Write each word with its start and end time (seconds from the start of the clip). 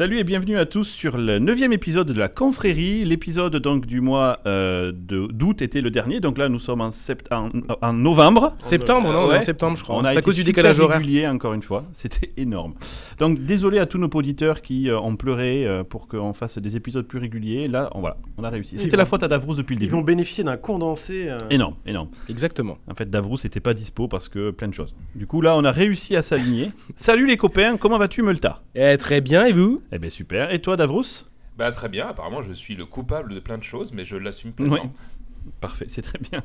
Salut 0.00 0.16
et 0.18 0.24
bienvenue 0.24 0.56
à 0.56 0.64
tous 0.64 0.84
sur 0.88 1.18
le 1.18 1.38
neuvième 1.40 1.74
épisode 1.74 2.06
de 2.10 2.18
la 2.18 2.30
confrérie. 2.30 3.04
L'épisode 3.04 3.56
donc 3.56 3.84
du 3.84 4.00
mois 4.00 4.38
euh, 4.46 4.92
de- 4.94 5.26
d'août 5.30 5.60
était 5.60 5.82
le 5.82 5.90
dernier, 5.90 6.20
donc 6.20 6.38
là 6.38 6.48
nous 6.48 6.58
sommes 6.58 6.80
en, 6.80 6.90
sept- 6.90 7.30
en, 7.30 7.50
en 7.82 7.92
novembre. 7.92 8.54
Septembre, 8.56 9.12
non 9.12 9.28
Ouais. 9.28 9.36
En 9.36 9.42
septembre, 9.42 9.76
je 9.76 9.82
crois. 9.82 9.96
On 9.96 9.98
a 9.98 10.02
C'est 10.04 10.08
à 10.08 10.12
été 10.12 10.22
cause 10.22 10.36
du 10.36 10.40
super 10.40 10.54
décalage 10.54 10.80
horaire. 10.80 10.96
régulier 11.00 11.28
encore 11.28 11.52
une 11.52 11.60
fois, 11.60 11.84
c'était 11.92 12.32
énorme. 12.38 12.72
Donc 13.18 13.40
désolé 13.44 13.78
à 13.78 13.84
tous 13.84 13.98
nos 13.98 14.06
auditeurs 14.08 14.62
qui 14.62 14.88
euh, 14.88 14.98
ont 14.98 15.16
pleuré 15.16 15.66
euh, 15.66 15.84
pour 15.84 16.08
qu'on 16.08 16.32
fasse 16.32 16.56
des 16.56 16.76
épisodes 16.76 17.06
plus 17.06 17.18
réguliers. 17.18 17.68
Là, 17.68 17.90
on, 17.94 18.00
voilà, 18.00 18.16
on 18.38 18.44
a 18.44 18.48
réussi. 18.48 18.76
Ils 18.76 18.80
C'était 18.80 18.96
la 18.96 19.04
faute 19.04 19.22
à 19.22 19.28
Davrous 19.28 19.54
depuis 19.54 19.74
le 19.74 19.80
Ils 19.82 19.84
début. 19.88 19.92
vont 19.96 20.00
bénéficier 20.00 20.44
d'un 20.44 20.56
condensé. 20.56 21.26
euh, 21.28 21.36
Énorme, 21.50 21.74
énorme. 21.84 22.08
Exactement. 22.30 22.78
En 22.90 22.94
fait, 22.94 23.10
Davrous 23.10 23.36
n'était 23.44 23.60
pas 23.60 23.74
dispo 23.74 24.08
parce 24.08 24.30
que 24.30 24.50
plein 24.50 24.68
de 24.68 24.72
choses. 24.74 24.94
Du 25.14 25.26
coup, 25.26 25.42
là, 25.42 25.54
on 25.58 25.64
a 25.64 25.70
réussi 25.72 26.16
à 26.16 26.22
s'aligner. 26.22 26.70
Salut 26.94 27.26
les 27.26 27.36
copains, 27.36 27.76
comment 27.76 27.98
vas-tu, 27.98 28.22
Multa? 28.22 28.62
Eh, 28.74 28.96
très 28.96 29.20
bien, 29.20 29.44
et 29.44 29.52
vous? 29.52 29.82
Eh 29.92 29.98
bien, 29.98 30.10
super. 30.10 30.52
Et 30.52 30.60
toi, 30.60 30.76
Davrous 30.76 31.24
Bah 31.58 31.70
très 31.72 31.88
bien, 31.88 32.08
apparemment 32.08 32.42
je 32.42 32.52
suis 32.52 32.74
le 32.76 32.86
coupable 32.86 33.34
de 33.34 33.40
plein 33.40 33.58
de 33.58 33.62
choses, 33.62 33.92
mais 33.92 34.04
je 34.04 34.16
l'assume 34.16 34.52
pleinement. 34.52 34.76
Ouais. 34.76 34.90
Parfait, 35.60 35.86
c'est 35.88 36.02
très 36.02 36.18
bien. 36.18 36.40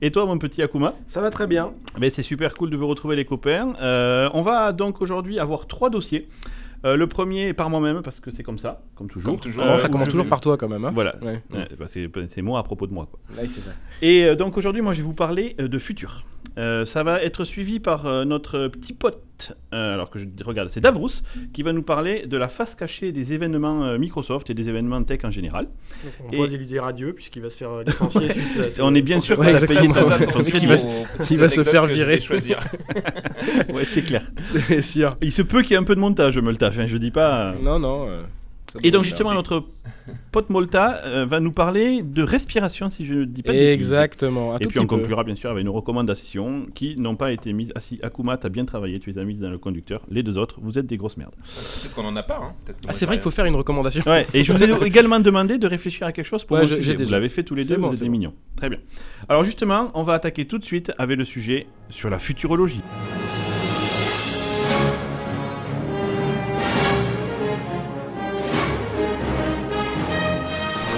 Et 0.00 0.10
toi, 0.10 0.24
mon 0.26 0.38
petit 0.38 0.62
Akuma? 0.62 0.94
Ça 1.06 1.20
va 1.20 1.30
très 1.30 1.46
bien. 1.46 1.72
Ben, 1.98 2.08
C'est 2.10 2.22
super 2.22 2.54
cool 2.54 2.70
de 2.70 2.76
vous 2.76 2.86
retrouver, 2.86 3.14
les 3.14 3.26
copains. 3.26 3.74
Euh, 3.80 4.30
on 4.32 4.42
va 4.42 4.72
donc 4.72 5.02
aujourd'hui 5.02 5.38
avoir 5.38 5.66
trois 5.66 5.90
dossiers. 5.90 6.26
Euh, 6.86 6.96
le 6.96 7.06
premier 7.06 7.48
est 7.48 7.52
par 7.52 7.68
moi-même, 7.68 8.00
parce 8.02 8.18
que 8.20 8.30
c'est 8.30 8.42
comme 8.42 8.58
ça, 8.58 8.80
comme 8.94 9.08
toujours. 9.10 9.32
Comme 9.34 9.40
toujours. 9.40 9.62
Euh, 9.64 9.76
Ça 9.76 9.88
où 9.88 9.90
commence 9.92 10.08
toujours 10.08 10.26
par 10.28 10.40
toi, 10.40 10.56
quand 10.56 10.68
même. 10.68 10.84
Hein? 10.86 10.90
Voilà. 10.94 11.16
Ouais. 11.22 11.42
Ouais, 11.52 11.68
bah, 11.78 11.84
c'est 11.86 12.42
moi 12.42 12.58
à 12.58 12.62
propos 12.62 12.86
de 12.86 12.94
moi. 12.94 13.06
Quoi. 13.10 13.20
Ouais, 13.36 13.46
c'est 13.46 13.60
ça. 13.60 13.72
Et 14.00 14.24
euh, 14.24 14.34
donc 14.34 14.56
aujourd'hui, 14.56 14.80
moi, 14.80 14.94
je 14.94 15.00
vais 15.00 15.06
vous 15.06 15.12
parler 15.12 15.54
euh, 15.60 15.68
de 15.68 15.78
futur. 15.78 16.24
Euh, 16.56 16.86
ça 16.86 17.02
va 17.02 17.22
être 17.22 17.44
suivi 17.44 17.78
par 17.80 18.06
euh, 18.06 18.24
notre 18.24 18.68
petit 18.68 18.94
pote, 18.94 19.22
euh, 19.74 19.94
alors 19.94 20.10
que 20.10 20.18
je 20.18 20.24
regarde, 20.44 20.70
c'est 20.70 20.80
Davrous, 20.80 21.10
qui 21.52 21.62
va 21.62 21.72
nous 21.72 21.82
parler 21.82 22.26
de 22.26 22.36
la 22.36 22.48
face 22.48 22.74
cachée 22.74 23.12
des 23.12 23.32
événements 23.32 23.84
euh, 23.84 23.98
Microsoft 23.98 24.50
et 24.50 24.54
des 24.54 24.68
événements 24.68 25.02
tech 25.04 25.20
en 25.24 25.30
général. 25.30 25.66
Donc, 25.66 26.12
on 26.28 26.32
Et- 26.32 26.38
va 26.50 26.56
lui 26.56 26.66
dire 26.66 26.84
adieu 26.84 27.12
puisqu'il 27.12 27.42
va 27.42 27.50
se 27.50 27.56
faire 27.56 27.70
euh, 27.70 27.82
licencier 27.84 28.28
suite 28.32 28.60
à 28.60 28.70
ce- 28.70 28.82
On 28.82 28.94
est 28.94 29.02
bien 29.02 29.20
sûr 29.20 29.38
Ouais, 29.38 29.52
crédit. 29.52 29.86
va 30.66 30.76
se- 31.48 31.56
va 31.60 31.64
faire 31.64 31.86
virer. 31.86 32.20
choisir. 32.20 32.58
Ouais, 33.72 33.84
c'est 33.84 34.02
clair. 34.02 34.22
C'est 34.38 34.82
sûr. 34.82 35.16
Il 35.22 35.32
se 35.32 35.42
peut 35.42 35.62
qu'il 35.62 35.72
y 35.72 35.74
ait 35.74 35.78
un 35.78 35.82
peu 35.84 35.94
de 35.94 36.00
montage, 36.00 36.38
Multa. 36.38 36.68
Enfin, 36.68 36.86
je 36.86 36.96
dis 36.96 37.10
pas. 37.10 37.54
Non, 37.62 37.78
non. 37.78 38.08
euh, 38.08 38.22
Et 38.82 38.90
donc 38.90 39.04
justement, 39.04 39.32
notre 39.34 39.64
pote 40.32 40.50
Molta 40.50 41.00
euh, 41.04 41.24
va 41.26 41.40
nous 41.40 41.52
parler 41.52 42.02
de 42.02 42.22
respiration, 42.22 42.90
si 42.90 43.04
je 43.06 43.14
ne 43.14 43.24
dis 43.24 43.42
pas 43.42 43.52
de 43.52 43.58
bêtises. 43.58 43.74
Exactement. 43.92 44.58
Et 44.58 44.66
puis 44.66 44.78
on 44.78 44.86
conclura 44.86 45.24
bien 45.24 45.34
sûr 45.34 45.50
avec 45.50 45.64
nos 45.64 45.72
recommandations 45.72 46.66
qui 46.74 46.96
n'ont 46.96 47.16
pas 47.16 47.32
été 47.32 47.52
mises. 47.52 47.72
Ah 47.74 47.80
si, 47.80 47.98
Akuma, 48.02 48.36
t'as 48.36 48.48
bien 48.48 48.64
travaillé, 48.64 49.00
tu 49.00 49.10
les 49.10 49.18
as 49.18 49.24
mises 49.24 49.40
dans 49.40 49.50
le 49.50 49.58
conducteur. 49.58 50.02
Les 50.10 50.22
deux 50.22 50.38
autres, 50.38 50.58
vous 50.62 50.78
êtes 50.78 50.86
des 50.86 50.96
grosses 50.96 51.16
merdes. 51.16 51.34
Peut-être 51.42 51.94
qu'on 51.94 52.04
en 52.04 52.16
a 52.16 52.22
pas. 52.22 52.40
Hein. 52.42 52.54
Ah, 52.88 52.92
c'est 52.92 53.06
vrai 53.06 53.16
qu'il 53.16 53.22
faut 53.22 53.30
faire 53.30 53.46
une 53.46 53.56
recommandation. 53.56 54.02
Ouais, 54.06 54.26
et 54.34 54.44
je 54.44 54.52
vous 54.52 54.62
ai 54.62 54.70
également 54.86 55.20
demandé 55.20 55.58
de 55.58 55.66
réfléchir 55.66 56.06
à 56.06 56.12
quelque 56.12 56.26
chose 56.26 56.44
pour 56.44 56.56
Ouais, 56.58 56.66
je- 56.66 56.76
sujet. 56.76 56.94
Vous 56.96 57.10
l'avez 57.10 57.28
fait 57.28 57.42
tous 57.42 57.54
les 57.54 57.64
deux, 57.64 57.76
bon, 57.76 57.88
vous 57.88 57.94
êtes 57.96 58.04
bon. 58.04 58.10
mignons. 58.10 58.34
Très 58.56 58.68
bien. 58.68 58.78
Alors 59.28 59.44
justement, 59.44 59.90
on 59.94 60.02
va 60.02 60.14
attaquer 60.14 60.44
tout 60.46 60.58
de 60.58 60.64
suite 60.64 60.92
avec 60.98 61.18
le 61.18 61.24
sujet 61.24 61.66
sur 61.88 62.10
la 62.10 62.18
futurologie. 62.18 62.82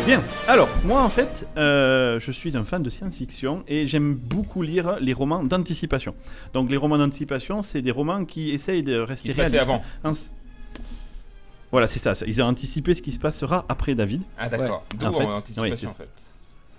Bien, 0.07 0.21
alors 0.49 0.69
moi 0.85 1.01
en 1.03 1.09
fait, 1.09 1.47
euh, 1.57 2.19
je 2.19 2.33
suis 2.33 2.57
un 2.57 2.65
fan 2.65 2.83
de 2.83 2.91
science-fiction 2.91 3.63
et 3.69 3.87
j'aime 3.87 4.15
beaucoup 4.15 4.63
lire 4.63 4.97
les 5.01 5.13
romans 5.13 5.45
d'anticipation. 5.45 6.15
Donc 6.55 6.71
les 6.71 6.77
romans 6.77 6.99
d'anticipation, 6.99 7.63
c'est 7.63 7.83
des 7.83 7.93
romans 7.93 8.25
qui 8.25 8.51
essayent 8.51 8.83
de 8.83 8.99
rester 8.99 9.29
Il 9.29 9.35
réalistes. 9.35 9.63
avant. 9.63 9.83
Ans- 10.03 10.13
Voilà, 11.71 11.87
c'est 11.87 12.01
ça, 12.01 12.17
ça. 12.17 12.27
Ils 12.27 12.43
ont 12.43 12.47
anticipé 12.47 12.95
ce 12.95 13.03
qui 13.03 13.13
se 13.13 13.19
passera 13.21 13.65
après 13.69 13.95
David. 13.95 14.23
Ah 14.39 14.49
d'accord. 14.49 14.85
D'où 14.99 15.07
En 15.07 15.13
fait, 15.13 15.19
oui, 15.19 15.33
anticipation 15.33 15.91
en 15.91 15.95
fait. 15.95 16.09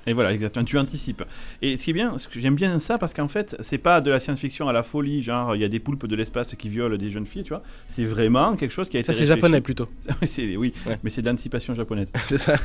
Et 0.06 0.14
voilà, 0.14 0.34
exactement, 0.34 0.66
tu 0.66 0.78
anticipes. 0.78 1.24
Et 1.62 1.78
ce 1.78 1.86
qui 1.86 1.90
est 1.92 1.94
bien, 1.94 2.14
j'aime 2.36 2.56
bien 2.56 2.80
ça 2.80 2.98
parce 2.98 3.14
qu'en 3.14 3.28
fait, 3.28 3.56
c'est 3.60 3.78
pas 3.78 4.02
de 4.02 4.12
la 4.12 4.20
science-fiction 4.20 4.68
à 4.68 4.74
la 4.74 4.84
folie, 4.84 5.22
genre 5.22 5.56
il 5.56 5.62
y 5.62 5.66
a 5.66 5.70
des 5.70 5.80
poulpes 5.80 6.06
de 6.08 6.16
l'espace 6.16 6.56
qui 6.56 6.68
violent 6.70 6.98
des 6.98 7.10
jeunes 7.12 7.26
filles, 7.26 7.44
tu 7.44 7.50
vois. 7.50 7.64
C'est 7.88 8.04
vraiment 8.06 8.56
quelque 8.56 8.72
chose 8.72 8.90
qui 8.90 8.98
a 8.98 9.00
été 9.00 9.08
Ça, 9.12 9.18
c'est 9.18 9.26
japonais 9.26 9.62
plutôt. 9.62 9.88
Oui, 10.22 10.28
c'est- 10.28 10.56
oui, 10.58 10.74
Ouais. 10.86 10.98
mais 11.04 11.10
c'est 11.10 11.22
d'anticipation 11.22 11.74
japonaise. 11.74 12.12
c'est 12.26 12.38
ça. 12.38 12.56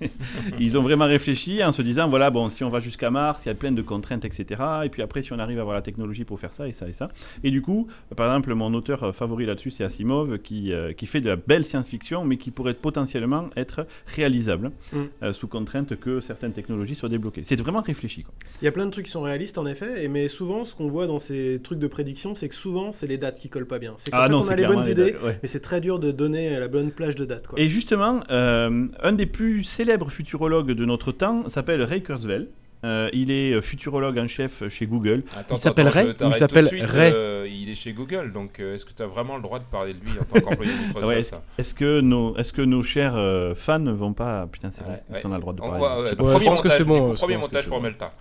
Ils 0.58 0.78
ont 0.78 0.82
vraiment 0.82 1.06
réfléchi 1.06 1.62
en 1.64 1.72
se 1.72 1.82
disant 1.82 2.08
voilà, 2.08 2.30
bon, 2.30 2.48
si 2.48 2.64
on 2.64 2.68
va 2.68 2.80
jusqu'à 2.80 3.10
Mars, 3.10 3.44
il 3.44 3.48
y 3.48 3.52
a 3.52 3.54
plein 3.54 3.72
de 3.72 3.82
contraintes, 3.82 4.24
etc. 4.24 4.60
Et 4.84 4.88
puis 4.88 5.02
après, 5.02 5.22
si 5.22 5.32
on 5.32 5.38
arrive 5.38 5.58
à 5.58 5.62
avoir 5.62 5.74
la 5.76 5.82
technologie 5.82 6.24
pour 6.24 6.38
faire 6.40 6.52
ça 6.52 6.68
et 6.68 6.72
ça 6.72 6.88
et 6.88 6.92
ça. 6.92 7.08
Et 7.44 7.50
du 7.50 7.62
coup, 7.62 7.86
par 8.16 8.26
exemple, 8.26 8.54
mon 8.54 8.72
auteur 8.74 9.02
euh, 9.04 9.12
favori 9.12 9.46
là-dessus, 9.46 9.70
c'est 9.70 9.84
Asimov, 9.84 10.38
qui, 10.38 10.72
euh, 10.72 10.92
qui 10.92 11.06
fait 11.06 11.20
de 11.20 11.28
la 11.28 11.36
belle 11.36 11.64
science-fiction, 11.64 12.24
mais 12.24 12.36
qui 12.36 12.50
pourrait 12.50 12.74
potentiellement 12.74 13.48
être 13.56 13.86
réalisable 14.06 14.70
Mm. 14.92 14.96
euh, 15.22 15.32
sous 15.32 15.46
contrainte 15.48 15.96
que 15.96 16.20
certaines 16.20 16.52
technologies 16.52 16.79
soient 16.94 17.08
débloquées. 17.08 17.42
C'est 17.44 17.58
vraiment 17.60 17.82
réfléchi. 17.82 18.22
Quoi. 18.22 18.34
Il 18.62 18.64
y 18.64 18.68
a 18.68 18.72
plein 18.72 18.86
de 18.86 18.90
trucs 18.90 19.06
qui 19.06 19.12
sont 19.12 19.22
réalistes 19.22 19.58
en 19.58 19.66
effet, 19.66 20.04
et 20.04 20.08
mais 20.08 20.28
souvent 20.28 20.64
ce 20.64 20.74
qu'on 20.74 20.88
voit 20.88 21.06
dans 21.06 21.18
ces 21.18 21.60
trucs 21.62 21.78
de 21.78 21.86
prédiction, 21.86 22.34
c'est 22.34 22.48
que 22.48 22.54
souvent 22.54 22.92
c'est 22.92 23.06
les 23.06 23.18
dates 23.18 23.38
qui 23.38 23.48
collent 23.48 23.66
pas 23.66 23.78
bien. 23.78 23.94
C'est 23.98 24.10
Ah 24.12 24.28
on 24.30 24.48
a 24.48 24.54
les 24.54 24.66
bonnes 24.66 24.82
les 24.82 24.90
idées, 24.90 25.12
dates, 25.12 25.22
ouais. 25.22 25.38
mais 25.42 25.48
c'est 25.48 25.60
très 25.60 25.80
dur 25.80 25.98
de 25.98 26.10
donner 26.10 26.58
la 26.58 26.68
bonne 26.68 26.90
plage 26.90 27.14
de 27.14 27.24
dates. 27.24 27.48
Quoi. 27.48 27.58
Et 27.58 27.68
justement, 27.68 28.20
euh, 28.30 28.86
un 29.02 29.12
des 29.12 29.26
plus 29.26 29.64
célèbres 29.64 30.10
futurologues 30.10 30.72
de 30.72 30.84
notre 30.84 31.12
temps 31.12 31.48
s'appelle 31.48 31.82
Ray 31.82 32.02
Kurzweil. 32.02 32.48
Euh, 32.82 33.10
il 33.12 33.30
est 33.30 33.52
euh, 33.52 33.60
futurologue 33.60 34.18
en 34.18 34.26
chef 34.26 34.66
chez 34.70 34.86
Google. 34.86 35.22
Attends, 35.36 35.56
Il 35.56 35.60
s'appelle 35.60 35.88
Ray 35.88 36.14
il 36.18 36.34
s'appelle 36.34 36.66
Ray 36.66 37.12
euh, 37.14 37.46
Il 37.50 37.68
est 37.68 37.74
chez 37.74 37.92
Google, 37.92 38.32
donc 38.32 38.58
euh, 38.58 38.74
est-ce 38.74 38.86
que 38.86 38.92
tu 38.96 39.02
as 39.02 39.06
vraiment 39.06 39.36
le 39.36 39.42
droit 39.42 39.58
de 39.58 39.64
parler 39.64 39.92
de 39.92 40.00
lui 40.00 40.12
en 40.18 40.24
tant 40.24 40.40
qu'employé 40.40 40.72
de 40.72 40.78
Microsoft 40.86 41.06
Ouais, 41.08 41.22
ça 41.22 41.42
Est-ce 41.58 41.74
que 41.74 42.00
nos, 42.00 42.34
est-ce 42.38 42.54
que 42.54 42.62
nos 42.62 42.82
chers 42.82 43.14
euh, 43.16 43.54
fans 43.54 43.78
ne 43.78 43.92
vont 43.92 44.14
pas 44.14 44.46
putain 44.46 44.70
c'est 44.72 44.84
vrai 44.84 44.92
Ouais, 44.94 45.02
Est-ce 45.10 45.16
ouais. 45.18 45.22
qu'on 45.24 45.32
a 45.32 45.34
le 45.34 45.40
droit 45.42 45.52
de 45.52 45.58
parler 45.60 45.78
voit, 45.78 45.96
Je 46.10 46.14
ouais. 46.14 46.34
Ouais, 46.34 46.44
pense 46.44 46.60
que 46.62 46.70
c'est 46.70 46.84
bon, 46.84 47.12
Premier 47.14 47.36
montage 47.36 47.68
pour 47.68 47.76
bon. 47.78 47.82
Melta. 47.82 48.14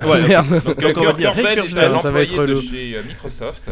Ah, 0.00 0.06
merde. 0.28 0.48
Donc, 0.64 0.80
Donc, 0.80 0.96
on 0.96 1.04
va 1.04 1.12
dire 1.14 1.32
Ray 1.32 1.56
Kurzweil 1.56 1.92
est 1.94 1.98
ça 1.98 2.10
va 2.12 2.22
être 2.22 2.30
employé 2.30 2.46
de 2.46 2.52
le- 2.54 2.60
chez 2.60 3.02
Microsoft. 3.04 3.68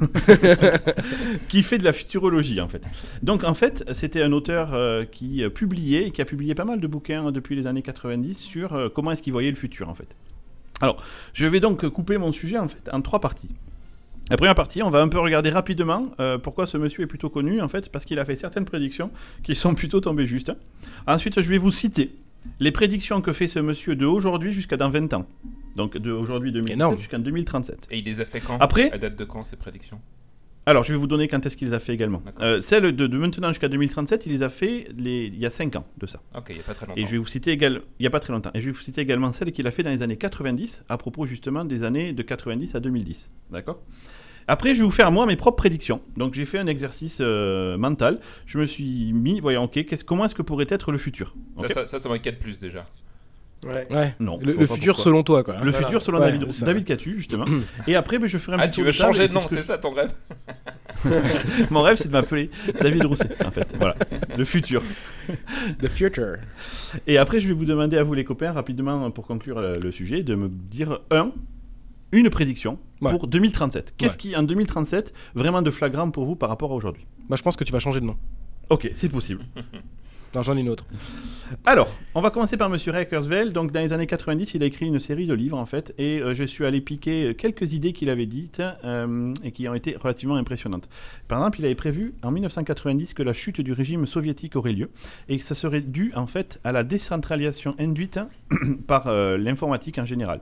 qui 1.48 1.62
fait 1.62 1.78
de 1.78 1.84
la 1.84 1.92
futurologie 1.92 2.60
en 2.60 2.68
fait. 2.68 2.82
Donc 3.22 3.44
en 3.44 3.54
fait, 3.54 3.84
c'était 3.92 4.22
un 4.22 4.32
auteur 4.32 4.74
euh, 4.74 5.04
qui 5.04 5.42
euh, 5.42 5.50
publiait, 5.50 6.10
qui 6.10 6.22
a 6.22 6.24
publié 6.24 6.54
pas 6.54 6.64
mal 6.64 6.80
de 6.80 6.86
bouquins 6.86 7.30
depuis 7.32 7.56
les 7.56 7.66
années 7.66 7.82
90 7.82 8.38
sur 8.38 8.74
euh, 8.74 8.88
comment 8.88 9.12
est-ce 9.12 9.22
qu'il 9.22 9.32
voyait 9.32 9.50
le 9.50 9.56
futur 9.56 9.88
en 9.88 9.94
fait. 9.94 10.08
Alors, 10.80 11.02
je 11.32 11.46
vais 11.46 11.60
donc 11.60 11.88
couper 11.88 12.18
mon 12.18 12.32
sujet 12.32 12.58
en 12.58 12.68
fait 12.68 12.88
en 12.92 13.00
trois 13.00 13.20
parties. 13.20 13.50
La 14.28 14.36
première 14.36 14.56
partie, 14.56 14.82
on 14.82 14.90
va 14.90 15.00
un 15.02 15.08
peu 15.08 15.20
regarder 15.20 15.50
rapidement 15.50 16.08
pourquoi 16.42 16.66
ce 16.66 16.76
monsieur 16.76 17.04
est 17.04 17.06
plutôt 17.06 17.30
connu 17.30 17.60
en 17.60 17.68
fait, 17.68 17.92
parce 17.92 18.04
qu'il 18.04 18.18
a 18.18 18.24
fait 18.24 18.34
certaines 18.34 18.64
prédictions 18.64 19.12
qui 19.44 19.54
sont 19.54 19.76
plutôt 19.76 20.00
tombées 20.00 20.26
justes. 20.26 20.50
Ensuite, 21.06 21.40
je 21.40 21.48
vais 21.48 21.58
vous 21.58 21.70
citer 21.70 22.10
les 22.60 22.72
prédictions 22.72 23.20
que 23.20 23.32
fait 23.32 23.46
ce 23.46 23.58
monsieur 23.58 23.96
de 23.96 24.06
aujourd'hui 24.06 24.52
jusqu'à 24.52 24.76
dans 24.76 24.88
20 24.90 25.12
ans. 25.14 25.26
Donc 25.76 25.96
de 25.96 26.10
aujourd'hui 26.10 26.52
2017 26.52 26.74
Énorme. 26.76 26.98
jusqu'en 26.98 27.18
2037. 27.18 27.88
Et 27.90 27.98
il 27.98 28.04
les 28.04 28.20
a 28.20 28.24
fait 28.24 28.40
quand? 28.40 28.56
Après- 28.60 28.90
À 28.92 28.98
date 28.98 29.16
de 29.18 29.24
quand 29.24 29.42
ces 29.44 29.56
prédictions? 29.56 30.00
Alors, 30.68 30.82
je 30.82 30.92
vais 30.92 30.98
vous 30.98 31.06
donner 31.06 31.28
quand 31.28 31.46
est-ce 31.46 31.56
qu'il 31.56 31.68
les 31.68 31.74
a 31.74 31.78
fait 31.78 31.94
également. 31.94 32.20
Euh, 32.40 32.60
celle 32.60 32.90
de, 32.96 33.06
de 33.06 33.18
maintenant 33.18 33.50
jusqu'à 33.50 33.68
2037, 33.68 34.26
il 34.26 34.32
les 34.32 34.42
a 34.42 34.48
fait 34.48 34.88
les, 34.98 35.26
il 35.26 35.38
y 35.38 35.46
a 35.46 35.50
5 35.50 35.76
ans 35.76 35.86
de 35.96 36.06
ça. 36.06 36.20
Ok, 36.36 36.46
il 36.48 36.54
n'y 36.56 36.60
a 36.60 36.64
pas 36.64 36.74
très 36.74 36.86
longtemps. 36.86 37.00
Et 37.00 37.06
je 37.06 37.10
vais 37.12 37.18
vous 37.18 37.26
citer 37.28 37.52
également, 37.52 37.78
il 38.00 38.02
n'y 38.02 38.06
a 38.08 38.10
pas 38.10 38.18
très 38.18 38.32
longtemps, 38.32 38.50
et 38.52 38.60
je 38.60 38.66
vais 38.66 38.72
vous 38.72 38.80
citer 38.80 39.00
également 39.00 39.30
celle 39.30 39.52
qu'il 39.52 39.64
a 39.68 39.70
fait 39.70 39.84
dans 39.84 39.90
les 39.90 40.02
années 40.02 40.16
90, 40.16 40.82
à 40.88 40.98
propos 40.98 41.24
justement 41.24 41.64
des 41.64 41.84
années 41.84 42.12
de 42.12 42.20
90 42.20 42.74
à 42.74 42.80
2010. 42.80 43.30
D'accord? 43.52 43.80
Après, 44.48 44.74
je 44.74 44.80
vais 44.80 44.84
vous 44.84 44.90
faire 44.92 45.10
moi 45.10 45.26
mes 45.26 45.36
propres 45.36 45.56
prédictions. 45.56 46.00
Donc, 46.16 46.34
j'ai 46.34 46.44
fait 46.44 46.58
un 46.58 46.66
exercice 46.68 47.18
euh, 47.20 47.76
mental. 47.76 48.20
Je 48.46 48.58
me 48.58 48.66
suis 48.66 49.12
mis, 49.12 49.40
voyons, 49.40 49.64
ok, 49.64 49.84
qu'est-ce- 49.86 50.04
comment 50.04 50.24
est-ce 50.24 50.34
que 50.34 50.42
pourrait 50.42 50.66
être 50.68 50.92
le 50.92 50.98
futur 50.98 51.34
Ça, 51.62 51.68
ça, 51.68 51.86
ça, 51.86 51.98
ça 51.98 52.08
m'inquiète 52.08 52.38
plus 52.38 52.58
déjà. 52.58 52.86
Ouais. 53.66 53.86
Ouais. 53.90 54.14
Non, 54.20 54.38
Le, 54.40 54.52
futur 54.66 54.66
pourquoi. 54.94 54.94
selon 55.04 55.22
toi, 55.24 55.42
quoi. 55.42 55.54
Le 55.54 55.70
Voilà. 55.72 55.78
futur 55.78 56.02
selon 56.02 56.20
Ouais, 56.20 56.30
David. 56.30 56.46
David 56.62 56.84
Catu, 56.84 57.14
justement. 57.16 57.46
et 57.88 57.96
après, 57.96 58.18
ben, 58.18 58.28
je 58.28 58.38
ferai 58.38 58.56
un 58.56 58.60
Ah, 58.60 58.68
petit 58.68 58.74
tu 58.74 58.80
tour 58.82 58.86
veux 58.86 58.92
changer 58.92 59.26
de 59.26 59.32
nom, 59.34 59.40
c'est 59.48 59.62
ça 59.62 59.78
ton 59.78 59.90
rêve 59.92 60.12
Mon 61.70 61.82
rêve, 61.82 61.96
c'est 61.96 62.08
de 62.08 62.12
m'appeler 62.12 62.50
David 62.80 63.04
Rousset, 63.06 63.44
en 63.44 63.50
fait. 63.50 63.66
Voilà, 63.78 63.96
le 64.36 64.44
futur. 64.44 64.82
The 65.80 65.88
future. 65.88 66.36
Et 67.06 67.18
après, 67.18 67.40
je 67.40 67.48
vais 67.48 67.54
vous 67.54 67.64
demander 67.64 67.96
à 67.96 68.02
vous, 68.04 68.14
les 68.14 68.24
copains, 68.24 68.52
rapidement, 68.52 69.10
pour 69.10 69.26
conclure 69.26 69.60
le, 69.60 69.72
le 69.82 69.90
sujet, 69.92 70.22
de 70.22 70.34
me 70.34 70.48
dire 70.48 71.00
un, 71.10 71.32
une 72.12 72.30
prédiction 72.30 72.78
Ouais. 73.02 73.10
pour 73.10 73.26
2037. 73.26 73.94
Qu'est-ce 73.98 74.12
Ouais. 74.14 74.18
qui, 74.18 74.36
en 74.36 74.42
2037, 74.42 75.12
vraiment 75.34 75.60
de 75.62 75.70
flagrant 75.70 76.10
pour 76.10 76.24
vous 76.24 76.34
par 76.36 76.48
rapport 76.48 76.72
à 76.72 76.74
aujourd'hui? 76.74 77.06
Bah, 77.28 77.36
je 77.36 77.42
pense 77.42 77.56
que 77.56 77.64
tu 77.64 77.72
vas 77.72 77.78
changer 77.78 78.00
de 78.00 78.06
nom. 78.06 78.16
Ok, 78.70 78.90
c'est 78.94 79.08
possible. 79.10 79.42
Non, 80.34 80.40
j'en 80.42 80.56
ai 80.56 80.60
une 80.60 80.68
autre. 80.70 80.84
Alors, 81.64 81.88
on 82.14 82.20
va 82.20 82.30
commencer 82.30 82.56
par 82.56 82.68
Monsieur 82.70 82.92
Kurzweil. 83.04 83.52
Donc, 83.52 83.70
dans 83.70 83.80
les 83.80 83.92
années 83.92 84.06
90, 84.06 84.54
il 84.54 84.62
a 84.62 84.66
écrit 84.66 84.86
une 84.86 84.98
série 84.98 85.26
de 85.26 85.34
livres, 85.34 85.58
en 85.58 85.66
fait, 85.66 85.94
et 85.98 86.18
euh, 86.20 86.34
je 86.34 86.42
suis 86.44 86.64
allé 86.64 86.80
piquer 86.80 87.34
quelques 87.36 87.74
idées 87.74 87.92
qu'il 87.92 88.08
avait 88.10 88.26
dites 88.26 88.60
euh, 88.84 89.32
et 89.44 89.52
qui 89.52 89.68
ont 89.68 89.74
été 89.74 89.94
relativement 89.96 90.34
impressionnantes. 90.36 90.88
Par 91.28 91.38
exemple, 91.38 91.60
il 91.60 91.66
avait 91.66 91.74
prévu 91.76 92.14
en 92.22 92.30
1990 92.32 93.14
que 93.14 93.22
la 93.22 93.32
chute 93.34 93.60
du 93.60 93.72
régime 93.72 94.06
soviétique 94.06 94.56
aurait 94.56 94.72
lieu 94.72 94.90
et 95.28 95.36
que 95.38 95.44
ça 95.44 95.54
serait 95.54 95.82
dû, 95.82 96.12
en 96.16 96.26
fait, 96.26 96.60
à 96.64 96.72
la 96.72 96.82
décentralisation 96.82 97.74
induite 97.78 98.18
par 98.86 99.06
euh, 99.06 99.36
l'informatique 99.36 99.98
en 99.98 100.04
général. 100.06 100.40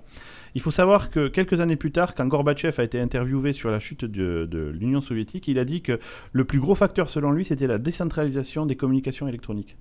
Il 0.54 0.60
faut 0.60 0.70
savoir 0.70 1.10
que 1.10 1.26
quelques 1.26 1.60
années 1.60 1.76
plus 1.76 1.90
tard, 1.90 2.14
quand 2.14 2.26
Gorbatchev 2.26 2.80
a 2.80 2.84
été 2.84 3.00
interviewé 3.00 3.52
sur 3.52 3.70
la 3.70 3.80
chute 3.80 4.04
de, 4.04 4.72
l'Union 4.72 5.00
soviétique, 5.00 5.48
il 5.48 5.58
a 5.58 5.64
dit 5.64 5.82
que 5.82 5.98
le 6.32 6.44
plus 6.44 6.60
gros 6.60 6.76
facteur, 6.76 7.10
selon 7.10 7.32
lui, 7.32 7.44
c'était 7.44 7.66
la 7.66 7.78
décentralisation 7.78 8.64
des 8.64 8.76
communications 8.76 9.26
électroniques. 9.26 9.76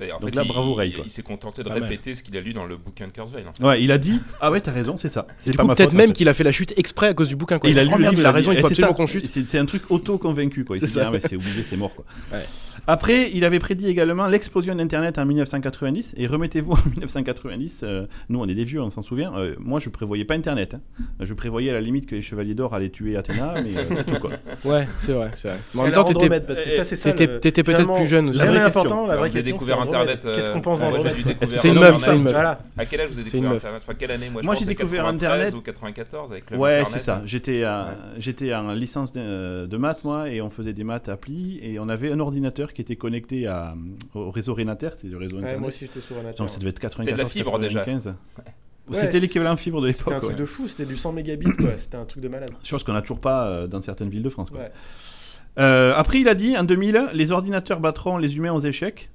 Mais 0.00 0.10
en 0.12 0.18
Donc 0.18 0.30
fait, 0.30 0.36
là, 0.36 0.42
il, 0.44 0.48
bravo, 0.48 0.74
Ray, 0.74 0.90
il- 0.90 0.94
quoi. 0.96 1.04
il 1.06 1.10
s'est 1.10 1.22
contenté 1.22 1.62
de 1.62 1.68
Pas 1.68 1.74
mal. 1.74 1.84
répéter 1.84 2.14
ce 2.14 2.22
qu'il 2.22 2.36
a 2.36 2.40
lu 2.40 2.52
dans 2.52 2.64
le 2.66 2.76
bouquin 2.76 3.06
de 3.06 3.12
Kurzweil. 3.12 3.44
hein. 3.46 3.64
Ouais, 3.66 3.82
il 3.82 3.92
a 3.92 3.98
dit 3.98 4.20
Ah 4.40 4.50
ouais, 4.50 4.60
t'as 4.60 4.72
raison, 4.72 4.96
c'est 4.96 5.10
ça. 5.10 5.26
C'est 5.40 5.50
Du 5.50 5.56
pas 5.56 5.62
coup, 5.62 5.68
ma 5.68 5.74
peut-être 5.74 5.92
en 5.92 5.96
même 5.96 6.08
fait. 6.08 6.12
qu'il 6.14 6.28
a 6.28 6.34
fait 6.34 6.44
la 6.44 6.52
chute 6.52 6.72
exprès 6.78 7.08
à 7.08 7.14
cause 7.14 7.28
du 7.28 7.36
bouquin. 7.36 7.58
Quoi. 7.58 7.70
Il 7.70 7.78
a 7.78 7.84
lu 7.84 7.90
oh, 7.92 7.96
le 7.96 8.02
merde, 8.02 8.12
livre, 8.14 8.22
il 8.22 8.26
a 8.26 8.32
raison, 8.32 8.52
il 8.52 8.56
faut 8.60 8.66
c'est 8.68 8.72
absolument 8.74 8.94
qu'on 8.94 9.06
chute. 9.06 9.26
C'est 9.26 9.48
c'est 9.48 9.58
un 9.58 9.66
truc 9.66 9.82
auto-convaincu, 9.90 10.64
quoi. 10.64 10.76
Il 10.76 10.80
C'est 10.80 10.86
s'est 10.86 10.92
dit, 11.00 11.04
ça. 11.04 11.08
ah 11.08 11.12
ouais, 11.12 11.20
c'est 11.20 11.36
obligé, 11.36 11.62
c'est 11.62 11.76
mort, 11.76 11.94
quoi. 11.94 12.04
Ouais. 12.32 12.44
Après, 12.86 13.30
il 13.34 13.44
avait 13.44 13.58
prédit 13.58 13.86
également 13.88 14.26
l'explosion 14.26 14.74
d'Internet 14.74 15.18
en 15.18 15.26
1990. 15.26 16.14
Et 16.16 16.26
remettez-vous 16.26 16.72
en 16.72 16.88
1990, 16.92 17.80
euh, 17.82 18.06
nous 18.30 18.40
on 18.40 18.48
est 18.48 18.54
des 18.54 18.64
vieux, 18.64 18.80
on 18.80 18.88
s'en 18.90 19.02
souvient. 19.02 19.32
euh, 19.36 19.54
moi, 19.58 19.80
je 19.80 19.90
prévoyais 19.90 20.24
pas 20.24 20.34
Internet. 20.34 20.74
hein. 20.74 20.80
Je 21.20 21.34
prévoyais 21.34 21.70
à 21.70 21.74
la 21.74 21.80
limite 21.82 22.06
que 22.06 22.14
les 22.14 22.22
Chevaliers 22.22 22.54
d'Or 22.54 22.72
allaient 22.74 22.88
tuer 22.88 23.16
Athéna, 23.16 23.54
mais 23.62 23.76
euh, 23.76 23.82
c'est 23.90 24.06
tout, 24.06 24.18
quoi. 24.18 24.30
Ouais, 24.64 24.88
c'est 24.98 25.12
vrai, 25.12 25.30
c'est 25.34 25.48
vrai. 25.48 25.58
Mais 25.74 25.80
en 25.80 25.84
même 25.84 25.92
temps, 25.92 26.04
t'étais 26.04 27.62
peut-être 27.62 27.92
plus 27.92 28.06
jeune 28.06 28.30
aussi. 28.30 28.38
La 28.40 28.46
vraie 28.46 28.60
important, 28.60 29.06
la 29.06 29.16
vraie 29.16 29.30
question. 29.30 29.52
découvert. 29.52 29.80
Internet. 29.94 30.20
Qu'est-ce 30.22 30.48
euh, 30.48 30.52
qu'on 30.52 30.60
pense 30.60 30.80
d'Andromède 30.80 31.14
C'est 31.56 31.68
une 31.68 31.78
meuf, 31.78 32.02
c'est 32.04 32.16
une 32.16 32.22
meuf. 32.22 32.32
Voilà. 32.32 32.60
À 32.76 32.86
quel 32.86 33.00
âge 33.00 33.10
vous 33.10 33.18
avez 33.18 33.30
découvert. 33.30 33.52
Internet 33.52 33.82
Enfin, 33.82 33.94
quelle 33.98 34.10
année 34.10 34.26
Moi, 34.42 34.54
j'ai 34.54 34.64
découvert 34.64 35.04
93 35.04 35.30
Internet. 35.30 35.54
ou 35.54 35.60
94 35.60 36.32
avec 36.32 36.50
le 36.50 36.56
Ouais, 36.56 36.82
c'est 36.86 36.98
ça. 36.98 37.22
J'étais 37.24 37.64
j'étais 38.18 38.54
en 38.54 38.72
licence 38.72 39.12
de, 39.12 39.76
maths, 39.76 40.04
moi, 40.04 40.28
et 40.28 40.40
on 40.42 40.50
faisait 40.50 40.72
des 40.72 40.84
maths 40.84 41.08
appli, 41.08 41.58
et 41.62 41.78
on 41.78 41.88
avait 41.88 42.12
un 42.12 42.20
ordinateur 42.20 42.72
qui 42.72 42.82
était 42.82 42.96
connecté 42.96 43.46
à, 43.46 43.74
au 44.14 44.30
réseau 44.30 44.54
Renater, 44.54 44.90
c'est 45.00 45.08
le 45.08 45.16
réseau 45.16 45.36
Ouais, 45.36 45.42
Internet. 45.42 45.60
moi 45.60 45.68
aussi, 45.68 45.80
j'étais 45.86 46.00
sur 46.00 46.16
un 46.18 46.32
Donc 46.36 46.50
ça 46.50 46.58
devait 46.58 46.70
être 46.70 46.80
94, 46.80 47.16
de 47.16 47.22
la 47.22 47.28
fibre, 47.28 47.58
déjà. 47.58 47.80
95. 47.80 48.14
Ouais, 48.88 48.96
C'était 48.96 49.20
l'équivalent 49.20 49.56
fibre 49.56 49.80
de 49.80 49.92
C'était 49.92 50.02
un 50.02 50.06
l'époque. 50.10 50.22
truc 50.22 50.36
ouais. 50.36 50.40
de 50.40 50.46
fou, 50.46 50.66
c'était 50.66 50.84
du 50.84 50.96
100 50.96 51.12
mégabits. 51.12 51.46
C'était 51.78 51.96
un 51.96 52.04
truc 52.04 52.22
de 52.22 52.28
malade. 52.28 52.50
Chose 52.64 52.82
qu'on 52.82 52.92
n'a 52.92 53.02
toujours 53.02 53.20
pas 53.20 53.46
euh, 53.46 53.66
dans 53.66 53.80
certaines 53.80 54.10
villes 54.10 54.22
de 54.22 54.28
France. 54.30 54.50
quoi. 54.50 54.60
Ouais. 54.60 54.72
Euh, 55.58 55.92
après, 55.96 56.20
il 56.20 56.28
a 56.28 56.34
dit 56.34 56.56
en 56.56 56.64
2000, 56.64 57.08
les 57.12 57.32
ordinateurs 57.32 57.80
battront 57.80 58.18
les 58.18 58.36
humains 58.36 58.52
aux 58.52 58.60
échecs. 58.60 59.10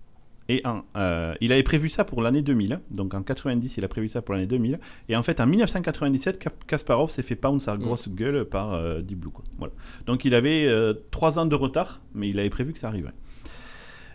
Et 0.47 0.62
en, 0.65 0.83
euh, 0.95 1.33
il 1.42 1.51
avait 1.51 1.63
prévu 1.63 1.89
ça 1.89 2.03
pour 2.06 2.21
l'année 2.21 2.42
2000. 2.44 2.80
Donc 2.92 3.13
en 3.15 3.24
90, 3.24 3.77
il 3.77 3.83
a 3.83 3.88
prévu 3.88 4.09
ça 4.09 4.21
pour 4.21 4.36
l'année 4.36 4.45
2000. 4.45 4.80
Et 5.09 5.15
en 5.15 5.24
fait, 5.24 5.39
en 5.39 5.47
1997, 5.47 6.38
Ka- 6.38 6.51
Kasparov 6.68 7.09
s'est 7.09 7.24
fait 7.24 7.36
pound 7.36 7.62
sa 7.62 7.75
grosse 7.77 8.07
gueule 8.09 8.45
par 8.45 8.74
euh, 8.74 9.01
Deep 9.01 9.19
Blue. 9.19 9.31
quoi. 9.31 9.44
Voilà. 9.57 9.74
Donc 10.06 10.24
il 10.24 10.36
avait 10.36 10.65
euh, 10.68 10.94
trois 11.09 11.39
ans 11.39 11.47
de 11.47 11.56
retard, 11.56 12.01
mais 12.13 12.30
il 12.30 12.38
avait 12.39 12.51
prévu 12.51 12.74
que 12.74 12.80
ça 12.80 12.89
arriverait. 12.89 13.13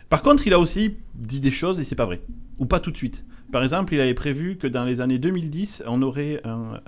Par 0.09 0.21
contre, 0.21 0.47
il 0.47 0.53
a 0.53 0.59
aussi 0.59 0.95
dit 1.15 1.39
des 1.41 1.51
choses 1.51 1.79
et 1.79 1.83
c'est 1.83 1.95
pas 1.95 2.05
vrai. 2.05 2.21
Ou 2.59 2.65
pas 2.65 2.79
tout 2.79 2.91
de 2.91 2.97
suite. 2.97 3.25
Par 3.51 3.63
exemple, 3.63 3.93
il 3.93 3.99
avait 3.99 4.13
prévu 4.13 4.55
que 4.57 4.67
dans 4.67 4.85
les 4.85 5.01
années 5.01 5.19
2010, 5.19 5.83
on 5.87 6.01
aurait 6.01 6.39
un. 6.45 6.79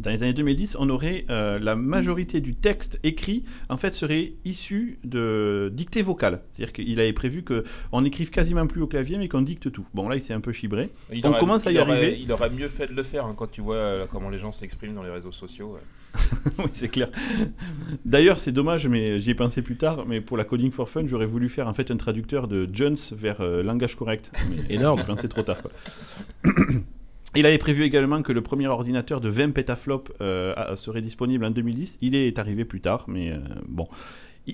Dans 0.00 0.10
les 0.10 0.22
années 0.22 0.32
2010, 0.34 0.76
on 0.78 0.88
aurait 0.90 1.24
euh, 1.30 1.58
la 1.58 1.74
majorité 1.76 2.40
du 2.40 2.54
texte 2.54 2.98
écrit 3.02 3.44
en 3.68 3.76
fait 3.76 3.94
serait 3.94 4.34
issu 4.44 4.98
de 5.04 5.70
dictée 5.74 6.02
vocale. 6.02 6.42
C'est-à-dire 6.50 6.72
qu'il 6.72 7.00
avait 7.00 7.12
prévu 7.12 7.42
que 7.42 7.64
on 7.92 8.02
n'écrive 8.02 8.30
quasiment 8.30 8.66
plus 8.66 8.82
au 8.82 8.86
clavier, 8.86 9.16
mais 9.18 9.28
qu'on 9.28 9.42
dicte 9.42 9.72
tout. 9.72 9.86
Bon 9.94 10.08
là, 10.08 10.16
il 10.16 10.22
s'est 10.22 10.34
un 10.34 10.40
peu 10.40 10.52
chibré. 10.52 10.90
Il 11.12 11.26
On 11.26 11.30
aurait- 11.30 11.38
commence 11.40 11.66
à 11.66 11.70
y 11.70 11.74
il 11.74 11.80
aurait- 11.80 11.92
arriver. 11.92 12.18
Il 12.20 12.30
aurait 12.32 12.50
mieux 12.50 12.68
fait 12.68 12.86
de 12.86 12.92
le 12.94 13.02
faire 13.02 13.24
hein, 13.26 13.34
quand 13.36 13.50
tu 13.50 13.60
vois 13.62 13.76
euh, 13.76 14.06
comment 14.10 14.28
les 14.30 14.38
gens 14.38 14.52
s'expriment 14.52 14.94
dans 14.94 15.02
les 15.02 15.10
réseaux 15.10 15.32
sociaux. 15.32 15.74
ouais. 15.74 15.80
oui, 16.58 16.64
c'est 16.72 16.88
clair. 16.88 17.08
D'ailleurs, 18.06 18.40
c'est 18.40 18.52
dommage, 18.52 18.86
mais 18.88 19.20
j'y 19.20 19.30
ai 19.30 19.34
pensé 19.34 19.60
plus 19.60 19.76
tard. 19.76 20.06
Mais 20.06 20.20
pour 20.22 20.36
la 20.38 20.44
Coding 20.44 20.72
for 20.72 20.88
Fun, 20.88 21.04
j'aurais 21.06 21.26
voulu 21.26 21.48
faire 21.50 21.68
en 21.68 21.74
fait 21.74 21.90
un 21.90 21.96
traducteur 21.98 22.48
de 22.48 22.66
Jones 22.72 22.96
vers 23.12 23.40
euh, 23.42 23.62
langage 23.62 23.96
correct. 23.96 24.30
Mais 24.50 24.74
Énorme. 24.74 25.00
J'ai 25.00 25.06
pensé 25.06 25.28
trop 25.28 25.42
tard. 25.42 25.58
quoi. 25.62 25.70
Il 27.36 27.46
avait 27.46 27.58
prévu 27.58 27.82
également 27.84 28.22
que 28.22 28.32
le 28.32 28.40
premier 28.42 28.66
ordinateur 28.66 29.20
de 29.20 29.28
20 29.28 29.50
pétaflops 29.52 30.10
euh, 30.20 30.76
serait 30.76 31.02
disponible 31.02 31.44
en 31.44 31.50
2010. 31.50 31.98
Il 32.00 32.14
est 32.14 32.38
arrivé 32.38 32.64
plus 32.64 32.80
tard, 32.80 33.04
mais 33.08 33.32
euh, 33.32 33.38
bon. 33.68 33.86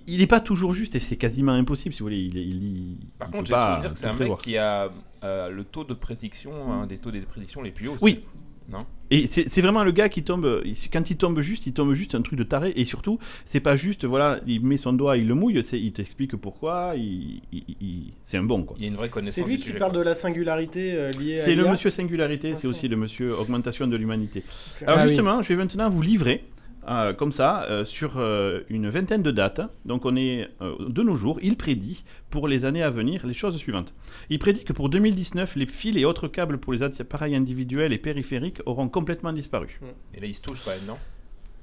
Il- 0.07 0.19
n'est 0.19 0.27
pas 0.27 0.41
toujours 0.41 0.73
juste 0.73 0.95
et 0.95 1.01
c'est 1.01 1.17
quasiment 1.17 1.53
impossible, 1.53 1.95
si 1.95 2.01
vous 2.01 2.07
voulez. 2.07 2.19
Il, 2.21 2.37
il, 2.39 2.63
il- 2.63 2.97
Par 3.19 3.31
contre, 3.31 3.47
j'ai 3.47 3.55
souvenir 3.55 3.93
que 3.93 3.99
c'est 3.99 4.07
un 4.07 4.15
prévoir. 4.15 4.39
mec 4.39 4.45
qui 4.45 4.57
a 4.57 4.91
euh, 5.23 5.51
le 5.51 5.65
taux 5.65 5.85
de 5.85 5.93
prédiction, 5.95 6.73
un 6.73 6.87
des 6.87 6.97
taux 6.97 7.11
de 7.11 7.21
prédiction 7.21 7.61
les 7.61 7.71
plus 7.73 7.89
hauts. 7.89 7.97
Oui. 8.01 8.25
Non 8.73 8.79
Et 9.11 9.27
c'est 9.27 9.61
vraiment 9.61 9.85
le 9.85 9.93
gars 9.93 10.09
qui 10.09 10.23
tombe, 10.23 10.63
quand 10.93 11.11
il 11.11 11.17
tombe 11.17 11.41
juste, 11.41 11.67
il 11.67 11.75
tombe 11.75 11.93
juste 11.93 12.15
un 12.15 12.23
truc 12.23 12.39
de 12.39 12.45
taré. 12.45 12.73
Et 12.77 12.87
surtout, 12.87 13.19
c'est 13.45 13.61
pas 13.61 13.77
juste, 13.77 14.07
voilà, 14.07 14.41
il 14.47 14.65
met 14.65 14.79
son 14.79 14.95
doigt, 14.95 15.19
il 15.19 15.29
le 15.29 15.35
mouille, 15.35 15.63
c'est- 15.63 15.79
il 15.79 15.93
t'explique 15.93 16.35
pourquoi, 16.37 16.95
il, 16.97 17.43
il- 17.53 17.65
il- 17.83 18.13
c'est 18.25 18.39
un 18.39 18.45
bon 18.45 18.63
quoi. 18.63 18.75
Il 18.79 18.85
y 18.85 18.87
a 18.87 18.89
une 18.89 18.97
vraie 18.97 19.11
connaissance. 19.11 19.35
C'est 19.45 19.51
lui 19.51 19.59
qui 19.59 19.65
sujet, 19.65 19.79
parle 19.79 19.93
quoi. 19.93 20.01
de 20.01 20.05
la 20.07 20.15
singularité 20.15 20.93
euh, 20.95 21.11
liée 21.13 21.39
à 21.39 21.43
C'est 21.43 21.55
le 21.55 21.69
monsieur 21.69 21.91
singularité, 21.91 22.53
Ah, 22.55 22.59
c'est 22.59 22.67
aussi 22.67 22.89
le 22.89 22.97
monsieur 22.97 23.39
augmentation 23.39 23.87
de 23.87 23.97
l'humanité. 23.97 24.43
Alors 24.87 24.97
Ah 24.99 25.03
oui. 25.03 25.09
justement, 25.09 25.43
je 25.43 25.49
vais 25.51 25.57
maintenant 25.57 25.91
vous 25.91 26.01
livrer, 26.01 26.45
euh, 26.89 27.13
comme 27.13 27.33
ça, 27.33 27.65
euh, 27.65 27.85
sur 27.85 28.15
euh, 28.17 28.61
une 28.69 28.89
vingtaine 28.89 29.23
de 29.23 29.31
dates. 29.31 29.61
Donc 29.85 30.05
on 30.05 30.17
est 30.17 30.49
euh, 30.61 30.75
de 30.89 31.03
nos 31.03 31.17
jours, 31.17 31.39
il 31.43 31.57
prédit 31.57 32.05
pour 32.31 32.49
les 32.49 32.65
années 32.65 32.83
à 32.83 32.91
venir 32.91 33.27
les 33.27 33.35
choses 33.35 33.57
suivantes. 33.57 33.95
Il 34.31 34.39
prédit 34.39 34.65
que 34.65 34.73
pour 34.73 34.89
2019, 34.89 35.57
les 35.57 35.67
fils 35.67 35.97
et 35.97 36.05
autres 36.05 36.29
câbles 36.29 36.59
pour 36.59 36.73
les 36.73 36.83
appareils 36.83 37.37
individuels 37.37 37.93
et 37.93 37.99
périphériques 37.99 38.61
auront 38.67 38.89
complètement 38.89 39.33
disparu. 39.33 39.81
Et 40.15 40.21
là, 40.21 40.27
il 40.27 40.35
se 40.35 40.43
touche 40.43 40.63
quand 40.65 40.71
même, 40.73 40.87
non? 40.87 40.97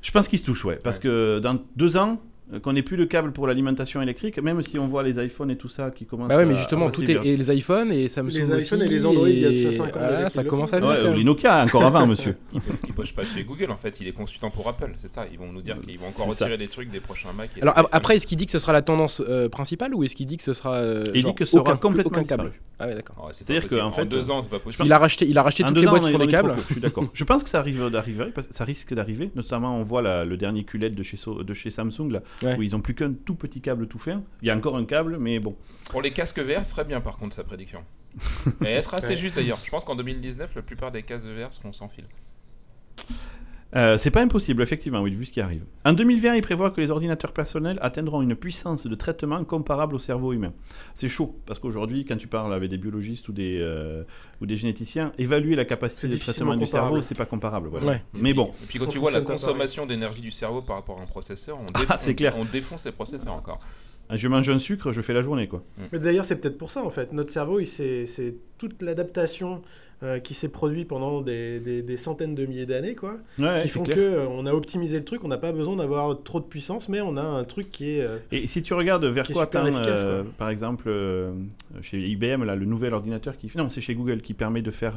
Je 0.01 0.11
pense 0.11 0.27
qu'ils 0.27 0.39
se 0.39 0.45
touchent, 0.45 0.65
ouais. 0.65 0.79
Parce 0.81 0.99
que 0.99 1.39
dans 1.39 1.59
deux 1.75 1.97
ans, 1.97 2.21
qu'on 2.63 2.73
n'ait 2.73 2.81
plus 2.81 2.97
de 2.97 3.05
câble 3.05 3.31
pour 3.31 3.45
l'alimentation 3.47 4.01
électrique, 4.01 4.39
même 4.39 4.61
si 4.63 4.79
on 4.79 4.87
voit 4.87 5.03
les 5.03 5.23
iPhones 5.23 5.51
et 5.51 5.55
tout 5.57 5.69
ça 5.69 5.91
qui 5.91 6.05
commencent 6.05 6.29
Bah 6.29 6.37
ouais, 6.37 6.45
mais 6.45 6.55
justement, 6.55 6.87
à 6.87 6.91
tout 6.91 7.03
est. 7.09 7.19
Et 7.25 7.37
les 7.37 7.55
iPhones 7.57 7.91
et 7.91 8.07
Samsung 8.07 8.47
Les 8.47 8.53
aussi. 8.55 8.67
iPhones 8.67 8.81
et 8.81 8.87
les 8.87 9.05
Android, 9.05 9.29
il 9.29 9.39
y 9.39 9.45
a 9.45 9.51
de 9.51 9.57
ça 9.57 9.69
et 9.69 9.77
cinq 9.77 9.95
ans 9.95 9.99
voilà, 9.99 10.17
avec 10.19 10.31
ça 10.31 10.43
commence 10.43 10.73
à 10.73 10.79
venir. 10.79 10.91
Ouais, 11.11 11.15
les 11.15 11.23
Nokia, 11.23 11.63
encore 11.65 11.83
avant, 11.85 12.07
monsieur. 12.07 12.35
il, 12.53 12.59
il 12.87 12.93
bosse 12.93 13.11
pas 13.11 13.23
chez 13.23 13.43
Google 13.43 13.71
en 13.71 13.77
fait, 13.77 13.97
il 14.01 14.07
est 14.07 14.11
consultant 14.13 14.49
pour 14.49 14.67
Apple, 14.67 14.91
c'est 14.97 15.13
ça. 15.13 15.25
Ils 15.31 15.37
vont 15.37 15.51
nous 15.51 15.61
dire 15.61 15.77
qu'ils 15.81 15.97
vont 15.99 16.07
encore 16.07 16.33
ça. 16.33 16.45
retirer 16.45 16.57
des 16.57 16.67
trucs 16.67 16.89
des 16.89 16.99
prochains 16.99 17.33
Mac. 17.37 17.49
et 17.57 17.61
Alors 17.61 17.75
après, 17.91 18.15
est-ce 18.15 18.25
qu'il 18.25 18.37
dit 18.37 18.45
que 18.45 18.51
ce 18.51 18.59
sera 18.59 18.73
la 18.73 18.81
tendance 18.81 19.21
euh, 19.27 19.49
principale 19.49 19.93
ou 19.93 20.03
est-ce 20.03 20.15
qu'il 20.15 20.25
dit 20.25 20.37
que 20.37 20.43
ce 20.43 20.53
sera. 20.53 20.73
euh, 20.75 21.03
Il 21.13 21.21
genre 21.21 21.31
dit 21.31 21.35
que 21.35 21.45
ce 21.45 21.51
sera 21.51 21.61
aucun- 21.61 21.77
complètement 21.77 22.11
aucun 22.21 22.23
câble. 22.23 22.51
Ah 22.79 22.87
ouais, 22.87 22.95
d'accord. 22.95 23.17
Ouais, 23.25 23.31
c'est 23.33 23.43
C'est-à-dire 23.43 23.67
qu'en 23.69 23.91
fait, 23.91 24.01
en 24.03 24.05
deux 24.05 24.31
ans, 24.31 24.41
c'est 24.41 24.49
pas 24.49 24.59
possible. 24.59 24.85
Il 24.85 24.93
a 24.93 24.97
racheté, 24.97 25.27
il 25.27 25.37
a 25.37 25.43
racheté 25.43 25.63
En 25.65 25.67
toutes 25.67 25.77
les 25.79 25.85
boîtes 25.87 26.03
qui 26.03 26.11
font 26.11 26.17
des 26.17 26.25
les 26.25 26.31
câbles. 26.31 26.55
Je 26.67 26.73
suis 26.73 26.81
d'accord. 26.81 27.05
Je 27.13 27.23
pense 27.25 27.43
que 27.43 27.49
ça 27.49 27.59
arrive 27.59 27.89
d'arriver, 27.89 28.25
ça 28.49 28.63
risque 28.63 28.93
d'arriver. 28.93 29.29
Notamment, 29.35 29.77
on 29.77 29.83
voit 29.83 30.01
le 30.25 30.37
dernier 30.37 30.63
QLED 30.63 30.95
de 30.95 31.03
chez, 31.03 31.17
So- 31.17 31.43
de 31.43 31.53
chez 31.53 31.69
Samsung, 31.71 32.09
là, 32.11 32.21
Ouais. 32.41 32.57
où 32.57 32.61
ils 32.61 32.75
ont 32.75 32.81
plus 32.81 32.95
qu'un 32.95 33.13
tout 33.13 33.35
petit 33.35 33.59
câble 33.61 33.87
tout 33.87 33.99
fin. 33.99 34.23
Il 34.41 34.47
y 34.47 34.51
a 34.51 34.55
encore 34.55 34.77
un 34.77 34.85
câble, 34.85 35.17
mais 35.19 35.39
bon. 35.39 35.55
Pour 35.89 36.01
les 36.01 36.11
casques 36.11 36.39
VR, 36.39 36.63
ce 36.65 36.71
serait 36.71 36.85
bien 36.85 37.01
par 37.01 37.17
contre 37.17 37.35
sa 37.35 37.43
prédiction. 37.43 37.83
Et 38.65 38.69
elle 38.69 38.83
sera 38.83 38.97
assez 38.97 39.09
Ouais. 39.09 39.15
juste 39.17 39.35
d'ailleurs. 39.35 39.59
Je 39.63 39.69
pense 39.69 39.83
qu'en 39.85 39.95
2019, 39.95 40.55
la 40.55 40.61
plupart 40.61 40.91
des 40.91 41.03
casques 41.03 41.25
VR 41.25 41.51
seront 41.53 41.73
sans 41.73 41.89
fil. 41.89 42.05
Euh, 43.75 43.97
c'est 43.99 44.09
pas 44.09 44.21
impossible, 44.21 44.63
effectivement, 44.63 45.01
oui, 45.01 45.11
vu 45.13 45.25
ce 45.25 45.31
qui 45.31 45.41
arrive. 45.41 45.63
En 45.85 45.93
2020, 45.93 46.35
il 46.35 46.41
prévoit 46.41 46.71
que 46.71 46.81
les 46.81 46.89
ordinateurs 46.89 47.33
personnels 47.33 47.77
atteindront 47.81 48.21
une 48.23 48.35
puissance 48.35 48.87
de 48.87 48.95
traitement 48.95 49.43
comparable 49.43 49.93
au 49.93 49.99
cerveau 49.99 50.33
humain. 50.33 50.53
C'est 50.95 51.07
chaud, 51.09 51.39
parce 51.45 51.59
qu'aujourd'hui, 51.59 52.03
quand 52.03 52.17
tu 52.17 52.27
parles 52.27 52.51
avec 52.53 52.69
des 52.71 52.79
biologistes 52.79 53.29
ou 53.29 53.31
des, 53.31 53.59
euh, 53.61 54.03
ou 54.41 54.47
des 54.47 54.55
généticiens, 54.55 55.11
évaluer 55.19 55.55
la 55.55 55.65
capacité 55.65 56.07
de 56.07 56.17
traitement 56.17 56.55
du 56.55 56.65
cerveau, 56.65 56.87
comparable. 56.87 57.03
c'est 57.03 57.15
pas 57.15 57.25
comparable. 57.27 57.67
voilà. 57.69 57.85
Ouais. 57.85 58.03
Mais 58.13 58.33
bon, 58.33 58.51
Et 58.63 58.65
puis 58.65 58.79
quand 58.79 58.87
tu 58.87 58.97
vois 58.97 59.11
la 59.11 59.21
consommation 59.21 59.85
d'énergie 59.85 60.21
du 60.21 60.31
cerveau 60.31 60.63
par 60.63 60.77
rapport 60.77 60.99
à 60.99 61.03
un 61.03 61.07
processeur, 61.07 61.59
on, 61.59 61.65
Ah, 61.89 61.97
clair. 62.13 62.33
on 62.37 62.45
défonce 62.45 62.85
les 62.85 62.91
processeurs 62.91 63.33
encore. 63.33 63.59
je 64.09 64.27
mange 64.27 64.49
un 64.49 64.57
sucre, 64.57 64.91
je 64.91 65.01
fais 65.03 65.13
la 65.13 65.21
journée, 65.21 65.47
quoi. 65.47 65.63
Mais 65.91 65.99
d'ailleurs, 65.99 66.25
c'est 66.25 66.37
peut-être 66.41 66.57
pour 66.57 66.71
ça, 66.71 66.83
en 66.83 66.89
fait. 66.89 67.13
Notre 67.13 67.31
cerveau, 67.31 67.63
c'est 67.65 68.35
toute 68.57 68.81
l'adaptation 68.81 69.61
euh, 70.01 70.19
qui 70.19 70.33
s'est 70.33 70.47
produite 70.49 70.87
pendant 70.87 71.21
des, 71.21 71.59
des- 71.59 71.81
des 71.81 71.97
centaines 71.97 72.35
de 72.35 72.45
milliers 72.45 72.65
d'années, 72.65 72.95
quoi. 72.95 73.17
Ouais, 73.37 73.61
qui 73.63 73.69
font 73.69 73.83
clair. 73.83 73.95
que 73.97 74.01
euh, 74.01 74.27
on 74.29 74.45
a 74.45 74.53
optimisé 74.53 74.97
le 74.97 75.03
truc, 75.03 75.23
on 75.23 75.27
n'a 75.27 75.37
pas 75.37 75.51
besoin 75.51 75.75
d'avoir 75.75 76.23
trop 76.23 76.39
de 76.39 76.45
puissance, 76.45 76.87
mais 76.89 77.01
on 77.01 77.17
a 77.17 77.21
un 77.21 77.43
truc 77.43 77.69
qui 77.69 77.97
est... 77.97 78.01
euh, 78.01 78.17
Et 78.31 78.47
si 78.47 78.63
tu 78.63 78.73
regardes 78.73 79.03
vers 79.05 79.27
quoi 79.27 79.49
par 80.37 80.49
exemple, 80.49 80.89
chez 81.81 81.99
IBM, 81.99 82.43
là, 82.43 82.55
le 82.55 82.65
nouvel 82.65 82.93
ordinateur 82.93 83.37
qui... 83.37 83.51
Non, 83.55 83.69
c'est 83.69 83.81
chez 83.81 83.95
Google 83.95 84.21
qui 84.21 84.33
permet 84.33 84.61
de 84.61 84.71
faire 84.71 84.95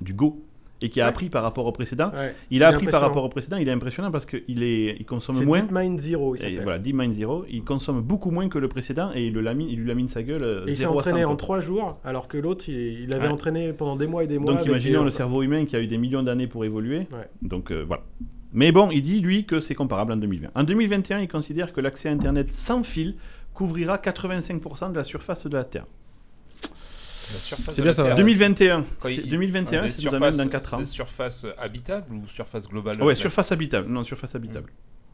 du 0.00 0.14
Go 0.14 0.44
et 0.80 0.90
qui 0.90 1.00
a 1.00 1.04
Ouais. 1.04 1.08
appris 1.10 1.28
par 1.28 1.42
rapport 1.42 1.66
au 1.66 1.72
précédent. 1.72 2.10
ouais. 2.14 2.34
Il 2.50 2.62
a 2.62 2.70
Il 2.70 2.74
appris 2.74 2.86
par 2.86 3.00
rapport 3.00 3.24
au 3.24 3.28
précédent, 3.28 3.56
il 3.56 3.68
est 3.68 3.72
impressionnant 3.72 4.10
parce 4.10 4.26
qu'il 4.26 4.62
est, 4.62 4.96
il 4.98 5.04
consomme 5.04 5.42
moins. 5.44 5.60
DeepMind 5.60 5.98
Zero, 5.98 6.34
il 6.34 6.38
Et 6.38 6.42
s'appelle. 6.42 6.62
voilà, 6.62 6.78
DeepMind 6.78 7.12
Zero, 7.14 7.44
il 7.50 7.64
consomme 7.64 8.00
beaucoup 8.00 8.30
moins 8.30 8.48
que 8.48 8.58
le 8.58 8.68
précédent 8.68 9.10
et 9.14 9.26
il, 9.26 9.32
le 9.32 9.40
lamine, 9.40 9.68
il 9.68 9.80
lui 9.80 9.88
lamine 9.88 10.08
sa 10.08 10.22
gueule 10.22 10.42
euh, 10.44 10.66
Et 10.66 10.70
il 10.70 10.76
s'est 10.76 10.82
0 10.82 10.94
à 10.94 10.96
entraîné 10.98 11.22
100, 11.22 11.30
en. 11.30 11.36
3 11.36 11.60
jours, 11.60 12.00
alors 12.04 12.28
que 12.28 12.38
l'autre, 12.38 12.64
il, 12.68 13.02
il 13.02 13.12
avait 13.12 13.26
Ouais. 13.26 13.32
entraîné 13.32 13.72
pendant 13.72 13.96
des 13.96 14.06
mois 14.06 14.24
et 14.24 14.26
des 14.26 14.38
mois. 14.38 14.54
Donc 14.54 14.66
imaginons 14.66 15.00
des- 15.00 15.04
le 15.06 15.10
cerveau 15.10 15.42
humain 15.42 15.64
qui 15.64 15.74
a 15.76 15.80
eu 15.80 15.86
des 15.86 15.98
millions 15.98 16.22
d'années 16.22 16.46
pour 16.46 16.64
évoluer. 16.64 17.06
Donc 17.42 17.70
euh, 17.72 17.84
voilà. 17.86 18.02
Mais 18.52 18.72
bon, 18.72 18.90
il 18.90 19.02
dit 19.02 19.20
lui 19.20 19.44
que 19.44 19.60
c'est 19.60 19.74
comparable 19.74 20.12
en 20.12 20.16
2020. 20.16 20.48
En 20.54 20.62
2021, 20.64 21.20
il 21.20 21.28
considère 21.28 21.72
que 21.72 21.80
l'accès 21.80 22.08
à 22.08 22.12
Internet 22.12 22.50
sans 22.50 22.82
fil 22.82 23.16
couvrira 23.52 23.96
85% 23.98 24.92
de 24.92 24.96
la 24.96 25.04
surface 25.04 25.46
de 25.46 25.54
la 25.56 25.64
Terre. 25.64 25.84
Surface 27.36 27.74
C'est 27.74 27.82
bien 27.82 27.92
ça. 27.92 28.04
Terre. 28.04 28.16
2021. 28.16 28.82
Quand 29.00 29.08
C'est- 29.08 29.14
il- 29.16 29.28
2021, 29.28 29.82
des 29.82 29.88
ça 29.88 30.02
nous 30.02 30.14
amène 30.14 30.36
dans 30.36 30.48
4 30.48 30.74
ans. 30.74 30.78
des 30.78 30.86
surfaces 30.86 31.46
habitables 31.58 32.12
ou 32.12 32.26
surface 32.26 32.68
globale 32.68 32.96
Ah 33.00 33.04
ouais, 33.04 33.14
surface 33.14 33.52
habitable. 33.52 33.88
Non, 33.88 34.02
surface 34.04 34.34
habitable. 34.34 34.70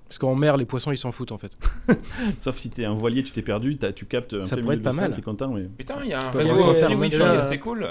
Parce 0.06 0.18
qu'en 0.18 0.34
mer, 0.34 0.56
les 0.58 0.66
poissons, 0.66 0.92
ils 0.92 0.96
s'en 0.98 1.10
foutent 1.12 1.32
en 1.32 1.38
fait. 1.38 1.52
Sauf 2.38 2.56
si 2.58 2.70
t'es 2.70 2.84
un 2.84 2.92
voilier, 2.94 3.22
tu 3.22 3.32
t'es 3.32 3.42
perdu, 3.42 3.76
t'as- 3.78 3.92
tu 3.92 4.04
captes 4.06 4.34
un 4.34 4.44
Ça 4.44 4.54
plein 4.56 4.62
pourrait 4.64 4.76
être 4.76 4.82
pas 4.82 4.92
mal. 4.92 5.12
T'es 5.12 5.22
content, 5.22 5.48
mais... 5.52 5.62
Putain, 5.76 5.96
il 6.04 6.10
y 6.10 6.12
a 6.12 6.18
un 6.18 6.28
avoir 6.28 6.68
réseau 6.68 6.84
un 6.84 6.88
wifi, 6.96 7.16
mondial. 7.18 7.42
c'est 7.42 7.58
cool. 7.58 7.88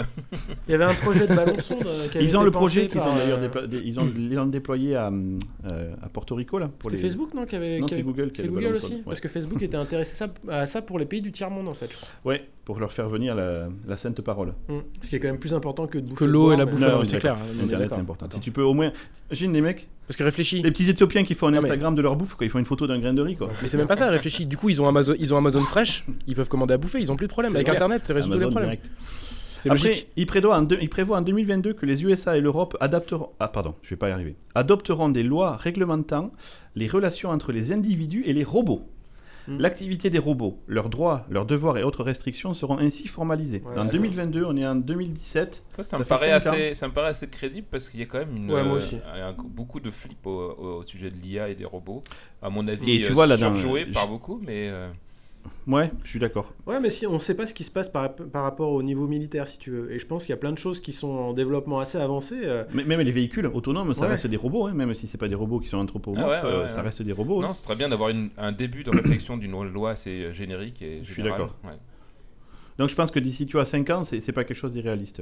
Il 0.68 0.72
y 0.72 0.76
avait 0.76 0.84
un 0.86 0.94
projet 0.94 1.28
de 1.28 1.36
ballon 1.36 1.58
sonde. 1.60 1.80
euh, 1.86 2.08
qui 2.10 2.18
avait 2.20 2.26
Ils 2.26 2.38
ont 2.38 2.42
été 2.42 2.46
le 2.46 2.52
projet 2.52 2.88
qu'ils 2.88 3.00
par, 3.02 3.12
ont 3.12 3.16
d'ailleurs 3.16 3.40
euh, 3.40 3.48
déplo- 3.50 3.68
dé- 3.68 3.82
ils 3.84 4.00
ont 4.00 4.08
ils 4.16 4.34
l'ont 4.34 4.46
déployé 4.46 4.96
à, 4.96 5.10
euh, 5.10 5.96
à 6.02 6.08
Porto 6.10 6.36
Rico 6.36 6.60
là 6.60 6.70
pour 6.80 6.92
C'était 6.92 7.02
les 7.02 7.10
Facebook, 7.10 7.34
non 7.34 7.46
qui 7.46 7.56
avait, 7.56 7.80
Non, 7.80 7.88
qui 7.88 7.96
c'est 7.96 8.00
avait- 8.02 8.04
Google 8.10 8.32
qui 8.32 8.42
a 8.42 8.44
C'est 8.44 8.48
le 8.48 8.54
Google 8.54 8.64
ballon 8.66 8.76
aussi 8.78 8.86
sonde, 8.88 8.98
ouais. 8.98 9.04
Parce 9.06 9.20
que 9.20 9.28
Facebook 9.28 9.62
était 9.62 9.78
intéressé 9.78 10.16
ça- 10.16 10.34
à 10.50 10.66
ça 10.68 10.82
pour 10.84 11.00
les 11.00 11.06
pays 11.06 11.22
du 11.22 11.32
tiers-monde 11.32 11.68
en 11.68 11.74
fait. 11.74 11.90
Ouais, 12.24 12.48
pour 12.64 12.80
leur 12.80 12.94
faire 12.94 13.10
venir 13.10 13.34
la, 13.36 13.68
la 13.88 13.98
sainte 13.98 14.22
parole. 14.22 14.54
Mm. 14.70 14.74
Ce 15.02 15.10
qui 15.10 15.16
est 15.16 15.20
quand 15.20 15.28
même 15.30 15.40
plus 15.40 15.54
important 15.54 15.88
que 15.88 15.98
de 15.98 16.04
bouffer 16.04 16.16
Que 16.16 16.26
le 16.26 16.32
l'eau 16.32 16.54
et 16.54 16.58
la 16.58 16.66
mais- 16.66 16.72
bouffe, 16.72 16.80
Non, 16.82 17.04
c'est 17.04 17.18
clair. 17.20 17.34
d'accord. 17.34 17.48
on 17.50 17.60
est 17.60 17.64
Internet 17.64 17.80
d'accord. 17.80 17.98
c'est 17.98 18.02
important. 18.02 18.28
Si 18.36 18.40
tu 18.40 18.52
peux 18.52 18.62
au 18.64 18.74
moins 18.74 18.92
imagine 19.30 19.52
les 19.54 19.62
mecs, 19.62 19.90
Parce 20.08 20.18
que 20.18 20.24
réfléchis. 20.24 20.62
les 20.62 20.72
petits 20.72 20.90
éthiopiens 20.90 21.24
qui 21.24 21.34
font 21.34 21.48
un 21.48 21.52
mais- 21.52 21.58
Instagram 21.60 21.96
de 21.96 22.02
leur 22.02 22.16
bouffe 22.16 22.36
quoi, 22.36 22.46
ils 22.46 22.50
font 22.50 22.60
une 22.60 22.66
photo 22.66 22.88
d'un 22.88 23.00
grain 23.00 23.14
de 23.14 23.22
riz 23.22 23.36
quoi. 23.38 23.50
Mais 23.62 23.68
c'est 23.68 23.78
même 23.78 23.88
pas 23.88 23.96
ça, 23.96 24.10
réfléchis. 24.10 24.46
Du 24.46 24.58
coup, 24.58 24.70
ils 24.70 24.82
ont 24.82 24.88
Amazon, 24.88 25.16
ils 25.18 25.34
ont 25.34 25.38
Amazon 25.38 25.62
Fresh, 25.62 26.06
ils 26.28 26.36
peuvent 26.36 26.50
commander 26.50 26.74
à 26.74 26.78
bouffer, 26.78 27.00
ils 27.00 27.12
ont 27.12 27.16
plus 27.16 27.28
de 27.28 27.32
problème. 27.32 27.54
Avec 27.54 27.66
clair. 27.66 27.76
Internet, 27.76 28.02
c'est 28.06 28.14
résout 28.14 28.30
tous 28.32 28.38
les 28.38 28.46
problèmes. 28.48 28.64
direct. 28.66 28.86
C'est 29.60 29.70
Après, 29.72 29.88
logique. 29.88 30.08
il 30.18 30.26
prévoit, 30.26 30.58
en 30.58 30.62
deux- 30.64 30.78
il 30.82 30.90
prévoit 30.90 31.18
en 31.20 31.22
2022 31.22 31.72
que 31.72 31.86
les 31.86 32.04
USA 32.04 32.38
et 32.38 32.42
l'Europe 32.42 32.76
adapteront, 32.82 33.30
ah 33.40 33.48
pardon, 33.48 33.76
je 33.82 33.92
vais 33.92 33.96
pas 33.96 34.10
y 34.10 34.12
arriver, 34.12 34.36
adopteront 34.56 35.08
des 35.08 35.24
lois 35.24 35.56
réglementant 35.56 36.34
les 36.76 36.90
relations 36.90 37.30
entre 37.30 37.54
les 37.54 37.72
individus 37.72 38.24
et 38.26 38.34
les 38.34 38.44
robots. 38.44 38.86
Mm. 39.48 39.58
L'activité 39.60 40.10
des 40.10 40.20
robots, 40.20 40.60
leurs 40.68 40.90
droits, 40.90 41.26
leurs 41.30 41.46
devoirs 41.46 41.78
et 41.78 41.84
autres 41.84 42.04
restrictions 42.04 42.54
seront 42.54 42.78
ainsi 42.78 43.08
formalisées. 43.08 43.62
Ouais, 43.66 43.78
en 43.78 43.84
c'est 43.84 43.92
ça. 43.92 43.98
2022, 43.98 44.46
on 44.46 44.56
est 44.56 44.66
en 44.66 44.76
2017. 44.76 45.64
Ça, 45.70 45.84
ça, 45.84 45.90
Ça 45.90 46.00
me 46.00 46.04
paraît 46.06 46.32
assez, 46.32 46.74
ça 46.76 46.88
me 46.88 46.94
paraît 46.94 47.10
assez 47.10 47.28
crédible 47.28 47.68
parce 47.70 47.90
qu'il 47.90 48.00
y 48.00 48.04
a 48.04 48.06
quand 48.06 48.20
même 48.20 48.36
une, 48.38 48.52
Ouais, 48.52 48.64
moi 48.64 48.80
euh, 48.80 49.30
un- 49.30 49.34
beaucoup 49.44 49.80
de 49.80 49.92
flip 49.92 50.26
au, 50.26 50.78
au 50.80 50.84
sujet 50.84 51.10
de 51.10 51.16
l'IA 51.22 51.50
et 51.50 51.56
des 51.56 51.66
robots. 51.66 52.02
À 52.42 52.50
mon 52.50 52.68
avis, 52.68 52.90
Et 52.90 53.02
tu 53.02 53.12
euh, 53.12 53.14
vois, 53.14 53.28
surjoué 53.38 53.86
euh, 53.90 53.92
par 53.94 54.04
je- 54.06 54.08
beaucoup, 54.10 54.40
mais 54.46 54.70
euh, 54.70 54.90
Ouais, 55.68 55.92
je 56.04 56.10
suis 56.10 56.20
d'accord. 56.20 56.54
Ouais, 56.66 56.80
mais 56.82 56.90
si 56.90 57.08
on 57.08 57.20
sait 57.20 57.36
pas 57.36 57.48
ce 57.48 57.54
qui 57.54 57.64
se 57.64 57.72
passe 57.72 57.88
par, 57.88 58.14
par 58.14 58.44
rapport 58.44 58.72
au 58.72 58.84
niveau 58.84 59.08
militaire, 59.08 59.48
si 59.48 59.58
tu 59.58 59.72
veux. 59.72 59.92
Et 59.92 60.00
je 60.00 60.06
pense 60.06 60.24
qu'il 60.26 60.32
y 60.32 60.34
a 60.34 60.38
plein 60.38 60.52
de 60.52 60.58
choses 60.58 60.82
qui 60.82 60.92
sont 60.92 61.10
en 61.10 61.34
développement 61.34 61.80
assez 61.80 61.98
avancé. 61.98 62.36
euh, 62.44 62.64
Mais 62.74 62.84
même 62.84 63.00
les 63.02 63.12
véhicules 63.12 63.46
autonomes, 63.48 63.94
ça 63.96 64.02
Ouais. 64.02 64.08
reste 64.10 64.28
des 64.28 64.36
robots, 64.38 64.68
hein, 64.68 64.74
même 64.74 64.94
si 64.94 65.08
c'est 65.08 65.18
pas 65.18 65.30
des 65.30 65.36
robots 65.36 65.60
qui 65.60 65.70
sont 65.70 65.78
anthropomorphes, 65.78 66.32
Ah 66.42 66.44
ouais, 66.46 66.50
ouais, 66.50 66.58
euh, 66.60 66.64
ouais, 66.64 66.70
ça 66.70 66.82
reste 66.82 67.02
des 67.02 67.14
robots. 67.14 67.40
hein. 67.42 67.48
non, 67.48 67.54
ce 67.54 67.64
serait 67.64 67.76
bien 67.76 67.88
d'avoir 67.90 68.12
un 68.38 68.52
début 68.52 68.84
de 68.84 68.90
réflexion 68.90 69.38
d'une 69.38 69.52
loi 69.72 69.92
assez 69.92 70.26
euh, 70.26 70.34
générique 70.34 70.82
et 70.82 71.00
Je 71.04 71.12
suis 71.14 71.24
d'accord. 71.24 71.56
Donc 72.80 72.90
je 72.90 72.96
pense 72.96 73.12
que 73.12 73.20
d'ici 73.20 73.46
tu 73.46 73.60
as 73.60 73.66
5 73.66 73.90
ans, 73.92 74.04
c'est 74.04 74.20
c'est 74.20 74.32
pas 74.32 74.44
quelque 74.44 74.58
chose 74.58 74.72
d'irréaliste. 74.72 75.22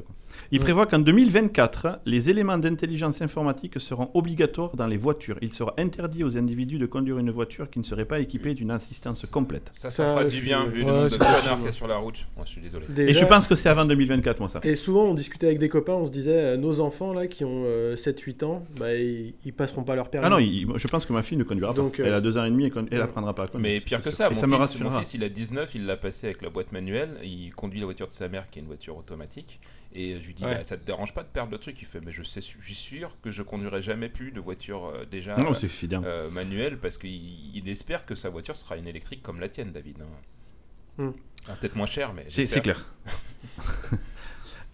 Il 0.52 0.60
prévoit 0.60 0.86
qu'en 0.86 1.00
2024, 1.00 2.00
les 2.06 2.30
éléments 2.30 2.58
d'intelligence 2.58 3.22
informatique 3.22 3.80
seront 3.80 4.10
obligatoires 4.14 4.76
dans 4.76 4.88
les 4.88 4.98
voitures. 4.98 5.38
Il 5.42 5.54
sera 5.54 5.74
interdit 5.78 6.24
aux 6.24 6.38
individus 6.38 6.78
de 6.78 6.86
conduire 6.86 7.18
une 7.20 7.32
voiture 7.32 7.70
qui 7.70 7.80
ne 7.80 7.84
serait 7.84 8.06
pas 8.06 8.20
équipée 8.20 8.54
d'une 8.54 8.72
assistance 8.72 9.26
complète. 9.26 9.72
Ça, 9.74 9.90
ça, 9.90 10.04
Ça, 10.06 10.10
fera 10.14 10.28
je 10.28 10.36
du 10.36 10.42
bien 10.42 10.66
vu 10.66 10.80
le 10.82 10.86
Ouais, 10.86 10.92
nombre 10.92 11.10
de 11.10 11.18
connards 11.18 11.34
possible. 11.36 11.56
qu'il 11.56 11.66
y 11.66 11.68
a 11.68 11.72
sur 11.72 11.88
la 11.88 11.98
route. 11.98 12.26
Moi, 12.36 12.46
je 12.46 12.52
suis 12.52 12.62
désolé. 12.62 12.86
Et 12.90 12.94
déjà- 13.08 13.20
je 13.22 13.26
pense 13.26 13.48
que 13.48 13.56
c'est 13.56 13.70
avant 13.70 13.86
2024, 13.86 14.40
moi 14.40 14.50
ça. 14.50 14.60
Et 14.64 14.76
souvent, 14.76 15.06
on 15.06 15.14
discutait 15.14 15.48
avec 15.48 15.60
des 15.60 15.70
copains, 15.70 15.94
on 15.94 16.06
se 16.06 16.12
disait, 16.12 16.32
euh, 16.54 16.58
nos 16.58 16.80
enfants 16.80 17.14
là 17.14 17.28
qui 17.28 17.44
ont 17.46 17.66
7-8 17.96 18.44
ans, 18.44 18.64
bah, 18.80 18.94
ils, 18.96 19.34
ils 19.46 19.54
passeront 19.54 19.84
pas 19.84 19.96
leur 19.96 20.10
permis. 20.10 20.26
Ah 20.28 20.30
non, 20.30 20.40
il- 20.40 20.68
je 20.76 20.88
pense 20.88 21.06
que 21.06 21.14
ma 21.14 21.24
fille 21.24 21.38
ne 21.38 21.44
conduira 21.44 21.74
Donc, 21.74 21.98
pas. 21.98 22.04
euh, 22.04 22.08
Elle 22.08 22.14
a 22.14 22.22
2 22.22 22.38
ans 22.38 22.46
et 22.46 22.50
demi, 22.52 22.66
elle, 22.66 22.72
con- 22.72 22.86
elle 22.92 23.02
apprendra 23.02 23.34
pas 23.34 23.44
à 23.44 23.48
conduire. 23.48 23.72
Mais 23.74 23.80
pire 23.80 24.02
que 24.02 24.12
ça, 24.12 24.28
Et 24.28 24.34
mon, 24.34 24.40
ça 24.40 24.48
me 24.48 24.52
fils, 24.54 24.60
mon 24.80 24.88
rassurera. 24.90 25.00
fils, 25.00 25.14
il 25.16 25.24
a 25.24 25.30
19, 25.30 25.76
il 25.76 25.86
l'a 25.86 25.98
passé 25.98 26.28
avec 26.28 26.42
la 26.42 26.50
boîte 26.50 26.72
manuelle, 26.72 27.10
il 27.24 27.41
conduit 27.50 27.80
la 27.80 27.86
voiture 27.86 28.08
de 28.08 28.14
sa 28.14 28.28
mère 28.28 28.50
qui 28.50 28.60
est 28.60 28.62
une 28.62 28.68
voiture 28.68 28.96
automatique, 28.96 29.60
et 29.94 30.20
je 30.22 30.26
lui 30.28 30.34
dis, 30.34 30.44
Ouais. 30.46 30.56
bah, 30.58 30.64
ça 30.64 30.78
te 30.78 30.86
dérange 30.86 31.14
pas 31.14 31.24
de 31.24 31.28
perdre 31.28 31.52
le 31.52 31.58
truc? 31.58 31.76
Il 31.82 31.86
fait, 31.88 32.00
mais 32.00 32.12
je, 32.12 32.24
sais, 32.24 32.42
je 32.42 32.48
suis 32.64 32.76
sûr 32.76 33.12
que 33.22 33.32
je 33.32 33.42
conduirai 33.44 33.82
jamais 33.82 34.08
plus 34.10 34.32
de 34.32 34.40
voiture 34.40 34.86
euh, 34.86 35.06
déjà 35.06 35.36
Non, 35.38 35.52
euh, 35.54 36.04
euh, 36.04 36.30
manuelle, 36.30 36.78
parce 36.78 36.98
qu'il 36.98 37.56
il 37.56 37.68
espère 37.68 38.06
que 38.06 38.16
sa 38.16 38.30
voiture 38.30 38.56
sera 38.56 38.78
une 38.78 38.88
électrique 38.88 39.22
comme 39.22 39.40
la 39.40 39.50
tienne, 39.50 39.72
David. 39.72 40.02
hein. 40.02 40.08
Hmm. 41.04 41.12
Ah, 41.48 41.54
Peut-être 41.60 41.76
moins 41.76 41.88
cher, 41.88 42.14
mais 42.14 42.26
c'est 42.30 42.62
clair. 42.62 42.94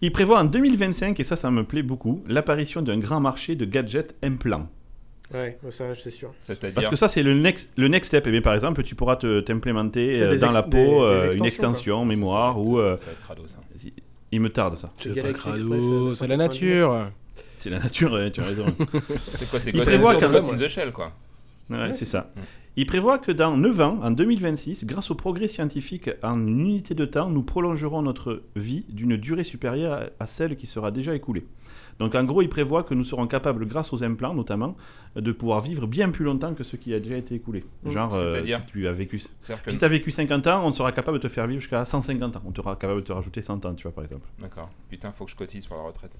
Il 0.00 0.12
prévoit 0.12 0.40
en 0.40 0.44
2025, 0.44 1.18
et 1.18 1.24
ça, 1.24 1.34
ça 1.36 1.50
me 1.50 1.64
plaît 1.64 1.82
beaucoup, 1.82 2.22
l'apparition 2.28 2.82
d'un 2.82 2.98
grand 2.98 3.18
marché 3.20 3.56
de 3.56 3.64
gadgets 3.64 4.14
implants. 4.22 4.70
Ouais, 5.34 5.58
ça, 5.70 5.84
c'est 5.94 6.10
sûr. 6.10 6.32
C'est-à-dire, 6.40 6.74
Parce 6.74 6.88
que 6.88 6.96
ça, 6.96 7.08
c'est 7.08 7.22
le 7.22 7.34
next, 7.34 7.72
le 7.76 7.88
next 7.88 8.08
step. 8.08 8.26
Et 8.26 8.30
bien, 8.30 8.40
par 8.40 8.54
exemple, 8.54 8.82
tu 8.82 8.94
pourras 8.94 9.16
te- 9.16 9.40
t'implémenter 9.40 10.18
C'est 10.18 10.24
euh, 10.24 10.30
des 10.32 10.38
dans 10.38 10.46
ex- 10.46 10.54
la 10.54 10.62
des- 10.62 10.70
peau 10.70 10.76
des 11.00 11.04
euh, 11.06 11.32
une 11.32 11.44
extension 11.44 11.96
ça, 11.96 12.00
ça 12.00 12.04
va 12.04 12.08
mémoire 12.08 12.58
ou. 12.60 12.78
euh, 12.78 12.96
ça 12.96 13.04
va 13.06 13.12
être 13.12 13.20
crado, 13.22 13.42
ça. 13.46 13.56
il 14.32 14.40
me 14.40 14.48
tarde 14.48 14.78
ça. 14.78 14.90
C'est 14.96 15.14
pas 15.20 15.32
crado, 15.32 15.72
euh, 15.74 16.14
c'est 16.14 16.26
la 16.26 16.36
199. 16.36 16.38
nature. 16.38 17.10
C'est 17.60 17.70
la 17.70 17.80
nature, 17.80 18.16
tu 18.32 18.40
as 18.40 18.44
raison. 18.44 18.66
C'est 19.26 19.50
quoi 19.50 19.58
C'est 19.58 19.74
in- 19.74 19.80
in 20.52 20.56
the 20.56 20.68
Shell, 20.68 20.92
quoi. 20.92 21.12
Ouais, 21.68 21.92
c'est 21.92 22.04
ça. 22.04 22.30
Il 22.76 22.86
prévoit 22.86 23.18
que 23.18 23.32
dans 23.32 23.56
9 23.56 23.80
ans, 23.80 23.98
en 24.00 24.12
2026, 24.12 24.86
grâce 24.86 25.10
au 25.10 25.16
progrès 25.16 25.48
scientifique 25.48 26.08
en 26.22 26.38
une 26.46 26.60
unité 26.60 26.94
de 26.94 27.04
temps, 27.04 27.28
nous 27.28 27.42
prolongerons 27.42 28.00
notre 28.02 28.42
vie 28.54 28.84
d'une 28.90 29.16
durée 29.16 29.42
supérieure 29.42 30.08
à 30.20 30.26
celle 30.28 30.54
qui 30.54 30.66
sera 30.68 30.92
déjà 30.92 31.16
écoulée. 31.16 31.44
Donc 31.98 32.14
en 32.14 32.22
gros, 32.24 32.42
il 32.42 32.48
prévoit 32.48 32.84
que 32.84 32.94
nous 32.94 33.04
serons 33.04 33.26
capables, 33.26 33.66
grâce 33.66 33.92
aux 33.92 34.04
implants 34.04 34.34
notamment, 34.34 34.76
de 35.16 35.32
pouvoir 35.32 35.60
vivre 35.60 35.86
bien 35.86 36.10
plus 36.10 36.24
longtemps 36.24 36.54
que 36.54 36.62
ce 36.64 36.76
qui 36.76 36.94
a 36.94 37.00
déjà 37.00 37.16
été 37.16 37.34
écoulé. 37.34 37.64
Genre, 37.92 38.10
euh, 38.14 38.32
si 38.58 38.66
tu 38.66 38.86
as 38.86 38.92
vécu... 38.92 39.18
Que- 39.18 39.70
Si 39.72 39.78
tu 39.78 39.84
as 39.84 39.88
vécu 39.88 40.10
50 40.10 40.46
ans, 40.46 40.62
on 40.64 40.72
sera 40.72 40.92
capable 40.92 41.18
de 41.18 41.22
te 41.24 41.28
faire 41.28 41.46
vivre 41.46 41.60
jusqu'à 41.60 41.84
150 41.84 42.36
ans. 42.36 42.42
On 42.46 42.54
sera 42.54 42.76
capable 42.76 43.00
de 43.00 43.06
te 43.06 43.12
rajouter 43.12 43.42
100 43.42 43.64
ans, 43.66 43.74
tu 43.74 43.82
vois, 43.82 43.92
par 43.92 44.04
exemple. 44.04 44.26
D'accord. 44.38 44.70
Putain, 44.88 45.10
faut 45.12 45.24
que 45.24 45.30
je 45.32 45.36
cotise 45.36 45.66
pour 45.66 45.76
la 45.76 45.82
retraite. 45.84 46.12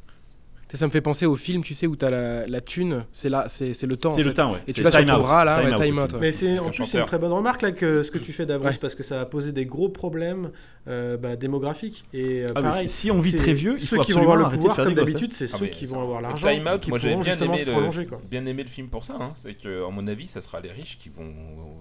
Ça 0.74 0.84
me 0.86 0.90
fait 0.90 1.00
penser 1.00 1.24
au 1.24 1.34
film, 1.34 1.64
tu 1.64 1.74
sais, 1.74 1.86
où 1.86 1.96
t'as 1.96 2.10
la, 2.10 2.46
la 2.46 2.60
thune, 2.60 3.04
c'est 3.10 3.30
là, 3.30 3.46
c'est 3.48 3.72
c'est 3.72 3.86
le 3.86 3.96
temps. 3.96 4.10
C'est 4.10 4.22
le 4.22 4.30
fait. 4.30 4.34
temps, 4.36 4.52
ouais. 4.52 4.58
Et 4.68 4.74
tu 4.74 4.82
l'as 4.82 4.90
sur 4.90 5.04
ton 5.06 5.14
out. 5.14 5.22
bras 5.22 5.44
là, 5.44 5.60
Time 5.62 5.68
ouais, 5.70 5.74
out, 5.74 5.82
time 5.82 5.98
out. 5.98 6.12
ouais. 6.12 6.18
Mais 6.20 6.30
c'est 6.32 6.58
en 6.58 6.68
plus 6.70 6.84
c'est 6.84 6.98
une 6.98 7.06
très 7.06 7.18
bonne 7.18 7.32
remarque 7.32 7.62
là 7.62 7.72
que 7.72 8.02
ce 8.02 8.10
que 8.10 8.18
tu 8.18 8.32
fais 8.32 8.44
d'avance 8.44 8.72
Ouais. 8.72 8.78
parce 8.78 8.94
que 8.94 9.02
ça 9.02 9.20
a 9.22 9.24
posé 9.24 9.52
des 9.52 9.64
gros 9.64 9.88
problèmes 9.88 10.50
euh, 10.86 11.16
bah, 11.16 11.36
démographiques 11.36 12.04
et 12.12 12.42
euh, 12.44 12.48
Ah, 12.54 12.60
pareil. 12.62 12.88
si, 12.88 13.10
on 13.10 13.20
vit 13.20 13.34
très 13.34 13.54
vieux, 13.54 13.76
il 13.78 13.86
ceux 13.86 13.96
faut 13.96 14.02
qui 14.02 14.12
vont 14.12 14.20
avoir 14.20 14.36
le 14.36 14.48
pouvoir 14.50 14.76
comme 14.76 14.88
hein. 14.88 14.92
d'habitude, 14.92 15.32
c'est 15.32 15.46
Ah, 15.52 15.56
ceux 15.58 15.64
mais 15.64 15.70
qui 15.70 15.86
vont 15.86 16.02
avoir 16.02 16.20
l'argent. 16.20 16.48
Time 16.48 16.66
Out, 16.66 16.88
moi 16.88 16.98
j'ai 16.98 17.08
pourront 17.12 17.22
bien 17.22 17.38
aimé, 17.38 17.64
le, 17.64 17.72
prolonger, 17.72 18.04
quoi. 18.06 18.20
bien 18.30 18.44
aimé 18.44 18.62
le 18.62 18.68
film 18.68 18.88
pour 18.88 19.04
ça. 19.06 19.16
hein. 19.18 19.32
C'est 19.36 19.54
que, 19.54 19.86
à 19.86 19.90
mon 19.90 20.06
avis, 20.06 20.26
ça 20.26 20.40
sera 20.42 20.60
les 20.60 20.70
riches 20.70 20.98
qui 21.02 21.08
vont 21.08 21.32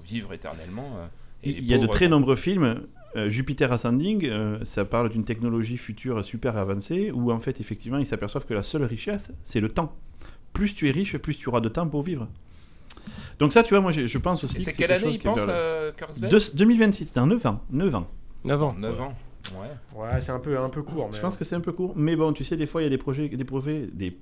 vivre 0.08 0.32
éternellement. 0.34 0.90
euh, 1.00 1.08
Il 1.44 1.66
y 1.66 1.74
a 1.74 1.78
de 1.78 1.88
très 1.88 2.08
nombreux 2.08 2.36
films. 2.38 2.82
Euh, 3.18 3.30
Jupiter 3.30 3.72
Ascending, 3.72 4.26
euh, 4.26 4.60
ça 4.64 4.86
parle 4.86 5.10
d'une 5.10 5.24
technologie 5.26 5.78
future 5.78 6.24
super 6.24 6.56
avancée 6.58 7.12
où 7.12 7.32
en 7.32 7.40
fait 7.40 7.60
effectivement 7.60 7.98
ils 7.98 8.06
s'aperçoivent 8.06 8.46
que 8.46 8.54
la 8.54 8.64
seule 8.64 8.84
richesse 8.84 9.32
c'est 9.44 9.60
le 9.60 9.70
temps. 9.70 9.94
Plus 10.54 10.74
tu 10.76 10.88
es 10.88 10.92
riche, 10.92 11.18
plus 11.18 11.36
tu 11.38 11.50
auras 11.50 11.60
de 11.62 11.70
temps 11.70 11.88
pour 11.88 12.02
vivre. 12.04 12.28
Donc 13.40 13.54
ça 13.54 13.64
tu 13.64 13.74
vois 13.74 13.82
moi 13.82 13.92
je 13.92 14.18
pense 14.18 14.44
aussi 14.44 14.58
que 14.58 14.62
c'est 14.64 14.72
quelle 14.74 14.88
quelque 14.90 14.92
année 14.92 15.04
chose 15.06 15.16
il 15.16 15.20
qui 15.20 15.28
est 15.28 15.30
pense, 15.30 15.40
vers 15.40 15.48
le- 15.48 15.54
euh, 15.54 15.92
Kurzweil 15.94 16.32
Deux- 16.32 16.56
2026, 16.56 17.14
dans 17.14 17.28
9 17.28 17.46
ans. 17.46 17.62
9 17.72 17.96
ans. 17.96 18.08
9 18.44 18.64
ans. 18.64 18.76
9 18.78 19.02
ans. 19.02 19.14
Ouais. 19.54 20.02
Ouais, 20.02 20.20
c'est 20.20 20.32
un 20.32 20.40
peu 20.40 20.60
un 20.60 20.70
peu 20.70 20.82
court. 20.84 21.10
Je 21.14 21.22
pense 21.22 21.38
que 21.38 21.46
c'est 21.46 21.56
un 21.56 21.62
peu 21.62 21.72
court, 21.72 21.94
mais 21.96 22.16
bon, 22.18 22.34
tu 22.34 22.44
sais, 22.44 22.58
des 22.58 22.68
fois 22.68 22.82
il 22.82 22.86
y 22.86 22.88
a 22.88 22.90
des 22.90 22.98
projets, 22.98 23.30
des 23.30 23.44
projets, 23.46 23.88
des 23.94 24.18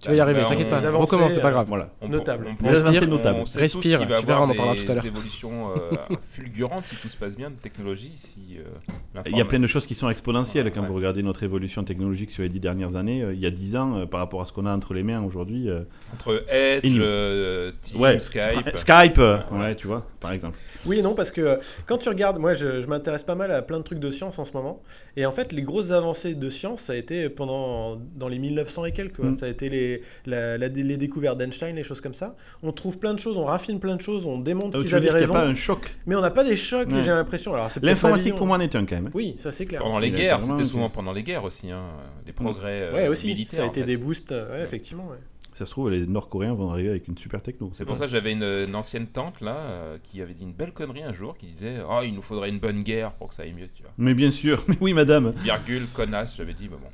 Tu 0.00 0.08
vas 0.10 0.14
y 0.14 0.20
arriver, 0.20 0.40
Bah, 0.42 0.46
t'inquiète 0.48 0.68
pas. 0.68 0.76
Avancées, 0.86 0.96
Recommence, 1.04 1.32
c'est 1.32 1.40
pas 1.40 1.50
grave. 1.50 1.66
voilà. 1.68 1.88
On, 2.02 2.08
Notable. 2.08 2.46
On, 2.62 2.66
on 2.66 2.68
Respire, 2.68 3.08
notables. 3.08 3.38
on 3.40 3.58
Respire, 3.58 4.00
tu 4.00 4.06
verras, 4.26 4.40
on 4.42 4.50
en 4.50 4.54
parlera 4.54 4.76
tout 4.76 4.90
à 4.90 4.94
l'heure. 4.94 5.06
évolutions 5.06 5.70
euh, 5.70 5.96
fulgurantes 6.32 6.84
si 6.86 6.96
tout 6.96 7.08
se 7.08 7.16
passe 7.16 7.34
bien 7.36 7.48
de 7.50 7.56
technologie. 7.56 8.12
Si, 8.14 8.58
euh, 8.58 9.20
Il 9.26 9.36
y 9.36 9.40
a 9.40 9.44
plein 9.46 9.58
de 9.58 9.66
choses 9.66 9.86
qui 9.86 9.94
sont 9.94 10.10
exponentielles 10.10 10.66
Ouais, 10.66 10.70
quand 10.70 10.82
ouais. 10.82 10.86
vous 10.86 10.94
regardez 10.94 11.22
notre 11.22 11.42
évolution 11.44 11.82
technologique 11.82 12.30
sur 12.30 12.42
les 12.42 12.48
dix 12.50 12.60
dernières 12.60 12.94
années. 12.96 13.22
euh, 13.22 13.32
il 13.34 13.40
y 13.40 13.46
a 13.46 13.50
10 13.50 13.76
ans, 13.76 13.96
euh, 13.96 14.06
par 14.06 14.20
rapport 14.20 14.42
à 14.42 14.44
ce 14.44 14.52
qu'on 14.52 14.66
a 14.66 14.74
entre 14.74 14.92
les 14.92 15.02
mains 15.02 15.22
aujourd'hui. 15.22 15.68
euh, 15.70 15.80
Entre 16.12 16.44
Edge, 16.50 16.82
euh, 16.98 17.72
Teams, 17.82 18.00
ouais, 18.00 18.20
Skype. 18.20 18.70
Skype, 18.76 19.18
Ouais. 19.18 19.58
ouais, 19.58 19.74
tu 19.76 19.86
vois, 19.86 20.06
par 20.20 20.32
exemple. 20.32 20.58
Oui 20.86 20.98
et 20.98 21.02
non, 21.02 21.14
parce 21.14 21.30
que 21.30 21.40
euh, 21.40 21.56
quand 21.86 21.98
tu 21.98 22.08
regardes, 22.08 22.38
moi 22.38 22.54
je, 22.54 22.80
je 22.82 22.86
m'intéresse 22.86 23.22
pas 23.22 23.34
mal 23.34 23.50
à 23.50 23.62
plein 23.62 23.78
de 23.78 23.84
trucs 23.84 23.98
de 23.98 24.10
science 24.10 24.38
en 24.38 24.44
ce 24.44 24.52
moment. 24.52 24.82
Et 25.16 25.26
en 25.26 25.32
fait, 25.32 25.52
les 25.52 25.62
grosses 25.62 25.90
avancées 25.90 26.34
de 26.34 26.48
science, 26.48 26.80
ça 26.82 26.92
a 26.92 26.96
été 26.96 27.28
pendant 27.28 27.96
dans 28.16 28.28
les 28.28 28.38
1900 28.38 28.84
et 28.86 28.92
quelques. 28.92 29.16
quoi. 29.16 29.26
Mm. 29.26 29.38
Ça 29.38 29.46
a 29.46 29.48
été 29.48 29.68
les, 29.68 30.02
la- 30.26 30.58
la- 30.58 30.68
les 30.68 30.96
découvertes 30.96 31.38
d'Einstein, 31.38 31.74
les 31.76 31.82
choses 31.82 32.00
comme 32.00 32.14
ça. 32.14 32.36
On 32.62 32.72
trouve 32.72 32.98
plein 32.98 33.14
de 33.14 33.18
choses, 33.20 33.36
on 33.36 33.44
raffine 33.44 33.80
plein 33.80 33.96
de 33.96 34.02
choses, 34.02 34.26
on 34.26 34.38
démontre 34.38 34.78
Euh, 34.78 34.82
qu'ils 34.82 34.94
avaient 34.94 35.06
n'y 35.08 35.10
raison. 35.10 35.34
a 35.34 35.40
pas 35.40 35.46
un 35.46 35.54
choc 35.54 35.96
Mais 36.06 36.14
on 36.14 36.20
n'a 36.20 36.30
pas 36.30 36.44
des 36.44 36.56
chocs, 36.56 36.88
Ouais. 36.88 37.02
j'ai 37.02 37.10
l'impression. 37.10 37.52
L'informatique 37.82 38.34
pour 38.36 38.46
moi 38.46 38.56
en 38.56 38.60
est 38.60 38.74
un 38.74 38.84
quand 38.86 38.96
même. 38.96 39.10
Oui, 39.14 39.34
ça 39.38 39.52
c'est 39.52 39.66
clair. 39.66 39.82
Pendant 39.82 39.98
les 39.98 40.08
Il 40.08 40.14
guerres, 40.14 40.42
c'était 40.42 40.64
souvent 40.64 40.88
pendant 40.90 41.12
les 41.12 41.22
guerres 41.22 41.44
aussi, 41.44 41.70
hein, 41.70 41.82
des 42.24 42.32
progrès 42.32 42.82
euh, 42.82 42.92
Ouais, 42.94 43.08
aussi. 43.08 43.28
militaires. 43.28 43.56
Ça 43.58 43.62
a 43.64 43.66
en 43.66 43.70
été 43.70 43.80
fait. 43.80 43.86
des 43.86 43.96
boosts, 43.96 44.32
euh, 44.32 44.52
ouais, 44.58 44.64
effectivement. 44.64 45.08
Ça 45.56 45.64
se 45.64 45.70
trouve, 45.70 45.88
les 45.88 46.06
Nord-Coréens 46.06 46.52
vont 46.52 46.70
arriver 46.70 46.90
avec 46.90 47.08
une 47.08 47.16
super 47.16 47.40
techno. 47.40 47.70
C'est 47.72 47.86
pour 47.86 47.96
ça 47.96 48.04
que 48.04 48.10
j'avais 48.10 48.32
une, 48.32 48.42
une 48.42 48.74
ancienne 48.74 49.06
tante 49.06 49.40
là 49.40 49.56
euh, 49.56 49.96
qui 50.02 50.20
avait 50.20 50.34
dit 50.34 50.42
une 50.42 50.52
belle 50.52 50.72
connerie 50.72 51.02
un 51.02 51.14
jour 51.14 51.32
qui 51.38 51.46
disait 51.46 51.78
Oh, 51.88 52.00
il 52.04 52.14
nous 52.14 52.20
faudrait 52.20 52.50
une 52.50 52.58
bonne 52.58 52.82
guerre 52.82 53.12
pour 53.12 53.30
que 53.30 53.34
ça 53.34 53.44
aille 53.44 53.54
mieux, 53.54 53.68
tu 53.74 53.82
vois. 53.82 53.90
Mais 53.96 54.12
bien 54.12 54.30
sûr, 54.30 54.62
mais 54.68 54.76
oui, 54.82 54.92
madame. 54.92 55.30
Virgule, 55.30 55.86
connasse, 55.94 56.36
j'avais 56.36 56.52
dit, 56.52 56.64
mais 56.64 56.76
bon. 56.76 56.88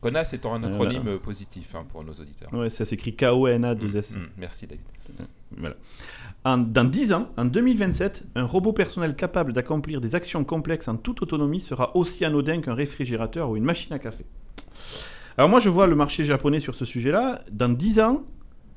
Connasse 0.00 0.32
étant 0.32 0.52
un 0.54 0.64
acronyme 0.64 1.06
euh, 1.06 1.18
positif 1.18 1.76
hein, 1.76 1.84
pour 1.92 2.02
nos 2.02 2.12
auditeurs. 2.14 2.52
Ouais, 2.52 2.70
ça 2.70 2.84
s'écrit 2.84 3.14
K-O-N-A-2-S. 3.14 4.16
Mm, 4.16 4.18
mm, 4.18 4.28
merci 4.38 4.66
David. 4.66 4.84
voilà. 5.56 5.76
En- 6.44 6.58
dans 6.58 6.82
10 6.90 7.12
ans, 7.12 7.28
en 7.36 7.44
2027, 7.44 8.24
un 8.34 8.46
robot 8.46 8.72
personnel 8.72 9.14
capable 9.14 9.52
d'accomplir 9.52 10.00
des 10.00 10.16
actions 10.16 10.42
complexes 10.42 10.88
en 10.88 10.96
toute 10.96 11.22
autonomie 11.22 11.60
sera 11.60 11.96
aussi 11.96 12.24
anodin 12.24 12.60
qu'un 12.62 12.74
réfrigérateur 12.74 13.48
ou 13.50 13.56
une 13.56 13.62
machine 13.64 13.92
à 13.92 14.00
café. 14.00 14.24
Alors 15.38 15.48
moi, 15.48 15.60
je 15.60 15.68
vois 15.68 15.86
le 15.86 15.94
marché 15.96 16.24
japonais 16.24 16.60
sur 16.60 16.74
ce 16.74 16.84
sujet-là. 16.84 17.42
Dans 17.50 17.68
10 17.72 18.00
ans, 18.00 18.22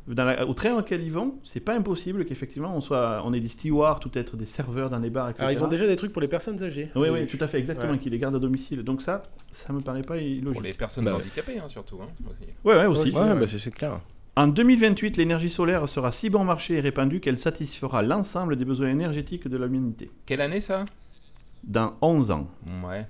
dans 0.07 0.25
la- 0.25 0.45
au 0.45 0.53
train 0.53 0.77
auquel 0.77 1.01
ils 1.01 1.11
vont, 1.11 1.35
c'est 1.43 1.59
pas 1.61 1.73
impossible 1.75 2.25
qu'effectivement 2.25 2.75
on 2.75 2.81
soit, 2.81 3.21
on 3.25 3.33
ait 3.33 3.39
des 3.39 3.47
stewards, 3.47 3.99
tout 4.01 4.11
être 4.17 4.35
des 4.35 4.45
serveurs 4.45 4.89
dans 4.89 4.99
les 4.99 5.09
bars, 5.09 5.29
etc. 5.29 5.43
Alors, 5.45 5.57
ils 5.59 5.63
ont 5.63 5.67
déjà 5.69 5.87
des 5.87 5.95
trucs 5.95 6.11
pour 6.11 6.21
les 6.21 6.27
personnes 6.27 6.61
âgées. 6.61 6.89
Oui, 6.95 7.07
oui, 7.09 7.25
tout 7.25 7.37
à 7.39 7.47
fait, 7.47 7.57
exactement, 7.59 7.93
Ouais. 7.93 7.99
qui 7.99 8.09
les 8.09 8.19
gardent 8.19 8.35
à 8.35 8.39
domicile. 8.39 8.83
Donc 8.83 9.01
ça, 9.01 9.23
ça 9.51 9.71
me 9.71 9.79
paraît 9.81 10.01
pas 10.01 10.17
illogique. 10.17 10.53
Pour 10.53 10.61
les 10.61 10.73
personnes 10.73 11.05
Bah 11.05 11.15
handicapées, 11.15 11.57
hein, 11.59 11.67
surtout. 11.67 11.99
hein, 12.01 12.07
aussi. 12.27 12.49
Ouais, 12.65 12.75
ouais, 12.75 12.85
aussi. 12.85 13.11
Ouais, 13.15 13.21
Ouais, 13.21 13.31
ouais. 13.31 13.39
bah 13.39 13.47
c'est 13.47 13.57
c'est 13.59 13.71
clair. 13.71 13.99
En 14.35 14.47
2028, 14.47 15.15
l'énergie 15.17 15.49
solaire 15.51 15.87
sera 15.87 16.11
si 16.11 16.29
bon 16.29 16.43
marché 16.43 16.75
et 16.75 16.79
répandue 16.81 17.19
qu'elle 17.21 17.37
satisfera 17.37 18.01
l'ensemble 18.01 18.55
des 18.57 18.65
besoins 18.65 18.89
énergétiques 18.89 19.47
de 19.47 19.57
l'humanité. 19.57 20.09
Quelle 20.25 20.41
année 20.41 20.59
ça? 20.59 20.85
Dans 21.63 21.93
11 22.01 22.31
ans. 22.31 22.47
Ouais. 22.85 23.07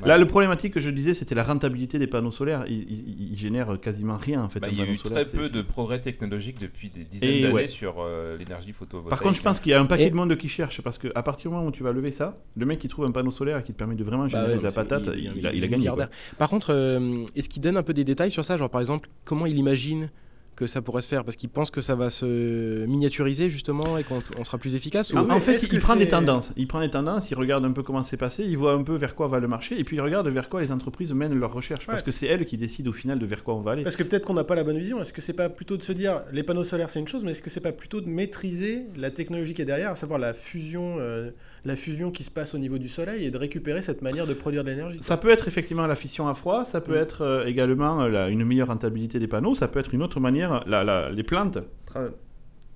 Ouais. 0.00 0.08
Là, 0.08 0.16
le 0.18 0.26
problématique 0.26 0.72
que 0.74 0.80
je 0.80 0.90
disais, 0.90 1.12
c'était 1.14 1.34
la 1.34 1.42
rentabilité 1.44 1.98
des 1.98 2.06
panneaux 2.06 2.30
solaires. 2.30 2.64
Ils, 2.68 2.82
ils- 2.90 3.32
ils 3.32 3.38
génèrent 3.38 3.78
quasiment 3.80 4.16
rien, 4.16 4.42
en 4.42 4.48
fait. 4.48 4.60
Bah, 4.60 4.68
il 4.70 4.78
y 4.78 4.82
a 4.82 4.86
eu 4.86 4.96
solaire. 4.96 5.24
très 5.28 5.38
peu 5.38 5.48
de 5.48 5.60
progrès 5.62 6.00
technologiques 6.00 6.60
depuis 6.60 6.88
des 6.90 7.02
Et 7.02 7.04
dizaines 7.04 7.42
d'années 7.42 7.52
ouais. 7.54 7.66
sur 7.68 7.96
euh, 8.00 8.36
l'énergie 8.38 8.72
photovoltaïque. 8.72 9.10
Par 9.10 9.20
contre, 9.20 9.36
je 9.36 9.42
pense 9.42 9.60
qu'il 9.60 9.70
y 9.72 9.74
a 9.74 9.80
un 9.80 9.86
paquet 9.86 10.06
Et- 10.06 10.10
de 10.10 10.14
monde 10.16 10.36
qui 10.36 10.48
cherche, 10.48 10.80
parce 10.82 10.98
qu'à 10.98 11.22
partir 11.22 11.50
du 11.50 11.56
moment 11.56 11.68
où 11.68 11.72
tu 11.72 11.82
vas 11.82 11.92
lever 11.92 12.10
ça, 12.12 12.38
le 12.56 12.64
mec 12.66 12.78
qui 12.78 12.88
trouve 12.88 13.04
un 13.04 13.10
panneau 13.10 13.30
solaire 13.30 13.62
qui 13.62 13.72
te 13.72 13.78
permet 13.78 13.94
de 13.94 14.04
vraiment 14.04 14.22
Bah 14.24 14.28
générer 14.28 14.52
ouais, 14.52 14.58
de 14.58 14.62
la 14.62 14.70
patate, 14.70 15.08
il, 15.14 15.32
il 15.36 15.46
a, 15.46 15.52
il 15.52 15.64
a 15.64 15.68
gagné. 15.68 15.90
Par 16.38 16.48
contre, 16.48 16.72
euh, 16.72 17.24
est-ce 17.36 17.48
qu'il 17.48 17.62
donne 17.62 17.76
un 17.76 17.82
peu 17.82 17.92
des 17.94 18.04
détails 18.04 18.30
sur 18.30 18.44
ça 18.44 18.56
Genre 18.56 18.70
par 18.70 18.80
exemple, 18.80 19.08
comment 19.24 19.46
il 19.46 19.56
imagine 19.58 20.10
que 20.56 20.66
ça 20.66 20.82
pourrait 20.82 21.02
se 21.02 21.08
faire 21.08 21.24
Parce 21.24 21.36
qu'il 21.36 21.48
pense 21.48 21.70
que 21.70 21.80
ça 21.80 21.94
va 21.94 22.10
se 22.10 22.84
miniaturiser 22.86 23.50
justement 23.50 23.98
et 23.98 24.04
qu'on 24.04 24.22
on 24.38 24.44
sera 24.44 24.58
plus 24.58 24.74
efficace 24.74 25.12
ou... 25.12 25.16
En, 25.16 25.28
Ah 25.28 25.34
en 25.36 25.40
fait, 25.40 25.62
il, 25.62 25.78
prend 25.80 25.96
des 25.96 26.08
tendances. 26.08 26.52
Il 26.56 26.66
prend 26.66 26.80
des 26.80 26.90
tendances, 26.90 27.30
il 27.30 27.34
regarde 27.34 27.64
un 27.64 27.72
peu 27.72 27.82
comment 27.82 28.04
c'est 28.04 28.16
passé, 28.16 28.44
il 28.44 28.56
voit 28.56 28.72
un 28.72 28.82
peu 28.82 28.94
vers 28.94 29.14
quoi 29.14 29.28
va 29.28 29.40
le 29.40 29.48
marché, 29.48 29.78
et 29.78 29.84
puis 29.84 29.96
il 29.96 30.00
regarde 30.00 30.28
vers 30.28 30.48
quoi 30.48 30.60
les 30.60 30.72
entreprises 30.72 31.12
mènent 31.12 31.38
leurs 31.38 31.52
recherches. 31.52 31.86
Parce 31.86 32.02
que 32.02 32.10
c'est 32.10 32.26
elles 32.26 32.44
qui 32.44 32.56
décident 32.56 32.90
au 32.90 32.94
final 32.94 33.18
de 33.18 33.26
vers 33.26 33.42
quoi 33.44 33.54
on 33.54 33.60
va 33.60 33.72
aller. 33.72 33.82
Parce 33.82 33.96
que 33.96 34.02
peut-être 34.02 34.26
qu'on 34.26 34.34
n'a 34.34 34.44
pas 34.44 34.54
la 34.54 34.64
bonne 34.64 34.78
vision. 34.78 35.00
Est-ce 35.00 35.12
que 35.12 35.20
c'est 35.20 35.32
pas 35.32 35.48
plutôt 35.48 35.76
de 35.76 35.82
se 35.82 35.92
dire 35.92 36.22
les 36.32 36.42
panneaux 36.42 36.64
solaires 36.64 36.90
c'est 36.90 37.00
une 37.00 37.08
chose, 37.08 37.24
mais 37.24 37.32
est-ce 37.32 37.42
que 37.42 37.50
c'est 37.50 37.60
pas 37.60 37.72
plutôt 37.72 38.00
de 38.00 38.08
maîtriser 38.08 38.86
la 38.96 39.10
technologie 39.10 39.54
qui 39.54 39.62
est 39.62 39.66
derrière, 39.66 39.90
à 39.90 39.96
savoir 39.96 40.18
la 40.18 40.34
fusion, 40.34 40.96
euh, 40.98 41.30
la 41.64 41.76
fusion 41.76 42.10
qui 42.10 42.24
se 42.24 42.30
passe 42.30 42.54
au 42.54 42.58
niveau 42.58 42.78
du 42.78 42.88
soleil 42.88 43.24
et 43.24 43.30
de 43.30 43.38
récupérer 43.38 43.82
cette 43.82 44.02
manière 44.02 44.26
de 44.26 44.34
produire 44.34 44.64
de 44.64 44.70
l'énergie 44.70 44.98
Ça 45.00 45.16
peut 45.16 45.30
être 45.30 45.46
effectivement 45.48 45.86
la 45.86 45.94
fission 45.96 46.26
à 46.28 46.34
froid, 46.34 46.64
ça 46.64 46.80
peut 46.80 46.94
Mm. 46.98 47.02
être 47.02 47.22
euh, 47.22 47.44
également 47.46 48.02
euh, 48.02 48.08
la- 48.08 48.28
une 48.30 48.44
meilleure 48.44 48.68
rentabilité 48.68 49.18
des 49.20 49.28
panneaux, 49.28 49.54
ça 49.54 49.68
peut 49.68 49.78
être 49.78 49.94
une 49.94 50.02
autre 50.02 50.18
manière. 50.20 50.64
la- 50.66 50.82
la- 50.84 51.10
les 51.10 51.22
plantes 51.22 51.58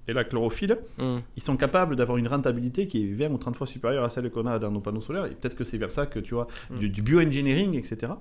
et 0.09 0.12
la 0.12 0.23
chlorophylle, 0.23 0.78
Hum. 1.00 1.21
ils 1.37 1.43
sont 1.43 1.57
capables 1.57 1.97
d'avoir 1.97 2.16
une 2.19 2.28
rentabilité 2.28 2.87
qui 2.87 3.02
est 3.02 3.12
20 3.12 3.33
ou 3.33 3.38
30 3.38 3.57
fois 3.57 3.66
supérieure 3.66 4.05
à 4.05 4.09
celle 4.09 4.31
qu'on 4.31 4.47
a 4.47 4.59
dans 4.61 4.71
nos 4.71 4.81
panneaux 4.81 5.00
solaires. 5.00 5.26
Et 5.26 5.31
peut-être 5.31 5.57
que 5.57 5.64
c'est 5.64 5.78
vers 5.78 5.90
ça 5.90 6.07
que 6.07 6.21
tu 6.21 6.35
vois 6.35 6.47
Mm. 6.71 6.78
du, 6.78 6.88
du 6.88 7.02
bioengineering, 7.02 7.75
etc. 7.75 8.12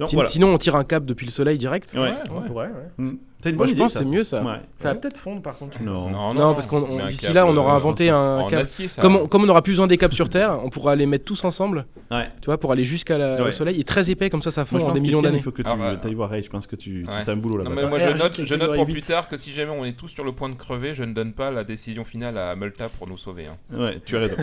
Donc 0.00 0.08
Sin- 0.08 0.16
voilà. 0.16 0.28
Sinon, 0.28 0.52
on 0.52 0.58
tire 0.58 0.76
un 0.76 0.84
câble 0.84 1.06
depuis 1.06 1.24
le 1.26 1.30
soleil 1.32 1.56
direct. 1.58 1.92
Ouais. 1.94 2.00
Ouais, 2.00 2.14
On 2.30 2.40
ouais. 2.40 2.46
pourrait, 2.46 2.66
ouais. 2.66 2.72
Mm. 3.04 3.18
C'est 3.38 3.50
une 3.50 3.56
Moi, 3.56 3.66
je 3.66 3.72
idée, 3.72 3.80
pense 3.82 3.92
que 3.92 3.98
c'est 3.98 4.04
mieux 4.06 4.24
ça. 4.24 4.42
Ouais. 4.42 4.54
Ça 4.76 4.88
va 4.88 4.94
peut-être 4.94 5.18
fondre 5.18 5.42
par 5.42 5.58
contre. 5.58 5.82
Non. 5.82 6.08
Non, 6.34 6.54
parce 6.54 6.66
qu'on- 6.66 7.06
d'ici 7.06 7.30
là, 7.32 7.46
on 7.46 7.54
aura 7.56 7.74
euh, 7.74 7.76
inventé 7.76 8.08
un 8.08 8.46
câble. 8.48 8.62
acier, 8.62 8.88
ça. 8.88 9.02
Comme 9.02 9.16
on, 9.16 9.26
comme 9.28 9.42
on 9.42 9.46
n'aura 9.46 9.60
plus 9.60 9.72
besoin 9.72 9.86
des 9.86 9.98
câbles 9.98 10.14
sur 10.14 10.30
Terre, 10.30 10.58
on 10.64 10.70
pourra 10.70 10.96
les 10.96 11.04
mettre 11.04 11.26
tous 11.26 11.44
ensemble, 11.44 11.84
Ouais. 12.10 12.30
tu 12.40 12.46
vois, 12.46 12.58
pour 12.58 12.72
aller 12.72 12.86
jusqu'à 12.86 13.18
la- 13.18 13.34
Ouais. 13.42 13.48
au 13.48 13.52
soleil. 13.52 13.78
Et 13.78 13.84
très 13.84 14.10
épais, 14.10 14.30
comme 14.30 14.40
ça, 14.40 14.50
ça 14.50 14.64
fond 14.64 14.78
en 14.80 14.92
des 14.92 15.00
millions 15.00 15.20
d'années. 15.20 15.36
il 15.36 15.42
faut 15.42 15.50
que 15.50 15.60
tu 15.60 15.68
Ah 15.70 15.76
bah. 15.76 15.94
ailles 16.02 16.14
voir 16.14 16.30
Ray. 16.30 16.42
Je 16.42 16.48
pense 16.48 16.66
que 16.66 16.74
tu 16.74 17.06
as 17.06 17.30
un 17.30 17.36
boulot 17.36 17.58
Non, 17.58 17.64
là-bas. 17.70 17.82
mais 17.82 17.88
moi 17.88 17.98
je 17.98 18.06
note, 18.10 18.32
je 18.36 18.42
catégorie 18.44 18.58
note 18.60 18.76
pour 18.76 18.86
8. 18.86 18.92
plus 18.94 19.02
tard 19.02 19.28
que 19.28 19.36
si 19.36 19.52
jamais 19.52 19.72
on 19.78 19.84
est 19.84 19.92
tous 19.92 20.08
sur 20.08 20.24
le 20.24 20.32
point 20.32 20.48
de 20.48 20.54
crever, 20.56 20.94
je 20.94 21.04
ne 21.04 21.12
donne 21.12 21.32
pas 21.34 21.50
la 21.50 21.64
décision 21.64 22.04
finale 22.04 22.38
à 22.38 22.56
Multa 22.56 22.88
pour 22.88 23.06
nous 23.06 23.18
sauver. 23.18 23.46
hein. 23.46 23.56
Ouais, 23.78 24.00
tu 24.06 24.16
as 24.16 24.20
raison. 24.20 24.36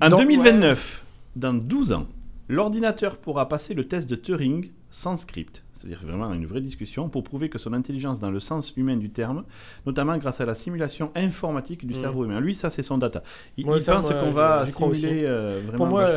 En 0.00 0.08
dans- 0.08 0.16
2029, 0.16 1.02
dans 1.36 1.52
12 1.52 1.92
ans, 1.92 2.06
l'ordinateur 2.48 3.18
pourra 3.18 3.48
passer 3.48 3.74
le 3.74 3.86
test 3.86 4.10
de 4.10 4.16
Turing 4.16 4.70
sans 4.90 5.16
script. 5.16 5.62
C'est-à-dire 5.72 6.00
vraiment 6.06 6.32
une 6.32 6.46
vraie 6.46 6.60
discussion 6.60 7.08
pour 7.08 7.24
prouver 7.24 7.48
que 7.48 7.58
son 7.58 7.72
intelligence 7.72 8.20
dans 8.20 8.30
le 8.30 8.38
sens 8.38 8.72
humain 8.76 8.96
du 8.96 9.10
terme, 9.10 9.42
notamment 9.84 10.16
grâce 10.16 10.40
à 10.40 10.46
la 10.46 10.54
simulation 10.54 11.10
informatique 11.16 11.84
du 11.86 11.94
Mm. 11.94 11.96
cerveau 11.96 12.24
humain. 12.24 12.40
Lui, 12.40 12.54
ça, 12.54 12.70
c'est 12.70 12.82
son 12.82 12.98
data. 12.98 13.24
Il, 13.56 13.66
Moi, 13.66 13.78
il 13.78 13.82
ça, 13.82 13.94
pense 13.96 14.12
qu'on 14.12 14.30
va 14.30 14.64
simuler 14.66 15.24
euh, 15.24 15.60
vraiment... 15.66 15.78
Pour 15.78 15.86
moi, 15.88 16.08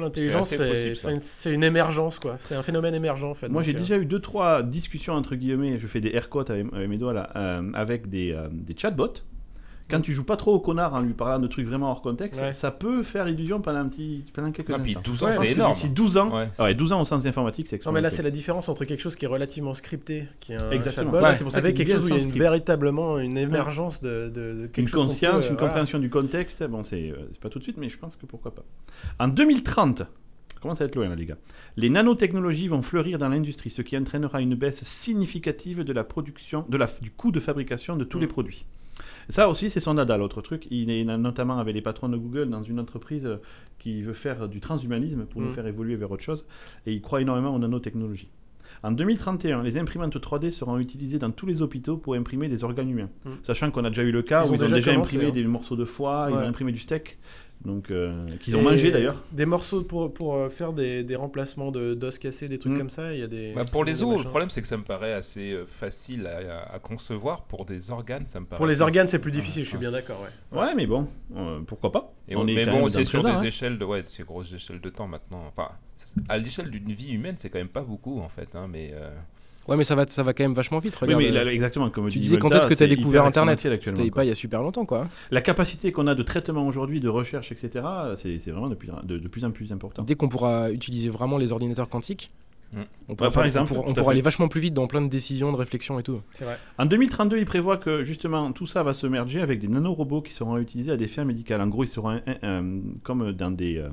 l'intelligence, 0.00 0.48
c'est 1.20 1.54
une, 1.54 1.62
émergence, 1.62 2.18
quoi. 2.18 2.34
C'est 2.40 2.56
un 2.56 2.64
phénomène 2.64 2.94
émergent, 2.94 3.30
en 3.30 3.34
fait. 3.34 3.48
Moi, 3.48 3.62
j'ai 3.62 3.76
euh, 3.76 3.78
déjà 3.78 3.96
eu 3.96 4.06
deux, 4.06 4.20
trois 4.20 4.64
discussions, 4.64 5.14
entre 5.14 5.36
guillemets, 5.36 5.78
je 5.78 5.86
fais 5.86 6.00
des 6.00 6.10
air 6.10 6.28
quotes 6.28 6.50
avec, 6.50 6.66
avec 6.72 6.88
mes 6.88 6.98
doigts 6.98 7.12
là, 7.12 7.30
euh, 7.36 7.70
avec 7.74 8.08
des, 8.08 8.32
euh, 8.32 8.48
des 8.50 8.74
chatbots. 8.76 9.22
Quand 9.90 10.00
tu 10.00 10.12
joues 10.12 10.24
pas 10.24 10.36
trop 10.36 10.54
au 10.54 10.60
connard 10.60 10.94
en 10.94 11.00
lui 11.00 11.12
parlant 11.12 11.38
de 11.38 11.46
trucs 11.46 11.66
vraiment 11.66 11.90
hors 11.90 12.00
contexte, 12.02 12.40
Ouais. 12.40 12.52
ça 12.52 12.70
peut 12.70 13.02
faire 13.02 13.28
illusion 13.28 13.60
pendant, 13.60 13.80
un 13.80 13.88
petit, 13.88 14.24
pendant 14.32 14.50
quelques 14.52 14.70
Ah, 14.70 14.78
puis 14.78 14.92
instants. 14.96 15.02
12 15.10 15.22
ans, 15.22 15.26
Ouais, 15.26 15.32
c'est 15.34 15.52
énorme. 15.52 15.72
D'ici 15.72 15.88
12 15.90 16.16
ans, 16.16 16.34
Ouais. 16.36 16.48
ah 16.58 16.64
ouais, 16.64 16.74
12 16.74 16.92
ans 16.92 17.00
au 17.00 17.04
sens 17.04 17.26
informatique, 17.26 17.66
c'est 17.68 17.84
Non, 17.84 17.92
mais 17.92 18.00
là, 18.00 18.10
c'est 18.10 18.22
la 18.22 18.30
différence 18.30 18.68
entre 18.68 18.84
quelque 18.84 19.00
chose 19.00 19.16
qui 19.16 19.24
est 19.24 19.28
relativement 19.28 19.74
scripté, 19.74 20.28
qui 20.40 20.52
est 20.52 20.56
un 20.56 20.70
Exactement. 20.70 21.12
chatbot, 21.12 21.26
Ouais, 21.26 21.36
c'est 21.36 21.44
pour 21.44 21.52
ça 21.52 21.58
avec 21.58 21.76
quelque 21.76 21.92
chose 21.92 22.04
où 22.06 22.08
il 22.08 22.16
y 22.16 22.20
a 22.20 22.24
une, 22.24 22.30
véritablement 22.32 23.18
une 23.18 23.36
émergence 23.36 24.00
de, 24.00 24.28
de, 24.28 24.52
de 24.62 24.66
quelque 24.68 24.78
une 24.80 24.88
chose 24.88 25.06
conscience, 25.06 25.42
peut, 25.42 25.46
euh, 25.46 25.50
une 25.50 25.54
voilà. 25.56 25.68
compréhension 25.68 25.98
du 25.98 26.08
contexte. 26.10 26.64
Bon, 26.64 26.82
c'est 26.82 27.10
euh, 27.10 27.16
c'est 27.32 27.40
pas 27.40 27.48
tout 27.50 27.58
de 27.58 27.64
suite, 27.64 27.76
mais 27.76 27.88
je 27.88 27.98
pense 27.98 28.16
que 28.16 28.24
pourquoi 28.26 28.54
pas. 28.54 28.64
En 29.18 29.28
2030, 29.28 30.02
comment 30.60 30.74
ça 30.74 30.84
va 30.84 30.88
être 30.88 30.94
loin 30.96 31.08
là, 31.08 31.14
les 31.16 31.26
gars? 31.26 31.36
Les 31.76 31.90
nanotechnologies 31.90 32.68
vont 32.68 32.82
fleurir 32.82 33.18
dans 33.18 33.28
l'industrie, 33.28 33.70
ce 33.70 33.82
qui 33.82 33.96
entraînera 33.98 34.40
une 34.40 34.54
baisse 34.54 34.84
significative 34.84 35.84
de 35.84 35.92
la 35.92 36.04
production, 36.04 36.64
de 36.68 36.76
la, 36.76 36.88
du 37.00 37.10
coût 37.10 37.30
de 37.32 37.40
fabrication 37.40 37.96
de 37.96 38.04
tous 38.04 38.18
Mm. 38.18 38.20
les 38.22 38.26
produits. 38.26 38.66
Ça 39.28 39.48
aussi, 39.48 39.70
c'est 39.70 39.80
son 39.80 39.94
dada, 39.94 40.16
l'autre 40.18 40.42
truc. 40.42 40.66
Il 40.70 40.90
est 40.90 41.04
notamment 41.04 41.58
avec 41.58 41.74
les 41.74 41.80
patrons 41.82 42.08
de 42.08 42.16
Google 42.16 42.50
dans 42.50 42.62
une 42.62 42.78
entreprise 42.80 43.26
euh, 43.26 43.36
qui 43.78 44.02
veut 44.02 44.12
faire 44.12 44.48
du 44.48 44.60
transhumanisme 44.60 45.24
pour 45.26 45.40
nous 45.40 45.48
Mm. 45.48 45.52
faire 45.52 45.66
évoluer 45.66 45.96
vers 45.96 46.10
autre 46.10 46.22
chose. 46.22 46.46
Et 46.86 46.92
il 46.92 47.00
croit 47.00 47.20
énormément 47.22 47.54
aux 47.54 47.58
nanotechnologies. 47.58 48.28
En 48.82 48.90
2031, 48.90 49.62
les 49.62 49.76
imprimantes 49.78 50.16
3D 50.16 50.50
seront 50.50 50.78
utilisées 50.78 51.18
dans 51.18 51.30
tous 51.30 51.46
les 51.46 51.62
hôpitaux 51.62 51.96
pour 51.98 52.14
imprimer 52.14 52.48
des 52.48 52.64
organes 52.64 52.90
humains. 52.90 53.10
Mm. 53.24 53.30
Sachant 53.42 53.70
qu'on 53.70 53.84
a 53.84 53.88
déjà 53.90 54.02
eu 54.02 54.12
le 54.12 54.22
cas 54.22 54.44
Ils 54.44 54.48
où 54.48 54.52
ont 54.52 54.54
ils 54.56 54.60
ont 54.62 54.64
déjà 54.64 54.74
déjà, 54.76 54.92
commencé, 54.92 55.16
imprimé 55.16 55.30
hein. 55.30 55.34
des 55.34 55.44
morceaux 55.44 55.76
de 55.76 55.84
foie, 55.84 56.28
ils 56.30 56.34
ont 56.34 56.38
imprimé 56.38 56.72
du 56.72 56.78
steak, 56.78 57.18
donc 57.64 57.90
euh, 57.90 58.26
qu'ils 58.40 58.56
ont 58.56 58.62
mangé 58.62 58.90
d'ailleurs. 58.90 59.22
Des 59.32 59.46
morceaux 59.46 59.82
pour, 59.82 60.12
pour 60.12 60.34
euh, 60.34 60.48
faire 60.50 60.72
des, 60.72 61.04
des 61.04 61.14
remplacements 61.16 61.70
de- 61.70 61.94
d'os 61.94 62.18
cassés, 62.18 62.48
des 62.48 62.58
trucs 62.58 62.72
Mm. 62.72 62.78
comme 62.78 62.90
ça. 62.90 63.14
Il 63.14 63.20
y 63.20 63.22
a 63.22 63.26
des. 63.28 63.52
Bah, 63.54 63.64
pour 63.64 63.84
les 63.84 64.02
os, 64.02 64.18
le 64.24 64.28
problème 64.28 64.50
c'est 64.50 64.62
que 64.62 64.66
ça 64.68 64.76
me 64.76 64.82
paraît 64.82 65.12
assez 65.12 65.52
euh, 65.52 65.64
facile 65.66 66.26
à, 66.26 66.72
à 66.74 66.78
concevoir. 66.78 67.44
Pour 67.44 67.64
des 67.64 67.90
organes, 67.90 68.26
ça 68.26 68.40
me 68.40 68.46
paraît. 68.46 68.58
Pour 68.58 68.66
les 68.66 68.80
organes, 68.82 69.06
c'est 69.08 69.18
plus 69.20 69.30
difficile, 69.32 69.62
je 69.64 69.68
suis 69.68 69.76
Ouais. 69.76 69.80
bien 69.82 69.92
d'accord. 69.92 70.20
Ouais. 70.52 70.58
Ouais, 70.60 70.74
mais 70.74 70.86
bon, 70.86 71.06
euh, 71.36 71.60
pourquoi 71.66 71.92
pas? 71.92 72.12
Et 72.28 72.36
On 72.36 72.46
est 72.46 72.54
mais 72.54 72.64
quand 72.64 72.72
bon, 72.80 72.88
c'est 72.88 73.04
sur 73.04 73.22
des 73.22 73.30
hein. 73.30 73.42
échelles 73.42 73.78
de, 73.78 73.84
ouais, 73.84 74.02
ces 74.04 74.22
grosses 74.24 74.52
échelles 74.52 74.80
de 74.80 74.90
temps 74.90 75.06
maintenant. 75.06 75.44
Enfin, 75.48 75.68
à 76.28 76.38
l'échelle 76.38 76.70
d'une 76.70 76.92
vie 76.92 77.12
humaine, 77.12 77.36
c'est 77.38 77.48
quand 77.50 77.58
même 77.58 77.68
pas 77.68 77.82
beaucoup 77.82 78.20
en 78.20 78.28
fait. 78.28 78.54
hein, 78.56 78.66
mais 78.68 78.90
euh, 78.92 79.10
Ouais, 79.68 79.76
mais 79.76 79.84
ça 79.84 79.94
va, 79.94 80.04
ça 80.08 80.22
va 80.22 80.32
quand 80.32 80.42
même 80.44 80.54
vachement 80.54 80.78
vite. 80.78 80.94
Oui, 81.00 81.14
Regarde, 81.14 81.22
mais 81.22 81.38
euh, 81.38 81.44
là, 81.44 81.52
exactement 81.52 81.88
comme 81.90 82.08
tu 82.08 82.18
disais 82.18 82.38
quand 82.38 82.50
est-ce 82.50 82.66
que 82.66 82.74
tu 82.74 82.82
as 82.82 82.86
découvert 82.86 83.24
Internet 83.24 83.58
C'était 83.58 84.10
pas 84.10 84.24
il 84.24 84.28
y 84.28 84.30
a 84.30 84.34
super 84.34 84.62
longtemps, 84.62 84.84
quoi. 84.84 85.08
La 85.30 85.40
capacité 85.40 85.92
qu'on 85.92 86.06
a 86.06 86.14
de 86.14 86.22
traitement 86.22 86.66
aujourd'hui, 86.66 87.00
de 87.00 87.08
recherche, 87.08 87.52
etc., 87.52 87.84
c'est 88.16 88.50
vraiment 88.50 88.68
de 88.68 88.74
plus, 88.74 88.90
de, 89.04 89.18
de 89.18 89.28
plus 89.28 89.44
en 89.44 89.50
plus 89.50 89.72
important. 89.72 90.02
Dès 90.02 90.14
qu'on 90.14 90.28
pourra 90.28 90.70
utiliser 90.70 91.08
vraiment 91.08 91.38
les 91.38 91.52
ordinateurs 91.52 91.88
quantiques. 91.88 92.30
On 92.74 92.76
pourra, 92.80 92.86
Bah, 93.08 93.16
par 93.16 93.32
faire- 93.34 93.44
exemple, 93.44 93.72
on 93.72 93.74
pourra, 93.74 93.88
on 93.90 93.94
fait. 93.94 94.10
aller 94.10 94.20
vachement 94.22 94.48
plus 94.48 94.60
vite 94.60 94.74
dans 94.74 94.86
plein 94.86 95.02
de 95.02 95.08
décisions, 95.08 95.52
de 95.52 95.56
réflexions 95.56 95.98
et 95.98 96.02
tout. 96.02 96.20
Vrai. 96.40 96.56
En 96.78 96.86
2032, 96.86 97.38
il 97.38 97.44
prévoit 97.44 97.76
que 97.76 98.04
justement 98.04 98.50
tout 98.52 98.66
ça 98.66 98.82
va 98.82 98.94
se 98.94 99.06
merger 99.06 99.40
avec 99.42 99.60
des 99.60 99.68
nanorobots 99.68 100.22
qui 100.22 100.32
seront 100.32 100.56
utilisés 100.58 100.92
à 100.92 100.96
des 100.96 101.08
fins 101.08 101.24
médicales. 101.24 101.60
En 101.60 101.68
gros, 101.68 101.84
ils 101.84 101.88
seront 101.88 102.10
un- 102.10 102.22
un- 102.26 102.38
un- 102.42 102.80
comme 103.02 103.32
dans 103.32 103.50
des, 103.50 103.76
euh, 103.78 103.88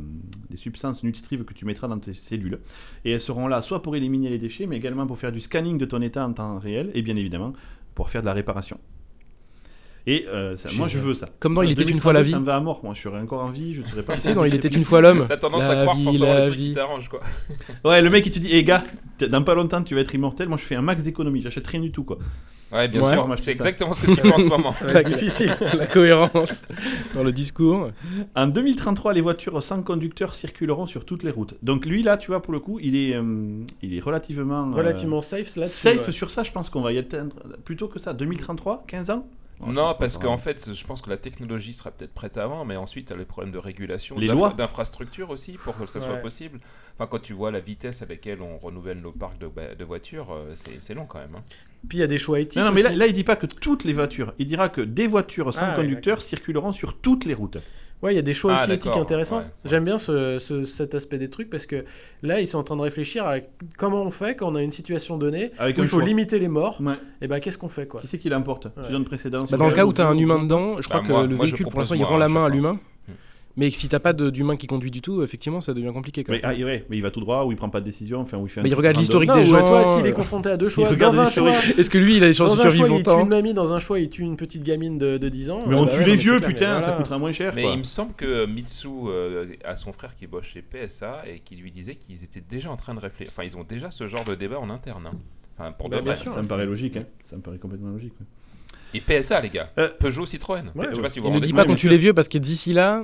des 0.50 0.58
substances 0.58 1.04
nutritives 1.04 1.44
que 1.44 1.54
tu 1.54 1.66
mettras 1.66 1.88
dans 1.88 2.00
tes 2.00 2.14
cellules. 2.14 2.60
Et 3.06 3.12
elles 3.12 3.20
seront 3.22 3.48
là 3.48 3.62
soit 3.62 3.82
pour 3.82 3.96
éliminer 3.96 4.30
les 4.30 4.40
déchets, 4.40 4.66
mais 4.66 4.78
également 4.78 5.06
pour 5.08 5.18
faire 5.18 5.32
du 5.32 5.40
scanning 5.42 5.78
de 5.78 5.86
ton 5.86 6.02
état 6.02 6.26
en 6.26 6.34
temps 6.34 6.60
réel, 6.60 6.92
et 6.94 7.02
bien 7.02 7.16
évidemment 7.18 7.54
pour 7.96 8.10
faire 8.10 8.22
de 8.22 8.28
la 8.28 8.34
réparation. 8.34 8.78
Et 10.08 10.26
euh, 10.28 10.56
ça- 10.56 10.70
moi, 10.78 10.88
je 10.88 10.98
veux 10.98 11.14
ça. 11.14 11.30
Comme 11.40 11.54
dans 11.56 11.62
Il 11.62 11.72
était 11.72 11.84
une 11.84 12.00
fois 12.00 12.14
la 12.14 12.20
2032, 12.22 12.26
vie. 12.26 12.32
Ça 12.32 12.40
me 12.40 12.46
va 12.46 12.56
à 12.56 12.60
mort. 12.60 12.80
Moi, 12.84 12.94
je 12.96 13.02
serais 13.02 13.20
encore 13.20 13.42
en 13.44 13.52
vie. 13.52 13.74
Je 13.76 13.84
serais 13.84 14.04
pas. 14.04 14.16
Tu 14.16 14.22
sais, 14.22 14.34
dans 14.34 14.46
Il 14.46 14.56
était 14.56 14.68
une 14.70 14.84
fois 14.86 15.02
l'homme. 15.02 15.26
t'as 15.28 15.38
tendance 15.38 15.68
La 15.68 15.80
à 15.80 15.82
croire 15.82 15.98
vie, 15.98 16.04
forcément 16.06 16.26
la 16.34 16.40
les 16.42 16.46
trucs 16.48 16.60
vie. 16.60 16.70
qui 16.70 16.74
t'arrangent 16.76 17.10
quoi. 17.10 17.20
Ouais, 17.86 18.02
le 18.02 18.10
mec, 18.10 18.26
il 18.26 18.32
te 18.32 18.40
dit, 18.40 18.54
hé 18.56 18.64
gars, 18.64 18.84
t- 19.18 19.28
dans 19.28 19.44
pas 19.44 19.54
longtemps, 19.56 19.84
tu 19.84 19.96
vas 19.96 20.02
être 20.02 20.14
immortel. 20.16 20.48
Moi, 20.50 20.58
je 20.58 20.64
fais 20.64 20.76
un 20.76 20.82
max 20.82 21.04
d'économie. 21.04 21.42
J'achète 21.42 21.68
rien 21.68 21.82
du 21.82 21.92
tout, 21.92 22.04
quoi. 22.04 22.18
Ouais, 22.72 22.88
bien 22.88 23.02
Ouais. 23.02 23.14
sûr, 23.14 23.28
c'est 23.40 23.52
exactement 23.52 23.96
ce 23.96 24.02
que 24.02 24.12
tu 24.12 24.22
fais 24.22 24.32
en 24.32 24.38
ce 24.38 24.44
moment. 24.44 24.72
Être 24.88 25.10
difficile. 25.10 25.52
La 25.78 25.88
cohérence 25.88 26.66
dans 27.16 27.24
le 27.24 27.32
discours. 27.32 27.90
En 28.36 28.46
2033, 28.48 29.14
les 29.14 29.22
voitures 29.22 29.62
sans 29.64 29.82
conducteur 29.82 30.36
circuleront 30.36 30.86
sur 30.86 31.04
toutes 31.04 31.24
les 31.24 31.32
routes. 31.32 31.56
Donc 31.64 31.88
lui, 31.88 32.04
là, 32.04 32.16
tu 32.18 32.28
vois, 32.28 32.44
pour 32.44 32.54
le 32.54 32.60
coup, 32.60 32.78
il 32.80 32.96
est, 32.96 33.16
euh, 33.16 33.64
il 33.82 33.96
est 33.96 34.00
relativement, 34.00 34.70
euh, 34.72 34.76
Relativement 34.76 35.20
safe 35.22 35.56
là. 35.56 35.68
safe 35.68 36.12
sur 36.12 36.30
ça. 36.30 36.44
Je 36.44 36.52
pense 36.52 36.70
qu'on 36.70 36.82
va 36.82 36.94
y 36.94 37.00
atteindre 37.00 37.36
plutôt 37.66 37.88
que 37.88 37.98
ça. 38.00 38.14
2033, 38.14 38.84
15 38.88 39.10
ans 39.10 39.28
Non, 39.68 39.94
parce 40.00 40.18
qu'en 40.18 40.38
fait, 40.38 40.74
je 40.74 40.86
pense 40.86 41.02
que 41.02 41.10
la 41.10 41.18
technologie 41.18 41.74
sera 41.74 41.92
peut-être 41.92 42.14
prête 42.14 42.38
avant, 42.38 42.64
mais 42.66 42.76
ensuite, 42.78 43.08
tu 43.08 43.14
as 43.14 43.18
les 43.18 43.26
problèmes 43.26 43.52
de 43.54 43.58
régulation, 43.58 44.18
Les 44.18 44.28
d'infra- 44.28 44.34
lois. 44.36 44.54
d'infrastructure 44.54 45.30
aussi, 45.30 45.54
pour 45.54 45.78
que 45.78 45.86
ça 45.86 46.00
soit 46.00 46.18
possible. 46.18 46.60
Enfin, 46.98 47.08
quand 47.12 47.22
tu 47.22 47.34
vois 47.34 47.52
la 47.52 47.60
vitesse 47.60 48.02
avec 48.02 48.26
laquelle 48.26 48.42
on 48.42 48.58
renouvelle 48.58 49.00
nos 49.02 49.12
parcs 49.12 49.38
de, 49.40 49.84
voitures, 49.84 50.32
euh, 50.32 50.54
c'est 50.56 50.94
long 50.94 51.06
quand 51.06 51.20
même. 51.20 51.36
hein. 51.36 51.44
Puis 51.88 51.98
il 51.98 52.02
y 52.02 52.04
a 52.04 52.08
des 52.08 52.18
choix 52.18 52.40
éthiques. 52.40 52.58
Non, 52.58 52.66
non, 52.66 52.72
mais 52.74 52.82
là, 52.82 52.90
là, 52.92 53.08
il 53.08 53.14
dit 53.14 53.24
pas 53.24 53.36
que 53.38 53.46
toutes 53.46 53.84
les 53.86 53.94
voitures. 53.94 54.34
Il 54.38 54.46
dira 54.48 54.68
que 54.70 54.82
des 54.82 55.08
voitures 55.08 55.54
sans 55.54 55.62
Ah, 55.64 55.70
ouais, 55.78 55.84
conducteur 55.84 56.22
circuleront 56.22 56.74
sur 56.74 56.98
toutes 56.98 57.26
les 57.26 57.34
routes. 57.34 57.58
Ouais, 58.02 58.14
il 58.14 58.16
y 58.16 58.20
a 58.20 58.22
des 58.22 58.34
choix 58.34 58.54
Ah, 58.58 58.64
aussi 58.64 58.72
éthiques 58.72 58.96
intéressants. 58.96 59.40
ouais, 59.40 59.44
ouais. 59.44 59.50
J'aime 59.66 59.84
bien 59.84 59.98
ce, 59.98 60.40
ce- 60.40 60.64
cet 60.66 60.96
aspect 60.96 61.18
des 61.18 61.30
trucs 61.30 61.50
parce 61.50 61.66
que 61.66 61.84
là, 62.24 62.40
ils 62.40 62.48
sont 62.48 62.58
en 62.58 62.64
train 62.64 62.78
de 62.78 62.82
réfléchir 62.82 63.26
à 63.26 63.36
comment 63.78 64.04
on 64.04 64.12
fait 64.12 64.36
quand 64.36 64.50
on 64.52 64.56
a 64.56 64.62
une 64.62 64.72
situation 64.72 65.18
donnée 65.18 65.52
Avec 65.60 65.78
où 65.78 65.82
il 65.82 65.88
faut 65.90 65.98
choix. 65.98 66.06
limiter 66.06 66.40
les 66.40 66.48
morts. 66.48 66.80
Ouais. 66.82 66.94
Et 67.22 67.28
ben, 67.28 67.40
qu'est-ce 67.42 67.58
qu'on 67.58 67.68
fait 67.68 67.88
quoi? 67.88 68.00
Qui 68.00 68.08
c'est 68.08 68.18
qui 68.18 68.30
l'emporte? 68.30 68.66
Ouais. 68.66 68.84
Tu 68.88 68.92
donnes 68.94 69.04
précédence 69.06 69.52
Bah, 69.52 69.58
dans 69.58 69.68
le 69.68 69.74
cas 69.74 69.86
où 69.86 69.92
tu 69.92 70.00
as 70.00 70.08
un 70.08 70.18
humain 70.18 70.42
dedans, 70.42 70.80
je 70.82 70.88
crois 70.88 71.02
Bah, 71.02 71.08
que 71.08 71.12
moi- 71.12 71.28
le 71.28 71.36
moi, 71.36 71.46
véhicule, 71.46 71.68
pour 71.68 71.80
l'instant, 71.80 71.96
il 71.96 72.04
rend 72.06 72.18
la 72.18 72.30
main 72.30 72.46
à 72.46 72.50
l'humain. 72.50 72.80
Mais 73.60 73.70
si 73.72 73.90
t'as 73.90 74.00
pas 74.00 74.14
d'humain 74.14 74.56
qui 74.56 74.68
conduit 74.68 74.90
du 74.90 75.02
tout, 75.02 75.22
effectivement, 75.22 75.60
ça 75.60 75.74
devient 75.74 75.92
compliqué 75.94 76.24
quand 76.24 76.32
Mais, 76.32 76.40
même. 76.42 76.56
ah, 76.60 76.64
ouais, 76.66 76.86
mais 76.90 76.96
il 76.96 77.02
va 77.02 77.12
tout 77.12 77.20
droit 77.20 77.44
ou 77.44 77.52
il 77.52 77.58
prend 77.58 77.70
pas 77.70 77.82
de 77.82 77.86
décision. 77.86 78.22
Enfin, 78.22 78.40
il 78.42 78.50
fait 78.50 78.62
un 78.62 78.64
Mais 78.64 78.70
il 78.70 78.74
regarde 78.74 78.96
l'historique 78.96 79.34
des 79.34 79.44
gens. 79.44 79.60
toi, 79.68 79.84
s'il 79.98 80.06
est 80.06 80.10
euh, 80.12 80.14
confronté 80.14 80.50
à 80.50 80.56
deux 80.56 80.70
choix, 80.70 80.90
Est-ce 80.90 81.90
que 81.90 81.98
lui, 81.98 82.16
il 82.18 82.24
a 82.24 82.28
des 82.28 82.34
chances 82.34 82.50
dans 82.50 82.56
de 82.56 82.60
un 82.62 82.64
choix, 82.64 82.72
survivre 82.72 82.98
il 82.98 83.04
tue 83.04 83.10
longtemps 83.10 83.22
une 83.24 83.30
mamie, 83.30 83.54
dans 83.54 83.74
un 83.74 83.80
choix, 83.80 84.00
il 84.00 84.10
tue 84.10 84.22
une 84.24 84.38
petite 84.38 84.64
gamine 84.64 84.98
de, 84.98 85.18
de 85.18 85.30
10 85.30 85.50
ans. 85.50 85.64
Mais 85.68 85.76
on 85.76 85.86
bah 85.86 85.92
tue 85.94 86.06
les 86.06 86.16
vieux, 86.16 86.40
putain, 86.40 86.82
ça 86.82 86.94
coûtera 86.94 87.18
moins 87.18 87.34
cher. 87.34 87.52
Mais 87.54 87.72
il 87.74 87.80
me 87.80 87.84
semble 87.84 88.14
que 88.14 88.46
Mitsu 88.46 88.88
euh, 89.08 89.46
a 89.66 89.76
son 89.76 89.92
frère 89.92 90.16
qui 90.16 90.26
bosse 90.26 90.46
chez 90.46 90.62
PSA 90.62 91.24
et 91.28 91.40
qui 91.40 91.58
lui 91.58 91.70
disait 91.70 91.96
qu'ils 91.96 92.24
étaient 92.24 92.44
déjà 92.50 92.72
en 92.72 92.78
train 92.78 92.94
de 92.96 93.00
réfléchir. 93.02 93.34
Enfin, 93.36 93.44
ils 93.46 93.58
ont 93.58 93.66
déjà 93.68 93.92
ce 93.92 94.08
genre 94.08 94.24
de 94.24 94.36
débat 94.36 94.60
en 94.60 94.70
interne. 94.70 95.08
hein. 95.08 95.18
Enfin, 95.58 95.74
pour 95.74 95.90
de 95.90 95.96
Bah, 95.98 96.02
bien 96.02 96.14
vrai. 96.14 96.24
sûr. 96.24 96.32
Ça 96.34 96.42
me 96.42 96.48
paraît 96.48 96.66
logique. 96.66 96.96
Hein. 96.96 97.04
Ça 97.26 97.36
me 97.36 97.42
paraît 97.42 97.58
complètement 97.58 97.90
logique. 97.90 98.14
ouais. 98.20 98.26
Et 98.94 99.02
PSA, 99.02 99.42
les 99.42 99.50
gars. 99.50 99.70
Euh, 99.78 99.90
Peugeot, 100.00 100.26
Citroën. 100.26 100.72
Ouais, 100.74 100.88
je 100.90 100.96
sais 100.96 101.02
pas 101.02 101.10
si 101.10 101.20
vous 101.20 101.28
Il 101.28 101.34
vous 101.34 101.40
ne 101.40 101.46
dit 101.46 101.54
pas 101.54 101.66
qu'on 101.66 101.76
tue 101.76 101.90
les 101.90 101.98
vieux 101.98 102.14
parce 102.14 102.28
que 102.28 102.40
d'ici 102.40 102.74
là, 102.74 103.04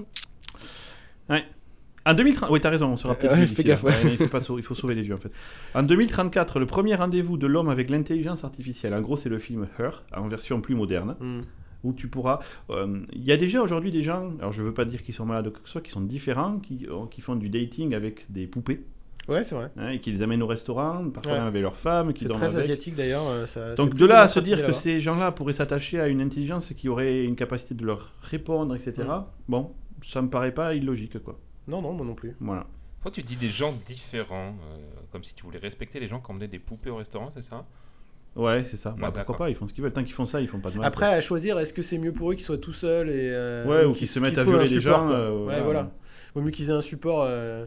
En 2.07 2.13
2030, 2.13 2.51
oui, 2.51 2.59
t'as 2.61 2.69
raison, 2.69 2.91
on 2.91 2.97
sera 2.97 3.15
peut-être 3.15 3.31
Ouais, 3.33 3.45
plus 3.47 3.55
fais 3.55 3.63
gaffe, 3.63 3.83
ouais. 3.83 3.89
Ouais, 3.91 4.11
il, 4.11 4.17
faut 4.17 4.27
pas 4.27 4.39
sau- 4.41 4.59
il 4.59 4.63
faut 4.63 4.75
sauver 4.75 4.93
les 4.93 5.01
vieux 5.01 5.15
en 5.15 5.17
fait. 5.17 5.31
En 5.73 5.81
2034, 5.81 6.59
le 6.59 6.67
premier 6.67 6.93
rendez-vous 6.93 7.35
de 7.38 7.47
l'homme 7.47 7.67
avec 7.67 7.89
l'intelligence 7.89 8.43
artificielle. 8.43 8.93
En 8.93 9.01
gros, 9.01 9.17
c'est 9.17 9.29
le 9.29 9.39
film 9.39 9.65
Her, 9.79 10.03
en 10.15 10.27
version 10.27 10.61
plus 10.61 10.75
moderne, 10.75 11.15
Hmm. 11.19 11.41
où 11.83 11.93
tu 11.93 12.07
pourras. 12.07 12.39
euh, 12.69 12.99
Il 13.11 13.23
y 13.23 13.31
a 13.31 13.38
déjà 13.38 13.59
aujourd'hui 13.59 13.89
des 13.91 14.03
gens, 14.03 14.33
alors 14.39 14.51
je 14.51 14.61
veux 14.61 14.73
pas 14.73 14.85
dire 14.85 15.01
qu'ils 15.01 15.15
sont 15.15 15.25
malades 15.25 15.47
ou 15.47 15.49
quoi 15.51 15.61
que 15.61 15.67
ce 15.67 15.71
soit, 15.71 15.81
qui 15.81 15.89
sont 15.89 16.01
différents, 16.01 16.59
qui, 16.59 16.85
euh, 16.91 17.07
qui 17.09 17.21
font 17.21 17.35
du 17.35 17.49
dating 17.49 17.95
avec 17.95 18.27
des 18.31 18.45
poupées, 18.45 18.83
Ouais, 19.27 19.43
c'est 19.43 19.55
vrai. 19.55 19.71
hein, 19.75 19.89
et 19.89 19.99
qui 19.99 20.11
les 20.11 20.21
amènent 20.21 20.43
au 20.43 20.47
restaurant, 20.47 21.09
parfois 21.09 21.31
Ouais. 21.33 21.39
avec 21.39 21.63
leurs 21.63 21.77
femmes, 21.77 22.13
qui 22.13 22.25
C'est 22.25 22.29
très 22.29 22.45
avec. 22.45 22.65
asiatique 22.65 22.95
d'ailleurs. 22.95 23.23
euh, 23.57 23.75
Donc 23.77 23.95
de 23.95 24.05
là 24.05 24.21
à 24.21 24.27
se 24.27 24.39
dire 24.39 24.63
que 24.63 24.73
ces 24.73 25.01
gens-là 25.01 25.31
pourraient 25.31 25.53
s'attacher 25.53 25.99
à 25.99 26.07
une 26.07 26.21
intelligence 26.21 26.71
qui 26.77 26.88
aurait 26.88 27.23
une 27.23 27.35
capacité 27.35 27.73
de 27.73 27.83
leur 27.83 28.13
répondre, 28.21 28.75
etc. 28.75 28.93
Mm. 29.07 29.23
Bon, 29.47 29.71
ça 30.01 30.21
me 30.21 30.29
paraît 30.29 30.53
pas 30.53 30.73
illogique, 30.75 31.19
quoi. 31.23 31.39
Non, 31.67 31.81
non, 31.81 31.93
moi 31.93 32.05
non 32.05 32.15
plus. 32.15 32.36
Voilà. 32.39 32.65
Pourquoi 32.97 33.12
tu 33.12 33.23
dis 33.23 33.36
des 33.36 33.47
gens 33.47 33.73
différents 33.86 34.55
euh, 34.71 34.77
Comme 35.12 35.23
si 35.23 35.34
tu 35.36 35.43
voulais 35.43 35.60
respecter 35.60 35.99
les 35.99 36.08
gens 36.08 36.19
qui 36.19 36.31
emmenaient 36.31 36.47
des 36.47 36.60
poupées 36.60 36.89
au 36.89 36.95
restaurant, 36.95 37.31
c'est 37.36 37.43
ça? 37.43 37.65
Ouais, 38.36 38.63
c'est 38.67 38.77
ça. 38.77 38.91
Ouais, 38.91 38.99
Bah, 38.99 39.12
pourquoi 39.12 39.38
pas 39.38 39.49
Ils 39.49 39.55
font 39.55 39.67
ce 39.67 39.73
qu'ils 39.73 39.84
veulent. 39.84 39.93
Tant 39.93 40.03
qu'ils 40.03 40.13
font 40.13 40.25
ça, 40.25 40.41
ils 40.41 40.47
font 40.47 40.60
pas 40.60 40.69
de 40.69 40.77
mal. 40.77 40.86
Après, 40.86 41.05
à 41.05 41.21
choisir, 41.21 41.58
est-ce 41.60 41.71
que 41.71 41.81
c'est 41.81 41.97
mieux 41.97 42.12
pour 42.12 42.31
eux 42.31 42.36
qu'ils 42.36 42.43
soient 42.43 42.58
tout 42.58 42.73
seuls 42.73 43.10
et 43.10 43.31
euh, 43.31 43.65
Ouais, 43.65 43.86
ou 43.86 43.93
qu'ils 43.93 44.08
se 44.08 44.19
mettent 44.19 44.38
à 44.38 44.43
violer 44.43 44.65
support, 44.65 45.08
gens, 45.08 45.12
euh, 45.12 45.31
ouais, 45.31 45.43
voilà. 45.45 45.63
voilà. 45.63 45.91
Vaut 46.34 46.41
mieux 46.41 46.51
qu'ils 46.51 46.69
aient 46.69 46.73
un 46.73 46.81
support 46.81 47.23
euh, 47.25 47.65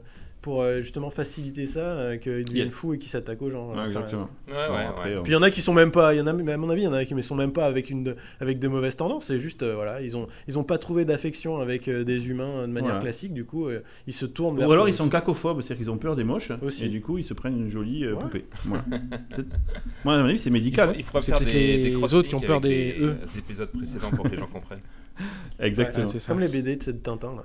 pour 0.49 0.63
euh, 0.63 0.81
justement 0.81 1.11
faciliter 1.11 1.67
ça, 1.67 1.81
euh, 1.81 2.17
qu'ils 2.17 2.43
deviennent 2.47 2.69
Yes. 2.69 2.73
fous 2.75 2.95
et 2.95 2.99
qu'ils 2.99 3.11
s'attaquent 3.11 3.43
aux 3.43 3.51
gens. 3.51 3.69
Ouais, 3.69 3.75
rien. 3.75 3.85
exactement. 3.85 4.31
Ouais, 4.49 4.55
Bon, 4.69 4.75
ouais, 4.77 4.85
après, 4.87 5.15
Puis 5.23 5.33
il 5.33 5.33
y 5.33 5.37
en 5.37 5.43
a 5.43 5.51
qui 5.51 5.61
sont 5.61 5.75
même 5.75 5.91
pas, 5.91 6.15
il 6.15 6.19
y 6.19 6.21
en 6.23 6.27
a, 6.27 6.31
à 6.31 6.57
mon 6.57 6.71
avis, 6.71 6.81
il 6.83 6.85
y 6.85 6.89
en 6.89 6.93
a 6.95 7.05
qui 7.05 7.15
ne 7.15 7.21
sont 7.21 7.35
même 7.35 7.53
pas 7.53 7.67
avec 7.67 7.91
une, 7.91 8.15
avec 8.41 8.59
des 8.59 8.69
mauvaises 8.69 8.97
tendances. 8.97 9.27
C'est 9.27 9.39
juste, 9.39 9.63
euh, 9.63 9.75
voilà, 9.75 10.01
ils 10.01 10.17
ont, 10.17 10.27
ils 10.47 10.59
ont 10.59 10.65
pas 10.65 10.79
trouvé 10.79 11.05
d'affection 11.05 11.61
avec 11.61 11.87
euh, 11.89 12.03
des 12.03 12.31
humains 12.31 12.63
de 12.63 12.73
manière 12.73 12.93
Voilà. 12.93 13.01
classique. 13.01 13.35
Du 13.35 13.45
coup, 13.45 13.67
euh, 13.69 13.83
ils 14.07 14.15
se 14.15 14.25
tournent 14.25 14.57
vers. 14.57 14.67
Ou 14.69 14.73
alors 14.73 14.89
ils 14.89 14.95
sont 14.95 15.11
cacophobes, 15.11 15.61
c'est-à-dire 15.61 15.85
qu'ils 15.85 15.91
ont 15.93 15.99
peur 15.99 16.17
des 16.17 16.25
moches, 16.25 16.51
Aussi. 16.63 16.87
et 16.87 16.89
du 16.89 17.03
coup 17.03 17.19
ils 17.19 17.25
se 17.25 17.35
prennent 17.35 17.57
une 17.59 17.71
jolie 17.71 18.05
euh, 18.07 18.15
poupée. 18.17 18.47
Moi, 20.05 20.15
à 20.15 20.19
mon 20.19 20.25
avis, 20.29 20.39
c'est 20.39 20.51
Il, 20.51 20.53
médical. 20.55 20.89
faut- 20.91 20.95
il 20.99 21.03
faudra 21.05 21.21
faire 21.23 21.37
peut-être 21.39 21.53
des, 21.53 21.77
les 21.77 21.91
des 21.91 21.93
crossfit 21.93 22.17
autres 22.17 22.29
qui 22.29 22.35
ont 22.35 22.41
peur 22.41 22.61
des 22.61 22.97
E. 23.01 23.17
les 23.33 23.39
épisodes 23.39 23.71
précédents 23.71 24.11
pour 24.11 24.25
que 24.25 24.31
les 24.31 24.39
gens 24.39 24.47
comprennent. 24.47 24.81
Exactement. 25.61 26.05
Ouais, 26.05 26.11
c'est 26.11 26.19
ça. 26.21 26.33
Comme 26.33 26.41
les 26.41 26.49
BD 26.49 26.77
de 26.77 26.83
cette 26.83 27.03
Tintin 27.03 27.35
là. 27.37 27.45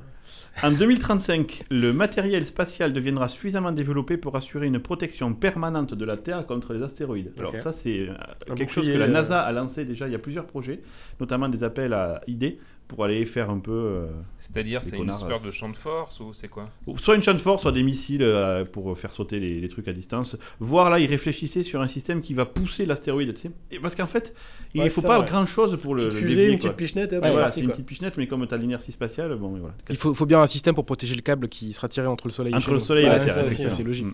En 0.61 0.71
2035, 0.71 1.63
le 1.71 1.93
matériel 1.93 2.45
spatial 2.45 2.93
deviendra 2.93 3.27
suffisamment 3.27 3.71
développé 3.71 4.17
pour 4.17 4.35
assurer 4.35 4.67
une 4.67 4.79
protection 4.79 5.33
permanente 5.33 5.93
de 5.93 6.05
la 6.05 6.17
Terre 6.17 6.45
contre 6.45 6.73
les 6.73 6.83
astéroïdes. 6.83 7.31
Alors 7.39 7.55
ça, 7.57 7.73
c'est 7.73 8.01
euh, 8.01 8.13
Un 8.49 8.55
quelque 8.55 8.71
chose 8.71 8.85
que 8.91 8.97
la 8.97 9.05
euh, 9.05 9.09
NASA 9.09 9.41
a 9.41 9.51
lancé 9.51 9.83
déjà 9.85 10.07
il 10.07 10.11
y 10.11 10.15
a 10.15 10.19
plusieurs 10.19 10.45
projets, 10.45 10.81
notamment 11.19 11.49
des 11.49 11.63
appels 11.63 11.93
à 11.93 12.21
idées 12.27 12.59
pour 12.87 13.05
aller 13.05 13.25
faire 13.25 13.49
un 13.49 13.59
peu... 13.59 13.71
euh, 13.71 14.07
C'est-à-dire, 14.39 14.81
c'est 14.83 14.97
une 14.97 15.09
espèce 15.09 15.41
de 15.41 15.51
champ 15.51 15.69
de 15.69 15.75
force 15.75 16.19
ou 16.19 16.33
c'est 16.33 16.49
quoi? 16.49 16.69
soit 16.97 17.15
une 17.15 17.23
champ 17.23 17.31
de 17.33 17.37
force, 17.37 17.61
soit 17.63 17.71
des 17.71 17.81
missiles 17.81 18.21
euh, 18.21 18.65
pour 18.65 18.95
faire 18.97 19.11
sauter 19.13 19.39
les, 19.39 19.61
les 19.61 19.69
trucs 19.69 19.87
à 19.87 19.93
distance. 19.93 20.37
Voire 20.59 20.89
là, 20.89 20.99
ils 20.99 21.07
réfléchissaient 21.07 21.63
sur 21.63 21.81
un 21.81 21.87
système 21.87 22.21
qui 22.21 22.33
va 22.33 22.45
pousser 22.45 22.85
l'astéroïde, 22.85 23.33
tu 23.33 23.43
sais. 23.43 23.51
Et 23.71 23.79
parce 23.79 23.95
qu'en 23.95 24.05
fait, 24.05 24.35
il 24.75 24.79
Ouais, 24.81 24.85
ne 24.85 24.89
faut 24.91 25.01
pas 25.01 25.21
grand-chose 25.21 25.79
pour 25.81 25.95
le, 25.95 26.09
fusée, 26.11 26.27
dévier, 26.35 26.47
une 26.51 26.59
quoi. 26.59 26.71
petite 26.71 26.75
pichenette, 26.77 27.11
Ouais, 27.13 27.19
c'est 27.23 27.31
voilà, 27.31 27.51
c'est 27.51 27.61
une 27.61 27.69
petite 27.69 27.85
pichenette, 27.85 28.17
mais 28.17 28.27
comme 28.27 28.45
tu 28.45 28.53
as 28.53 28.57
l'inertie 28.57 28.91
spatiale, 28.91 29.33
bon, 29.37 29.49
voilà. 29.51 29.73
il 29.89 29.95
faut, 29.95 30.12
faut 30.13 30.25
bien 30.25 30.41
un 30.41 30.47
système 30.47 30.75
pour 30.75 30.85
protéger 30.85 31.15
le 31.15 31.21
câble 31.21 31.47
qui 31.47 31.73
sera 31.73 31.87
tiré 31.89 32.07
entre 32.07 32.27
le 32.27 32.31
soleil 32.31 32.53
et 32.53 32.55
Entre 32.55 32.67
chez 32.67 32.73
le 32.73 32.79
soleil 32.79 33.05
et 33.05 33.09
effectivement. 33.09 33.55
ça, 33.55 33.69
c'est 33.69 33.83
logique. 33.83 34.05
Mm. 34.05 34.13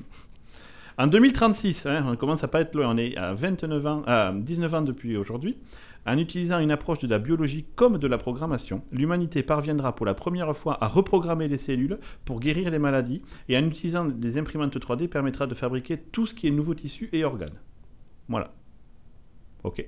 En 0.99 1.07
2036, 1.07 1.85
hein, 1.85 2.03
on 2.07 2.15
commence 2.17 2.43
à 2.43 2.49
pas 2.49 2.59
être 2.59 2.75
loin, 2.75 2.93
on 2.93 2.97
est 2.97 3.15
à 3.15 3.33
29 3.33 3.85
ans, 3.85 4.03
à 4.05 4.33
19 4.35 4.73
ans 4.73 4.81
depuis 4.81 5.15
aujourd'hui. 5.15 5.57
En 6.05 6.17
utilisant 6.17 6.59
une 6.59 6.71
approche 6.71 6.99
de 6.99 7.07
la 7.07 7.19
biologie 7.19 7.65
comme 7.75 7.97
de 7.97 8.07
la 8.07 8.17
programmation, 8.17 8.81
l'humanité 8.91 9.43
parviendra 9.43 9.95
pour 9.95 10.05
la 10.05 10.13
première 10.13 10.55
fois 10.55 10.77
à 10.83 10.88
reprogrammer 10.88 11.47
les 11.47 11.57
cellules 11.57 11.99
pour 12.25 12.39
guérir 12.39 12.69
les 12.71 12.79
maladies 12.79 13.21
et 13.47 13.57
en 13.57 13.65
utilisant 13.65 14.05
des 14.05 14.38
imprimantes 14.38 14.75
3D 14.75 15.07
permettra 15.07 15.47
de 15.47 15.55
fabriquer 15.55 15.97
tout 15.97 16.25
ce 16.25 16.33
qui 16.33 16.47
est 16.47 16.51
nouveaux 16.51 16.73
tissus 16.73 17.09
et 17.13 17.23
organes. 17.23 17.47
Voilà. 18.27 18.51
Ok. 19.63 19.85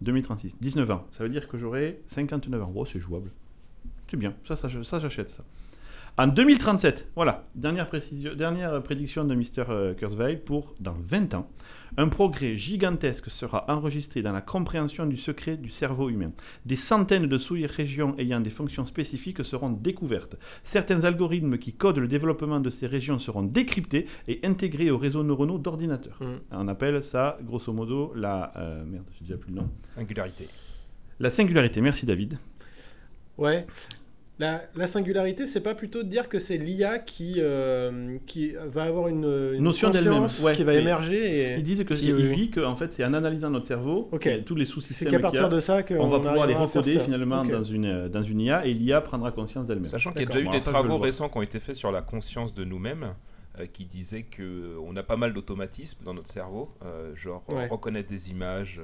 2036, 0.00 0.58
19 0.60 0.90
ans. 0.90 1.06
Ça 1.10 1.24
veut 1.24 1.30
dire 1.30 1.48
que 1.48 1.58
j'aurai 1.58 2.02
59 2.06 2.62
ans. 2.62 2.72
Oh, 2.74 2.84
c'est 2.84 3.00
jouable. 3.00 3.30
C'est 4.12 4.18
bien. 4.18 4.34
Ça, 4.46 4.56
ça, 4.56 4.68
ça 4.84 4.98
j'achète 4.98 5.30
ça. 5.30 5.42
En 6.18 6.26
2037, 6.26 7.12
voilà, 7.16 7.46
dernière, 7.54 7.88
précision, 7.88 8.34
dernière 8.34 8.82
prédiction 8.82 9.24
de 9.24 9.34
Mr. 9.34 9.64
euh, 9.70 9.94
Kurzweil 9.94 10.36
pour 10.36 10.74
dans 10.80 10.94
20 11.00 11.32
ans, 11.32 11.48
un 11.96 12.08
progrès 12.08 12.54
gigantesque 12.54 13.30
sera 13.30 13.64
enregistré 13.68 14.20
dans 14.20 14.32
la 14.32 14.42
compréhension 14.42 15.06
du 15.06 15.16
secret 15.16 15.56
du 15.56 15.70
cerveau 15.70 16.10
humain. 16.10 16.30
Des 16.66 16.76
centaines 16.76 17.26
de 17.26 17.38
sous-régions 17.38 18.14
ayant 18.18 18.40
des 18.40 18.50
fonctions 18.50 18.84
spécifiques 18.84 19.42
seront 19.46 19.70
découvertes. 19.70 20.36
Certains 20.62 21.04
algorithmes 21.04 21.56
qui 21.56 21.72
codent 21.72 21.96
le 21.96 22.08
développement 22.08 22.60
de 22.60 22.68
ces 22.68 22.86
régions 22.86 23.18
seront 23.18 23.44
décryptés 23.44 24.06
et 24.28 24.40
intégrés 24.44 24.90
aux 24.90 24.98
réseaux 24.98 25.24
neuronaux 25.24 25.56
d'ordinateurs. 25.56 26.18
Mm. 26.20 26.40
On 26.50 26.68
appelle 26.68 27.02
ça, 27.02 27.38
grosso 27.40 27.72
modo, 27.72 28.12
la... 28.14 28.52
euh, 28.58 28.84
merde, 28.84 29.06
j'ai 29.14 29.24
déjà 29.24 29.38
plus 29.38 29.52
le 29.52 29.56
nom. 29.62 29.70
Singularité. 29.86 30.48
La 31.18 31.30
singularité. 31.30 31.80
Merci 31.80 32.04
David. 32.04 32.38
Ouais. 33.38 33.66
La, 34.42 34.60
la 34.74 34.86
singularité, 34.88 35.46
c'est 35.46 35.60
pas 35.60 35.74
plutôt 35.76 36.02
de 36.02 36.08
dire 36.08 36.28
que 36.28 36.40
c'est 36.40 36.56
l'IA 36.56 36.98
qui, 36.98 37.34
euh, 37.38 38.16
qui 38.26 38.54
va 38.66 38.82
avoir 38.84 39.06
une, 39.06 39.52
une 39.54 39.62
Notion 39.62 39.90
d'elle-même, 39.90 40.26
ouais. 40.42 40.52
qui 40.54 40.64
va 40.64 40.74
émerger 40.74 41.20
et 41.52 41.54
Ils 41.58 41.62
disent 41.62 41.84
que 41.84 41.94
Si, 41.94 42.12
oui, 42.12 42.24
oui. 42.28 42.36
dit 42.36 42.50
qu'en 42.50 42.74
fait 42.74 42.92
c'est 42.92 43.04
en 43.04 43.14
analysant 43.14 43.50
notre 43.50 43.66
cerveau, 43.66 44.10
tous 44.44 44.54
les 44.56 44.64
c'est 44.64 44.72
sous-systèmes 44.72 45.12
qu'à 45.12 45.18
y 45.18 45.22
partir 45.22 45.44
a, 45.46 45.48
de 45.48 45.60
ça 45.60 45.84
qu'on 45.84 46.00
on 46.00 46.08
va 46.08 46.18
pouvoir 46.18 46.46
les 46.48 46.54
recoder 46.54 46.98
finalement 46.98 47.44
dans 47.44 47.62
une 47.62 48.08
dans 48.08 48.22
une 48.24 48.40
IA 48.40 48.66
et 48.66 48.74
l'IA 48.74 49.00
prendra 49.00 49.30
conscience 49.30 49.66
d'elle-même. 49.68 49.88
Sachant 49.88 50.10
qu'il 50.10 50.22
y 50.22 50.24
a 50.24 50.26
déjà 50.26 50.40
eu 50.40 50.44
Bon, 50.46 50.50
des 50.50 50.60
ça, 50.60 50.70
travaux 50.72 50.98
récents 50.98 51.28
qui 51.28 51.38
ont 51.38 51.42
été 51.42 51.60
faits 51.60 51.76
sur 51.76 51.92
la 51.92 52.02
conscience 52.02 52.52
de 52.52 52.64
nous-mêmes, 52.64 53.14
euh, 53.60 53.66
qui 53.72 53.84
disaient 53.84 54.24
que 54.24 54.42
euh, 54.42 54.76
on 54.84 54.96
a 54.96 55.02
pas 55.04 55.16
mal 55.16 55.32
d'automatismes 55.34 56.02
dans 56.04 56.14
notre 56.14 56.30
cerveau, 56.30 56.68
euh, 56.84 57.14
genre 57.14 57.44
Ouais. 57.48 57.68
reconnaître 57.68 58.08
des 58.08 58.30
images. 58.30 58.80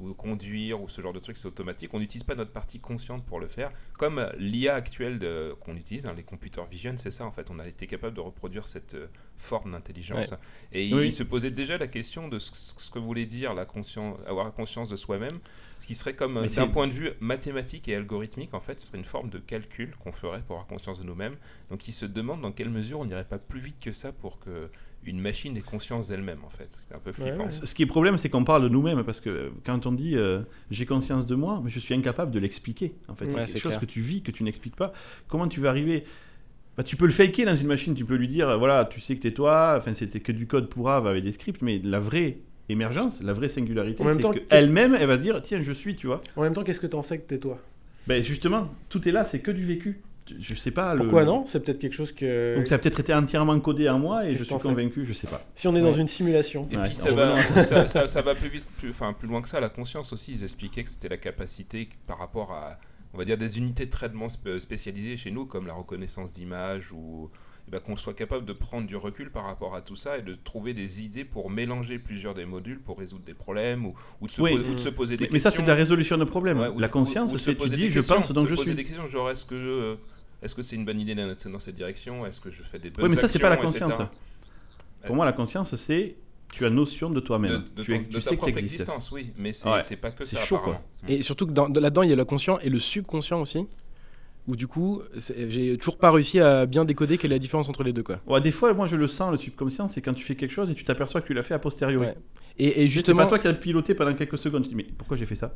Ou 0.00 0.12
conduire 0.12 0.80
ou 0.82 0.88
ce 0.88 1.00
genre 1.00 1.12
de 1.12 1.20
truc 1.20 1.36
c'est 1.36 1.46
automatique. 1.46 1.94
On 1.94 2.00
n'utilise 2.00 2.24
pas 2.24 2.34
notre 2.34 2.50
partie 2.50 2.80
consciente 2.80 3.24
pour 3.24 3.38
le 3.38 3.46
faire 3.46 3.70
comme 3.98 4.28
l'IA 4.38 4.74
actuelle 4.74 5.18
de- 5.20 5.54
qu'on 5.60 5.76
utilise 5.76 6.06
hein, 6.06 6.14
les 6.16 6.24
computer 6.24 6.62
vision 6.70 6.94
c'est 6.96 7.12
ça 7.12 7.24
en 7.26 7.30
fait. 7.30 7.48
On 7.50 7.58
a 7.60 7.64
été 7.68 7.86
capable 7.86 8.16
de 8.16 8.20
reproduire 8.20 8.66
cette 8.66 8.94
euh, 8.94 9.06
forme 9.38 9.72
d'intelligence. 9.72 10.34
Et 10.72 10.86
il, 10.86 10.94
Oui. 10.94 11.06
il 11.08 11.12
se 11.12 11.22
posait 11.22 11.50
déjà 11.52 11.78
la 11.78 11.86
question 11.86 12.26
de 12.28 12.38
ce, 12.40 12.50
ce 12.54 12.90
que 12.90 12.98
voulait 12.98 13.26
dire 13.26 13.54
la 13.54 13.64
conscience 13.66 14.18
avoir 14.26 14.44
la 14.44 14.50
conscience 14.50 14.88
de 14.88 14.96
soi-même 14.96 15.38
ce 15.80 15.86
qui 15.88 15.94
serait 15.96 16.14
comme 16.14 16.46
d'un 16.46 16.68
point 16.68 16.86
de 16.86 16.92
vue 16.92 17.10
mathématique 17.20 17.88
et 17.88 17.94
algorithmique 17.94 18.54
en 18.54 18.60
fait 18.60 18.80
ce 18.80 18.86
serait 18.86 18.98
une 18.98 19.04
forme 19.04 19.28
de 19.28 19.38
calcul 19.38 19.94
qu'on 20.02 20.12
ferait 20.12 20.40
pour 20.40 20.56
avoir 20.56 20.66
conscience 20.66 20.98
de 20.98 21.04
nous-mêmes. 21.04 21.36
Donc 21.70 21.86
il 21.88 21.92
se 21.92 22.06
demande 22.06 22.40
dans 22.40 22.52
quelle 22.52 22.70
mesure 22.70 23.00
on 23.00 23.04
n'irait 23.04 23.24
pas 23.28 23.38
plus 23.38 23.60
vite 23.60 23.78
que 23.80 23.92
ça 23.92 24.10
pour 24.12 24.38
que 24.38 24.70
une 25.06 25.20
machine 25.20 25.56
ait 25.56 25.60
conscience 25.60 26.08
d'elle-même 26.08 26.38
en 26.44 26.50
fait 26.50 26.68
c'est 26.68 26.94
un 26.94 26.98
peu 26.98 27.12
flippant 27.12 27.44
ouais. 27.44 27.50
Ce 27.50 27.66
ce 27.66 27.74
qui 27.74 27.82
est 27.82 27.86
problème, 27.86 28.18
c'est 28.18 28.28
qu'on 28.28 28.44
parle 28.44 28.62
de 28.62 28.68
nous-mêmes 28.68 29.02
parce 29.04 29.20
que 29.20 29.50
quand 29.64 29.86
on 29.86 29.92
dit 29.92 30.16
euh, 30.16 30.40
j'ai 30.70 30.86
conscience 30.86 31.26
de 31.26 31.34
moi, 31.34 31.60
mais 31.64 31.70
je 31.70 31.78
suis 31.80 31.94
incapable 31.94 32.30
de 32.30 32.38
l'expliquer. 32.38 32.94
En 33.08 33.14
fait, 33.14 33.26
Ouais, 33.26 33.46
c'est 33.46 33.54
quelque 33.54 33.62
chose 33.62 33.70
clair. 33.72 33.80
que 33.80 33.86
tu 33.86 34.00
vis, 34.00 34.22
que 34.22 34.30
tu 34.30 34.42
n'expliques 34.44 34.76
pas. 34.76 34.92
Comment 35.28 35.48
tu 35.48 35.60
vas 35.60 35.68
arriver? 35.70 36.04
Bah, 36.76 36.82
tu 36.82 36.96
peux 36.96 37.06
le 37.06 37.12
faker 37.12 37.46
dans 37.46 37.54
une 37.54 37.68
machine, 37.68 37.94
tu 37.94 38.04
peux 38.04 38.16
lui 38.16 38.26
dire, 38.26 38.58
voilà, 38.58 38.84
tu 38.84 39.00
sais 39.00 39.14
que 39.16 39.22
t'es 39.22 39.30
toi, 39.30 39.74
enfin 39.76 39.92
c'est 39.94 40.20
que 40.20 40.32
du 40.32 40.46
code 40.46 40.68
pour 40.68 40.90
Ave 40.90 41.06
avec 41.06 41.22
des 41.22 41.32
scripts, 41.32 41.62
mais 41.62 41.80
la 41.84 42.00
vraie 42.00 42.38
émergence, 42.68 43.22
la 43.22 43.32
vraie 43.32 43.48
singularité, 43.48 44.02
c'est 44.06 44.48
qu'elle-même, 44.48 44.96
elle 44.98 45.06
va 45.06 45.16
se 45.16 45.22
dire 45.22 45.40
tiens, 45.42 45.60
je 45.62 45.72
suis, 45.72 45.94
tu 45.96 46.06
vois. 46.06 46.20
En 46.36 46.42
même 46.42 46.52
temps, 46.54 46.64
qu'est-ce 46.64 46.80
que 46.80 46.86
t'en 46.86 47.02
sais 47.02 47.18
que 47.18 47.26
t'es 47.28 47.38
toi? 47.38 47.58
Ben 48.06 48.22
justement, 48.22 48.68
tout 48.88 49.06
est 49.08 49.12
là, 49.12 49.24
c'est 49.24 49.40
que 49.40 49.50
du 49.50 49.64
vécu. 49.64 50.00
Je 50.40 50.54
sais 50.54 50.70
pas. 50.70 50.94
le- 50.94 51.00
Pourquoi 51.00 51.24
non? 51.24 51.44
C'est 51.46 51.60
peut-être 51.62 51.78
quelque 51.78 51.92
chose 51.94 52.12
que. 52.12 52.56
Donc 52.56 52.66
ça 52.68 52.76
a 52.76 52.78
peut-être 52.78 53.00
été 53.00 53.12
entièrement 53.12 53.58
codé 53.60 53.88
en 53.88 53.98
moi 53.98 54.26
et 54.26 54.32
je 54.32 54.44
suis 54.44 54.54
convaincu, 54.58 55.04
je 55.04 55.12
sais 55.12 55.26
pas. 55.26 55.42
Si 55.54 55.68
on 55.68 55.74
est 55.76 55.80
dans 55.82 55.92
Ouais. 55.92 56.00
une 56.00 56.08
simulation. 56.08 56.66
Et 56.70 56.76
Ouais, 56.76 56.84
puis 56.84 56.94
ça 56.94 57.10
va, 57.12 57.36
ça, 57.62 57.88
ça- 57.88 58.08
ça 58.08 58.22
va 58.22 58.34
plus 58.34 58.48
vite, 58.48 58.66
plus, 58.78 58.90
enfin, 58.90 59.12
plus 59.12 59.28
loin 59.28 59.42
que 59.42 59.48
ça. 59.48 59.60
La 59.60 59.68
conscience 59.68 60.12
aussi, 60.12 60.32
ils 60.32 60.42
expliquaient 60.44 60.84
que 60.84 60.90
c'était 60.90 61.08
la 61.10 61.18
capacité 61.18 61.88
par 62.06 62.18
rapport 62.18 62.52
à, 62.52 62.78
on 63.12 63.18
va 63.18 63.24
dire, 63.24 63.36
des 63.36 63.58
unités 63.58 63.84
de 63.86 63.90
traitement 63.90 64.28
spé- 64.28 64.58
spécialisées 64.60 65.16
chez 65.16 65.30
nous, 65.30 65.44
comme 65.46 65.66
la 65.66 65.74
reconnaissance 65.74 66.32
d'image 66.34 66.90
ou 66.92 67.30
eh 67.66 67.70
ben, 67.70 67.80
qu'on 67.80 67.96
soit 67.96 68.12
capable 68.14 68.44
de 68.44 68.52
prendre 68.52 68.86
du 68.86 68.94
recul 68.96 69.30
par 69.30 69.44
rapport 69.44 69.74
à 69.74 69.80
tout 69.80 69.96
ça 69.96 70.18
et 70.18 70.22
de 70.22 70.34
trouver 70.34 70.74
des 70.74 71.02
idées 71.02 71.24
pour 71.24 71.48
mélanger 71.50 71.98
plusieurs 71.98 72.34
des 72.34 72.44
modules 72.44 72.78
pour 72.78 72.98
résoudre 72.98 73.24
des 73.24 73.32
problèmes 73.34 73.86
ou, 73.86 73.94
ou 74.20 74.26
de, 74.26 74.32
se 74.32 74.42
Oui. 74.42 74.50
po- 74.52 74.68
ou 74.70 74.74
de 74.74 74.78
se 74.78 74.88
poser 74.90 75.16
des 75.16 75.24
Mais, 75.24 75.30
mais 75.32 75.38
ça, 75.38 75.48
questions. 75.48 75.62
c'est 75.62 75.66
de 75.66 75.68
la 75.70 75.74
résolution 75.74 76.18
de 76.18 76.24
problème. 76.24 76.60
Ouais, 76.60 76.68
ou 76.68 76.78
la 76.78 76.88
conscience, 76.88 77.30
ou 77.30 77.34
de 77.34 77.38
se 77.38 77.44
c'est 77.46 77.52
tu 77.52 77.58
poser 77.62 77.76
dis 77.76 77.90
je 77.90 77.94
questions, 78.00 78.16
pense 78.16 78.32
donc 78.32 78.44
se 78.46 78.50
je 78.50 78.54
poser 78.56 78.66
suis. 78.72 78.76
des 78.76 78.84
questions 78.84 79.06
genre 79.08 79.30
est-ce 79.30 79.46
que 79.46 79.58
je- 79.58 79.96
est-ce 80.42 80.54
que 80.54 80.60
c'est 80.62 80.76
une 80.76 80.84
bonne 80.84 81.00
idée 81.00 81.14
d'aller 81.14 81.32
dans 81.50 81.58
cette 81.58 81.74
direction? 81.74 82.26
Est-ce 82.26 82.40
que 82.40 82.50
je 82.50 82.62
fais 82.62 82.78
des 82.78 82.90
bonnes 82.90 83.04
Oui, 83.06 83.10
mais 83.10 83.16
ça, 83.20 83.28
c'est 83.28 83.38
pas 83.38 83.48
la 83.48 83.56
conscience. 83.56 83.94
etc. 83.94 84.08
Pour 85.06 85.16
moi, 85.16 85.24
la 85.24 85.32
conscience, 85.32 85.74
c'est 85.76 86.16
tu 86.54 86.64
as 86.64 86.70
notion 86.70 87.10
de 87.10 87.18
toi-même. 87.20 87.64
tu 87.76 87.84
ton- 87.84 88.02
tu 88.10 88.20
sais 88.20 88.36
que 88.36 88.44
tu 88.44 88.50
existes. 88.50 88.74
existence, 88.74 89.10
oui, 89.10 89.32
mais 89.36 89.52
c'est 89.52 89.68
Ouais. 89.68 89.82
c'est 89.82 89.96
pas 89.96 90.10
que 90.12 90.24
C'est 90.24 90.36
ça. 90.36 90.42
chaud, 90.42 90.58
quoi. 90.58 90.80
Et 91.08 91.20
surtout 91.22 91.46
que 91.46 91.52
dans- 91.52 91.68
de- 91.68 91.80
là-dedans, 91.80 92.02
il 92.02 92.10
y 92.10 92.12
a 92.12 92.16
le 92.16 92.24
conscient 92.24 92.58
et 92.60 92.68
le 92.68 92.78
subconscient 92.78 93.40
aussi. 93.40 93.66
Où 94.46 94.56
du 94.56 94.66
coup, 94.66 95.00
j'ai 95.48 95.78
toujours 95.78 95.96
pas 95.96 96.10
réussi 96.10 96.38
à 96.38 96.66
bien 96.66 96.84
décoder 96.84 97.16
quelle 97.16 97.32
est 97.32 97.36
la 97.36 97.38
différence 97.38 97.68
entre 97.68 97.82
les 97.82 97.94
deux. 97.94 98.02
Quoi. 98.02 98.20
Ouais, 98.26 98.40
des 98.42 98.50
fois, 98.50 98.74
moi, 98.74 98.86
je 98.86 98.96
le 98.96 99.08
sens, 99.08 99.30
le 99.30 99.38
subconscient, 99.38 99.88
c'est 99.88 100.02
quand 100.02 100.12
tu 100.12 100.22
fais 100.22 100.34
quelque 100.34 100.52
chose 100.52 100.70
et 100.70 100.74
tu 100.74 100.84
t'aperçois 100.84 101.22
que 101.22 101.26
tu 101.26 101.34
l'as 101.34 101.42
fait 101.42 101.54
a 101.54 101.58
posteriori. 101.58 102.06
Ouais. 102.08 102.14
Et, 102.56 102.68
sais, 102.68 102.74
C'est 102.74 102.88
justement, 102.88 103.22
pas 103.22 103.26
toi 103.26 103.38
qui 103.40 103.48
as 103.48 103.54
piloté 103.54 103.94
pendant 103.94 104.14
quelques 104.14 104.38
secondes. 104.38 104.62
Tu 104.62 104.68
te 104.68 104.74
dis, 104.74 104.76
mais 104.76 104.86
pourquoi 104.96 105.16
j'ai 105.16 105.24
fait 105.26 105.34
ça? 105.34 105.54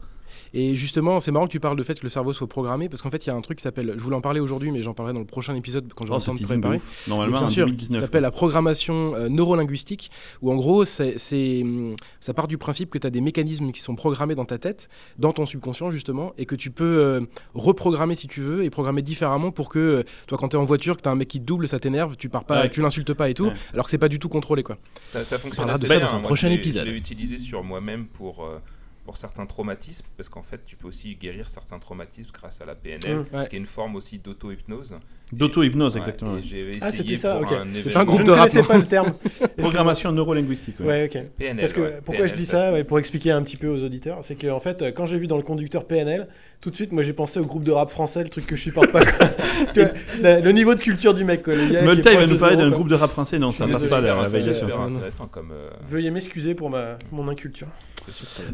Et 0.52 0.74
justement, 0.74 1.20
c'est 1.20 1.30
marrant 1.30 1.46
que 1.46 1.52
tu 1.52 1.60
parles 1.60 1.76
du 1.76 1.84
fait 1.84 1.98
que 1.98 2.02
le 2.02 2.08
cerveau 2.08 2.32
soit 2.32 2.48
programmé, 2.48 2.88
parce 2.88 3.02
qu'en 3.02 3.10
fait, 3.10 3.24
il 3.24 3.28
y 3.28 3.32
a 3.32 3.36
un 3.36 3.40
truc 3.40 3.58
qui 3.58 3.62
s'appelle, 3.62 3.94
je 3.96 4.02
voulais 4.02 4.16
en 4.16 4.20
parler 4.20 4.40
aujourd'hui, 4.40 4.72
mais 4.72 4.82
j'en 4.82 4.94
parlerai 4.94 5.12
dans 5.12 5.20
le 5.20 5.26
prochain 5.26 5.54
épisode 5.54 5.92
quand 5.94 6.06
je 6.06 6.10
vais 6.10 6.16
Oh, 6.16 6.18
le 6.18 6.24
temps 6.24 6.34
de 6.34 6.44
préparer. 6.44 6.80
Normalement, 7.06 7.38
bien 7.38 7.46
en 7.46 7.48
sûr, 7.48 7.66
2019. 7.66 8.00
Ça 8.00 8.06
s'appelle 8.06 8.22
la 8.22 8.32
programmation 8.32 9.14
euh, 9.14 9.28
neurolinguistique, 9.28 10.10
où 10.42 10.50
en 10.50 10.56
gros, 10.56 10.84
c'est, 10.84 11.62
hum, 11.62 11.94
ça 12.18 12.34
part 12.34 12.48
du 12.48 12.58
principe 12.58 12.90
que 12.90 12.98
tu 12.98 13.06
as 13.06 13.10
des 13.10 13.20
mécanismes 13.20 13.70
qui 13.70 13.80
sont 13.80 13.94
programmés 13.94 14.34
dans 14.34 14.44
ta 14.44 14.58
tête, 14.58 14.88
dans 15.18 15.32
ton 15.32 15.46
subconscient 15.46 15.90
justement, 15.90 16.32
et 16.36 16.46
que 16.46 16.56
tu 16.56 16.72
peux 16.72 16.84
euh, 16.84 17.20
reprogrammer 17.54 18.16
si 18.16 18.26
tu 18.26 18.40
veux, 18.40 18.64
et 18.64 18.70
programmer 18.78 19.02
différemment 19.02 19.50
pour 19.50 19.68
que, 19.68 19.78
euh, 19.78 20.02
toi, 20.28 20.38
quand 20.38 20.50
tu 20.50 20.56
es 20.56 20.58
en 20.60 20.64
voiture, 20.64 20.96
que 20.96 21.02
tu 21.02 21.08
as 21.08 21.12
un 21.12 21.16
mec 21.16 21.26
qui 21.28 21.40
te 21.40 21.44
double, 21.44 21.66
ça 21.66 21.80
t'énerve, 21.80 22.16
tu 22.16 22.28
pars 22.28 22.44
pas, 22.44 22.62
Ouais. 22.62 22.70
tu 22.70 22.80
l'insultes 22.80 23.12
pas 23.12 23.28
et 23.28 23.34
tout, 23.34 23.46
Ouais. 23.46 23.52
alors 23.72 23.86
que 23.86 23.90
c'est 23.90 23.98
pas 23.98 24.08
du 24.08 24.18
tout 24.20 24.28
contrôlé 24.28 24.62
quoi. 24.62 24.78
Ça, 25.04 25.24
ça 25.24 25.36
fonctionne 25.36 25.66
parlera 25.66 25.74
assez 25.74 25.82
de 25.84 25.88
ça 25.88 25.94
bien, 25.96 26.06
dans 26.06 26.12
un 26.12 26.16
hein. 26.16 26.20
Moi, 26.20 26.28
prochain 26.28 26.50
épisode. 26.50 26.86
Je 26.86 26.92
l'ai 26.92 26.96
utilisé 26.96 27.38
sur 27.38 27.64
moi-même 27.64 28.06
pour, 28.06 28.44
euh, 28.44 28.60
pour 29.08 29.16
certains 29.16 29.46
traumatismes, 29.46 30.04
parce 30.18 30.28
qu'en 30.28 30.42
fait, 30.42 30.60
tu 30.66 30.76
peux 30.76 30.86
aussi 30.86 31.14
guérir 31.16 31.48
certains 31.48 31.78
traumatismes 31.78 32.28
grâce 32.30 32.60
à 32.60 32.66
la 32.66 32.74
PNL, 32.74 33.24
Mmh. 33.32 33.42
ce 33.42 33.48
qui 33.48 33.56
est 33.56 33.58
une 33.58 33.64
forme 33.64 33.96
aussi 33.96 34.18
d'auto-hypnose. 34.18 34.96
D'auto-hypnose, 35.32 35.94
Ouais, 35.94 35.98
exactement. 36.00 36.34
Ah, 36.34 36.38
essayé 36.40 36.80
c'était 36.90 37.16
ça, 37.16 37.36
pour 37.36 37.50
ok. 37.50 37.52
un 37.52 38.00
un 38.00 38.04
groupe 38.04 38.18
je 38.20 38.24
de 38.24 38.30
ne 38.30 38.36
rap, 38.36 38.48
connaissais 38.50 38.60
non 38.60 38.66
pas 38.68 38.76
le 38.76 38.84
terme. 38.84 39.12
Programmation 39.56 40.12
neurolinguistique. 40.12 40.78
ouais. 40.80 40.86
Ouais, 40.86 41.04
ok. 41.10 41.22
PNL. 41.38 41.56
Parce 41.60 41.72
que 41.72 41.80
ouais, 41.80 42.00
pourquoi 42.04 42.26
je 42.26 42.34
dis 42.34 42.44
ça, 42.44 42.70
ouais, 42.72 42.84
pour 42.84 42.98
expliquer 42.98 43.30
un 43.30 43.42
petit 43.42 43.56
peu 43.56 43.68
aux 43.68 43.82
auditeurs, 43.82 44.18
c'est 44.22 44.34
que 44.34 44.46
en 44.50 44.60
fait, 44.60 44.84
quand 44.94 45.06
j'ai 45.06 45.18
vu 45.18 45.26
dans 45.26 45.38
le 45.38 45.42
conducteur 45.42 45.86
PNL, 45.86 46.28
tout 46.60 46.70
de 46.70 46.76
suite, 46.76 46.92
moi 46.92 47.02
j'ai 47.02 47.12
pensé 47.14 47.40
au 47.40 47.44
groupe 47.46 47.64
de 47.64 47.72
rap 47.72 47.88
français, 47.90 48.22
le 48.24 48.28
truc 48.28 48.44
que 48.46 48.56
je 48.56 48.62
supporte 48.62 48.92
pas. 48.92 49.04
quoi. 49.06 49.28
Tu 49.74 49.80
vois, 49.80 49.90
la- 50.20 50.40
le 50.40 50.52
niveau 50.52 50.74
de 50.74 50.80
culture 50.80 51.14
du 51.14 51.24
mec, 51.24 51.42
quoi. 51.42 51.54
Multa, 51.56 52.12
il 52.12 52.18
va 52.18 52.26
nous 52.26 52.38
parler 52.38 52.56
d'un 52.56 52.70
groupe 52.70 52.88
de 52.88 52.94
rap 52.94 53.10
français. 53.10 53.38
Non, 53.38 53.52
ça 53.52 53.66
passe 53.66 53.86
pas 53.86 54.02
la 54.02 54.14
validation. 54.28 54.68
euh, 54.70 55.70
Veuillez 55.88 56.10
m'excuser 56.10 56.54
pour 56.54 56.68
ma 56.68 56.98
mon 57.12 57.26
inculture. 57.28 57.68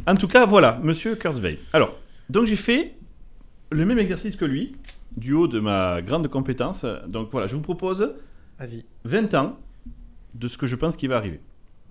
En 0.06 0.14
tout 0.16 0.28
cas, 0.28 0.46
voilà, 0.46 0.78
monsieur 0.82 1.14
Kurzweil. 1.16 1.58
Alors, 1.72 1.98
donc 2.30 2.46
j'ai 2.46 2.56
fait 2.56 2.94
le 3.70 3.84
même 3.84 3.98
exercice 3.98 4.36
que 4.36 4.44
lui, 4.44 4.76
du 5.16 5.32
haut 5.32 5.48
de 5.48 5.60
ma 5.60 6.02
grande 6.02 6.28
compétence. 6.28 6.84
Donc 7.08 7.28
voilà, 7.32 7.46
je 7.46 7.54
vous 7.54 7.62
propose 7.62 8.14
Vas-y. 8.58 8.84
20 9.04 9.34
ans 9.34 9.58
de 10.34 10.48
ce 10.48 10.56
que 10.58 10.66
je 10.66 10.76
pense 10.76 10.96
qui 10.96 11.06
va 11.06 11.16
arriver. 11.16 11.40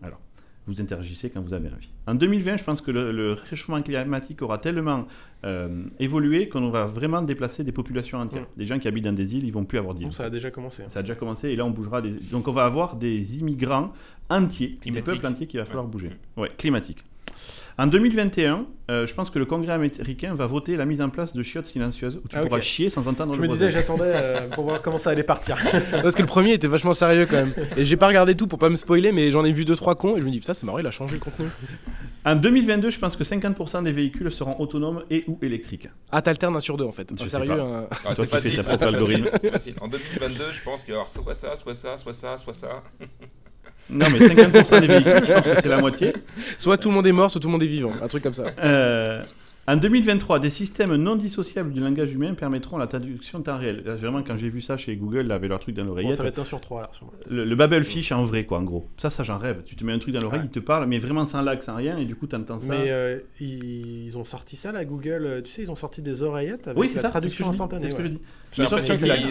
Alors, 0.02 0.19
vous 0.67 0.80
interagissez 0.82 1.30
quand 1.30 1.41
vous 1.41 1.54
avez 1.54 1.67
envie. 1.69 1.89
En 2.08 2.15
2020, 2.15 2.58
je 2.58 2.63
pense 2.63 2.80
que 2.82 2.91
le, 2.91 3.12
le 3.12 3.34
réchauffement 3.34 3.82
climatique 3.82 4.41
aura 4.41 4.58
tellement 4.58 5.08
euh, 5.45 5.84
évolué 5.99 6.47
qu'on 6.49 6.69
va 6.69 6.86
vraiment 6.86 7.21
déplacer 7.21 7.63
des 7.65 7.71
populations 7.73 8.17
entières. 8.19 8.43
Mm. 8.43 8.58
Des 8.58 8.65
gens 8.65 8.80
qui 8.80 8.88
habitent 8.88 9.04
dans 9.06 9.13
des 9.13 9.36
îles, 9.36 9.43
ils 9.45 9.52
vont 9.54 9.65
plus 9.65 9.78
avoir 9.78 9.93
d'îles. 9.93 10.08
Bon, 10.08 10.12
ça 10.13 10.26
a 10.26 10.30
déjà 10.30 10.52
commencé. 10.52 10.84
hein. 10.84 10.88
Ça 10.89 10.99
a 10.99 11.02
déjà 11.04 11.15
commencé 11.15 11.49
et 11.49 11.56
là 11.58 11.65
on 11.65 11.69
bougera. 11.71 12.02
Des... 12.02 12.12
Donc 12.32 12.47
on 12.47 12.54
va 12.54 12.65
avoir 12.65 12.95
des 12.95 13.39
immigrants 13.39 13.91
entiers, 14.30 14.80
des 14.86 15.02
peuples 15.02 15.26
entiers 15.28 15.47
qu'il 15.47 15.60
va 15.60 15.65
falloir 15.65 15.86
Ouais. 15.86 15.91
bouger. 15.91 16.12
Ouais, 16.38 16.52
climatique. 16.58 17.04
En 17.79 17.88
2021, 17.88 18.67
euh, 18.91 19.07
je 19.07 19.13
pense 19.15 19.31
que 19.31 19.39
le 19.39 19.45
Congrès 19.45 19.73
américain 19.73 20.36
va 20.36 20.45
voter 20.45 20.75
la 20.75 20.86
mise 20.86 21.01
en 21.01 21.09
place 21.09 21.33
de 21.33 21.41
chiottes 21.41 21.65
silencieuses 21.65 22.17
où 22.23 22.27
tu 22.27 22.36
Ah, 22.38 22.41
pourras 22.41 22.62
chier 22.62 22.91
sans 22.91 23.07
entendre 23.07 23.33
Je 23.33 23.41
le 23.41 23.47
me 23.47 23.51
disais, 23.51 23.71
j'attendais 23.71 24.03
euh, 24.05 24.47
pour 24.49 24.65
voir 24.65 24.79
comment 24.83 24.99
ça 24.99 25.09
allait 25.09 25.23
partir. 25.23 25.57
Parce 25.91 26.13
que 26.13 26.21
le 26.21 26.27
premier 26.27 26.53
était 26.53 26.67
vachement 26.67 26.93
sérieux 26.93 27.25
quand 27.25 27.38
même. 27.38 27.53
Et 27.75 27.83
j'ai 27.83 27.97
pas 27.97 28.07
regardé 28.07 28.36
tout 28.36 28.45
pour 28.45 28.59
pas 28.59 28.69
me 28.69 28.75
spoiler, 28.75 29.12
mais 29.12 29.31
j'en 29.31 29.43
ai 29.43 29.51
vu 29.51 29.65
deux 29.65 29.75
trois 29.75 29.95
cons 29.95 30.15
et 30.15 30.19
je 30.19 30.25
me 30.25 30.29
dis 30.29 30.39
putain 30.39 30.53
c'est 30.53 30.67
marrant, 30.67 30.77
il 30.77 30.86
a 30.86 30.91
changé 30.91 31.15
le 31.15 31.19
contenu. 31.21 31.47
En 32.25 32.36
2022, 32.36 32.91
je 32.91 32.99
pense 32.99 33.15
que 33.15 33.23
50% 33.23 33.83
des 33.83 33.91
véhicules 33.91 34.31
seront 34.31 34.55
autonomes 34.59 35.03
et 35.09 35.23
ou 35.27 35.39
électriques. 35.41 35.89
Ah 36.12 36.21
t'alternes 36.21 36.55
un 36.55 36.59
sur 36.59 36.77
deux 36.77 36.86
en 36.86 36.91
fait. 36.91 37.09
Je 37.17 37.23
Ah, 37.23 37.27
sérieux. 37.27 37.51
un- 37.59 37.88
Ah, 37.89 37.95
Toi 38.03 38.13
c'est 38.15 38.27
facile, 38.27 38.63
facile, 38.63 38.88
algorithme. 38.88 39.29
c'est 39.41 39.49
facile. 39.51 39.73
En 39.81 39.88
2022, 39.88 40.43
je 40.53 40.62
pense 40.62 40.83
qu'il 40.83 40.93
va 40.93 40.99
y 40.99 41.01
avoir 41.01 41.09
soit 41.09 41.33
ça, 41.33 41.55
soit 41.55 41.73
ça, 41.73 41.97
soit 41.97 42.13
ça, 42.13 42.38
soit 42.38 42.53
ça. 42.53 42.81
Non, 43.89 44.05
mais 44.12 44.19
50% 44.19 44.79
des 44.81 44.88
véhicules, 44.88 45.25
je 45.27 45.33
pense 45.33 45.45
que 45.45 45.62
c'est 45.62 45.67
la 45.69 45.81
moitié. 45.81 46.13
Soit 46.57 46.77
tout 46.77 46.89
le 46.89 46.95
monde 46.95 47.05
est 47.07 47.12
mort, 47.12 47.29
soit 47.29 47.41
tout 47.41 47.47
le 47.47 47.51
monde 47.51 47.63
est 47.63 47.67
vivant. 47.67 47.91
Un 48.01 48.07
truc 48.07 48.23
comme 48.23 48.33
ça. 48.33 48.45
Euh, 48.63 49.21
en 49.67 49.77
2023, 49.77 50.39
des 50.39 50.49
systèmes 50.49 50.95
non 50.95 51.15
dissociables 51.15 51.71
du 51.71 51.79
langage 51.79 52.13
humain 52.13 52.33
permettront 52.33 52.77
la 52.77 52.88
traduction 52.88 53.41
temps 53.41 53.57
réel. 53.57 53.81
Là, 53.86 53.95
vraiment, 53.95 54.21
quand 54.23 54.38
j'ai 54.38 54.49
vu 54.49 54.62
ça 54.62 54.75
chez 54.77 54.95
Google, 54.97 55.21
là, 55.21 55.36
avec 55.36 55.49
leur 55.49 55.59
truc 55.59 55.75
dans 55.75 55.83
Bon, 55.83 55.89
l'oreillette, 55.89 56.15
ça 56.15 56.23
va 56.23 56.29
être 56.29 56.39
un 56.39 56.43
sur 56.43 56.59
trois 56.62 56.81
là. 56.81 56.89
sûrement. 56.93 57.12
le, 57.29 57.43
le 57.45 57.55
Babelfish 57.55 58.12
en 58.12 58.23
vrai, 58.23 58.45
quoi, 58.45 58.57
en 58.59 58.63
gros. 58.63 58.88
Ça, 58.97 59.09
ça, 59.09 59.23
j'en 59.23 59.38
rêve. 59.38 59.62
Tu 59.65 59.75
te 59.77 59.83
mets 59.86 59.93
un 59.93 59.99
truc 59.99 60.13
dans 60.13 60.19
l'oreille, 60.21 60.39
Ouais. 60.41 60.45
il 60.47 60.51
te 60.51 60.59
parle, 60.59 60.86
mais 60.88 60.99
vraiment 60.99 61.23
sans 61.25 61.41
lag, 61.41 61.62
sans 61.62 61.75
rien, 61.75 61.97
et 61.97 62.03
du 62.05 62.15
coup, 62.15 62.27
t'entends 62.27 62.59
ça. 62.59 62.67
Mais 62.69 62.86
euh, 62.89 63.19
ils 63.39 64.12
ont 64.17 64.25
sorti 64.25 64.55
ça 64.57 64.71
là, 64.73 64.83
Google. 64.86 65.25
euh, 65.25 65.41
Tu 65.41 65.51
sais, 65.51 65.62
ils 65.62 65.71
ont 65.71 65.75
sorti 65.77 66.01
des 66.01 66.21
oreillettes 66.23 66.67
avec 66.67 66.77
oui, 66.81 66.91
la 66.95 67.01
ça, 67.01 67.09
traduction 67.09 67.49
instantanée. 67.49 67.86
c'est 67.86 67.91
ce 67.91 67.95
que 67.97 68.03
je 68.03 68.07
dis. 68.09 68.19
J'ai 68.53 68.63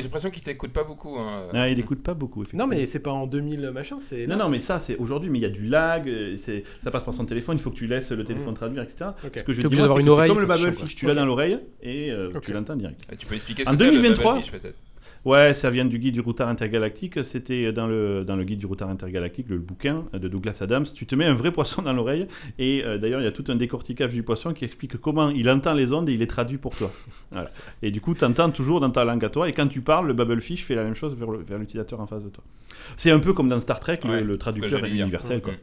l'impression 0.02 0.30
qu'il 0.30 0.42
t'écoute 0.42 0.72
pas 0.72 0.85
beaucoup. 0.85 1.16
hein. 1.18 1.44
Ah, 1.52 1.68
il 1.68 1.78
écoute 1.78 2.02
pas 2.02 2.14
beaucoup, 2.14 2.42
effectivement. 2.42 2.64
Non, 2.66 2.70
mais 2.70 2.87
c'est 2.87 3.00
pas 3.00 3.11
en 3.12 3.26
2000 3.26 3.70
machin, 3.70 3.98
c'est. 4.00 4.26
Non, 4.26 4.37
non, 4.37 4.48
mais 4.48 4.61
ça, 4.61 4.78
c'est 4.80 4.96
aujourd'hui, 4.96 5.30
mais 5.30 5.38
il 5.38 5.42
y 5.42 5.46
a 5.46 5.50
du 5.50 5.66
lag, 5.66 6.08
euh, 6.08 6.37
c'est- 6.37 6.64
ça 6.82 6.90
passe 6.90 7.04
par 7.04 7.14
son 7.14 7.24
téléphone, 7.24 7.56
il 7.56 7.62
faut 7.62 7.70
que 7.70 7.76
tu 7.76 7.87
laisses 7.87 8.12
le 8.12 8.24
téléphone 8.24 8.52
Mm. 8.52 8.56
traduire, 8.56 8.82
etc. 8.82 9.11
Ok. 9.24 9.32
Ce 9.37 9.40
que 9.40 9.52
je 9.52 9.61
dis, 9.61 9.66
obligé 9.66 9.82
moi, 9.82 9.88
d'avoir 10.00 10.22
c'est 10.22 10.28
comme 10.28 10.40
le 10.40 10.46
Babelfish, 10.46 10.96
tu 10.96 11.06
l'as 11.06 11.14
dans 11.14 11.24
l'oreille 11.26 11.58
et 11.82 12.11
euh, 12.11 12.30
tu 12.42 12.52
l'entends 12.52 12.76
direct. 12.76 13.00
Et 13.12 13.16
Tu 13.16 13.26
peux 13.26 13.35
expliquer 13.35 13.64
ce 13.64 13.68
En 13.68 13.72
que 13.72 13.78
c'est, 13.78 13.85
le 13.87 13.90
2023, 13.92 14.35
Babelfish, 14.35 14.52
peut-être 14.52 14.76
Ouais, 15.24 15.54
ça 15.54 15.70
vient 15.70 15.85
du 15.85 16.00
guide 16.00 16.14
du 16.14 16.20
routard 16.20 16.48
intergalactique. 16.48 17.24
C'était 17.24 17.72
dans 17.72 17.87
le, 17.87 18.24
dans 18.24 18.35
le 18.35 18.42
guide 18.42 18.58
du 18.58 18.66
routard 18.66 18.88
intergalactique, 18.90 19.46
le 19.48 19.58
bouquin 19.58 20.02
de 20.12 20.26
Douglas 20.26 20.58
Adams. 20.62 20.85
Tu 20.92 21.06
te 21.06 21.14
mets 21.14 21.26
un 21.26 21.35
vrai 21.35 21.52
poisson 21.52 21.80
dans 21.82 21.92
l'oreille. 21.92 22.26
Et 22.58 22.82
euh, 22.85 22.98
d'ailleurs, 22.98 23.20
il 23.20 23.24
y 23.24 23.28
a 23.28 23.32
tout 23.32 23.44
un 23.48 23.54
décortiquage 23.54 24.12
du 24.12 24.24
poisson 24.24 24.52
qui 24.52 24.64
explique 24.64 24.96
comment 24.96 25.28
il 25.30 25.48
entend 25.48 25.74
les 25.74 25.92
ondes 25.92 26.08
et 26.08 26.12
il 26.12 26.18
les 26.18 26.26
traduit 26.26 26.58
pour 26.58 26.74
toi. 26.74 26.90
Voilà. 27.30 27.46
Et 27.82 27.92
du 27.92 28.00
coup, 28.00 28.14
tu 28.14 28.24
entends 28.24 28.50
toujours 28.50 28.80
dans 28.80 28.90
ta 28.90 29.04
langue 29.04 29.24
à 29.24 29.28
toi. 29.28 29.48
Et 29.48 29.52
quand 29.52 29.68
tu 29.68 29.80
parles, 29.80 30.08
le 30.08 30.12
Babelfish 30.12 30.64
fait 30.64 30.74
la 30.74 30.82
même 30.82 30.96
chose 30.96 31.14
vers 31.16 31.30
le- 31.30 31.42
vers 31.42 31.58
l'utilisateur 31.58 32.00
en 32.00 32.06
face 32.08 32.24
de 32.24 32.28
toi. 32.28 32.42
C'est 32.96 33.12
un 33.12 33.20
peu 33.20 33.32
comme 33.32 33.48
dans 33.48 33.61
Star 33.61 33.78
Trek, 33.78 34.00
le- 34.04 34.11
Ouais, 34.32 34.38
traducteur 34.38 34.85
est 34.85 34.90
universel. 34.90 35.40
Quoi. 35.40 35.52
Mm. 35.52 35.56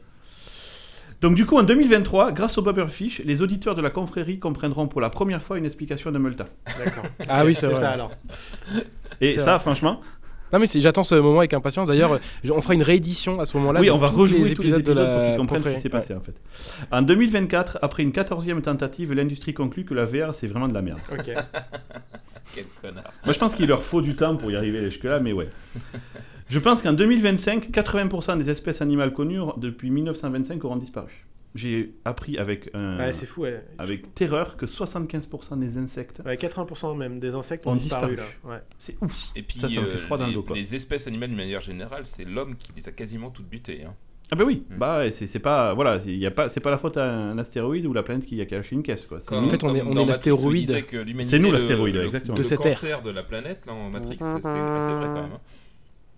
Donc 1.20 1.34
du 1.34 1.44
coup, 1.44 1.58
en 1.58 1.64
2023, 1.64 2.32
grâce 2.32 2.56
au 2.56 2.62
Babelfish, 2.62 3.18
les 3.26 3.42
auditeurs 3.42 3.74
de 3.74 3.82
la 3.82 3.90
confrérie 3.90 4.38
comprendront 4.38 4.88
pour 4.88 5.02
la 5.02 5.10
première 5.10 5.42
fois 5.42 5.58
une 5.58 5.66
explication 5.66 6.10
de 6.12 6.18
Multa. 6.18 6.46
D'accord. 6.82 7.04
Ah 7.28 7.44
oui 7.44 7.54
c'est 7.54 7.74
ça 7.74 7.90
alors. 7.90 8.10
Et 9.20 9.38
ça, 9.38 9.58
franchement, 9.58 10.00
Non 10.52 10.58
mais 10.58 10.66
j'attends 10.66 11.04
ce 11.04 11.14
moment 11.14 11.38
avec 11.38 11.54
impatience. 11.54 11.88
D'ailleurs, 11.88 12.14
euh, 12.14 12.50
on 12.50 12.60
fera 12.60 12.74
une 12.74 12.82
réédition 12.82 13.38
à 13.40 13.44
ce 13.44 13.56
moment-là. 13.58 13.80
oui, 13.80 13.90
on 13.90 13.98
va 13.98 14.08
tous 14.08 14.16
rejouer 14.16 14.54
tous 14.54 14.62
les 14.62 14.74
épisodes 14.74 14.82
de 14.82 14.92
pour 14.92 15.00
la 15.02 15.28
qu'ils 15.28 15.36
comprennent 15.38 15.62
ce 15.62 15.68
qui 15.70 15.80
s'est 15.80 15.88
passé 15.88 16.14
en 16.14 16.20
fait. 16.20 16.34
En 16.90 17.02
2024, 17.02 17.78
après 17.82 18.02
une 18.02 18.10
14e 18.10 18.60
tentative, 18.60 19.12
l'industrie 19.12 19.54
conclut 19.54 19.84
que 19.84 19.94
la 19.94 20.04
VR 20.04 20.34
c'est 20.34 20.48
vraiment 20.48 20.68
de 20.68 20.74
la 20.74 20.82
merde. 20.82 20.98
Ok. 21.12 21.26
Quel 22.54 22.64
connard. 22.82 23.12
Moi 23.24 23.32
je 23.32 23.38
pense 23.38 23.54
qu'il 23.54 23.66
leur 23.66 23.82
faut 23.82 24.00
du 24.00 24.16
temps 24.16 24.36
pour 24.36 24.50
y 24.50 24.56
arriver 24.56 24.82
jusque-là, 24.90 25.20
mais 25.20 25.32
ouais. 25.32 25.48
Je 26.48 26.58
pense 26.58 26.82
qu'en 26.82 26.92
2025, 26.92 27.70
80% 27.70 28.38
des 28.38 28.50
espèces 28.50 28.82
animales 28.82 29.12
connues 29.12 29.38
depuis 29.56 29.90
1925 29.90 30.64
auront 30.64 30.76
disparu. 30.76 31.26
J'ai 31.54 31.94
appris 32.04 32.38
avec, 32.38 32.70
un- 32.74 32.96
Ouais, 32.98 33.12
c'est 33.12 33.26
fou, 33.26 33.40
ouais. 33.42 33.60
avec 33.78 34.14
terreur 34.14 34.56
que 34.56 34.66
75% 34.66 35.56
des 35.58 35.76
insectes, 35.78 36.22
Ouais, 36.24 36.36
80% 36.36 36.94
même 36.96 37.18
des 37.18 37.34
insectes 37.34 37.66
ont, 37.66 37.72
Ont 37.72 37.74
disparu, 37.76 38.14
disparu. 38.14 38.30
là. 38.44 38.50
Ouais. 38.54 38.60
c'est 38.78 38.96
ouf. 39.02 39.30
Et 39.34 39.42
puis, 39.42 39.58
Ça, 39.58 39.68
ça 39.68 39.80
me 39.80 39.86
fait 39.86 39.96
euh, 39.96 39.98
froid 39.98 40.16
dans 40.16 40.24
le 40.26 40.30
les, 40.30 40.34
dos, 40.36 40.42
quoi. 40.44 40.54
les 40.56 40.74
espèces 40.76 41.08
animales, 41.08 41.30
de 41.30 41.36
manière 41.36 41.60
générale, 41.60 42.02
c'est 42.06 42.24
l'homme 42.24 42.54
qui 42.56 42.70
les 42.76 42.88
a 42.88 42.92
quasiment 42.92 43.30
toutes 43.30 43.48
butées. 43.48 43.82
hein. 43.84 43.94
Ah 44.32 44.36
bah 44.36 44.44
oui, 44.46 44.62
Mm. 44.70 44.78
bah 44.78 45.10
c'est 45.10 45.26
c'est 45.26 45.40
pas 45.40 45.74
voilà, 45.74 45.98
c'est- 45.98 46.12
y 46.16 46.24
a 46.24 46.30
pas 46.30 46.48
c'est 46.48 46.60
pas 46.60 46.70
la 46.70 46.78
faute 46.78 46.96
à 46.96 47.04
un 47.12 47.36
astéroïde 47.36 47.84
ou 47.86 47.92
la 47.92 48.04
planète 48.04 48.26
qui 48.26 48.40
a 48.40 48.46
caché 48.46 48.76
une 48.76 48.84
caisse 48.84 49.04
quoi. 49.04 49.18
Nous. 49.32 49.48
fait, 49.48 49.64
on 49.64 49.74
est- 49.74 49.82
on 49.82 49.96
est 49.96 50.04
l'astéroïde. 50.06 50.68
C'est 51.24 51.40
nous 51.40 51.50
l'astéroïde, 51.50 51.96
le- 51.96 52.04
exactement. 52.04 52.34
De 52.34 52.38
Le 52.38 52.44
cette 52.44 52.60
cancer 52.60 53.02
de 53.02 53.10
la 53.10 53.24
planète, 53.24 53.66
là, 53.66 53.72
en 53.72 53.90
Matrix, 53.90 54.18
c'est 54.20 54.40
c'est 54.40 54.48
assez 54.48 54.92
vrai 54.92 55.06
quand 55.06 55.14
même. 55.14 55.32
hein. 55.34 55.40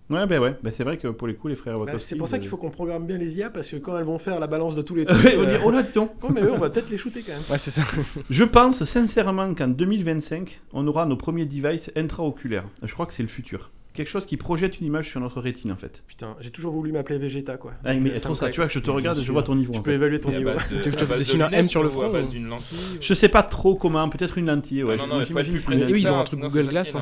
Ouais, 0.09 0.27
ben 0.27 0.39
ouais, 0.41 0.55
ben 0.61 0.71
c'est 0.75 0.83
vrai 0.83 0.97
que 0.97 1.07
pour 1.07 1.27
les 1.27 1.33
coups, 1.35 1.51
les 1.51 1.55
frères 1.55 1.75
Bah, 1.75 1.85
Wachowski. 1.85 2.07
c'est 2.09 2.15
pour 2.17 2.27
ça 2.27 2.37
ils 2.37 2.41
qu'il 2.41 2.49
faut 2.49 2.57
qu'on 2.57 2.69
programme 2.69 3.07
bien 3.07 3.17
les 3.17 3.37
IA 3.37 3.49
parce 3.49 3.69
que 3.69 3.77
quand 3.77 3.97
elles 3.97 4.03
vont 4.03 4.17
faire 4.19 4.39
la 4.39 4.47
balance 4.47 4.75
de 4.75 4.81
tous 4.81 4.95
les 4.95 5.01
Ouais, 5.07 5.13
trucs. 5.13 5.33
vont 5.35 5.41
euh, 5.43 5.45
dire, 5.51 5.61
oh 5.65 5.71
là, 5.71 5.81
dis 5.81 5.93
donc. 5.93 6.11
oh, 6.21 6.27
mais 6.33 6.41
eux, 6.41 6.51
on 6.53 6.57
va 6.59 6.69
peut-être 6.69 6.89
les 6.89 6.97
shooter 6.97 7.21
quand 7.21 7.31
même. 7.31 7.41
Ouais, 7.49 7.57
c'est 7.57 7.71
ça. 7.71 7.83
Je 8.29 8.43
pense 8.43 8.83
sincèrement 8.83 9.53
qu'en 9.55 9.69
2025, 9.69 10.61
on 10.73 10.85
aura 10.87 11.05
nos 11.05 11.15
premiers 11.15 11.45
devices 11.45 11.91
intraoculaires. 11.95 12.65
Je 12.83 12.93
crois 12.93 13.05
que 13.05 13.13
c'est 13.13 13.23
le 13.23 13.29
futur. 13.29 13.71
Quelque 13.93 14.09
chose 14.09 14.25
qui 14.25 14.37
projette 14.37 14.79
une 14.79 14.87
image 14.87 15.07
sur 15.07 15.19
notre 15.21 15.39
rétine 15.39 15.71
en 15.71 15.75
fait. 15.75 16.03
Putain, 16.07 16.35
j'ai 16.39 16.49
toujours 16.49 16.73
voulu 16.73 16.91
m'appeler 16.91 17.19
Vegeta 17.19 17.57
quoi. 17.57 17.73
Ah, 17.85 17.93
mais 17.93 18.09
euh, 18.11 18.19
trop 18.19 18.29
me 18.31 18.35
ça, 18.35 18.49
tu 18.49 18.59
vois, 18.59 18.67
je 18.67 18.79
te 18.79 18.89
regarde 18.89 19.19
et 19.19 19.21
je 19.21 19.31
vois 19.31 19.43
ton 19.43 19.53
niveau. 19.55 19.71
Je 19.73 19.81
peux 19.81 19.91
fait. 19.91 19.95
évaluer 19.97 20.19
ton 20.19 20.31
niveau. 20.31 20.49
Tu 20.67 20.73
veux 20.75 20.81
que 20.81 20.91
je 20.99 21.05
te 21.05 21.13
dessine 21.17 21.43
un 21.43 21.51
M 21.51 21.67
sur 21.69 21.83
le 21.83 21.89
front, 21.89 22.07
à 22.07 22.09
base 22.09 22.25
ou- 22.27 22.31
d'une 22.31 22.47
lentille 22.47 22.97
Je 22.99 23.13
sais 23.13 23.29
pas 23.29 23.43
trop 23.43 23.75
comment, 23.75 24.09
peut-être 24.09 24.39
une 24.39 24.47
lentille. 24.47 24.83
Ouais. 24.83 24.97
Non, 24.97 25.05
non, 25.05 25.21
être 25.21 25.27
j'imagine 25.27 25.57
eux, 25.57 25.61
ils 25.97 26.07
ont 26.07 26.09
ça, 26.09 26.19
un 26.21 26.23
truc 26.23 26.39
Google 26.39 26.67
Glass. 26.69 26.95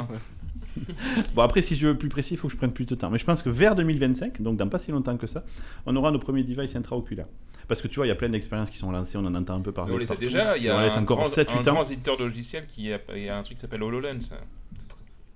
Bon, 1.36 1.42
après, 1.42 1.62
si 1.62 1.76
je 1.76 1.88
veux 1.88 1.98
plus 1.98 2.10
précis, 2.10 2.36
il 2.36 2.38
faut 2.38 2.48
que 2.48 2.54
je 2.54 2.58
prenne 2.58 2.72
plus 2.72 2.86
de 2.86 2.96
temps. 2.96 3.10
Mais 3.10 3.20
je 3.20 3.26
pense 3.26 3.42
que 3.42 3.50
vers 3.50 3.76
2025, 3.76 4.42
donc 4.42 4.58
dans 4.58 4.68
pas 4.68 4.80
si 4.80 4.92
longtemps 4.92 5.18
que 5.18 5.28
ça, 5.28 5.44
on 5.86 5.96
aura 5.96 6.12
nos 6.12 6.20
premiers 6.20 6.44
devices 6.44 6.76
intraoculaires. 6.76 7.28
Parce 7.68 7.82
que 7.82 7.88
tu 7.88 7.98
vois, 7.98 8.06
il 8.06 8.10
y 8.10 8.14
a 8.14 8.16
plein 8.16 8.30
d'expériences 8.30 8.70
qui 8.70 8.78
sont 8.78 8.92
lancées, 8.92 9.18
on 9.18 9.26
en 9.26 9.36
entend 9.36 9.56
un 9.56 9.62
peu 9.62 9.72
parler. 9.72 9.92
Mais 9.92 9.98
on 9.98 10.00
les 10.00 10.12
a 10.12 10.16
déjà, 10.16 10.58
il 10.58 10.64
y 10.64 10.70
a 10.70 10.78
un, 10.78 11.02
encore 11.02 11.18
grand, 11.18 11.28
7, 11.28 11.52
un 11.52 11.60
8 11.60 11.68
ans. 11.68 11.74
grand 11.74 11.84
éditeur 11.84 12.18
de 12.18 12.26
logiciels 12.26 12.66
qui 12.68 12.92
a, 12.92 13.00
il 13.16 13.24
y 13.24 13.30
a 13.30 13.38
un 13.38 13.44
truc 13.44 13.56
qui 13.56 13.62
s'appelle 13.62 13.84
HoloLens. 13.84 14.20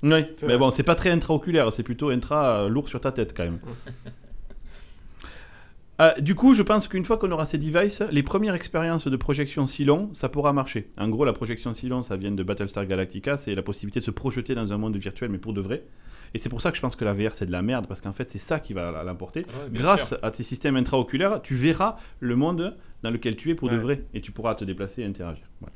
Oui, 0.04 0.26
mais 0.46 0.58
bon, 0.58 0.72
c'est 0.72 0.84
pas 0.84 0.96
très 0.96 1.12
intraoculaire, 1.12 1.72
c'est 1.72 1.84
plutôt 1.84 2.10
intra 2.10 2.64
euh, 2.64 2.70
lourd 2.70 2.90
sur 2.90 3.02
ta 3.02 3.12
tête 3.12 3.34
quand 3.36 3.44
même. 3.44 3.60
Euh, 6.02 6.12
du 6.20 6.36
coup, 6.36 6.54
je 6.54 6.62
pense 6.62 6.88
qu'une 6.88 7.06
fois 7.06 7.18
qu'on 7.18 7.32
aura 7.32 7.46
ces 7.46 7.58
devices, 7.58 8.04
les 8.12 8.24
premières 8.24 8.54
expériences 8.54 9.08
de 9.08 9.16
projection 9.16 9.66
si 9.66 9.86
long, 9.86 10.10
ça 10.14 10.28
pourra 10.28 10.52
marcher. 10.52 10.90
En 10.98 11.08
gros, 11.08 11.24
la 11.24 11.34
projection 11.34 11.74
si 11.74 11.88
long, 11.88 12.04
ça 12.04 12.18
vient 12.18 12.32
de 12.32 12.44
Battlestar 12.44 12.86
Galactica, 12.86 13.38
c'est 13.38 13.56
la 13.56 13.62
possibilité 13.62 14.00
de 14.02 14.06
se 14.06 14.12
projeter 14.12 14.56
dans 14.56 14.74
un 14.74 14.78
monde 14.78 14.98
virtuel, 14.98 15.30
mais 15.30 15.38
pour 15.38 15.54
de 15.54 15.62
vrai. 15.62 15.84
Et 16.34 16.38
c'est 16.38 16.50
pour 16.50 16.62
ça 16.62 16.72
que 16.72 16.76
je 16.76 16.82
pense 16.82 16.98
que 16.98 17.06
la 17.06 17.14
VR 17.14 17.32
c'est 17.34 17.46
de 17.46 17.52
la 17.52 17.62
merde, 17.62 17.88
parce 17.88 18.02
qu'en 18.02 18.12
fait 18.12 18.30
c'est 18.30 18.40
ça 18.40 18.60
qui 18.60 18.74
va 18.74 19.04
l'emporter. 19.06 19.40
Ouais, 19.40 19.70
bien 19.70 19.82
Grâce 19.82 20.10
sûr. 20.10 20.18
à 20.22 20.32
tes 20.32 20.44
systèmes 20.44 20.76
intraoculaires, 20.76 21.42
tu 21.42 21.56
verras 21.56 21.96
le 22.20 22.36
monde 22.36 22.76
dans 23.04 23.12
lequel 23.12 23.38
tu 23.38 23.52
es 23.52 23.56
pour 23.56 23.70
de 23.70 23.78
vrai, 23.78 24.04
et 24.14 24.20
tu 24.20 24.32
pourras 24.34 24.56
te 24.56 24.66
déplacer 24.66 25.04
et 25.04 25.06
interagir. 25.06 25.46
Voilà. 25.62 25.74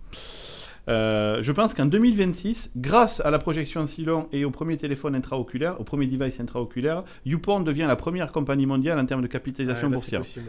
Euh, 0.87 1.43
je 1.43 1.51
pense 1.51 1.73
qu'en 1.73 1.85
2026, 1.85 2.71
grâce 2.77 3.19
à 3.19 3.29
la 3.29 3.39
projection 3.39 3.85
si 3.85 4.03
long 4.03 4.27
et 4.31 4.45
au 4.45 4.51
premier 4.51 4.77
téléphone 4.77 5.15
intraoculaire, 5.15 5.79
au 5.79 5.83
premier 5.83 6.07
device 6.07 6.39
intraoculaire, 6.39 7.03
YouPorn 7.25 7.63
devient 7.63 7.85
la 7.87 7.95
première 7.95 8.31
compagnie 8.31 8.65
mondiale 8.65 8.97
en 8.99 9.05
termes 9.05 9.21
de 9.21 9.27
capitalisation 9.27 9.89
là, 9.89 9.97
c'est 9.99 10.17
boursière. 10.17 10.43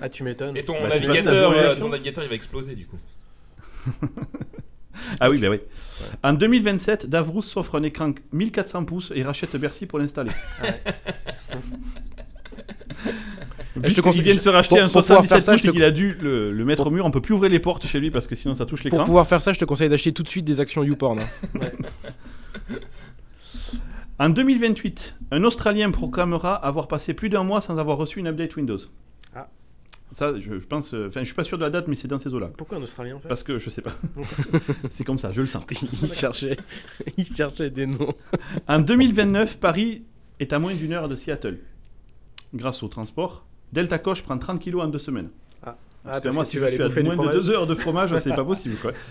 ah, 0.00 0.08
tu 0.08 0.24
m'étonnes. 0.24 0.56
Et 0.56 0.64
ton 0.64 0.74
Bah, 0.82 0.88
navigateur, 0.88 1.52
euh, 1.54 1.76
ton 1.76 1.88
navigateur, 1.90 2.24
il 2.24 2.28
va 2.28 2.34
exploser 2.34 2.74
du 2.74 2.86
coup. 2.86 2.98
Ah 5.18 5.30
oui, 5.30 5.40
bah 5.40 5.48
oui. 5.48 5.60
En 6.22 6.34
2027, 6.34 7.08
Davrous 7.08 7.40
s'offre 7.42 7.76
un 7.78 7.82
écran 7.82 8.12
1400 8.32 8.84
pouces 8.84 9.12
et 9.14 9.22
rachète 9.22 9.56
Bercy 9.56 9.86
pour 9.86 9.98
l'installer. 9.98 10.30
Ouais. 10.62 10.80
te 13.80 13.86
Puisqu'il 13.86 14.02
conseille- 14.02 14.22
vient 14.22 14.34
de 14.34 14.40
se 14.40 14.48
racheter 14.48 14.76
pour- 14.76 14.84
un 14.84 14.88
pour 14.88 15.00
pouvoir 15.00 15.04
77 15.26 15.28
faire 15.36 15.42
ça, 15.42 15.52
pouces 15.52 15.64
et 15.64 15.72
qu'il 15.72 15.84
a 15.84 15.90
dû 15.90 16.14
le, 16.20 16.52
le 16.52 16.64
mettre 16.64 16.86
au 16.86 16.90
mur, 16.90 17.04
on 17.06 17.10
peut 17.10 17.20
plus 17.20 17.34
ouvrir 17.34 17.50
les 17.50 17.58
portes 17.60 17.86
chez 17.86 18.00
lui 18.00 18.10
parce 18.10 18.26
que 18.26 18.34
sinon 18.34 18.54
ça 18.54 18.66
touche 18.66 18.80
Pour 18.82 18.90
l'écran. 18.90 19.04
pouvoir 19.04 19.26
faire 19.26 19.40
ça, 19.42 19.52
je 19.52 19.58
te 19.58 19.64
conseille 19.64 19.88
d'acheter 19.88 20.12
tout 20.12 20.22
de 20.22 20.28
suite 20.28 20.44
des 20.44 20.60
actions 20.60 20.82
YouPorn. 20.84 21.20
hein. 21.20 21.26
En 24.18 24.28
2028, 24.28 25.16
un 25.30 25.44
Australien 25.44 25.90
proclamera 25.90 26.54
avoir 26.54 26.88
passé 26.88 27.14
plus 27.14 27.30
d'un 27.30 27.42
mois 27.42 27.62
sans 27.62 27.78
avoir 27.78 27.96
reçu 27.96 28.18
une 28.20 28.26
update 28.26 28.54
Windows. 28.56 28.76
Ah. 29.34 29.48
Ça, 30.12 30.34
je, 30.38 30.58
je 30.58 30.66
pense. 30.66 30.92
euh, 30.92 31.06
Enfin, 31.08 31.20
je 31.20 31.24
suis 31.26 31.34
pas 31.34 31.44
sûr 31.44 31.56
de 31.56 31.62
la 31.62 31.70
date, 31.70 31.88
mais 31.88 31.96
c'est 31.96 32.06
dans 32.08 32.18
ces 32.18 32.34
eaux-là. 32.34 32.50
Pourquoi 32.54 32.76
un 32.76 32.82
Australien 32.82 33.16
en 33.16 33.20
fait? 33.20 33.28
Parce 33.28 33.42
que 33.42 33.58
je 33.58 33.70
sais 33.70 33.80
pas. 33.80 33.92
c'est 34.90 35.04
comme 35.04 35.18
ça, 35.18 35.32
je 35.32 35.40
le 35.40 35.46
sens. 35.46 35.64
il, 36.02 36.12
cherchait, 36.12 36.58
il 37.16 37.24
cherchait 37.34 37.70
des 37.70 37.86
noms. 37.86 38.12
En 38.68 38.80
2029, 38.80 39.58
Paris 39.58 40.04
est 40.38 40.52
à 40.52 40.58
moins 40.58 40.74
d'une 40.74 40.92
heure 40.92 41.08
de 41.08 41.16
Seattle. 41.16 41.58
Grâce 42.52 42.82
au 42.82 42.88
transport, 42.88 43.46
Delta 43.72 43.98
Coche 43.98 44.22
prend 44.22 44.38
30 44.38 44.60
kilos 44.60 44.82
en 44.82 44.88
deux 44.88 44.98
semaines. 44.98 45.30
Ah, 45.62 45.76
Parce 46.04 46.18
que 46.18 46.22
parce 46.24 46.34
moi, 46.34 46.44
que 46.44 46.50
si 46.50 46.56
tu 46.56 46.62
je 46.62 46.68
suis 46.70 46.82
à 46.82 47.02
moins 47.14 47.16
de 47.26 47.32
deux 47.32 47.50
heures 47.50 47.66
de 47.66 47.74
fromage, 47.74 48.16
c'est 48.18 48.34
pas 48.34 48.44
possible. 48.44 48.76
Quoi. 48.76 48.92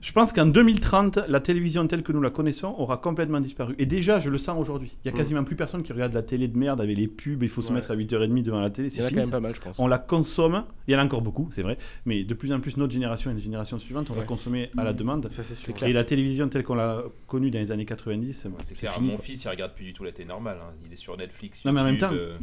Je 0.00 0.12
pense 0.12 0.32
qu'en 0.32 0.46
2030, 0.46 1.18
la 1.28 1.40
télévision 1.40 1.84
telle 1.88 2.04
que 2.04 2.12
nous 2.12 2.20
la 2.22 2.30
connaissons 2.30 2.72
aura 2.78 2.98
complètement 2.98 3.40
disparu. 3.40 3.74
Et 3.78 3.84
déjà, 3.84 4.20
je 4.20 4.30
le 4.30 4.38
sens 4.38 4.56
aujourd'hui. 4.58 4.96
Il 5.04 5.08
y 5.08 5.10
a 5.10 5.12
Mm. 5.12 5.16
quasiment 5.18 5.44
plus 5.44 5.56
personne 5.56 5.82
qui 5.82 5.92
regarde 5.92 6.14
la 6.14 6.22
télé 6.22 6.46
de 6.46 6.56
merde 6.56 6.80
avec 6.80 6.96
les 6.96 7.08
pubs, 7.08 7.42
il 7.42 7.48
faut 7.48 7.62
se 7.62 7.68
Ouais. 7.68 7.74
mettre 7.74 7.90
à 7.90 7.96
8h30 7.96 8.44
devant 8.44 8.60
la 8.60 8.70
télé. 8.70 8.90
C'est 8.90 9.02
quand 9.10 9.16
même 9.16 9.24
ça. 9.24 9.32
pas 9.32 9.40
mal, 9.40 9.56
je 9.56 9.60
pense. 9.60 9.76
On 9.80 9.88
la 9.88 9.98
consomme. 9.98 10.62
Il 10.86 10.94
y 10.94 10.96
en 10.96 11.00
a 11.00 11.04
encore 11.04 11.20
beaucoup, 11.20 11.48
c'est 11.50 11.62
vrai. 11.62 11.78
Mais 12.06 12.22
de 12.22 12.32
plus 12.32 12.52
en 12.52 12.60
plus, 12.60 12.76
notre 12.76 12.92
génération 12.92 13.32
et 13.32 13.34
les 13.34 13.40
générations 13.40 13.78
suivantes, 13.80 14.06
on 14.10 14.14
va 14.14 14.20
Ouais. 14.20 14.26
consommer 14.26 14.70
à 14.78 14.84
la 14.84 14.92
demande. 14.92 15.28
Ça, 15.32 15.42
c'est 15.42 15.56
sûr. 15.56 15.74
clair. 15.74 15.90
Et 15.90 15.92
la 15.92 16.04
télévision 16.04 16.48
telle 16.48 16.62
qu'on 16.62 16.76
l'a 16.76 17.02
connue 17.26 17.50
dans 17.50 17.58
les 17.58 17.72
années 17.72 17.84
90, 17.84 18.32
C'est 18.34 18.48
c'est 18.64 18.74
clair, 18.76 18.92
fini. 18.92 19.08
mon 19.08 19.16
quoi. 19.16 19.24
fils 19.24 19.44
il 19.44 19.48
regarde 19.48 19.74
plus 19.74 19.84
du 19.84 19.92
tout 19.94 20.04
la 20.04 20.12
télé 20.12 20.28
normale, 20.28 20.58
hein. 20.62 20.72
il 20.86 20.92
est 20.92 20.96
sur 20.96 21.16
Netflix. 21.16 21.64
Non, 21.64 21.72
mais 21.72 21.80
en 21.80 21.84
même 21.84 21.94
YouTube, 21.94 22.08
temps, 22.10 22.14
euh, 22.14 22.38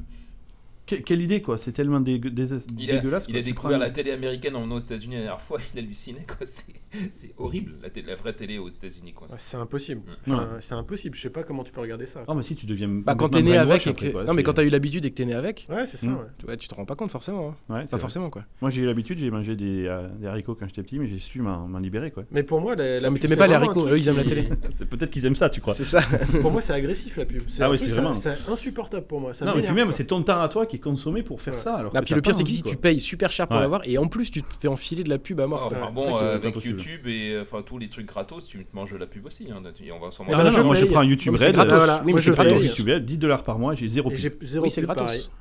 Que- 0.87 0.95
quelle 0.97 1.21
idée, 1.21 1.41
quoi. 1.41 1.57
C'est 1.57 1.71
tellement 1.71 1.99
dégue- 1.99 2.27
dé- 2.29 2.47
il 2.77 2.91
a, 2.91 2.95
dégueulasse. 2.97 3.25
il 3.27 3.31
quoi. 3.33 3.39
a 3.39 3.43
découvert 3.43 3.71
prends- 3.71 3.79
la 3.79 3.89
télé 3.89 4.11
américaine 4.11 4.55
en 4.55 4.61
venant 4.61 4.75
aux 4.75 4.79
États-Unis 4.79 5.15
la 5.15 5.21
dernière 5.21 5.41
fois, 5.41 5.59
il 5.73 5.79
hallucinait 5.79 6.25
quoi. 6.27 6.37
C'est, 6.45 6.65
c'est 7.11 7.33
horrible 7.37 7.73
la, 7.81 7.89
télé- 7.89 8.07
la 8.07 8.15
vraie 8.15 8.33
télé 8.33 8.57
aux 8.59 8.69
États-Unis 8.69 9.13
quoi. 9.13 9.27
Ouais, 9.27 9.35
c'est 9.37 9.57
impossible. 9.57 10.01
Enfin, 10.27 10.47
C'est 10.61 10.75
impossible. 10.75 11.15
Je 11.15 11.21
sais 11.21 11.29
pas 11.29 11.43
comment 11.43 11.63
tu 11.63 11.71
peux 11.73 11.81
regarder 11.81 12.05
ça. 12.05 12.23
Ah, 12.27 12.33
mais 12.35 12.43
si, 12.43 12.55
tu 12.55 12.65
deviens. 12.65 12.87
Bah, 12.87 13.15
quand 13.15 13.29
t'es 13.29 13.41
né 13.41 13.57
avec. 13.57 13.87
et 13.87 13.89
après, 13.89 14.07
que- 14.07 14.11
quoi. 14.11 14.23
Non, 14.25 14.33
mais 14.33 14.43
quand 14.43 14.53
t'as 14.53 14.63
eu 14.63 14.69
l'habitude 14.69 15.05
et 15.05 15.09
que 15.09 15.15
t'es 15.15 15.25
né 15.25 15.33
avec, 15.33 15.65
Ouais, 15.69 15.85
c'est 15.87 15.97
ça. 15.97 16.07
Mm. 16.07 16.13
ouais. 16.13 16.19
tu, 16.37 16.45
ouais, 16.45 16.57
tu 16.57 16.67
te 16.67 16.75
rends 16.75 16.85
pas 16.85 16.95
compte 16.95 17.11
forcément. 17.11 17.49
hein. 17.49 17.73
Ouais, 17.73 17.81
c'est 17.81 17.91
Pas 17.91 17.97
vrai. 17.97 18.01
forcément, 18.01 18.29
quoi. 18.29 18.43
Moi, 18.61 18.69
j'ai 18.69 18.81
eu 18.83 18.85
l'habitude, 18.85 19.17
j'ai 19.17 19.31
mangé 19.31 19.55
des, 19.55 19.85
euh, 19.87 20.07
des 20.19 20.27
haricots 20.27 20.55
quand 20.55 20.67
j'étais 20.67 20.83
petit, 20.83 20.99
mais 20.99 21.07
j'ai 21.07 21.19
su 21.19 21.41
m'en 21.41 21.67
m'en 21.67 21.79
libérer, 21.79 22.11
quoi. 22.11 22.23
Mais 22.31 22.43
pour 22.43 22.61
moi, 22.61 22.75
la, 22.75 23.09
mais 23.09 23.19
t'aimais 23.19 23.35
pas 23.35 23.47
les 23.47 23.55
haricots, 23.55 23.87
eux, 23.87 23.97
ils 23.97 24.07
aiment 24.07 24.17
la 24.17 24.23
télé. 24.23 24.43
Peut-être 24.89 25.09
qu'ils 25.09 25.25
aiment 25.25 25.35
ça, 25.35 25.49
tu 25.49 25.61
crois. 25.61 25.73
C'est 25.73 25.83
ça. 25.83 26.01
pour 26.41 26.51
moi, 26.51 26.61
c'est 26.61 26.73
agressif 26.73 27.17
la 27.17 27.25
pub. 27.25 27.41
C'est 27.47 27.63
Ah 27.63 27.67
un 27.67 27.71
oui, 27.71 27.77
truc, 27.77 27.89
c'est 27.89 27.95
ça- 27.95 28.01
vraiment- 28.01 28.15
C'est 28.15 28.49
insupportable 28.51 29.07
pour 29.07 29.19
moi. 29.19 29.31
Non, 29.41 29.53
mais 29.55 29.63
puis 29.63 29.73
même, 29.73 29.91
c'est 29.91 30.05
ton 30.05 30.21
temps 30.21 30.41
à 30.41 30.47
toi 30.47 30.65
qui 30.65 30.74
est 30.75 30.79
consommé 30.79 31.23
pour 31.23 31.41
faire 31.41 31.55
Ouais. 31.55 31.59
ça. 31.59 31.75
Alors 31.75 31.91
Ah, 31.95 31.99
que 32.01 32.05
puis 32.05 32.13
le 32.15 32.21
pire, 32.21 32.35
c'est 32.35 32.43
que 32.43 32.49
si 32.49 32.61
tu 32.61 32.75
payes 32.77 32.99
super 33.01 33.31
cher 33.31 33.47
pour 33.47 33.55
Ouais. 33.57 33.61
l'avoir, 33.63 33.81
et 33.87 33.97
en 33.97 34.07
plus, 34.07 34.29
tu 34.29 34.43
te 34.43 34.53
fais 34.59 34.67
enfiler 34.67 35.03
de 35.03 35.09
la 35.09 35.17
pub 35.17 35.39
à 35.39 35.47
mort. 35.47 35.63
enfin 35.65 35.79
quoi. 35.79 35.91
bon, 35.91 36.01
ça 36.03 36.09
qui 36.11 36.15
euh, 36.23 36.35
avec 36.35 36.53
possible. 36.53 36.79
YouTube 36.79 37.07
et 37.07 37.31
euh, 37.33 37.41
enfin 37.41 37.61
tous 37.63 37.77
les 37.77 37.89
trucs 37.89 38.05
gratos, 38.05 38.45
tu 38.47 38.63
te 38.63 38.75
manges 38.75 38.91
de 38.91 38.97
la 38.97 39.07
pub 39.07 39.25
aussi. 39.25 39.47
Hein, 39.51 39.63
et 39.83 39.91
on 39.91 39.99
va 39.99 40.11
s'en 40.11 40.23
Ah, 40.27 40.31
manger. 40.37 40.43
non, 40.51 40.57
non, 40.59 40.63
moi 40.65 40.75
je 40.75 40.85
prends 40.85 40.99
un 40.99 41.05
YouTube 41.05 41.35
Red. 41.35 41.53
gratos. 41.53 41.73
euh, 41.73 41.77
Voilà, 41.77 41.97
oui, 41.99 42.03
mais 42.05 42.11
moi, 42.11 42.21
c'est 42.21 42.29
je 42.29 42.35
prends. 42.35 42.43
YouTube 42.43 42.87
Red, 42.89 43.05
10 43.05 43.17
dollars 43.17 43.43
par 43.43 43.57
mois, 43.57 43.73
j'ai 43.75 43.87
zéro 43.87 44.09
pub. 44.09 44.19
Oui, 44.61 44.69
c'est 44.69 44.81
gratos. 44.81 45.31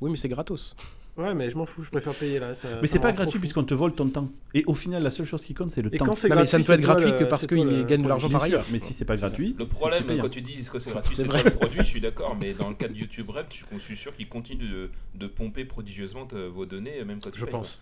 Oui, 0.00 0.10
mais 0.10 0.16
c'est 0.16 0.28
gratos. 0.28 0.74
Ouais, 1.16 1.32
mais 1.32 1.48
je 1.48 1.56
m'en 1.56 1.64
fous, 1.64 1.84
je 1.84 1.90
préfère 1.90 2.12
payer 2.14 2.40
là. 2.40 2.54
ça- 2.54 2.66
Mais 2.82 2.88
c'est 2.88 2.98
pas 2.98 3.12
gratuit 3.12 3.38
puisqu'on 3.38 3.62
te 3.62 3.72
vole 3.72 3.92
ton 3.94 4.08
temps. 4.08 4.28
Et 4.52 4.64
au 4.66 4.74
final, 4.74 5.00
la 5.02 5.12
seule 5.12 5.26
chose 5.26 5.44
qui 5.44 5.54
compte, 5.54 5.70
c'est 5.70 5.80
le 5.82 5.94
Et 5.94 5.98
temps. 5.98 6.06
quand 6.06 6.20
mais 6.28 6.46
ça 6.46 6.58
ne 6.58 6.64
peut 6.64 6.72
être 6.72 6.80
gratuit 6.80 7.10
le- 7.12 7.16
que 7.18 7.24
parce 7.24 7.42
c'est 7.42 7.46
toi 7.48 7.56
qu'il 7.58 7.68
le 7.68 7.84
gagne 7.84 8.02
de 8.02 8.08
l'argent 8.08 8.28
par 8.28 8.42
ailleurs. 8.42 8.64
mais 8.72 8.80
si 8.80 8.92
c'est 8.92 9.04
pas 9.04 9.14
gratuit, 9.16 9.54
Le 9.56 9.66
problème, 9.66 10.02
quand 10.20 10.28
tu 10.28 10.42
dis 10.42 10.54
que 10.68 10.78
c'est 10.80 10.90
gratuit, 10.90 11.14
C'est 11.14 11.22
c'est 11.22 11.28
vrai. 11.28 11.44
pas 11.44 11.50
le 11.50 11.54
produit, 11.54 11.78
je 11.80 11.84
suis 11.84 12.00
d'accord, 12.00 12.36
mais 12.40 12.52
dans 12.54 12.68
le 12.68 12.74
cas 12.74 12.88
de 12.88 12.94
YouTube 12.94 13.30
Red, 13.30 13.46
je 13.72 13.78
suis 13.78 13.96
sûr 13.96 14.12
qu'ils 14.12 14.28
continuent 14.28 14.68
de, 14.68 14.90
de 15.14 15.26
pomper 15.28 15.64
prodigieusement 15.64 16.26
vos 16.52 16.66
données, 16.66 17.04
même 17.04 17.20
quand 17.22 17.30
tu 17.30 17.38
Je 17.38 17.44
payes, 17.44 17.52
pense. 17.52 17.78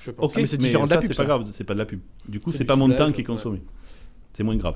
Je 0.00 0.10
pense. 0.10 0.24
Ok, 0.24 0.32
Ah, 0.36 0.40
mais 0.40 0.46
c'est 0.46 0.56
différent 0.56 0.84
de 0.84 0.88
ça, 0.88 0.96
la 0.96 1.00
pub, 1.02 1.10
c'est 1.12 1.16
pas 1.16 1.24
grave, 1.24 1.46
c'est 1.52 1.64
pas 1.64 1.74
de 1.74 1.78
la 1.78 1.86
pub. 1.86 2.00
Du 2.28 2.40
coup, 2.40 2.50
C'est 2.50 2.64
pas 2.64 2.74
mon 2.76 2.90
temps 2.90 3.12
qui 3.12 3.20
est 3.20 3.24
consommé. 3.24 3.62
C'est 4.32 4.42
moins 4.42 4.56
grave. 4.56 4.74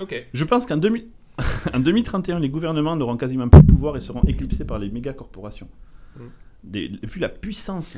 Ok. 0.00 0.26
Je 0.32 0.44
pense 0.44 0.66
qu'en 0.66 0.76
2000 0.78 1.06
en 1.72 1.78
2031, 1.80 2.40
les 2.40 2.48
gouvernements 2.50 2.94
n'auront 2.96 3.16
quasiment 3.16 3.48
plus 3.48 3.62
de 3.62 3.66
pouvoir 3.66 3.96
et 3.96 4.00
seront 4.00 4.20
éclipsés 4.26 4.64
par 4.66 4.78
les 4.78 4.90
méga 4.90 5.12
corporations. 5.14 5.68
Mm. 6.16 6.20
Vu 6.64 7.18
la 7.18 7.28
puissance 7.28 7.96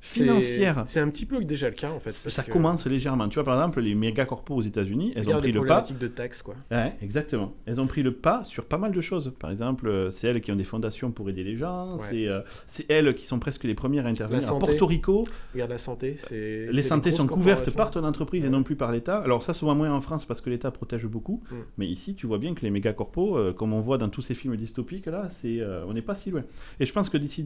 financière, 0.00 0.84
C'est 0.86 1.00
un 1.00 1.08
petit 1.08 1.26
peu 1.26 1.42
déjà 1.44 1.68
le 1.68 1.74
cas 1.74 1.90
en 1.90 2.00
fait. 2.00 2.10
ça 2.10 2.42
que- 2.42 2.50
commence 2.50 2.86
légèrement. 2.86 3.28
Tu 3.28 3.34
vois, 3.34 3.44
par 3.44 3.54
exemple, 3.54 3.80
les 3.80 3.94
méga 3.94 4.24
corpos 4.24 4.54
aux 4.56 4.62
États-Unis, 4.62 5.12
elles 5.14 5.28
ont 5.28 5.38
pris 5.38 5.52
le 5.52 5.64
pas. 5.64 5.82
de 5.82 6.06
taxes 6.08 6.42
quoi. 6.42 6.54
Ouais, 6.70 6.94
exactement. 7.02 7.52
Elles 7.66 7.80
ont 7.80 7.86
pris 7.86 8.02
le 8.02 8.12
pas 8.12 8.44
sur 8.44 8.64
pas 8.64 8.78
mal 8.78 8.92
de 8.92 9.00
choses. 9.00 9.32
Par 9.38 9.50
exemple, 9.50 9.88
euh, 9.88 10.10
c'est 10.10 10.28
elles 10.28 10.40
qui 10.40 10.50
ont 10.52 10.56
des 10.56 10.64
fondations 10.64 11.10
pour 11.10 11.28
aider 11.28 11.44
les 11.44 11.56
gens. 11.56 11.96
Ouais. 11.96 12.06
C'est 12.10 12.28
euh, 12.28 12.40
c'est 12.66 12.90
elles 12.90 13.14
qui 13.14 13.26
sont 13.26 13.38
presque 13.38 13.64
les 13.64 13.74
premières 13.74 14.06
à 14.06 14.08
intervenir. 14.08 14.40
La 14.40 14.46
À 14.46 14.50
santé. 14.50 14.66
Porto 14.66 14.86
Rico, 14.86 15.24
Regarde 15.54 15.70
la 15.70 15.78
santé, 15.78 16.14
c'est. 16.16 16.68
les 16.70 16.82
santé 16.82 17.12
sont 17.12 17.26
couvertes 17.26 17.70
par 17.70 17.90
ton 17.90 18.04
entreprise 18.04 18.44
et 18.44 18.48
non 18.50 18.62
plus 18.62 18.76
par 18.76 18.92
l'État. 18.92 19.18
Alors 19.18 19.42
ça, 19.42 19.52
souvent 19.54 19.74
moins 19.74 19.92
en 19.92 20.00
France 20.00 20.24
parce 20.24 20.40
que 20.40 20.50
l'État 20.50 20.70
protège 20.70 21.06
beaucoup. 21.06 21.42
Mm. 21.50 21.54
Mais 21.78 21.86
ici, 21.86 22.14
tu 22.14 22.26
vois 22.26 22.38
bien 22.38 22.54
que 22.54 22.62
les 22.62 22.70
méga 22.70 22.92
corpos, 22.92 23.36
euh, 23.36 23.52
comme 23.52 23.72
on 23.72 23.80
voit 23.80 23.98
dans 23.98 24.08
tous 24.08 24.22
ces 24.22 24.34
films 24.34 24.56
dystopiques, 24.56 25.06
là, 25.06 25.28
c'est, 25.30 25.60
euh, 25.60 25.84
on 25.86 25.92
n'est 25.92 26.02
pas 26.02 26.14
si 26.14 26.30
loin. 26.30 26.42
Et 26.78 26.86
je 26.86 26.92
pense 26.92 27.08
que 27.08 27.18
d'ici 27.18 27.44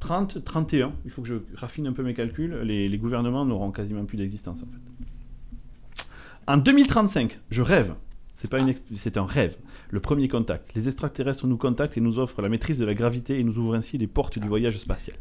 2030, 0.00 0.44
31, 0.44 0.92
il 1.04 1.10
faut 1.10 1.22
que 1.22 1.28
je 1.28 1.34
raffine 1.54 1.86
un 1.86 1.92
peu 1.92 2.02
mes 2.02 2.14
calculs, 2.14 2.54
les, 2.62 2.98
gouvernements 2.98 3.44
n'auront 3.44 3.70
quasiment 3.72 4.04
plus 4.04 4.16
d'existence 4.16 4.58
en 4.62 4.66
fait. 4.66 6.04
En 6.46 6.56
2035, 6.56 7.38
je 7.50 7.62
rêve. 7.62 7.94
C'est 8.36 8.48
pas 8.48 8.60
une 8.60 8.72
c'est 8.94 9.16
un 9.16 9.26
rêve. 9.26 9.56
Le 9.90 9.98
premier 10.00 10.28
contact. 10.28 10.70
Les 10.76 10.86
extraterrestres 10.86 11.46
nous 11.48 11.56
contactent 11.56 11.96
et 11.96 12.00
nous 12.00 12.18
offrent 12.20 12.40
la 12.40 12.48
maîtrise 12.48 12.78
de 12.78 12.84
la 12.84 12.94
gravité 12.94 13.40
et 13.40 13.44
nous 13.44 13.58
ouvrent 13.58 13.74
ainsi 13.74 13.98
les 13.98 14.06
portes 14.06 14.38
du 14.38 14.46
voyage 14.46 14.78
spatial. 14.78 15.16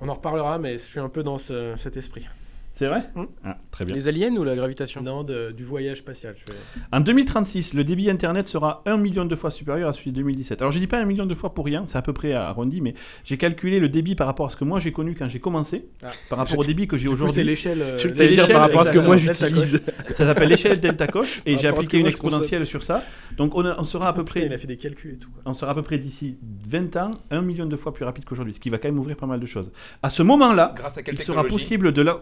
On 0.00 0.08
en 0.08 0.14
reparlera, 0.14 0.58
mais 0.58 0.72
je 0.78 0.82
suis 0.82 0.98
un 1.00 1.10
peu 1.10 1.22
dans 1.22 1.36
ce- 1.38 1.74
cet 1.76 1.96
esprit. 1.98 2.26
C'est 2.74 2.86
vrai 2.86 3.02
Hmm. 3.14 3.24
Ah, 3.44 3.58
Très 3.70 3.84
bien. 3.84 3.94
Les 3.94 4.08
aliens 4.08 4.34
ou 4.36 4.44
la 4.44 4.56
gravitation? 4.56 5.02
Non, 5.02 5.24
de- 5.24 5.50
du 5.52 5.62
voyage 5.64 5.98
spatial. 5.98 6.34
Je. 6.36 6.52
En 6.90 7.00
2036, 7.00 7.74
le 7.74 7.84
débit 7.84 8.08
Internet 8.10 8.48
sera 8.48 8.82
1 8.86 8.96
million 8.96 9.24
de 9.24 9.34
fois 9.36 9.50
supérieur 9.50 9.88
à 9.90 9.92
celui 9.92 10.10
de 10.10 10.16
2017. 10.16 10.60
Alors 10.62 10.72
je 10.72 10.78
dis 10.78 10.86
pas 10.86 10.98
1 10.98 11.04
million 11.04 11.26
de 11.26 11.34
fois 11.34 11.52
pour 11.54 11.64
rien, 11.66 11.84
c'est 11.86 11.98
à 11.98 12.02
peu 12.02 12.12
près 12.12 12.32
arrondi, 12.32 12.80
mais 12.80 12.94
j'ai 13.24 13.36
calculé 13.36 13.78
le 13.78 13.88
débit 13.88 14.14
par 14.14 14.26
rapport 14.26 14.46
à 14.46 14.50
ce 14.50 14.56
que 14.56 14.64
moi 14.64 14.80
j'ai 14.80 14.90
connu 14.92 15.14
quand 15.14 15.28
j'ai 15.28 15.38
commencé, 15.40 15.86
Ah. 16.02 16.08
par 16.30 16.38
rapport 16.38 16.58
au 16.58 16.64
débit 16.64 16.86
que 16.88 16.96
j'ai 16.96 17.08
coup, 17.08 17.16
c'est 17.16 17.22
aujourd'hui. 17.22 17.44
l'échelle. 17.44 17.82
euh, 17.82 17.98
C'est 17.98 18.08
l'échelle, 18.26 18.52
par 18.52 18.62
rapport 18.62 18.80
à 18.80 18.84
ce 18.86 18.92
que 18.92 18.98
moi 18.98 19.16
j'utilise. 19.16 19.82
Ça 20.08 20.24
s'appelle 20.26 20.48
l'échelle 20.48 20.80
Delta 20.80 21.06
Coche 21.06 21.42
et 21.46 21.58
j'ai 21.58 21.68
appliqué 21.68 21.98
une 21.98 22.06
exponentielle 22.06 22.66
sur 22.66 22.82
ça. 22.82 23.02
Donc 23.36 23.54
on, 23.54 23.64
a- 23.66 23.76
on 23.78 23.84
sera 23.84 24.08
à 24.08 24.12
peu 24.12 24.24
près 24.24 24.46
il 24.46 24.52
a 24.52 24.58
fait 24.58 24.66
des 24.66 24.76
calculs 24.78 25.12
et 25.14 25.16
tout. 25.18 25.30
Quoi. 25.30 25.42
on 25.46 25.54
sera 25.54 25.72
à 25.72 25.74
peu 25.74 25.82
près 25.82 25.98
d'ici 25.98 26.38
20 26.68 26.96
ans 26.96 27.10
1 27.30 27.42
million 27.42 27.66
de 27.66 27.76
fois 27.76 27.92
plus 27.92 28.04
rapide 28.04 28.24
qu'aujourd'hui, 28.24 28.54
ce 28.54 28.60
qui 28.60 28.70
va 28.70 28.78
quand 28.78 28.88
même 28.88 28.98
ouvrir 28.98 29.16
pas 29.16 29.26
mal 29.26 29.40
de 29.40 29.46
choses. 29.46 29.70
À 30.02 30.10
ce 30.10 30.22
moment-là, 30.22 30.72
il 31.12 31.20
sera 31.20 31.44
possible 31.44 31.92
de 31.92 32.02
la... 32.02 32.14
Hmm. 32.14 32.20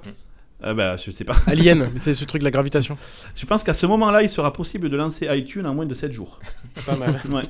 Ah 0.62 0.74
bah, 0.74 0.96
je 0.96 1.10
sais 1.10 1.24
pas. 1.24 1.36
Alien, 1.46 1.90
c'est 1.96 2.14
ce 2.14 2.24
truc 2.24 2.40
de 2.40 2.44
la 2.44 2.50
gravitation. 2.50 2.96
Je 3.34 3.46
pense 3.46 3.62
qu'à 3.62 3.74
ce 3.74 3.86
moment-là, 3.86 4.22
il 4.22 4.28
sera 4.28 4.52
possible 4.52 4.88
de 4.90 4.96
lancer 4.96 5.26
iTunes 5.30 5.66
en 5.66 5.74
moins 5.74 5.86
de 5.86 5.94
7 5.94 6.12
jours. 6.12 6.38
Pas 6.86 6.96
mal. 6.96 7.20
Ouais. 7.30 7.48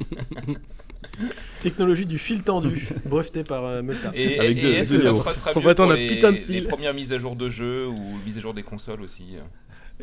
Technologie 1.61 2.07
du 2.07 2.19
fil 2.19 2.43
tendu, 2.43 2.89
breveté 3.05 3.43
par 3.45 3.65
euh, 3.65 3.83
Mulcar. 3.83 4.13
Et, 4.15 4.39
Avec 4.39 4.59
et 4.59 4.61
deux- 4.63 4.73
est-ce 4.75 4.93
que 4.93 4.99
ça 4.99 5.05
yaourts. 5.07 5.19
sera, 5.19 5.31
sera 5.31 5.53
Faut 5.53 5.61
mieux 5.61 5.75
pour 5.75 5.93
les, 5.93 6.07
putain 6.09 6.33
de 6.33 6.39
les 6.49 6.63
premières 6.63 6.95
mises 6.95 7.13
à 7.13 7.19
jour 7.19 7.37
de 7.37 7.51
jeux 7.51 7.87
ou 7.89 7.97
mises 8.27 8.39
à 8.39 8.41
jour 8.41 8.55
des 8.55 8.63
consoles 8.63 9.03
aussi 9.03 9.25
euh 9.35 9.41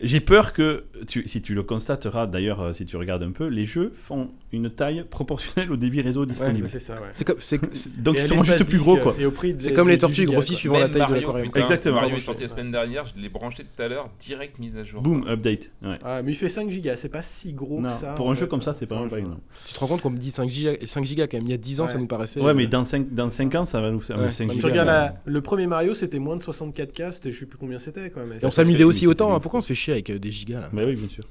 J'ai 0.02 0.20
peur 0.20 0.54
que, 0.54 0.84
tu- 1.08 1.28
si 1.28 1.42
tu 1.42 1.54
le 1.56 1.64
constateras 1.64 2.28
d'ailleurs, 2.28 2.62
euh, 2.62 2.74
si 2.74 2.86
tu 2.86 2.98
regardes 2.98 3.24
un 3.24 3.32
peu, 3.32 3.48
les 3.48 3.66
jeux 3.66 3.92
font 3.94 4.30
une 4.52 4.70
taille 4.70 5.04
proportionnelle 5.10 5.72
au 5.72 5.76
débit 5.78 6.02
réseau 6.02 6.26
disponible. 6.26 6.68
C'est 6.70 6.80
ça, 6.80 6.94
ouais. 6.96 7.10
C'est 7.14 7.26
comme, 7.26 7.40
c'est- 7.40 7.60
c'est- 7.76 8.02
Donc 8.02 8.16
Et 8.16 8.20
ils 8.20 8.22
l'espace 8.30 8.46
juste 8.48 8.64
plus 8.64 8.78
gros 8.78 8.98
quoi. 8.98 9.16
Et 9.20 9.26
au 9.26 9.32
prix 9.32 9.56
c'est 9.58 9.74
comme 9.74 9.90
les 9.90 9.98
tortues 9.98 10.26
quoi. 10.28 10.42
suivant 10.42 10.80
la 10.80 10.86
taille 10.88 10.94
de 10.96 11.00
Mario, 11.00 11.16
l'aquarium. 11.16 11.48
putain, 11.48 11.62
Exactement. 11.62 11.96
Mario 11.96 12.16
est 12.18 12.20
sorti 12.22 12.42
la 12.44 12.48
semaine 12.48 12.72
dernière, 12.72 13.06
je 13.06 13.22
l'ai 13.22 13.30
branché 13.30 13.64
tout 13.64 13.82
à 13.82 13.88
l'heure, 13.88 14.10
direct 14.20 14.58
mise 14.60 14.78
à 14.78 14.84
jour. 14.84 15.02
Boom, 15.02 15.28
update. 15.28 15.72
Ouais. 15.84 16.00
Ah, 16.04 16.22
mais 16.24 16.32
il 16.32 16.36
fait 16.36 16.50
5 16.50 16.70
gigas, 16.70 16.96
c'est 16.98 17.10
pas 17.10 17.22
si 17.22 17.54
gros 17.54 17.82
Non, 17.82 17.90
que 17.90 17.94
ça. 17.94 18.14
pour 18.14 18.32
un 18.32 18.36
jeu 18.36 18.48
comme 18.48 18.62
ça, 18.62 18.74
c'est 18.78 18.86
pas 18.86 18.96
un. 18.98 19.08
Tu 19.08 19.74
te 19.74 19.80
rends 19.80 19.88
compte 19.88 20.02
qu'on 20.02 20.10
me 20.10 20.18
dit 20.18 20.32
5 20.32 20.50
gigas, 20.50 20.74
5 20.86 21.04
gigas 21.04 21.28
quand 21.28 21.38
même. 21.38 21.46
Il 21.48 21.52
y 21.52 21.54
a 21.54 21.58
10 21.58 21.80
ans, 21.82 21.84
Ouais. 21.84 21.90
ça 21.90 21.98
nous 21.98 22.08
paraissait. 22.08 22.40
Ouais, 22.42 22.52
euh, 22.52 22.54
mais 22.54 22.68
dans 22.68 22.86
5, 22.86 23.14
dans 23.14 23.30
5 23.30 23.54
ans, 23.56 23.66
ça 23.66 23.82
va 23.82 23.92
nous 23.92 24.00
faire 24.00 24.18
Ouais, 24.20 24.32
5 24.32 24.50
ouais, 24.50 24.56
Tu 24.56 24.62
gigas, 24.62 25.14
le 25.26 25.42
premier 25.42 25.68
Mario, 25.68 25.94
c'était 25.94 26.20
moins 26.20 26.38
de 26.38 26.42
64K, 26.44 27.12
c'était 27.12 27.32
je 27.32 27.40
sais 27.40 27.46
plus 27.46 27.58
combien 27.58 27.80
c'était 27.80 28.10
quand 28.10 28.26
même. 28.26 28.38
On 28.44 28.52
s'amusait 28.52 28.84
aussi 28.84 29.08
autant. 29.08 29.34
hein. 29.36 29.40
Pourquoi 29.40 29.60
on 29.60 29.62
se 29.62 29.68
fait 29.68 29.76
chier 29.76 29.87
avec 29.92 30.10
euh, 30.10 30.20
des 30.20 30.32
gigas 30.32 30.62
là 30.62 30.70
Bah 30.72 30.84
oui, 30.86 30.96
bien 30.96 31.10
sûr. 31.10 31.24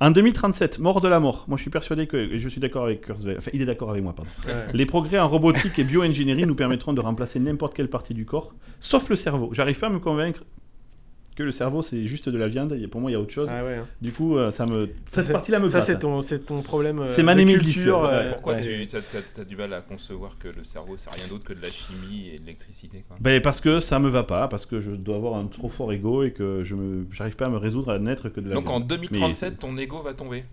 En 0.00 0.10
2037, 0.10 0.78
mort 0.78 1.00
de 1.00 1.08
la 1.08 1.20
mort. 1.20 1.44
Moi, 1.48 1.56
je 1.56 1.62
suis 1.62 1.70
persuadé 1.70 2.06
que, 2.06 2.16
et 2.16 2.38
je 2.38 2.48
suis 2.48 2.60
d'accord 2.60 2.84
avec 2.84 3.02
Kurzweil, 3.02 3.36
enfin, 3.38 3.50
il 3.54 3.62
est 3.62 3.66
d'accord 3.66 3.90
avec 3.90 4.02
moi, 4.02 4.12
pardon. 4.14 4.30
Ouais. 4.46 4.52
Les 4.74 4.86
progrès 4.86 5.18
en 5.18 5.28
robotique 5.28 5.78
et 5.78 5.84
bioingénierie 5.84 6.46
nous 6.46 6.54
permettront 6.54 6.92
de 6.92 7.00
remplacer 7.00 7.38
n'importe 7.38 7.74
quelle 7.74 7.88
partie 7.88 8.12
du 8.12 8.24
corps, 8.26 8.52
sauf 8.80 9.08
le 9.08 9.16
cerveau. 9.16 9.50
J'arrive 9.52 9.78
pas 9.78 9.86
à 9.86 9.90
me 9.90 10.00
convaincre 10.00 10.42
que 11.34 11.42
le 11.42 11.50
cerveau, 11.52 11.82
c'est 11.82 12.06
juste 12.06 12.28
de 12.28 12.38
la 12.38 12.48
viande. 12.48 12.72
et 12.72 12.86
Pour 12.86 13.00
moi, 13.00 13.10
il 13.10 13.14
y 13.14 13.16
a 13.16 13.20
autre 13.20 13.32
chose. 13.32 13.48
Ah 13.50 13.64
ouais. 13.64 13.76
hein. 13.76 13.86
Du 14.00 14.12
coup, 14.12 14.36
euh, 14.36 14.50
ça 14.50 14.66
me. 14.66 14.88
Cette 15.10 15.24
c'est- 15.26 15.32
partie-là 15.32 15.58
me 15.58 15.68
Ça, 15.68 15.80
c'est 15.80 15.98
ton, 15.98 16.22
c'est 16.22 16.40
ton 16.46 16.62
problème. 16.62 17.00
euh, 17.00 17.08
C'est 17.10 17.22
ma 17.22 17.34
culture, 17.34 18.02
ouais. 18.02 18.08
euh, 18.10 18.32
Pourquoi 18.32 18.54
ouais. 18.54 18.86
tu 18.86 18.96
as, 19.40 19.44
du 19.44 19.56
mal 19.56 19.72
à 19.72 19.80
concevoir 19.80 20.38
que 20.38 20.48
le 20.48 20.64
cerveau 20.64 20.94
c'est 20.96 21.10
rien 21.10 21.26
d'autre 21.28 21.44
que 21.44 21.52
de 21.52 21.60
la 21.60 21.70
chimie 21.70 22.28
et 22.34 22.38
de 22.38 22.42
l'électricité 22.44 23.04
quoi 23.08 23.16
Ben, 23.20 23.40
parce 23.42 23.60
que 23.60 23.80
ça 23.80 23.98
me 23.98 24.08
va 24.08 24.22
pas, 24.22 24.48
parce 24.48 24.66
que 24.66 24.80
je 24.80 24.92
dois 24.92 25.16
avoir 25.16 25.34
un 25.36 25.46
trop 25.46 25.68
fort 25.68 25.92
ego 25.92 26.22
et 26.22 26.32
que 26.32 26.62
je 26.64 26.74
me, 26.74 27.06
j'arrive 27.10 27.36
pas 27.36 27.46
à 27.46 27.50
me 27.50 27.56
résoudre 27.58 27.90
à 27.90 27.98
n'être 27.98 28.28
que 28.28 28.40
de 28.40 28.48
la 28.48 28.54
Donc 28.54 28.68
en 28.70 28.78
viande. 28.78 28.88
2037, 28.88 29.58
ton 29.58 29.76
ego 29.76 30.02
va 30.02 30.14
tomber. 30.14 30.44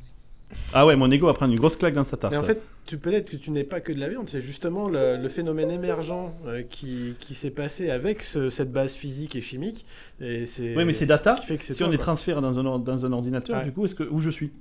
Ah 0.73 0.85
ouais, 0.85 0.95
mon 0.95 1.09
ego 1.11 1.27
va 1.27 1.33
prendre 1.33 1.51
une 1.53 1.59
grosse 1.59 1.77
claque 1.77 1.93
dans 1.93 2.03
sa 2.03 2.17
tarte. 2.17 2.33
Mais 2.33 2.39
en 2.39 2.43
fait, 2.43 2.61
tu 2.85 2.97
peut-être 2.97 3.29
que 3.29 3.35
tu 3.37 3.51
n'es 3.51 3.63
pas 3.63 3.79
que 3.79 3.91
de 3.93 3.99
la 3.99 4.09
viande, 4.09 4.27
c'est 4.29 4.41
justement 4.41 4.87
le, 4.89 5.17
le 5.17 5.29
phénomène 5.29 5.71
émergent 5.71 6.33
euh, 6.47 6.63
qui, 6.63 7.15
qui 7.19 7.33
s'est 7.35 7.49
passé 7.51 7.89
avec 7.89 8.23
ce- 8.23 8.49
cette 8.49 8.71
base 8.71 8.93
physique 8.93 9.35
et 9.35 9.41
chimique. 9.41 9.85
Et 10.19 10.45
oui, 10.75 10.85
mais 10.85 10.93
c'est 10.93 11.05
data. 11.05 11.35
qui 11.35 11.45
fait 11.45 11.57
que 11.57 11.63
Si 11.63 11.73
toi, 11.75 11.87
on 11.87 11.91
est 11.91 11.97
transféré 11.97 12.41
dans 12.41 12.59
un, 12.59 12.79
dans 12.79 13.05
un 13.05 13.11
ordinateur, 13.11 13.57
Ouais. 13.57 13.63
du 13.65 13.71
coup, 13.71 13.85
est-ce 13.85 13.95
que 13.95 14.03
où 14.03 14.19
je 14.21 14.29
suis? 14.29 14.51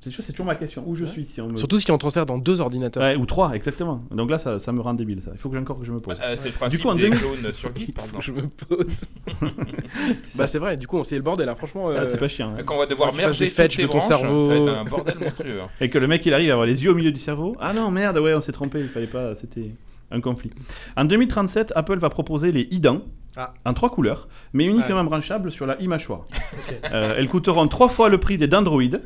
C'est 0.00 0.32
toujours 0.32 0.46
ma 0.46 0.54
question. 0.54 0.82
Où 0.86 0.94
je 0.94 1.04
Ouais. 1.04 1.10
suis 1.10 1.26
si 1.26 1.40
on 1.40 1.48
me... 1.48 1.56
Surtout 1.56 1.78
si 1.78 1.90
on 1.92 1.98
transfère 1.98 2.24
dans 2.26 2.38
deux 2.38 2.60
ordinateurs. 2.60 3.02
Ouais, 3.02 3.16
ou 3.16 3.26
trois, 3.26 3.52
exactement. 3.54 4.02
Donc 4.10 4.30
là, 4.30 4.38
ça, 4.38 4.58
ça 4.58 4.72
me 4.72 4.80
rend 4.80 4.94
débile. 4.94 5.20
Ça. 5.24 5.30
Il 5.34 5.38
faut 5.38 5.48
que 5.50 5.56
j'ai 5.56 5.60
encore 5.60 5.78
que 5.78 5.84
je 5.84 5.92
me 5.92 6.00
pose. 6.00 6.16
Ah, 6.22 6.36
c'est 6.36 6.48
le 6.48 6.54
principe 6.54 6.82
coup, 6.82 6.88
en 6.88 6.94
des 6.94 7.02
2000 7.10 7.18
clones 7.18 7.52
sur 7.52 7.74
Git 7.76 7.86
par 7.94 8.04
Faut 8.06 8.16
que 8.18 8.22
exemple. 8.22 8.24
je 8.68 8.72
me 8.72 8.76
pose. 8.84 9.00
bah 10.36 10.46
c'est 10.46 10.58
vrai. 10.58 10.76
Du 10.76 10.86
coup, 10.86 10.98
on 10.98 11.04
c'est 11.04 11.16
le 11.16 11.22
bordel. 11.22 11.46
Là, 11.46 11.54
franchement. 11.54 11.88
Ah, 11.88 12.00
euh, 12.00 12.08
c'est 12.10 12.18
pas 12.18 12.28
chiant. 12.28 12.54
hein. 12.58 12.62
Quand 12.64 12.76
on 12.76 12.78
va 12.78 12.86
devoir 12.86 13.14
merger 13.14 13.44
des 13.46 13.50
fetch 13.50 13.76
de 13.76 13.82
ton 13.82 13.88
branches, 13.98 14.04
cerveau. 14.04 14.40
ça 14.40 14.46
va 14.48 14.54
être 14.56 14.68
un 14.68 14.84
bordel 14.84 15.18
monstrueux. 15.20 15.60
hein. 15.60 15.68
Et 15.80 15.90
que 15.90 15.98
le 15.98 16.06
mec 16.06 16.24
il 16.26 16.34
arrive 16.34 16.50
à 16.50 16.52
avoir 16.54 16.66
les 16.66 16.82
yeux 16.84 16.90
au 16.90 16.94
milieu 16.94 17.12
du 17.12 17.20
cerveau. 17.20 17.56
Ah 17.60 17.72
non, 17.72 17.90
merde, 17.90 18.18
ouais, 18.18 18.34
on 18.34 18.40
s'est 18.40 18.52
trompé. 18.52 18.80
Il 18.80 18.88
fallait 18.88 19.06
pas. 19.06 19.34
C'était 19.34 19.70
un 20.10 20.20
conflit. 20.20 20.50
En 20.96 21.04
2037, 21.04 21.72
Apple 21.76 21.98
va 21.98 22.10
proposer 22.10 22.52
les 22.52 22.64
e-dents. 22.64 23.02
Ah. 23.36 23.54
En 23.64 23.74
trois 23.74 23.90
couleurs, 23.90 24.28
mais 24.52 24.64
uniquement 24.64 25.04
branchables 25.04 25.52
sur 25.52 25.64
la 25.64 25.76
e-mâchoire. 25.80 26.24
Ok. 26.52 26.74
Euh, 26.92 27.14
elles 27.16 27.28
coûteront 27.28 27.68
trois 27.68 27.88
fois 27.88 28.08
le 28.08 28.18
prix 28.18 28.36
des 28.36 28.48
Dendroid, 28.48 28.98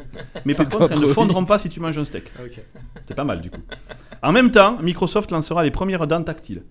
mais 0.47 0.55
par 0.55 0.67
contre 0.69 0.93
elles 0.93 1.01
ne 1.01 1.07
fondront 1.07 1.45
pas 1.45 1.59
si 1.59 1.69
tu 1.69 1.79
manges 1.79 1.99
un 1.99 2.07
steak. 2.07 2.33
C'est 3.07 3.15
pas 3.15 3.25
mal 3.25 3.43
du 3.43 3.51
coup. 3.51 3.61
En 4.23 4.33
même 4.33 4.51
temps, 4.51 4.79
Microsoft 4.81 5.31
lancera 5.31 5.63
les 5.63 5.71
premières 5.71 6.07
dents 6.07 6.23
tactiles. 6.23 6.63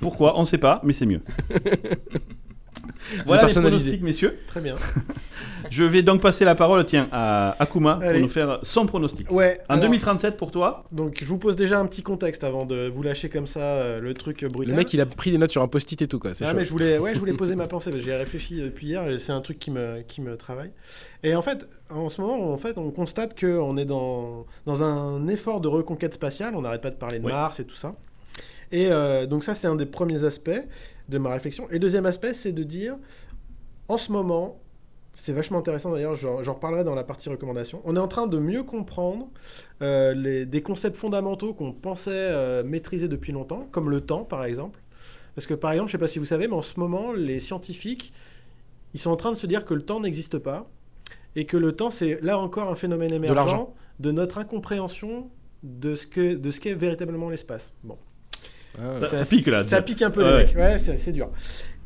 Pourquoi? 0.00 0.38
On 0.38 0.44
sait 0.44 0.58
pas, 0.58 0.80
mais 0.84 0.92
c'est 0.92 1.06
mieux. 1.06 1.20
voilà 3.26 3.42
les 3.42 3.46
personnalisé. 3.46 3.90
pronostics, 3.98 4.02
messieurs. 4.02 4.38
Très 4.46 4.60
bien. 4.60 4.74
Je 5.70 5.84
vais 5.84 6.02
donc 6.02 6.22
passer 6.22 6.44
la 6.44 6.54
parole, 6.54 6.84
tiens, 6.86 7.08
à 7.12 7.56
Akuma 7.62 7.96
pour 8.02 8.12
nous 8.20 8.28
faire 8.28 8.58
son 8.62 8.86
pronostic. 8.86 9.30
Ouais. 9.30 9.60
En 9.68 9.74
alors, 9.74 9.86
2037 9.86 10.36
pour 10.36 10.50
toi 10.50 10.84
Donc, 10.92 11.18
je 11.20 11.24
vous 11.26 11.36
pose 11.38 11.56
déjà 11.56 11.78
un 11.78 11.86
petit 11.86 12.02
contexte 12.02 12.42
avant 12.44 12.64
de 12.64 12.88
vous 12.88 13.02
lâcher 13.02 13.28
comme 13.28 13.46
ça 13.46 13.60
euh, 13.60 14.00
le 14.00 14.14
truc 14.14 14.44
brutal. 14.44 14.72
Le 14.72 14.76
mec, 14.78 14.92
il 14.94 15.00
a 15.00 15.06
pris 15.06 15.30
des 15.30 15.36
notes 15.38 15.50
sur 15.50 15.62
un 15.62 15.68
post-it 15.68 16.00
et 16.00 16.06
tout 16.08 16.18
quoi. 16.18 16.32
C'est 16.32 16.44
Ah, 16.44 16.50
chaud. 16.52 16.56
mais 16.56 16.64
je 16.64 16.70
voulais, 16.70 16.98
ouais, 16.98 17.12
je 17.14 17.18
voulais 17.18 17.32
poser 17.34 17.54
ma 17.56 17.66
pensée. 17.66 17.90
que 17.90 17.98
J'y 17.98 18.10
ai 18.10 18.16
réfléchi 18.16 18.60
depuis 18.60 18.86
hier. 18.88 19.08
et 19.08 19.18
C'est 19.18 19.32
un 19.32 19.40
truc 19.40 19.58
qui 19.58 19.70
me, 19.70 20.02
qui 20.06 20.20
me 20.20 20.36
travaille. 20.36 20.70
Et 21.22 21.34
en 21.34 21.42
fait, 21.42 21.68
en 21.90 22.08
ce 22.08 22.20
moment, 22.20 22.52
en 22.52 22.56
fait, 22.56 22.78
on 22.78 22.90
constate 22.90 23.38
qu'on 23.38 23.76
est 23.76 23.84
dans, 23.84 24.46
dans 24.64 24.82
un 24.82 25.26
effort 25.28 25.60
de 25.60 25.68
reconquête 25.68 26.14
spatiale. 26.14 26.54
On 26.56 26.62
n'arrête 26.62 26.82
pas 26.82 26.90
de 26.90 26.96
parler 26.96 27.18
de 27.18 27.24
Ouais. 27.24 27.32
Mars 27.32 27.58
et 27.60 27.64
tout 27.64 27.76
ça. 27.76 27.94
Et 28.70 28.86
euh, 28.90 29.26
donc 29.26 29.44
ça, 29.44 29.54
c'est 29.54 29.66
un 29.66 29.76
des 29.76 29.86
premiers 29.86 30.24
aspects 30.24 30.50
de 31.08 31.18
ma 31.18 31.30
réflexion. 31.30 31.68
Et 31.70 31.78
deuxième 31.78 32.06
aspect, 32.06 32.34
c'est 32.34 32.52
de 32.52 32.62
dire, 32.62 32.96
en 33.88 33.98
ce 33.98 34.12
moment, 34.12 34.60
c'est 35.14 35.32
vachement 35.32 35.58
intéressant 35.58 35.90
d'ailleurs, 35.90 36.14
j'en 36.14 36.54
reparlerai 36.54 36.84
dans 36.84 36.94
la 36.94 37.04
partie 37.04 37.28
recommandation, 37.28 37.82
on 37.84 37.96
est 37.96 38.00
en 38.00 38.08
train 38.08 38.26
de 38.26 38.38
mieux 38.38 38.62
comprendre 38.62 39.28
euh, 39.82 40.14
les, 40.14 40.46
des 40.46 40.62
concepts 40.62 40.96
fondamentaux 40.96 41.54
qu'on 41.54 41.72
pensait 41.72 42.10
euh, 42.12 42.62
maîtriser 42.62 43.08
depuis 43.08 43.32
longtemps, 43.32 43.66
comme 43.72 43.90
le 43.90 44.00
temps 44.00 44.24
par 44.24 44.44
exemple. 44.44 44.80
Parce 45.34 45.46
que 45.46 45.54
par 45.54 45.72
exemple, 45.72 45.90
je 45.90 45.96
ne 45.96 45.98
sais 45.98 46.04
pas 46.04 46.08
si 46.08 46.18
vous 46.18 46.24
savez, 46.24 46.46
mais 46.48 46.54
en 46.54 46.62
ce 46.62 46.78
moment, 46.78 47.12
les 47.12 47.40
scientifiques, 47.40 48.12
ils 48.94 49.00
sont 49.00 49.10
en 49.10 49.16
train 49.16 49.32
de 49.32 49.36
se 49.36 49.46
dire 49.46 49.64
que 49.64 49.74
le 49.74 49.82
temps 49.82 50.00
n'existe 50.00 50.38
pas, 50.38 50.68
et 51.36 51.46
que 51.46 51.56
le 51.56 51.72
temps, 51.72 51.90
c'est 51.90 52.20
là 52.22 52.38
encore 52.38 52.68
un 52.68 52.74
phénomène 52.74 53.12
émergent 53.12 53.72
de, 54.00 54.10
notre 54.10 54.38
incompréhension 54.38 55.30
de 55.62 55.94
ce 55.94 56.06
que 56.06 56.34
de 56.34 56.50
ce 56.50 56.60
qu'est 56.60 56.74
véritablement 56.74 57.30
l'espace. 57.30 57.72
Bon. 57.84 57.98
Ah, 58.80 59.06
Ça- 59.06 59.24
pique, 59.24 59.46
là, 59.46 59.64
Ça 59.64 59.82
pique 59.82 60.02
un 60.02 60.10
peu, 60.10 60.22
Ouais, 60.22 60.38
les 60.38 60.44
mecs. 60.46 60.56
Ouais, 60.56 60.78
c'est 60.78 61.12
dur. 61.12 61.30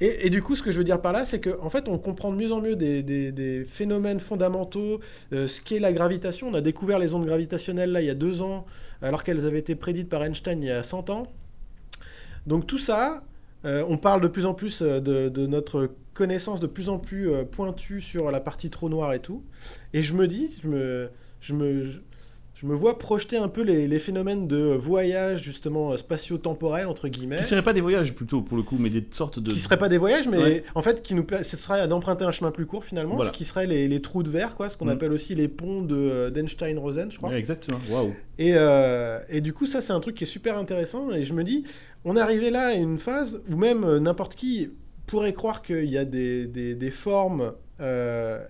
Et, 0.00 0.26
et 0.26 0.30
du 0.30 0.42
coup, 0.42 0.56
ce 0.56 0.62
que 0.62 0.70
je 0.72 0.78
veux 0.78 0.84
dire 0.84 1.00
par 1.00 1.12
là, 1.12 1.24
c'est 1.24 1.40
qu'en 1.40 1.64
en 1.64 1.70
fait, 1.70 1.88
on 1.88 1.96
comprend 1.98 2.32
de 2.32 2.36
mieux 2.36 2.52
en 2.52 2.60
mieux 2.60 2.74
des, 2.76 3.02
des- 3.02 3.30
des 3.32 3.64
phénomènes 3.64 4.18
fondamentaux, 4.20 5.00
euh, 5.32 5.46
ce 5.46 5.60
qu'est 5.60 5.78
la 5.78 5.92
gravitation. 5.92 6.48
On 6.48 6.54
a 6.54 6.60
découvert 6.60 6.98
les 6.98 7.14
ondes 7.14 7.24
gravitationnelles 7.26 7.92
là 7.92 8.00
il 8.00 8.06
y 8.06 8.10
a 8.10 8.14
deux 8.14 8.42
ans, 8.42 8.66
alors 9.00 9.22
qu'elles 9.22 9.46
avaient 9.46 9.60
été 9.60 9.74
prédites 9.76 10.08
par 10.08 10.24
Einstein 10.24 10.60
il 10.62 10.66
y 10.68 10.70
a 10.72 10.82
100 10.82 11.08
ans. 11.10 11.22
Donc 12.46 12.66
tout 12.66 12.78
ça, 12.78 13.22
euh, 13.64 13.84
on 13.88 13.96
parle 13.96 14.20
de 14.20 14.28
plus 14.28 14.46
en 14.46 14.54
plus 14.54 14.82
euh, 14.82 15.00
de, 15.00 15.28
de 15.28 15.46
notre 15.46 15.90
connaissance 16.14 16.60
de 16.60 16.66
plus 16.66 16.88
en 16.88 16.98
plus 16.98 17.30
euh, 17.30 17.44
pointue 17.44 18.00
sur 18.00 18.30
la 18.30 18.40
partie 18.40 18.70
trou 18.70 18.88
noir 18.88 19.12
et 19.14 19.20
tout. 19.20 19.44
Et 19.94 20.02
je 20.02 20.14
me 20.14 20.26
dis, 20.26 20.50
je 20.62 20.68
me, 20.68 21.08
je 21.40 21.54
me, 21.54 21.84
je, 22.62 22.66
me 22.66 22.74
vois 22.74 22.98
projeter 22.98 23.36
un 23.36 23.48
peu 23.48 23.62
les, 23.62 23.86
les 23.88 23.98
phénomènes 23.98 24.46
de 24.48 24.58
voyage 24.74 25.42
justement 25.42 25.92
euh, 25.92 25.96
spatio-temporel 25.96 26.86
entre 26.86 27.08
guillemets. 27.08 27.38
Qui 27.38 27.42
seraient 27.44 27.62
pas 27.62 27.72
des 27.72 27.80
voyages 27.80 28.14
plutôt 28.14 28.40
pour 28.42 28.56
le 28.56 28.62
coup, 28.62 28.76
mais 28.78 28.90
des 28.90 29.04
sortes 29.10 29.38
de. 29.38 29.50
Qui 29.50 29.58
seraient 29.60 29.78
pas 29.78 29.88
des 29.88 29.98
voyages, 29.98 30.28
mais 30.28 30.38
Ouais. 30.38 30.64
en 30.74 30.82
fait, 30.82 31.02
qui 31.02 31.14
nous, 31.14 31.26
ce 31.42 31.56
serait 31.56 31.86
d'emprunter 31.88 32.24
un 32.24 32.32
chemin 32.32 32.50
plus 32.50 32.66
court 32.66 32.84
finalement, 32.84 33.16
Voilà. 33.16 33.32
ce 33.32 33.36
qui 33.36 33.44
serait 33.44 33.66
les, 33.66 33.88
les 33.88 34.00
trous 34.02 34.22
de 34.22 34.30
verre, 34.30 34.54
quoi, 34.54 34.68
ce 34.70 34.76
qu'on 34.76 34.86
Mm. 34.86 34.90
appelle 34.90 35.12
aussi 35.12 35.34
les 35.34 35.48
ponts 35.48 35.82
de 35.82 35.96
euh, 35.96 36.30
d'Einstein-Rosen, 36.30 37.10
je 37.10 37.18
crois. 37.18 37.30
Ouais, 37.30 37.38
exactement. 37.38 37.78
Waouh. 37.90 38.12
Et, 38.38 38.52
euh, 38.54 39.18
et 39.28 39.40
du 39.40 39.52
coup, 39.52 39.66
ça, 39.66 39.80
c'est 39.80 39.92
un 39.92 40.00
truc 40.00 40.14
qui 40.16 40.24
est 40.24 40.26
super 40.26 40.56
intéressant. 40.58 41.10
Et 41.12 41.24
je 41.24 41.32
me 41.34 41.44
dis, 41.44 41.64
on 42.04 42.16
est 42.16 42.20
arrivé 42.20 42.50
là 42.50 42.68
à 42.68 42.72
une 42.74 42.98
phase 42.98 43.40
où 43.50 43.56
même 43.56 43.98
n'importe 43.98 44.34
qui 44.34 44.70
pourrait 45.06 45.32
croire 45.34 45.62
qu'il 45.62 45.84
y 45.90 45.98
a 45.98 46.04
des, 46.04 46.46
des- 46.46 46.74
des 46.74 46.90
formes 46.90 47.52
euh, 47.80 48.40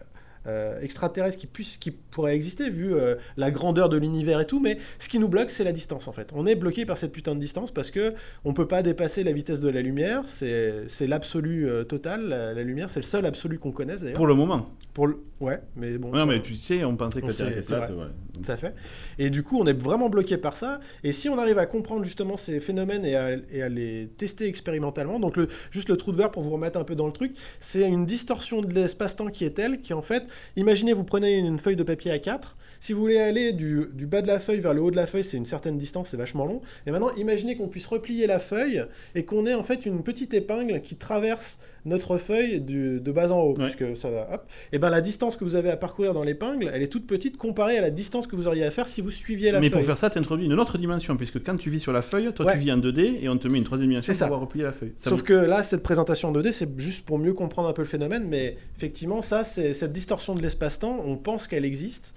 euh, 0.47 0.81
extraterrestre 0.81 1.39
qui, 1.39 1.47
puisse, 1.47 1.77
qui 1.77 1.91
pourrait 1.91 2.35
exister 2.35 2.71
vu 2.71 2.95
euh, 2.95 3.15
la 3.37 3.51
grandeur 3.51 3.89
de 3.89 3.97
l'univers 3.97 4.41
et 4.41 4.47
tout, 4.47 4.61
mais 4.61 4.79
ce 4.99 5.09
qui 5.09 5.19
nous 5.19 5.29
bloque, 5.29 5.51
c'est 5.51 5.65
la 5.65 5.73
distance 5.73 6.09
en 6.09 6.13
fait. 6.13 6.31
On 6.35 6.47
est 6.47 6.55
bloqué 6.57 6.85
par 6.87 6.99
cette 6.99 7.13
putain 7.13 7.35
de 7.35 7.41
distance 7.41 7.71
parce 7.71 7.91
que 7.91 8.15
on 8.45 8.53
peut 8.55 8.69
pas 8.69 8.83
dépasser 8.83 9.23
la 9.25 9.33
vitesse 9.33 9.61
de 9.61 9.69
la 9.69 9.83
lumière, 9.83 10.25
c'est 10.29 11.07
l'absolu 11.07 11.69
euh, 11.69 11.85
total, 11.85 12.29
la, 12.29 12.53
la 12.55 12.63
lumière, 12.63 12.91
c'est 12.91 13.01
le 13.01 13.07
seul 13.07 13.27
absolu 13.27 13.59
qu'on 13.59 13.73
connaisse 13.73 14.01
d'ailleurs. 14.01 14.17
Pour 14.17 14.27
le 14.27 14.35
moment. 14.35 14.71
Pour 14.95 15.07
le... 15.07 15.19
Ouais, 15.41 15.61
mais 15.77 15.99
bon. 15.99 16.11
non, 16.11 16.19
ça- 16.19 16.27
mais 16.27 16.41
tu 16.41 16.55
sais, 16.55 16.85
on 16.85 16.97
pensait 16.97 17.21
que 17.21 17.27
on 17.27 17.29
la 17.29 17.35
Terre 17.35 17.49
était 17.49 17.63
plate. 17.63 17.91
Donc, 17.91 18.09
Tout 18.45 18.53
à 18.53 18.57
fait. 18.57 18.75
Et 19.19 19.29
du 19.31 19.43
coup, 19.43 19.59
on 19.61 19.67
est 19.67 19.73
vraiment 19.73 20.09
bloqué 20.09 20.37
par 20.37 20.57
ça. 20.57 20.79
Et 21.03 21.11
si 21.13 21.29
on 21.29 21.37
arrive 21.39 21.59
à 21.59 21.67
comprendre 21.67 22.05
justement 22.05 22.37
ces 22.37 22.61
phénomènes 22.61 23.05
et 23.05 23.17
à, 23.17 23.31
et 23.51 23.63
à 23.63 23.69
les 23.69 24.09
tester 24.19 24.47
expérimentalement, 24.47 25.19
donc 25.19 25.37
le, 25.37 25.49
juste 25.71 25.89
le 25.89 25.97
trou 25.97 26.13
de 26.13 26.17
verre 26.17 26.31
pour 26.31 26.43
vous 26.43 26.51
remettre 26.51 26.79
un 26.79 26.85
peu 26.85 26.95
dans 26.95 27.07
le 27.07 27.13
truc, 27.13 27.35
c'est 27.59 27.83
une 27.89 28.07
distorsion 28.07 28.61
de 28.61 28.73
l'espace-temps 28.73 29.29
qui 29.29 29.45
est 29.45 29.51
telle 29.51 29.81
qui 29.83 29.93
en 29.95 30.03
fait, 30.03 30.25
imaginez 30.57 30.93
vous 30.93 31.05
prenez 31.05 31.37
une 31.37 31.59
feuille 31.59 31.77
de 31.77 31.83
papier 31.83 32.13
A4, 32.13 32.41
si 32.83 32.93
vous 32.95 33.01
voulez 33.01 33.19
aller 33.21 33.53
du, 33.53 33.87
du 33.95 34.07
bas 34.07 34.23
de 34.23 34.27
la 34.27 34.41
feuille 34.41 34.59
vers 34.59 34.75
le 34.75 34.83
haut 34.83 34.91
de 34.91 34.97
la 34.97 35.07
feuille, 35.07 35.23
c'est 35.23 35.37
une 35.37 35.47
certaine 35.47 35.79
distance, 35.79 36.09
c'est 36.11 36.17
vachement 36.17 36.45
long. 36.47 36.61
Et 36.85 36.91
maintenant, 36.91 37.11
imaginez 37.17 37.57
qu'on 37.57 37.69
puisse 37.69 37.87
replier 37.87 38.27
la 38.27 38.41
feuille 38.41 38.85
et 39.15 39.25
qu'on 39.25 39.47
ait 39.47 39.55
en 39.55 39.63
fait 39.63 39.87
une 39.87 40.03
petite 40.03 40.35
épingle 40.35 40.81
qui 40.83 40.97
traverse 40.97 41.61
notre 41.85 42.19
feuille 42.19 42.61
du- 42.61 42.99
de 43.01 43.13
bas 43.13 43.31
en 43.33 43.41
haut, 43.41 43.57
Ouais. 43.57 43.71
puisque 43.71 43.97
ça 43.97 44.11
va, 44.11 44.29
hop. 44.35 44.47
Et 44.73 44.79
ben 44.81 44.91
la 44.91 45.01
distance 45.01 45.37
que 45.37 45.45
vous 45.45 45.55
avez 45.55 45.71
à 45.71 45.77
parcourir 45.77 46.13
dans 46.13 46.25
l'épingle, 46.25 46.71
elle 46.75 46.83
est 46.83 46.89
toute 46.89 47.07
petite 47.07 47.37
comparée 47.37 47.79
à 47.79 47.81
la 47.81 47.91
distance 47.91 48.27
que 48.27 48.35
vous 48.35 48.49
auriez 48.49 48.65
à 48.65 48.71
faire 48.73 48.89
si 48.89 49.01
vous 49.01 49.11
suiviez 49.13 49.53
la 49.53 49.61
Mais 49.61 49.69
feuille. 49.69 49.79
pour 49.79 49.87
faire 49.87 49.99
ça, 49.99 50.11
tu 50.11 50.19
introduis 50.19 50.47
une 50.47 50.59
autre 50.59 50.77
dimension, 50.77 51.17
puisque 51.17 51.41
quand 51.45 51.57
tu 51.57 51.71
vis 51.71 51.79
sur 51.81 51.93
la 51.93 52.03
feuille, 52.03 52.33
toi 52.33 52.47
Ouais. 52.47 52.53
tu 52.55 52.59
vis 52.59 52.73
en 52.73 52.79
2D 52.79 53.19
et 53.23 53.29
on 53.29 53.37
te 53.37 53.47
met 53.47 53.59
une 53.59 53.65
troisième 53.65 53.91
dimension 53.91 54.13
pour 54.13 54.19
ça. 54.19 54.25
pouvoir 54.27 54.41
replier 54.41 54.65
la 54.65 54.73
feuille. 54.73 54.93
Ça 54.97 55.11
Sauf 55.11 55.21
me- 55.23 55.27
que 55.27 55.33
là, 55.35 55.63
cette 55.63 55.83
présentation 55.85 56.29
en 56.29 56.33
2D, 56.33 56.51
c'est 56.53 56.69
juste 56.81 57.05
pour 57.05 57.19
mieux 57.21 57.33
comprendre 57.33 57.69
un 57.69 57.73
peu 57.73 57.83
le 57.83 57.89
phénomène, 57.89 58.25
mais 58.29 58.57
effectivement, 58.77 59.23
ça, 59.23 59.45
c'est 59.45 59.73
cette 59.73 59.93
distorsion 59.93 60.35
de 60.35 60.43
l'espace-temps, 60.43 61.01
on 61.05 61.17
pense 61.17 61.47
qu'elle 61.47 61.65
existe, 61.65 62.15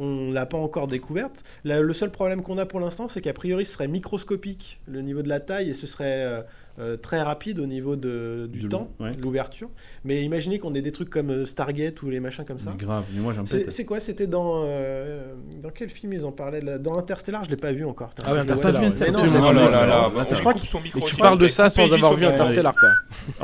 on 0.00 0.32
l'a 0.32 0.46
pas 0.46 0.58
encore 0.58 0.88
découverte. 0.88 1.44
Le 1.64 1.92
seul 1.92 2.10
problème 2.10 2.42
qu'on 2.42 2.58
a 2.58 2.66
pour 2.66 2.80
l'instant, 2.80 3.06
c'est 3.06 3.20
qu'a 3.20 3.32
priori, 3.32 3.64
ce 3.64 3.74
serait 3.74 3.86
microscopique, 3.86 4.80
le 4.86 5.02
niveau 5.02 5.22
de 5.22 5.28
la 5.28 5.38
taille, 5.38 5.70
et 5.70 5.74
ce 5.74 5.86
serait 5.86 6.44
euh, 6.78 6.96
très 6.96 7.20
rapide 7.22 7.58
au 7.58 7.66
niveau 7.66 7.96
de, 7.96 8.48
du 8.52 8.60
De 8.60 8.68
temps, 8.68 8.90
ouais. 9.00 9.12
de 9.12 9.20
l'ouverture. 9.22 9.68
Mais 10.04 10.22
imaginez 10.22 10.58
qu'on 10.58 10.74
ait 10.74 10.80
des 10.82 10.92
trucs 10.92 11.10
comme 11.10 11.30
euh, 11.30 11.44
Stargate 11.44 12.02
ou 12.02 12.10
les 12.10 12.20
machins 12.20 12.44
comme 12.44 12.58
ça. 12.58 12.72
Mais 12.78 12.84
grave, 12.84 13.04
mais 13.14 13.20
moi 13.20 13.32
j'en 13.36 13.44
C'est 13.44 13.64
pète. 13.64 13.72
c'est 13.72 13.84
quoi? 13.84 14.00
C'était 14.00 14.26
dans 14.26 14.62
euh, 14.66 15.34
dans 15.62 15.70
quel 15.70 15.90
film 15.90 16.12
ils 16.12 16.24
en 16.24 16.32
parlaient 16.32 16.60
là? 16.60 16.78
Dans 16.78 16.96
Interstellar, 16.98 17.44
je 17.44 17.50
l'ai 17.50 17.56
pas 17.56 17.72
vu 17.72 17.84
encore. 17.84 18.10
Ah 18.24 18.32
ouais. 18.32 18.38
Interstellar, 18.40 18.82
ouais. 18.82 18.92
Mais 19.00 19.10
non, 19.10 19.22
mais- 19.24 19.28
Oh 19.30 19.32
là 19.32 19.52
non, 19.52 19.52
non, 19.52 19.70
là, 19.70 20.10
non, 20.14 20.24
Je 20.34 20.40
crois 20.40 20.52
coupe 20.54 20.64
son 20.64 20.80
micro 20.80 21.00
Et 21.00 21.02
tu 21.02 21.16
parles 21.16 21.38
de 21.38 21.48
ça 21.48 21.68
sans 21.70 21.92
avoir 21.92 22.14
vu. 22.14 22.24
Interstellar, 22.26 22.74
quoi. 22.74 22.88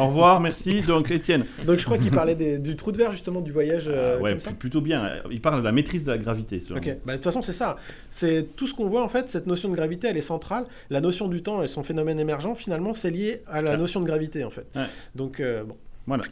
Au 0.02 0.06
revoir, 0.08 0.40
merci. 0.40 0.80
Donc 0.82 1.10
Étienne. 1.10 1.44
Donc 1.66 1.78
je 1.78 1.84
crois 1.84 1.98
qu'il 1.98 2.10
parlait 2.10 2.34
des- 2.34 2.58
du 2.58 2.76
trou 2.76 2.92
de 2.92 2.96
verre 2.96 3.12
justement 3.12 3.40
du 3.40 3.52
voyage 3.52 3.86
euh, 3.88 4.16
Ah 4.18 4.22
ouais, 4.22 4.30
comme 4.32 4.40
ça. 4.40 4.50
pl- 4.50 4.58
plutôt 4.58 4.80
bien. 4.80 5.10
Il 5.30 5.40
parle 5.40 5.60
de 5.60 5.64
la 5.64 5.72
maîtrise 5.72 6.04
de 6.04 6.10
la 6.12 6.18
gravité. 6.18 6.60
Ok, 6.70 6.96
bah, 7.04 7.12
de 7.12 7.16
toute 7.16 7.24
façon 7.24 7.42
c'est 7.42 7.52
ça. 7.52 7.76
C'est 8.12 8.46
tout 8.56 8.66
ce 8.66 8.74
qu'on 8.74 8.86
voit 8.88 9.02
en 9.04 9.08
fait. 9.08 9.30
Cette 9.30 9.46
notion 9.46 9.68
de 9.68 9.74
gravité, 9.76 10.08
elle 10.08 10.16
est 10.16 10.20
centrale. 10.22 10.64
La 10.90 11.00
notion 11.00 11.28
du 11.28 11.42
temps 11.42 11.62
et 11.62 11.66
son 11.66 11.82
phénomène 11.82 12.18
émergent, 12.18 12.54
finalement, 12.54 12.94
c'est 12.94 13.10
lié 13.16 13.42
à 13.46 13.62
la 13.62 13.76
notion 13.76 14.00
de 14.00 14.06
gravité 14.06 14.44
en 14.44 14.50
fait. 14.50 14.66
Ouais. 14.74 14.86
Donc 15.14 15.40
euh, 15.40 15.64
bon. 15.64 15.76
Voilà. 16.06 16.22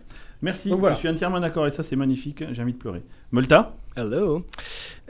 Merci, 0.43 0.69
Donc 0.69 0.81
voilà. 0.81 0.95
je 0.95 1.01
suis 1.01 1.09
entièrement 1.09 1.41
d'accord 1.41 1.67
et 1.67 1.71
ça 1.71 1.83
c'est 1.83 1.97
magnifique, 1.97 2.45
j'ai 2.53 2.63
envie 2.63 2.75
de 2.75 2.79
pleurer. 2.79 3.03
Multa 3.33 3.75
Hello. 3.97 4.45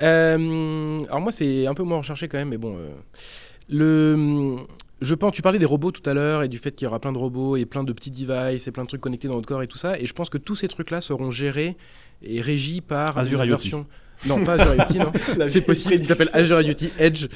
Euh, 0.03 0.99
alors 1.07 1.21
moi, 1.21 1.33
c'est 1.33 1.67
un 1.67 1.75
peu 1.75 1.83
moins 1.83 1.99
recherché 1.99 2.29
quand 2.29 2.39
même, 2.39 2.51
mais 2.51 2.59
bon. 2.59 2.77
euh, 2.77 2.91
le, 3.69 4.57
je 5.01 5.15
pense, 5.15 5.33
tu 5.33 5.43
parlais 5.43 5.59
des 5.59 5.65
robots 5.65 5.91
tout 5.91 6.09
à 6.09 6.15
l'heure 6.15 6.43
et 6.43 6.49
du 6.49 6.59
fait 6.59 6.73
qu'il 6.73 6.85
y 6.85 6.89
aura 6.89 7.01
plein 7.01 7.13
de 7.13 7.19
robots 7.19 7.57
et 7.57 7.65
plein 7.65 7.83
de 7.85 7.93
petits 7.93 8.11
devices 8.11 8.67
et 8.69 8.73
plein 8.73 8.85
de 8.85 8.89
trucs 8.89 9.01
connectés 9.01 9.29
dans 9.29 9.35
notre 9.35 9.49
corps 9.49 9.63
et 9.63 9.67
tout 9.67 9.79
ça. 9.79 9.99
Et 9.99 10.07
je 10.07 10.13
pense 10.13 10.29
que 10.31 10.39
tous 10.39 10.55
ces 10.57 10.69
trucs-là 10.69 11.01
seront 11.01 11.31
gérés 11.31 11.77
et 12.23 12.41
régis 12.41 12.81
par 12.81 13.17
Azure 13.19 13.43
une 13.43 13.51
IoT. 13.51 13.85
Non, 14.27 14.45
pas 14.45 14.55
Azure 14.55 14.75
IoT, 14.91 15.05
non. 15.05 15.13
C'est 15.49 15.65
possible, 15.65 15.95
il 15.95 16.05
s'appelle. 16.05 16.31
Azure 16.33 16.61
IoT 16.61 16.91
Edge. 16.99 17.27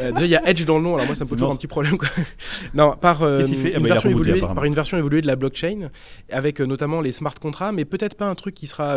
Euh, 0.00 0.12
déjà, 0.12 0.26
il 0.26 0.30
y 0.30 0.36
a 0.36 0.48
Edge 0.48 0.64
dans 0.64 0.78
le 0.78 0.84
nom, 0.84 0.94
alors 0.94 1.06
moi, 1.06 1.14
ça 1.14 1.24
me 1.24 1.28
pose 1.28 1.38
toujours 1.38 1.52
un 1.52 1.56
petit 1.56 1.66
problème. 1.66 1.98
Quoi. 1.98 2.08
Non, 2.74 2.94
par, 3.00 3.22
euh, 3.22 3.42
fait 3.42 3.72
Ah 3.74 3.80
bah, 3.80 3.88
version 3.88 4.10
évoluée, 4.10 4.40
par 4.40 4.64
une 4.64 4.74
version 4.74 4.98
évoluée 4.98 5.22
de 5.22 5.26
la 5.26 5.36
blockchain, 5.36 5.90
avec 6.30 6.60
euh, 6.60 6.66
notamment 6.66 7.00
les 7.00 7.12
smart 7.12 7.34
contracts, 7.34 7.74
mais 7.74 7.84
peut-être 7.84 8.16
pas 8.16 8.28
un 8.28 8.34
truc 8.34 8.54
qui 8.54 8.66
sera 8.66 8.96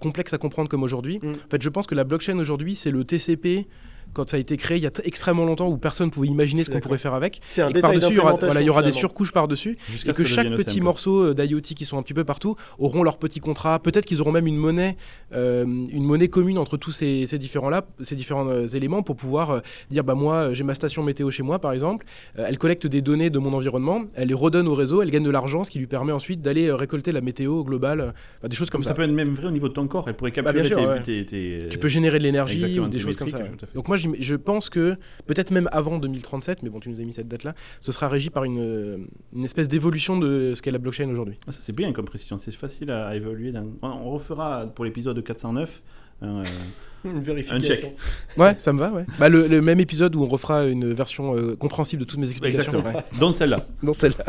complexe 0.00 0.32
à 0.34 0.38
comprendre 0.38 0.68
comme 0.68 0.82
aujourd'hui. 0.82 1.20
Mm. 1.22 1.30
En 1.30 1.50
fait, 1.50 1.62
je 1.62 1.68
pense 1.68 1.86
que 1.86 1.94
la 1.94 2.04
blockchain 2.04 2.38
aujourd'hui, 2.38 2.74
c'est 2.74 2.90
le 2.90 3.04
TCP. 3.04 3.66
Quand 4.12 4.28
ça 4.28 4.36
a 4.36 4.40
été 4.40 4.56
créé 4.56 4.76
il 4.78 4.82
y 4.82 4.86
a 4.86 4.90
extrêmement 5.04 5.44
longtemps 5.44 5.68
où 5.68 5.76
personne 5.76 6.10
pouvait 6.10 6.28
imaginer 6.28 6.64
ce 6.64 6.70
qu'on 6.70 6.80
pourrait 6.80 6.98
faire 6.98 7.14
avec. 7.14 7.40
C'est 7.48 7.62
un 7.62 7.68
Et 7.68 7.80
par-dessus, 7.80 8.12
il 8.12 8.16
y 8.16 8.18
aura, 8.18 8.32
d'implémentation, 8.32 8.46
voilà, 8.46 8.60
il 8.62 8.66
y 8.66 8.70
aura 8.70 8.82
des 8.82 8.92
surcouches 8.92 9.32
par-dessus 9.32 9.78
et 10.06 10.12
que 10.12 10.24
chaque 10.24 10.48
petit 10.54 10.80
morceau 10.80 11.26
euh, 11.30 11.34
d'IoT 11.34 11.60
qui 11.60 11.84
sont 11.84 11.98
un 11.98 12.02
petit 12.02 12.14
peu 12.14 12.24
partout 12.24 12.56
auront 12.78 13.02
leur 13.02 13.18
petit 13.18 13.40
contrat. 13.40 13.78
Peut-être 13.78 14.04
qu'ils 14.06 14.20
auront 14.20 14.32
même 14.32 14.46
une 14.46 14.56
monnaie, 14.56 14.96
euh, 15.32 15.64
une 15.64 16.04
monnaie 16.04 16.28
commune 16.28 16.58
entre 16.58 16.76
tous 16.76 16.90
ces, 16.92 17.26
ces 17.26 17.38
différents 17.38 17.68
là, 17.68 17.84
ces 18.00 18.16
différents 18.16 18.48
euh, 18.48 18.66
éléments 18.66 19.02
pour 19.02 19.16
pouvoir 19.16 19.50
euh, 19.50 19.60
dire 19.90 20.04
bah 20.04 20.14
moi 20.14 20.52
j'ai 20.52 20.64
ma 20.64 20.74
station 20.74 21.02
météo 21.02 21.30
chez 21.30 21.42
moi 21.42 21.58
par 21.58 21.72
exemple. 21.72 22.06
Euh, 22.38 22.44
elle 22.48 22.58
collecte 22.58 22.86
des 22.86 23.02
données 23.02 23.30
de 23.30 23.38
mon 23.38 23.52
environnement, 23.52 24.02
elle 24.14 24.28
les 24.28 24.34
redonne 24.34 24.68
au 24.68 24.74
réseau, 24.74 25.02
elle 25.02 25.10
gagne 25.10 25.24
de 25.24 25.30
l'argent, 25.30 25.64
ce 25.64 25.70
qui 25.70 25.78
lui 25.78 25.86
permet 25.86 26.12
ensuite 26.12 26.40
d'aller 26.40 26.68
euh, 26.68 26.76
récolter 26.76 27.12
la 27.12 27.20
météo 27.20 27.62
globale, 27.62 28.00
euh, 28.00 28.10
enfin, 28.38 28.48
des 28.48 28.56
choses 28.56 28.70
comme, 28.70 28.78
Comme 28.80 28.84
ça 28.84 28.90
ça. 28.90 28.94
peut 28.94 29.02
être 29.02 29.10
même 29.10 29.34
vrai 29.34 29.46
au 29.48 29.50
niveau 29.50 29.68
de 29.68 29.74
ton 29.74 29.86
corps, 29.86 30.04
elle 30.08 30.14
pourrait 30.14 30.30
Bah, 30.30 30.52
capturer 30.52 30.60
bien 30.60 30.68
sûr, 30.68 30.76
tes, 30.78 30.86
ouais. 30.86 31.02
tes- 31.02 31.26
tes- 31.26 31.68
Tu 31.70 31.78
peux 31.78 31.88
générer 31.88 32.18
de 32.18 32.24
l'énergie 32.24 32.58
des 32.60 32.88
tes 32.90 33.00
choses 33.00 33.16
comme 33.16 33.28
ça. 33.28 33.40
Donc 33.74 33.88
moi 33.88 33.96
je 33.98 34.34
pense 34.36 34.70
que 34.70 34.96
peut-être 35.26 35.50
même 35.50 35.68
avant 35.72 35.98
2037, 35.98 36.62
mais 36.62 36.70
bon 36.70 36.80
tu 36.80 36.88
nous 36.88 37.00
as 37.00 37.04
mis 37.04 37.12
cette 37.12 37.28
date 37.28 37.44
là, 37.44 37.54
ce 37.80 37.92
sera 37.92 38.08
régi 38.08 38.30
par 38.30 38.44
une, 38.44 39.06
une 39.34 39.44
espèce 39.44 39.68
d'évolution 39.68 40.18
de 40.18 40.52
ce 40.54 40.62
qu'est 40.62 40.70
la 40.70 40.78
blockchain 40.78 41.08
aujourd'hui. 41.10 41.36
Ah, 41.46 41.52
ça 41.52 41.58
c'est 41.62 41.74
bien 41.74 41.92
comme 41.92 42.04
précision, 42.06 42.38
c'est 42.38 42.54
facile 42.54 42.90
à, 42.90 43.08
à 43.08 43.14
évaluer. 43.16 43.52
On 43.82 43.88
on 43.88 44.10
refera 44.10 44.66
pour 44.74 44.84
l'épisode 44.84 45.22
409 45.22 45.82
un, 46.22 46.26
euh, 46.40 46.44
Une 47.04 47.20
vérification. 47.20 47.92
Ouais, 48.36 48.54
ça 48.58 48.72
me 48.72 48.78
va, 48.78 48.92
ouais. 48.92 49.04
Bah, 49.18 49.28
le, 49.28 49.46
le 49.46 49.60
même 49.62 49.80
épisode 49.80 50.14
où 50.16 50.22
on 50.22 50.28
refera 50.28 50.64
une 50.64 50.92
version 50.92 51.36
euh, 51.36 51.56
compréhensible 51.56 52.00
de 52.00 52.06
toutes 52.06 52.18
mes 52.18 52.30
explications. 52.30 52.72
Ouais. 52.72 52.94
dont 53.20 53.32
celle-là. 53.32 53.66
Dans 53.82 53.92
celle-là. 53.92 54.24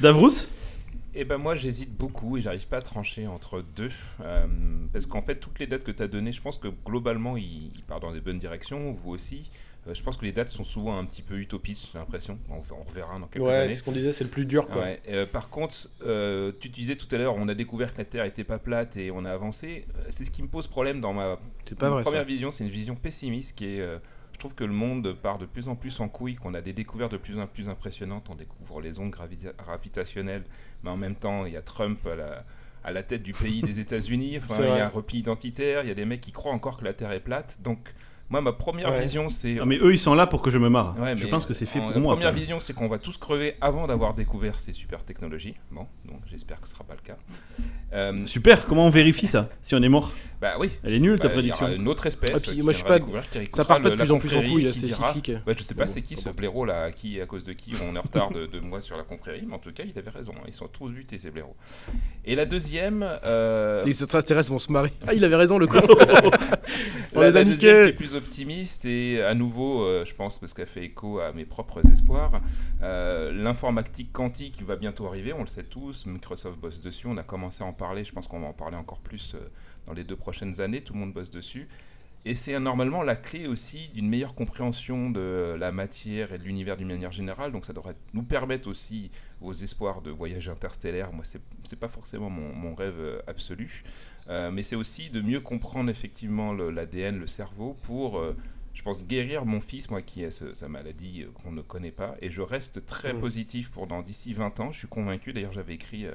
Davrous 0.00 0.30
Et 1.16 1.24
ben 1.24 1.38
moi 1.38 1.54
j'hésite 1.54 1.94
beaucoup 1.96 2.36
et 2.36 2.40
j'arrive 2.40 2.66
pas 2.66 2.78
à 2.78 2.82
trancher 2.82 3.26
entre 3.28 3.62
deux 3.76 3.90
euh, 4.20 4.46
parce 4.92 5.06
qu'en 5.06 5.22
fait 5.22 5.36
toutes 5.36 5.58
les 5.60 5.66
dates 5.68 5.84
que 5.84 5.92
tu 5.92 6.02
as 6.02 6.08
données, 6.08 6.32
je 6.32 6.40
pense 6.42 6.58
que 6.58 6.68
globalement 6.84 7.36
il, 7.36 7.70
il 7.74 7.82
part 7.86 8.00
dans 8.00 8.12
des 8.12 8.20
bonnes 8.20 8.38
directions, 8.38 8.92
vous 8.92 9.10
aussi. 9.12 9.48
Euh, 9.86 9.94
je 9.94 10.02
pense 10.02 10.16
que 10.16 10.24
les 10.24 10.32
dates 10.32 10.48
sont 10.48 10.64
souvent 10.64 10.98
un 10.98 11.04
petit 11.04 11.20
peu 11.22 11.38
utopistes, 11.38 11.90
j'ai 11.92 11.98
l'impression. 11.98 12.38
On, 12.48 12.54
on 12.74 12.82
reverra 12.84 13.18
dans 13.18 13.26
quelques 13.28 13.44
Ouais, 13.44 13.54
années. 13.54 13.68
c'est 13.74 13.80
ce 13.80 13.84
qu'on 13.84 13.92
disait, 13.92 14.12
c'est 14.12 14.24
le 14.24 14.30
plus 14.30 14.46
dur 14.46 14.66
quoi. 14.66 14.82
Ouais, 14.82 15.00
euh, 15.08 15.24
par 15.26 15.50
contre, 15.50 15.88
euh, 16.04 16.50
tu 16.60 16.68
disais 16.68 16.96
tout 16.96 17.06
à 17.14 17.18
l'heure, 17.18 17.34
on 17.36 17.46
a 17.48 17.54
découvert 17.54 17.92
que 17.92 17.98
la 17.98 18.04
Terre 18.06 18.24
était 18.24 18.44
pas 18.44 18.58
plate 18.58 18.96
et 18.96 19.10
on 19.12 19.24
a 19.24 19.30
avancé. 19.30 19.86
C'est 20.08 20.24
ce 20.24 20.30
qui 20.32 20.42
me 20.42 20.48
pose 20.48 20.66
problème 20.66 21.00
dans 21.00 21.12
ma 21.12 21.38
C'est 21.66 21.78
pas 21.78 21.90
Ma 21.90 21.94
vrai 21.96 22.02
première 22.02 22.22
ça. 22.22 22.26
vision, 22.26 22.50
c'est 22.50 22.64
une 22.64 22.70
vision 22.70 22.96
pessimiste 22.96 23.54
qui 23.56 23.66
est. 23.76 23.80
euh, 23.80 23.98
je 24.32 24.38
trouve 24.40 24.54
que 24.56 24.64
le 24.64 24.72
monde 24.72 25.12
part 25.12 25.38
de 25.38 25.46
plus 25.46 25.68
en 25.68 25.76
plus 25.76 26.00
en 26.00 26.08
couille, 26.08 26.34
qu'on 26.34 26.54
a 26.54 26.60
des 26.60 26.72
découvertes 26.72 27.12
de 27.12 27.18
plus 27.18 27.38
en 27.38 27.46
plus 27.46 27.68
impressionnantes. 27.68 28.26
On 28.30 28.34
découvre 28.34 28.80
les 28.80 28.98
ondes 28.98 29.12
gravita- 29.14 29.54
gravitationnelles, 29.56 30.42
mais 30.84 30.90
en 30.90 30.96
même 30.96 31.16
temps, 31.16 31.46
il 31.46 31.52
y 31.52 31.56
a 31.56 31.62
Trump 31.62 32.06
à 32.06 32.14
la, 32.14 32.44
à 32.84 32.92
la 32.92 33.02
tête 33.02 33.22
du 33.22 33.32
pays 33.32 33.62
des 33.62 33.80
États-Unis. 33.84 34.38
Enfin, 34.38 34.62
il 34.62 34.68
y 34.68 34.80
a 34.80 34.86
un 34.86 34.88
repli 34.88 35.18
identitaire. 35.18 35.82
Il 35.82 35.88
y 35.88 35.90
a 35.90 35.94
des 35.94 36.04
mecs 36.04 36.20
qui 36.20 36.32
croient 36.32 36.52
encore 36.52 36.76
que 36.76 36.84
la 36.84 36.92
Terre 36.92 37.12
est 37.12 37.20
plate. 37.20 37.58
Donc, 37.62 37.94
moi, 38.30 38.40
ma 38.40 38.52
première 38.52 38.88
Ouais. 38.90 39.02
vision, 39.02 39.28
c'est. 39.28 39.58
Ah, 39.60 39.64
mais 39.66 39.76
eux 39.78 39.92
ils 39.92 39.98
sont 39.98 40.14
là 40.14 40.26
pour 40.26 40.42
que 40.42 40.50
je 40.50 40.58
me 40.58 40.68
marre. 40.68 40.96
Ouais, 40.98 41.16
je 41.16 41.26
pense 41.26 41.44
que 41.46 41.54
c'est 41.54 41.66
fait 41.66 41.78
en- 41.78 41.92
pour 41.92 42.00
moi. 42.00 42.14
première 42.14 42.30
ça. 42.30 42.34
vision, 42.34 42.58
c'est 42.60 42.72
qu'on 42.72 42.88
va 42.88 42.98
tous 42.98 43.16
crever 43.18 43.54
avant 43.60 43.86
d'avoir 43.86 44.14
découvert 44.14 44.58
ces 44.58 44.72
super 44.72 45.04
technologies. 45.04 45.54
Bon, 45.70 45.86
donc 46.06 46.20
j'espère 46.30 46.60
que 46.60 46.66
ce 46.68 46.74
sera 46.74 46.84
pas 46.84 46.94
le 46.94 47.00
cas. 47.06 47.16
Euh, 47.92 48.26
Super, 48.26 48.66
comment 48.66 48.86
on 48.86 48.90
vérifie 48.90 49.26
ça 49.28 49.48
Si 49.62 49.74
on 49.74 49.82
est 49.82 49.88
mort? 49.88 50.10
Bah 50.40 50.54
oui. 50.58 50.70
Elle 50.82 50.94
est 50.94 50.98
nulle 51.00 51.18
ta 51.20 51.28
Bah, 51.28 51.34
y 51.34 51.36
prédiction. 51.36 51.68
une 51.68 51.86
autre 51.86 52.06
espèce. 52.06 52.30
Ah, 52.34 52.40
puis 52.40 52.52
qui 52.56 52.62
moi, 52.62 52.72
je 52.72 52.78
suis 52.78 52.86
pas- 52.86 52.98
Ça 53.52 53.64
part 53.64 53.80
pas 53.80 53.90
de 53.90 53.94
plus 53.94 54.10
en 54.10 54.18
plus 54.18 54.34
en 54.34 54.42
couille, 54.42 54.72
c'est 54.74 54.86
dira- 54.86 55.12
cyclique. 55.12 55.36
Ouais, 55.46 55.54
je 55.56 55.62
sais 55.62 55.74
pas 55.74 55.86
c'est 55.86 56.02
qui 56.02 56.16
ce 56.16 56.30
blaireau 56.30 56.64
là, 56.64 56.84
à 56.84 56.92
qui, 56.92 57.20
à 57.20 57.26
cause 57.26 57.44
de 57.44 57.52
qui 57.52 57.72
on 57.88 57.94
est 57.94 57.98
en 57.98 58.02
retard 58.02 58.30
de 58.32 58.46
deux 58.46 58.60
mois 58.60 58.80
sur 58.80 58.96
la 58.96 59.04
confrérie, 59.04 59.44
mais 59.46 59.54
en 59.54 59.58
tout 59.58 59.72
cas 59.72 59.84
il 59.84 59.96
avait 59.98 60.10
raison, 60.10 60.32
hein, 60.36 60.44
ils 60.48 60.52
sont 60.52 60.66
tous 60.68 60.88
butés 60.90 61.18
ces 61.18 61.30
blaireaux. 61.30 61.54
Et 62.24 62.34
la 62.34 62.46
deuxième, 62.46 63.06
euh, 63.24 63.84
Les 63.84 63.90
extraterrestres 64.02 64.50
vont 64.50 64.58
se 64.58 64.72
marrer. 64.72 64.92
Ah, 65.06 65.12
il 65.14 65.22
avait 65.24 65.36
raison 65.36 65.58
le 65.58 65.66
con. 65.66 65.78
On 67.14 67.20
les 67.20 67.36
a 67.36 67.44
niqués. 67.44 67.92
Optimiste 68.14 68.84
et 68.84 69.22
à 69.22 69.34
nouveau, 69.34 69.82
euh, 69.82 70.04
je 70.04 70.14
pense 70.14 70.38
parce 70.38 70.54
qu'elle 70.54 70.66
fait 70.66 70.84
écho 70.84 71.20
à 71.20 71.32
mes 71.32 71.44
propres 71.44 71.80
espoirs, 71.90 72.40
euh, 72.82 73.32
l'informatique 73.32 74.12
quantique 74.12 74.62
va 74.62 74.76
bientôt 74.76 75.06
arriver, 75.06 75.32
on 75.32 75.40
le 75.40 75.46
sait 75.46 75.64
tous, 75.64 76.06
Microsoft 76.06 76.58
bosse 76.58 76.80
dessus, 76.80 77.06
on 77.06 77.16
a 77.16 77.22
commencé 77.22 77.62
à 77.62 77.66
en 77.66 77.72
parler, 77.72 78.04
je 78.04 78.12
pense 78.12 78.26
qu'on 78.26 78.40
va 78.40 78.46
en 78.46 78.52
parler 78.52 78.76
encore 78.76 78.98
plus 78.98 79.34
euh, 79.34 79.38
dans 79.86 79.92
les 79.92 80.04
deux 80.04 80.16
prochaines 80.16 80.60
années, 80.60 80.82
tout 80.82 80.94
le 80.94 81.00
monde 81.00 81.12
bosse 81.12 81.30
dessus. 81.30 81.68
Et 82.26 82.34
c'est 82.34 82.58
normalement 82.58 83.02
la 83.02 83.16
clé 83.16 83.46
aussi 83.46 83.90
d'une 83.94 84.08
meilleure 84.08 84.34
compréhension 84.34 85.10
de 85.10 85.56
la 85.58 85.72
matière 85.72 86.32
et 86.32 86.38
de 86.38 86.44
l'univers 86.44 86.76
d'une 86.78 86.88
manière 86.88 87.12
générale. 87.12 87.52
Donc 87.52 87.66
ça 87.66 87.74
devrait 87.74 87.96
nous 88.14 88.22
permettre 88.22 88.66
aussi 88.68 89.10
aux 89.42 89.52
espoirs 89.52 90.00
de 90.00 90.10
voyage 90.10 90.48
interstellaire. 90.48 91.12
Moi, 91.12 91.24
c'est 91.24 91.42
c'est 91.64 91.78
pas 91.78 91.88
forcément 91.88 92.30
mon, 92.30 92.54
mon 92.54 92.74
rêve 92.74 92.98
euh, 92.98 93.20
absolu, 93.26 93.84
Euh, 94.30 94.50
mais 94.50 94.62
c'est 94.62 94.74
aussi 94.76 95.10
de 95.10 95.20
mieux 95.20 95.40
comprendre 95.40 95.90
effectivement 95.90 96.54
l'ADN, 96.54 97.18
le, 97.18 97.26
cerveau, 97.26 97.76
pour, 97.82 98.16
euh, 98.18 98.34
je 98.72 98.82
pense, 98.82 99.06
guérir 99.06 99.44
mon 99.44 99.60
fils, 99.60 99.90
moi 99.90 100.00
qui 100.00 100.24
a 100.24 100.30
ce- 100.30 100.54
sa 100.54 100.66
maladie 100.66 101.24
euh, 101.24 101.30
qu'on 101.42 101.52
ne 101.52 101.60
connaît 101.60 101.90
pas. 101.92 102.16
Et 102.22 102.30
je 102.30 102.40
reste 102.40 102.86
très 102.86 103.12
Mm. 103.12 103.20
positif 103.20 103.70
pour 103.70 103.86
dans 103.86 104.00
d'ici 104.00 104.32
20 104.32 104.60
ans. 104.60 104.72
Je 104.72 104.78
suis 104.78 104.88
convaincu. 104.88 105.34
D'ailleurs, 105.34 105.52
j'avais 105.52 105.74
écrit 105.74 106.06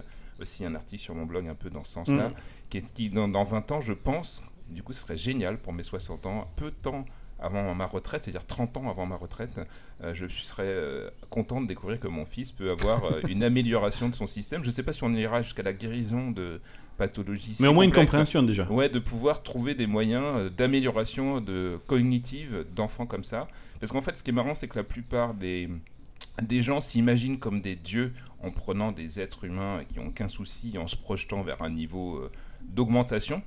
aussi 0.41 0.65
un 0.65 0.73
article 0.73 1.03
sur 1.03 1.13
mon 1.13 1.27
blog 1.27 1.47
un 1.47 1.53
peu 1.53 1.69
dans 1.69 1.83
ce 1.83 1.93
sens-là, 1.93 2.29
Mm. 2.29 2.33
qui, 2.71 2.77
est- 2.79 2.93
qui 2.93 3.09
dans, 3.09 3.27
dans 3.27 3.43
20 3.43 3.71
ans, 3.71 3.79
je 3.81 3.93
pense, 3.93 4.41
du 4.69 4.83
coup, 4.83 4.93
ce 4.93 5.01
serait 5.01 5.17
génial 5.17 5.59
pour 5.61 5.73
mes 5.73 5.83
60 5.83 6.25
ans, 6.25 6.51
peu 6.55 6.71
de 6.71 6.75
temps 6.75 7.05
avant 7.41 7.73
ma 7.73 7.85
retraite, 7.85 8.23
c'est-à-dire 8.23 8.45
30 8.45 8.77
ans 8.77 8.89
avant 8.89 9.05
ma 9.05 9.15
retraite, 9.15 9.51
euh, 10.03 10.13
je 10.13 10.27
serais 10.27 10.63
euh, 10.65 11.09
content 11.29 11.61
de 11.61 11.67
découvrir 11.67 11.99
que 11.99 12.07
mon 12.07 12.25
fils 12.25 12.51
peut 12.51 12.69
avoir 12.69 13.05
euh, 13.05 13.21
une 13.29 13.43
amélioration 13.43 14.09
de 14.09 14.15
son 14.15 14.27
système. 14.27 14.61
Je 14.63 14.67
ne 14.67 14.73
sais 14.73 14.83
pas 14.83 14.93
si 14.93 15.03
on 15.03 15.13
ira 15.13 15.41
jusqu'à 15.41 15.63
la 15.63 15.73
guérison 15.73 16.31
de 16.31 16.59
pathologies. 16.97 17.55
Mais 17.59 17.67
au 17.67 17.73
moins 17.73 17.85
une 17.85 17.93
compréhension 17.93 18.43
déjà. 18.43 18.65
Ouais, 18.69 18.89
de 18.89 18.99
pouvoir 18.99 19.41
trouver 19.41 19.73
des 19.73 19.87
moyens 19.87 20.23
euh, 20.25 20.49
d'amélioration 20.49 21.41
de 21.41 21.79
cognitive 21.87 22.65
d'enfants 22.75 23.05
comme 23.05 23.23
ça. 23.23 23.47
Parce 23.79 23.91
qu'en 23.91 24.01
fait, 24.01 24.17
ce 24.17 24.23
qui 24.23 24.29
est 24.31 24.33
marrant, 24.33 24.53
c'est 24.53 24.67
que 24.67 24.77
la 24.77 24.83
plupart 24.83 25.33
des, 25.33 25.69
des 26.41 26.61
gens 26.61 26.81
s'imaginent 26.81 27.39
comme 27.39 27.61
des 27.61 27.75
dieux 27.75 28.13
en 28.43 28.51
prenant 28.51 28.91
des 28.91 29.19
êtres 29.19 29.45
humains 29.45 29.81
qui 29.89 29.99
n'ont 29.99 30.07
aucun 30.07 30.27
souci, 30.27 30.77
en 30.77 30.87
se 30.87 30.97
projetant 30.97 31.41
vers 31.41 31.61
un 31.61 31.69
niveau 31.69 32.29
d'augmentation. 32.61 33.41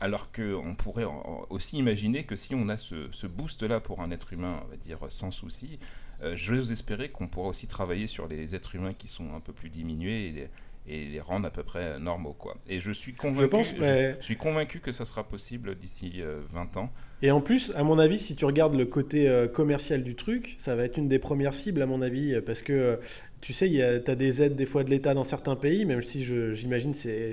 Alors 0.00 0.30
qu'on 0.30 0.74
pourrait 0.76 1.06
aussi 1.50 1.76
imaginer 1.76 2.24
que 2.24 2.36
si 2.36 2.54
on 2.54 2.68
a 2.68 2.76
ce, 2.76 3.08
ce 3.10 3.26
boost-là 3.26 3.80
pour 3.80 4.00
un 4.00 4.10
être 4.12 4.32
humain, 4.32 4.62
on 4.64 4.68
va 4.68 4.76
dire 4.76 4.98
sans 5.08 5.32
souci, 5.32 5.78
euh, 6.22 6.34
j'ose 6.36 6.72
espérer 6.72 7.10
qu'on 7.10 7.26
pourra 7.26 7.48
aussi 7.48 7.66
travailler 7.66 8.06
sur 8.06 8.28
les 8.28 8.54
êtres 8.54 8.74
humains 8.74 8.94
qui 8.94 9.08
sont 9.08 9.34
un 9.34 9.40
peu 9.40 9.52
plus 9.52 9.70
diminués 9.70 10.26
et 10.26 10.32
les, 10.32 10.48
et 10.86 11.04
les 11.06 11.20
rendre 11.20 11.46
à 11.46 11.50
peu 11.50 11.62
près 11.62 11.98
normaux. 11.98 12.32
Quoi. 12.32 12.56
Et 12.68 12.80
je 12.80 12.92
suis 12.92 13.14
convaincu, 13.14 13.42
Je 13.42 13.46
pense, 13.46 13.72
mais... 13.78 14.16
je 14.20 14.24
suis 14.24 14.36
convaincu 14.36 14.80
que 14.80 14.92
ça 14.92 15.04
sera 15.04 15.24
possible 15.24 15.74
d'ici 15.74 16.14
euh, 16.18 16.42
20 16.50 16.76
ans. 16.76 16.92
Et 17.22 17.30
en 17.32 17.40
plus, 17.40 17.72
à 17.74 17.82
mon 17.82 17.98
avis, 17.98 18.18
si 18.18 18.36
tu 18.36 18.44
regardes 18.44 18.76
le 18.76 18.86
côté 18.86 19.28
euh, 19.28 19.48
commercial 19.48 20.04
du 20.04 20.14
truc, 20.14 20.54
ça 20.58 20.76
va 20.76 20.84
être 20.84 20.98
une 20.98 21.08
des 21.08 21.18
premières 21.18 21.54
cibles, 21.54 21.82
à 21.82 21.86
mon 21.86 22.00
avis, 22.00 22.40
parce 22.46 22.62
que 22.62 22.72
euh, 22.72 22.96
tu 23.40 23.52
sais, 23.52 23.68
tu 23.70 24.10
as 24.10 24.14
des 24.14 24.42
aides 24.42 24.56
des 24.56 24.66
fois 24.66 24.82
de 24.84 24.90
l'État 24.90 25.14
dans 25.14 25.24
certains 25.24 25.54
pays, 25.56 25.84
même 25.84 26.02
si 26.02 26.24
j'imagine 26.54 26.94
c'est 26.94 27.32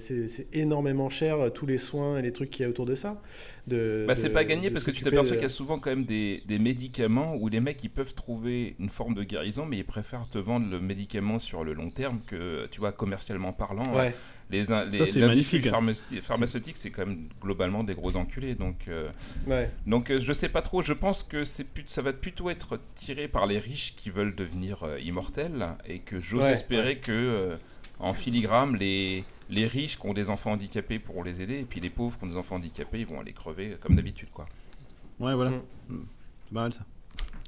énormément 0.54 1.10
cher, 1.10 1.40
euh, 1.40 1.50
tous 1.50 1.66
les 1.68 1.78
soins 1.78 2.18
et 2.18 2.22
les 2.24 2.32
trucs 2.32 2.50
qu'il 2.52 2.64
y 2.64 2.66
a 2.66 2.70
autour 2.70 2.86
de 2.86 2.96
ça. 2.96 3.22
De, 3.68 4.06
Bah, 4.08 4.14
c'est 4.16 4.30
pas 4.32 4.44
gagné 4.44 4.70
parce 4.72 4.84
que 4.84 4.92
tu 4.92 5.02
t'aperçois 5.04 5.32
de- 5.32 5.36
qu'il 5.38 5.44
y 5.44 5.46
a 5.46 5.50
souvent 5.50 5.78
quand 5.80 5.90
même 5.90 6.06
des, 6.06 6.42
des 6.48 6.60
médicaments 6.60 7.36
où 7.36 7.48
les 7.48 7.60
mecs 7.60 7.84
ils 7.84 7.90
peuvent 7.90 8.14
trouver 8.14 8.76
une 8.80 8.90
forme 8.90 9.14
de 9.16 9.24
guérison, 9.24 9.66
mais 9.66 9.78
ils 9.78 9.86
préfèrent 9.86 10.28
te 10.28 10.38
vendre 10.38 10.68
le 10.70 10.80
médicament 10.80 11.40
sur 11.40 11.64
le 11.64 11.74
long 11.74 11.90
terme 11.90 12.22
que, 12.28 12.68
tu 12.72 12.80
vois, 12.80 12.92
commercialement 12.92 13.54
parlant. 13.54 13.84
Ouais. 13.96 14.14
Les, 14.52 14.60
les, 14.60 14.64
Ça, 14.64 15.20
hein. 15.70 16.22
pharmaceutique, 16.22 16.78
c'est 16.78 16.91
quand 16.91 17.06
même 17.06 17.28
globalement 17.41 17.84
des 17.84 17.96
gros 17.96 18.16
enculés. 18.16 18.54
Donc, 18.54 18.88
euh, 18.88 19.10
Ouais. 19.48 19.72
donc 19.88 20.12
euh, 20.12 20.20
je 20.20 20.34
sais 20.34 20.50
pas 20.50 20.62
trop. 20.62 20.84
Je 20.84 20.93
pense 20.93 21.24
que 21.24 21.43
c'est 21.43 21.66
ça 21.88 22.02
va 22.04 22.14
plutôt 22.14 22.50
être 22.50 22.80
tiré 22.93 23.28
par 23.28 23.48
les 23.48 23.58
riches 23.58 23.96
qui 23.96 24.12
veulent 24.12 24.36
devenir 24.36 24.84
euh, 24.84 25.00
immortels 25.00 25.68
et 25.88 26.00
que 26.00 26.20
j'ose 26.20 26.43
Ouais, 26.46 26.52
espérer 26.54 27.00
que 27.00 27.12
euh, 27.12 27.58
en 28.00 28.14
filigrane 28.14 28.76
les 28.78 29.24
les 29.50 29.68
riches 29.68 30.00
qui 30.00 30.06
ont 30.08 30.14
des 30.14 30.30
enfants 30.30 30.52
handicapés 30.54 31.00
pourront 31.00 31.24
les 31.24 31.41
aider 31.41 31.60
et 31.60 31.66
puis 31.66 31.80
les 31.80 31.89
pauvres 31.91 32.18
qui 32.18 32.24
ont 32.26 32.28
des 32.28 32.38
enfants 32.38 32.56
handicapés 32.56 33.00
ils 33.00 33.06
vont 33.08 33.20
aller 33.20 33.34
crever 33.34 33.78
comme 33.80 33.96
d'habitude 33.96 34.30
quoi. 34.32 34.48
Ouais, 35.20 35.34
voilà. 35.34 35.52
Mm. 35.52 35.62
Mm. 35.89 36.06
C'est 36.46 36.54
pas 36.54 36.62
mal 36.62 36.74
ça. 36.74 36.86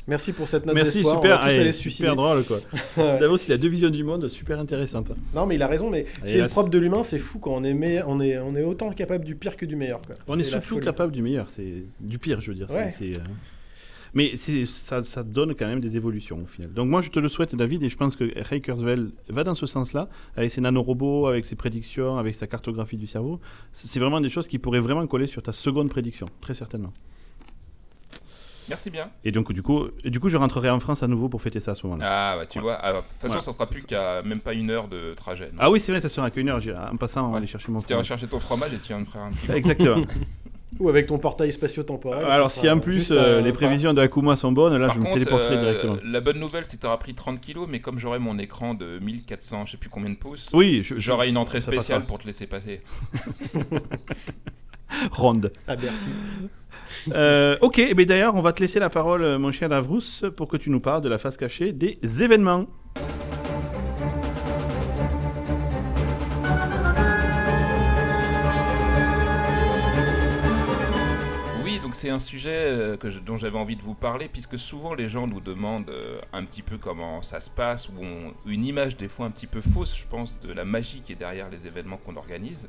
Merci 0.08 0.32
pour 0.32 0.48
cette 0.48 0.66
note 0.66 0.74
Merci, 0.74 1.04
super. 1.04 1.40
on 1.42 1.44
allez, 1.44 1.72
suicider. 1.74 2.08
super 2.10 2.16
drôle 2.16 2.44
quoi. 2.46 2.60
Davos, 3.20 3.38
il 3.38 3.52
a 3.52 3.58
deux 3.58 3.68
visions 3.68 3.90
du 3.90 4.04
monde 4.06 4.28
super 4.30 4.58
intéressantes. 4.58 5.12
Non, 5.36 5.46
mais 5.46 5.56
il 5.56 5.62
a 5.62 5.68
raison, 5.68 5.90
mais 5.90 6.06
Et 6.26 6.28
c'est 6.32 6.42
le 6.42 6.48
propre 6.48 6.70
de 6.70 6.78
l'humain, 6.78 7.04
c'est 7.04 7.18
fou 7.18 7.40
quand 7.40 7.52
on 7.52 7.64
est, 7.66 8.04
on 8.08 8.20
est, 8.22 8.38
on 8.40 8.56
est 8.56 8.64
autant 8.64 8.90
capable 8.92 9.26
du 9.26 9.36
pire 9.36 9.58
que 9.58 9.66
du 9.66 9.76
meilleur. 9.76 10.02
Quoi. 10.02 10.16
On 10.28 10.40
est, 10.40 10.44
C'est 10.44 10.52
la 10.52 10.62
surtout 10.62 10.80
capable 10.84 11.12
du 11.12 11.22
meilleur, 11.22 11.50
c'est 11.50 11.84
du 12.00 12.20
pire, 12.20 12.40
je 12.40 12.52
veux 12.52 12.56
dire. 12.56 12.70
Ouais. 12.72 12.94
euh, 13.02 13.12
Mais 14.14 14.32
ça, 14.66 15.04
ça 15.04 15.24
donne 15.24 15.56
quand 15.56 15.68
même 15.68 15.82
des 15.82 15.98
évolutions 15.98 16.42
au 16.42 16.46
final. 16.46 16.72
Donc 16.72 16.88
moi 16.88 17.02
je 17.02 17.10
te 17.10 17.20
le 17.20 17.28
souhaite 17.28 17.54
David 17.56 17.84
et 17.84 17.90
je 17.90 17.98
pense 17.98 18.16
que 18.16 18.32
Ray 18.48 18.62
Kurzweil 18.62 19.10
va 19.28 19.44
dans 19.44 19.56
ce 19.56 19.66
sens-là, 19.66 20.08
avec 20.38 20.52
ses 20.52 20.62
nanorobots, 20.62 21.28
avec 21.28 21.46
ses 21.46 21.58
prédictions, 21.58 22.18
avec 22.18 22.34
sa 22.36 22.48
cartographie 22.48 22.98
du 22.98 23.08
cerveau. 23.08 23.42
C'est 23.74 24.00
vraiment 24.00 24.22
des 24.22 24.30
choses 24.30 24.48
qui 24.48 24.58
pourraient 24.58 24.80
vraiment 24.80 25.06
coller 25.06 25.28
sur 25.28 25.44
ta 25.44 25.52
seconde 25.52 25.90
prédiction, 25.90 26.28
très 26.40 26.54
certainement. 26.54 26.94
Merci 28.70 28.90
bien. 28.90 29.10
Et 29.24 29.32
donc 29.32 29.52
du 29.54 29.62
coup, 29.62 29.86
du 30.04 30.20
coup 30.20 30.30
je 30.30 30.38
rentrerai 30.38 30.70
en 30.70 30.80
France 30.80 31.04
à 31.04 31.08
nouveau 31.08 31.30
pour 31.30 31.42
fêter 31.42 31.60
ça 31.60 31.72
à 31.72 31.76
ce 31.76 31.86
moment-là. 31.88 32.06
Ah 32.08 32.36
bah 32.38 32.46
tu 32.46 32.58
Ouais. 32.58 32.64
vois, 32.64 32.74
alors, 32.76 33.04
de 33.04 33.08
toute 33.08 33.16
façon 33.18 33.28
Voilà. 33.28 33.42
ça 33.42 33.54
sera 33.54 33.66
plus 33.68 33.84
qu'à 33.84 34.22
même 34.24 34.40
pas 34.42 34.54
une 34.54 34.70
heure 34.72 34.88
de 34.88 35.14
trajet. 35.16 35.46
non 35.54 35.58
Ah 35.60 35.72
oui 35.72 35.80
c'est 35.80 35.92
vrai, 35.92 36.02
ça 36.02 36.10
sera 36.10 36.30
qu'une 36.32 36.50
heure, 36.50 36.60
j'irai- 36.60 36.78
en 36.92 36.98
passant 36.98 37.22
on 37.22 37.28
va 37.28 37.32
Ouais. 37.34 37.38
aller 37.38 37.48
chercher 37.48 37.72
mon 37.72 37.80
Tu 37.80 37.86
frère. 37.86 38.04
chercher 38.04 38.28
ton 38.28 38.40
fromage 38.40 38.74
et 38.74 38.78
tu 38.78 38.88
viens 38.88 39.00
me 39.00 39.06
faire 39.06 39.22
un 39.22 39.30
petit. 39.32 39.52
Exactement. 39.54 40.06
Ou 40.80 40.90
avec 40.90 41.08
ton 41.08 41.18
portail 41.18 41.52
spatio-temporel. 41.52 42.26
Alors 42.26 42.52
si 42.52 42.70
en 42.70 42.80
plus 42.80 43.10
euh, 43.12 43.40
les 43.42 43.54
prévisions 43.54 43.94
de 43.94 44.02
Akuma 44.02 44.36
sont 44.36 44.52
bonnes, 44.52 44.78
là 44.78 44.88
Par 44.88 44.96
je 44.96 45.00
me 45.00 45.06
contre, 45.06 45.18
téléporterai 45.18 45.56
euh, 45.56 45.60
directement. 45.62 45.98
la 46.04 46.20
bonne 46.20 46.40
nouvelle 46.40 46.66
c'est 46.66 46.76
que 46.76 46.82
tu 46.82 46.88
auras 46.88 46.98
pris 46.98 47.16
30 47.16 47.40
kilos, 47.40 47.68
mais 47.70 47.80
comme 47.80 47.98
j'aurai 47.98 48.20
mon 48.20 48.38
écran 48.38 48.74
de 48.74 49.00
1400, 49.00 49.66
je 49.66 49.72
sais 49.72 49.78
plus 49.78 49.90
combien 49.90 50.10
de 50.10 50.16
pouces, 50.18 50.50
Oui, 50.54 50.82
j'aurai 50.84 51.30
une 51.30 51.38
entrée 51.38 51.62
spéciale 51.62 52.06
pour 52.06 52.20
te 52.20 52.28
laisser 52.28 52.48
passer. 52.48 52.82
Ronde. 55.12 55.52
À 55.68 55.76
Bercy. 55.76 56.10
Euh, 57.14 57.58
ok, 57.62 57.94
mais 57.96 58.06
d'ailleurs, 58.06 58.36
on 58.36 58.42
va 58.42 58.52
te 58.52 58.62
laisser 58.62 58.80
la 58.80 58.90
parole, 58.90 59.24
euh, 59.24 59.40
mon 59.40 59.54
cher 59.54 59.70
Davrous, 59.70 60.30
pour 60.36 60.50
que 60.50 60.58
tu 60.58 60.70
nous 60.70 60.82
parles 60.82 61.02
de 61.02 61.08
la 61.08 61.18
face 61.18 61.38
cachée 61.38 61.72
des 61.72 61.98
événements. 62.22 62.68
Oui, 71.64 71.80
donc 71.80 71.96
c'est 71.96 72.10
un 72.10 72.20
sujet 72.20 72.50
euh, 72.52 72.98
dont 73.26 73.38
j'avais 73.38 73.58
envie 73.58 73.78
de 73.78 73.82
vous 73.82 73.94
parler, 73.94 74.28
puisque 74.32 74.60
souvent 74.60 74.94
les 74.94 75.08
gens 75.08 75.28
nous 75.28 75.40
demandent 75.40 75.92
un 76.34 76.44
petit 76.44 76.62
peu 76.62 76.78
comment 76.78 77.22
ça 77.22 77.40
se 77.40 77.50
passe, 77.50 77.88
ou 77.88 78.04
ont 78.04 78.34
une 78.46 78.66
image 78.66 78.98
des 78.98 79.08
fois 79.08 79.28
un 79.28 79.32
petit 79.32 79.48
peu 79.48 79.62
fausse, 79.62 79.98
je 79.98 80.06
pense, 80.08 80.38
de 80.42 80.52
la 80.52 80.66
magie 80.66 81.02
qui 81.06 81.14
est 81.14 81.16
derrière 81.16 81.50
les 81.50 81.68
événements 81.68 81.98
qu'on 81.98 82.18
organise. 82.18 82.68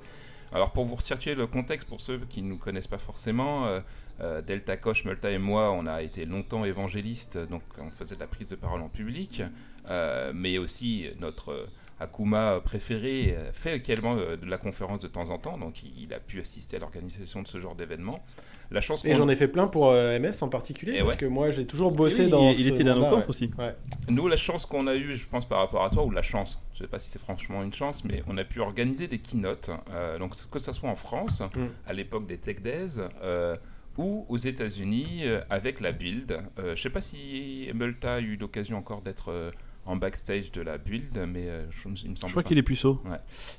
Alors 0.53 0.72
pour 0.72 0.84
vous 0.84 0.94
resituer 0.94 1.34
le 1.34 1.46
contexte, 1.46 1.88
pour 1.88 2.01
ceux 2.01 2.18
qui 2.18 2.42
ne 2.42 2.49
nous 2.49 2.59
connaissent 2.59 2.86
pas 2.86 2.99
forcément, 2.99 3.66
euh, 3.66 3.80
euh, 4.20 4.40
Delta 4.40 4.76
Koch, 4.76 5.05
Multa 5.05 5.30
et 5.30 5.38
moi, 5.38 5.72
on 5.72 5.86
a 5.86 6.03
été 6.03 6.24
longtemps 6.24 6.64
évangélistes, 6.64 7.38
donc 7.38 7.62
on 7.78 7.90
faisait 7.90 8.14
de 8.14 8.20
la 8.20 8.26
prise 8.26 8.49
de 8.49 8.57
parole 8.57 8.80
en 8.80 8.88
public, 8.88 9.42
euh, 9.90 10.32
mais 10.34 10.57
aussi 10.59 11.07
notre 11.20 11.68
Akuma 12.01 12.61
préféré 12.64 13.36
fait 13.53 13.76
également 13.76 14.16
de 14.16 14.46
la 14.46 14.57
conférence 14.57 15.01
de 15.01 15.09
temps 15.09 15.30
en 15.30 15.38
temps, 15.38 15.59
donc 15.59 15.82
il 15.82 16.14
a 16.14 16.20
pu 16.20 16.40
assister 16.40 16.76
à 16.76 16.80
l'organisation 16.80 17.42
de 17.42 17.49
ce 17.49 17.61
genre 17.61 17.74
d'événement. 17.74 18.24
La 18.71 18.81
chance 18.83 19.05
Et 19.07 19.14
j'en 19.14 19.29
ai 19.29 19.37
fait 19.37 19.49
plein 19.49 19.66
pour 19.66 19.89
euh, 19.89 20.19
MS 20.19 20.43
en 20.43 20.49
particulier, 20.49 20.97
Et 20.97 20.99
parce 20.99 21.12
ouais. 21.12 21.16
que 21.16 21.25
moi 21.27 21.51
j'ai 21.51 21.64
toujours 21.66 21.91
bossé 21.91 22.25
Oui, 22.25 22.31
dans. 22.31 22.51
il, 22.51 22.66
était 22.69 22.85
dans 22.85 22.97
nos 22.97 23.16
ouais. 23.16 23.25
aussi. 23.27 23.51
Ouais. 23.59 23.75
Nous, 24.09 24.29
la 24.29 24.37
chance 24.37 24.66
qu'on 24.66 24.87
a 24.87 24.95
eue, 24.95 25.16
je 25.16 25.27
pense, 25.27 25.47
par 25.49 25.61
rapport 25.61 25.83
à 25.85 25.89
toi, 25.91 26.05
ou 26.05 26.11
la 26.11 26.21
chance, 26.23 26.59
je 26.75 26.81
sais 26.81 26.87
pas 26.87 26.99
si 26.99 27.09
c'est 27.09 27.19
franchement 27.21 27.62
une 27.62 27.73
chance, 27.73 28.05
mais 28.05 28.23
on 28.29 28.37
a 28.37 28.45
pu 28.45 28.61
organiser 28.61 29.09
des 29.09 29.19
keynotes, 29.19 29.71
euh, 29.93 30.19
donc 30.19 30.35
que 30.51 30.59
ce 30.59 30.73
soit 30.73 30.91
en 30.91 30.97
France, 30.97 31.41
Mm. 31.41 31.61
à 31.87 31.93
l'époque 31.95 32.27
des 32.27 32.37
Tech 32.37 32.61
Days, 32.61 33.01
euh, 33.23 33.57
ou 33.97 34.27
aux 34.29 34.37
États-Unis 34.37 35.23
euh, 35.25 35.41
avec 35.51 35.81
la 35.81 35.93
Build. 35.93 36.39
Euh, 36.59 36.77
je 36.77 36.83
sais 36.83 36.91
pas 36.91 37.01
si 37.01 37.69
Multa 37.75 38.16
a 38.16 38.21
eu 38.21 38.37
l'occasion 38.37 38.77
encore 38.77 39.01
d'être 39.01 39.31
euh, 39.33 39.51
en 39.87 39.97
backstage 39.97 40.53
de 40.53 40.61
la 40.61 40.77
Build, 40.77 41.19
mais 41.27 41.47
euh, 41.49 41.64
je, 41.71 41.89
il 42.05 42.11
me 42.11 42.16
semble 42.16 42.29
Je 42.29 42.33
crois 42.35 42.43
qu'il 42.43 42.59
est 42.59 42.62
puceau. 42.62 43.01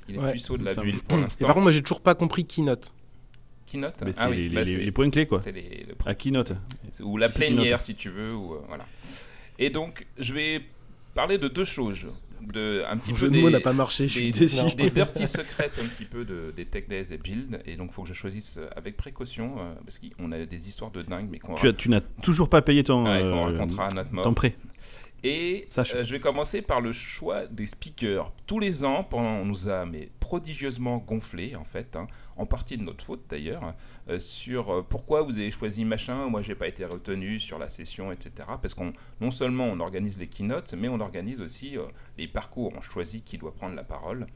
Il 0.08 0.14
est 0.14 0.18
Ouais. 0.18 0.32
puceau 0.32 0.56
de 0.56 0.64
la. 0.64 0.74
Build 0.74 1.02
pour 1.02 1.18
Et 1.18 1.20
l'instant. 1.22 1.46
par 1.46 1.54
contre, 1.56 1.64
moi, 1.64 1.72
j'ai 1.72 1.82
toujours 1.82 2.00
pas 2.00 2.14
compris 2.14 2.44
Keynote. 2.46 2.94
Keynote 3.70 3.94
c'est 3.98 4.14
Ah 4.18 4.28
oui, 4.30 4.48
les, 4.48 4.54
bah, 4.54 4.62
les- 4.62 4.84
les 4.84 4.92
points 4.92 5.10
clés, 5.10 5.26
quoi. 5.26 5.40
c'est 5.42 5.52
les- 5.52 5.86
le 5.88 5.94
À 6.06 6.14
keynote. 6.14 6.52
Ou 7.02 7.16
la 7.16 7.28
plénière 7.28 7.80
si 7.80 7.94
tu 7.94 8.10
veux 8.10 8.34
ou, 8.34 8.54
euh, 8.54 8.60
voilà 8.68 8.84
et 9.58 9.70
donc 9.70 10.06
je 10.18 10.32
vais 10.32 10.62
parler 11.14 11.38
de 11.38 11.48
deux 11.48 11.64
choses 11.64 12.18
de 12.40 12.82
un 12.88 12.96
petit 12.96 13.10
Le 13.10 13.14
peu 13.16 13.20
jeu 13.20 13.28
de 13.28 13.32
des, 13.34 13.42
mots 13.42 13.50
n'a 13.50 13.60
pas 13.60 13.74
marché, 13.74 14.08
je 14.08 14.14
suis 14.14 14.30
des, 14.30 14.40
déçu. 14.40 14.74
Des 14.74 14.88
dirty 14.88 15.26
secrets 15.26 15.70
un 15.78 15.86
petit 15.86 16.06
peu 16.06 16.24
de, 16.24 16.54
des 16.56 16.64
tech 16.64 16.88
days 16.88 17.12
et 17.12 17.18
build 17.18 17.60
et 17.66 17.76
donc 17.76 17.90
il 17.90 17.94
faut 17.94 18.02
que 18.04 18.08
je 18.08 18.14
choisisse 18.14 18.58
avec 18.74 18.96
précaution 18.96 19.56
euh, 19.58 19.74
parce 19.84 19.98
qu'on 20.00 20.32
a 20.32 20.38
des 20.46 20.68
histoires 20.68 20.90
de 20.90 21.02
dingue 21.02 21.28
mais 21.30 21.38
qu'on 21.38 21.54
Tu, 21.56 21.68
as- 21.68 21.74
tu 21.74 21.90
n'as 21.90 22.00
toujours 22.22 22.48
pas 22.48 22.62
payé 22.62 22.82
ton, 22.82 23.04
ouais, 23.04 23.22
euh, 23.22 23.34
racontera 23.52 23.88
à 23.88 23.94
notre 23.94 24.12
mort 24.14 24.24
ton 24.24 24.32
prêt. 24.32 24.56
Et 25.22 25.68
euh, 25.76 26.04
je 26.04 26.12
vais 26.12 26.20
commencer 26.20 26.62
par 26.62 26.80
le 26.80 26.92
choix 26.92 27.46
des 27.46 27.66
speakers. 27.66 28.32
Tous 28.46 28.58
les 28.58 28.84
ans, 28.84 29.04
pendant, 29.04 29.28
on 29.28 29.44
nous 29.44 29.68
a 29.68 29.84
mais, 29.84 30.10
prodigieusement 30.18 30.98
gonflé, 30.98 31.56
en 31.56 31.64
fait, 31.64 31.94
hein, 31.96 32.06
en 32.36 32.46
partie 32.46 32.78
de 32.78 32.82
notre 32.82 33.04
faute 33.04 33.24
d'ailleurs, 33.28 33.74
euh, 34.08 34.18
sur 34.18 34.70
euh, 34.70 34.82
pourquoi 34.82 35.22
vous 35.22 35.38
avez 35.38 35.50
choisi 35.50 35.84
machin, 35.84 36.28
moi 36.28 36.40
j'ai 36.40 36.54
pas 36.54 36.68
été 36.68 36.84
retenu 36.84 37.38
sur 37.38 37.58
la 37.58 37.68
session, 37.68 38.12
etc. 38.12 38.48
Parce 38.62 38.72
qu'on 38.72 38.92
non 39.20 39.30
seulement 39.30 39.64
on 39.64 39.80
organise 39.80 40.18
les 40.18 40.28
keynotes, 40.28 40.72
mais 40.72 40.88
on 40.88 41.00
organise 41.00 41.40
aussi 41.40 41.76
les 42.16 42.28
parcours. 42.28 42.72
On 42.76 42.80
choisit 42.80 43.24
qui 43.24 43.36
doit 43.36 43.52
prendre 43.52 43.74
la 43.74 43.84
parole. 43.84 44.26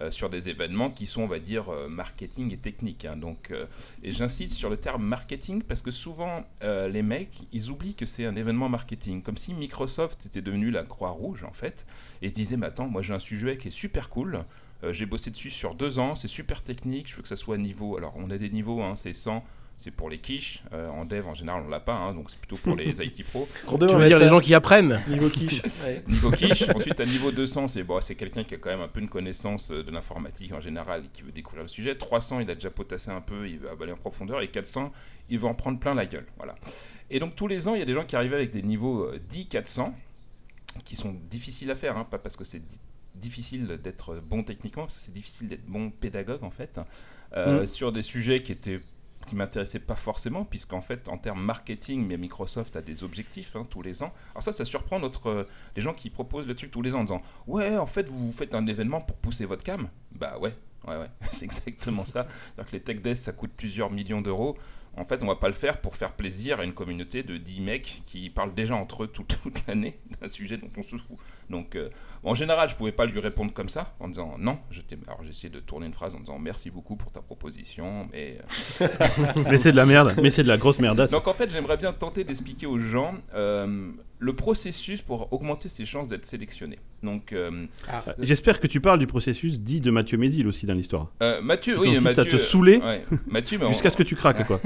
Euh, 0.00 0.10
sur 0.10 0.28
des 0.28 0.48
événements 0.50 0.90
qui 0.90 1.06
sont, 1.06 1.22
on 1.22 1.26
va 1.26 1.38
dire, 1.38 1.70
euh, 1.70 1.88
marketing 1.88 2.52
et 2.52 2.58
technique. 2.58 3.06
hein. 3.06 3.16
Donc, 3.16 3.50
euh, 3.50 3.66
et 4.02 4.12
j'insiste 4.12 4.56
sur 4.56 4.68
le 4.68 4.76
terme 4.76 5.02
marketing 5.02 5.62
parce 5.62 5.80
que 5.80 5.90
souvent, 5.90 6.44
les 6.62 7.02
mecs, 7.02 7.46
ils 7.52 7.70
oublient 7.70 7.94
que 7.94 8.06
c'est 8.06 8.26
un 8.26 8.36
événement 8.36 8.68
marketing. 8.68 9.22
Comme 9.22 9.36
si 9.36 9.54
Microsoft 9.54 10.26
était 10.26 10.42
devenu 10.42 10.70
la 10.70 10.84
Croix-Rouge, 10.84 11.44
en 11.44 11.52
fait, 11.52 11.86
et 12.22 12.28
se 12.28 12.34
disait, 12.34 12.56
mais 12.56 12.66
attends, 12.66 12.88
moi 12.88 13.02
j'ai 13.02 13.14
un 13.14 13.18
sujet 13.18 13.56
qui 13.56 13.68
est 13.68 13.70
super 13.70 14.10
cool. 14.10 14.44
j'ai 14.90 15.06
bossé 15.06 15.30
dessus 15.30 15.50
sur 15.50 15.74
deux 15.74 15.98
ans, 15.98 16.14
c'est 16.14 16.28
super 16.28 16.62
technique, 16.62 17.08
je 17.10 17.16
veux 17.16 17.22
que 17.22 17.28
ça 17.28 17.36
soit 17.36 17.56
niveau. 17.58 17.96
Alors, 17.96 18.14
on 18.16 18.30
a 18.30 18.38
des 18.38 18.50
niveaux, 18.50 18.82
hein, 18.82 18.94
c'est 18.96 19.12
100, 19.12 19.44
c'est 19.78 19.90
pour 19.90 20.08
les 20.10 20.18
quiches. 20.18 20.62
Euh, 20.72 20.88
en 20.88 21.04
dev, 21.04 21.26
en 21.26 21.34
général, 21.34 21.62
on 21.66 21.68
l'a 21.68 21.80
pas, 21.80 21.94
hein, 21.94 22.14
donc 22.14 22.30
c'est 22.30 22.38
plutôt 22.38 22.56
pour 22.56 22.74
les 22.76 22.90
IT 23.04 23.24
pros. 23.26 23.46
Tu 23.68 23.76
veux 23.76 24.06
dire 24.08 24.18
les 24.18 24.28
gens 24.28 24.40
qui 24.40 24.54
apprennent 24.54 25.00
Niveau 25.08 25.28
quiche. 25.28 25.62
Ouais. 25.84 26.02
Niveau 26.08 26.30
quiche. 26.30 26.68
Ensuite, 26.74 26.98
à 27.00 27.06
niveau 27.06 27.30
200, 27.30 27.68
c'est 27.68 27.84
bon, 27.84 28.00
c'est 28.00 28.14
quelqu'un 28.14 28.42
qui 28.44 28.54
a 28.54 28.58
quand 28.58 28.70
même 28.70 28.80
un 28.80 28.88
peu 28.88 29.00
une 29.00 29.08
connaissance 29.08 29.70
euh, 29.70 29.82
de 29.84 29.90
l'informatique 29.90 30.52
en 30.52 30.60
général 30.60 31.04
et 31.04 31.08
qui 31.12 31.22
veut 31.22 31.32
découvrir 31.32 31.62
le 31.62 31.68
sujet. 31.68 31.96
300, 31.96 32.40
il 32.40 32.50
a 32.50 32.54
déjà 32.54 32.70
potassé 32.70 33.10
un 33.10 33.20
peu, 33.20 33.48
il 33.48 33.58
veut 33.58 33.68
aller 33.80 33.92
en 33.92 33.96
profondeur. 33.96 34.40
Et 34.40 34.48
400, 34.48 34.92
il 35.28 35.38
veut 35.38 35.46
en 35.46 35.54
prendre 35.54 35.78
plein 35.78 35.94
la 35.94 36.06
gueule. 36.06 36.26
Voilà. 36.38 36.54
Et 37.10 37.20
donc, 37.20 37.36
tous 37.36 37.46
les 37.46 37.68
ans, 37.68 37.74
il 37.74 37.78
y 37.78 37.82
a 37.82 37.86
des 37.86 37.94
gens 37.94 38.04
qui 38.04 38.16
arrivent 38.16 38.34
avec 38.34 38.50
des 38.50 38.62
niveaux 38.62 39.02
euh, 39.04 39.20
10, 39.28 39.46
400, 39.46 39.94
qui 40.84 40.96
sont 40.96 41.14
difficiles 41.30 41.70
à 41.70 41.74
faire, 41.74 41.96
hein, 41.96 42.06
pas 42.10 42.18
parce 42.18 42.36
que 42.36 42.44
c'est 42.44 42.58
di- 42.66 42.80
difficile 43.14 43.78
d'être 43.82 44.16
bon 44.16 44.42
techniquement, 44.42 44.82
parce 44.84 44.94
que 44.96 45.00
c'est 45.00 45.12
difficile 45.14 45.48
d'être 45.48 45.64
bon 45.66 45.90
pédagogue 45.90 46.42
en 46.44 46.50
fait, 46.50 46.78
euh, 47.34 47.62
Mm. 47.62 47.66
sur 47.66 47.92
des 47.92 48.02
sujets 48.02 48.42
qui 48.42 48.52
étaient 48.52 48.80
qui 49.26 49.36
m'intéressaient 49.36 49.80
pas 49.80 49.96
forcément, 49.96 50.44
puisqu'en 50.44 50.80
fait, 50.80 51.08
en 51.08 51.18
termes 51.18 51.42
marketing, 51.42 52.06
mais 52.06 52.16
Microsoft 52.16 52.76
a 52.76 52.82
des 52.82 53.04
objectifs 53.04 53.56
hein, 53.56 53.66
tous 53.68 53.82
les 53.82 54.02
ans. 54.02 54.12
Alors 54.30 54.42
ça, 54.42 54.52
ça 54.52 54.64
surprend 54.64 54.98
notre, 54.98 55.28
euh, 55.28 55.44
les 55.76 55.82
gens 55.82 55.92
qui 55.92 56.10
proposent 56.10 56.46
le 56.46 56.54
truc 56.54 56.70
tous 56.70 56.82
les 56.82 56.94
ans 56.94 57.00
en 57.00 57.04
disant 57.04 57.22
«Ouais, 57.46 57.76
en 57.76 57.86
fait, 57.86 58.08
vous 58.08 58.32
faites 58.32 58.54
un 58.54 58.66
événement 58.66 59.00
pour 59.00 59.16
pousser 59.16 59.44
votre 59.44 59.64
cam?» 59.64 59.88
Bah 60.18 60.38
ouais, 60.38 60.54
ouais, 60.86 60.96
ouais, 60.96 61.10
c'est 61.30 61.44
exactement 61.44 62.04
ça. 62.04 62.26
C'est-à-dire 62.28 62.70
que 62.70 62.76
les 62.76 62.82
tech 62.82 63.02
days, 63.02 63.16
ça 63.16 63.32
coûte 63.32 63.52
plusieurs 63.56 63.90
millions 63.90 64.22
d'euros. 64.22 64.56
En 64.96 65.04
fait, 65.04 65.22
on 65.22 65.26
va 65.26 65.36
pas 65.36 65.48
le 65.48 65.54
faire 65.54 65.80
pour 65.80 65.94
faire 65.94 66.12
plaisir 66.12 66.60
à 66.60 66.64
une 66.64 66.72
communauté 66.72 67.22
de 67.22 67.36
10 67.36 67.60
mecs 67.60 68.02
qui 68.06 68.30
parlent 68.30 68.54
déjà 68.54 68.74
entre 68.76 69.04
eux 69.04 69.08
toute, 69.08 69.38
toute 69.42 69.66
l'année 69.66 69.96
d'un 70.20 70.28
sujet 70.28 70.56
dont 70.56 70.70
on 70.76 70.82
se 70.82 70.96
fout. 70.96 71.18
Donc, 71.50 71.76
euh, 71.76 71.88
en 72.24 72.34
général, 72.34 72.68
je 72.68 72.74
pouvais 72.74 72.92
pas 72.92 73.06
lui 73.06 73.20
répondre 73.20 73.52
comme 73.52 73.68
ça, 73.68 73.94
en 74.00 74.08
disant 74.08 74.34
non. 74.38 74.58
Je 74.70 74.80
t'ai- 74.80 74.96
Alors, 75.06 75.20
j'ai 75.22 75.30
essayé 75.30 75.48
de 75.48 75.60
tourner 75.60 75.86
une 75.86 75.92
phrase 75.94 76.14
en 76.14 76.20
disant 76.20 76.38
merci 76.38 76.70
beaucoup 76.70 76.96
pour 76.96 77.12
ta 77.12 77.20
proposition. 77.20 78.08
Mais, 78.12 78.38
euh, 78.80 78.88
Mais 79.50 79.58
c'est 79.58 79.70
de 79.72 79.76
la 79.76 79.86
merde, 79.86 80.14
mais 80.22 80.30
c'est 80.30 80.42
de 80.42 80.48
la 80.48 80.56
grosse 80.56 80.80
merdasse. 80.80 81.10
Donc, 81.10 81.26
en 81.28 81.32
fait, 81.32 81.50
j'aimerais 81.50 81.76
bien 81.76 81.92
tenter 81.92 82.24
d'expliquer 82.24 82.66
aux 82.66 82.78
gens 82.78 83.14
euh, 83.34 83.90
le 84.18 84.32
processus 84.32 85.02
pour 85.02 85.32
augmenter 85.32 85.68
ses 85.68 85.84
chances 85.84 86.08
d'être 86.08 86.24
sélectionné. 86.26 86.78
Donc, 87.02 87.32
euh, 87.32 87.66
J'espère 88.18 88.58
que 88.58 88.66
tu 88.66 88.80
parles 88.80 88.98
du 88.98 89.06
processus 89.06 89.60
dit 89.60 89.80
de 89.80 89.90
Mathieu 89.90 90.16
Mézil 90.18 90.46
aussi 90.48 90.66
dans 90.66 90.74
l'histoire. 90.74 91.12
euh, 91.22 91.40
Mathieu, 91.42 91.74
Qui 91.74 91.80
oui, 91.80 91.86
consiste 91.88 92.04
Mathieu, 92.16 92.22
à 92.22 92.38
te 92.38 92.42
saouler 92.42 92.78
ouais, 92.78 93.04
Mathieu, 93.28 93.58
mais 93.58 93.64
on- 93.66 93.70
Jusqu'à 93.70 93.90
ce 93.90 93.96
que 93.96 94.02
tu 94.02 94.16
craques, 94.16 94.46
quoi. 94.46 94.60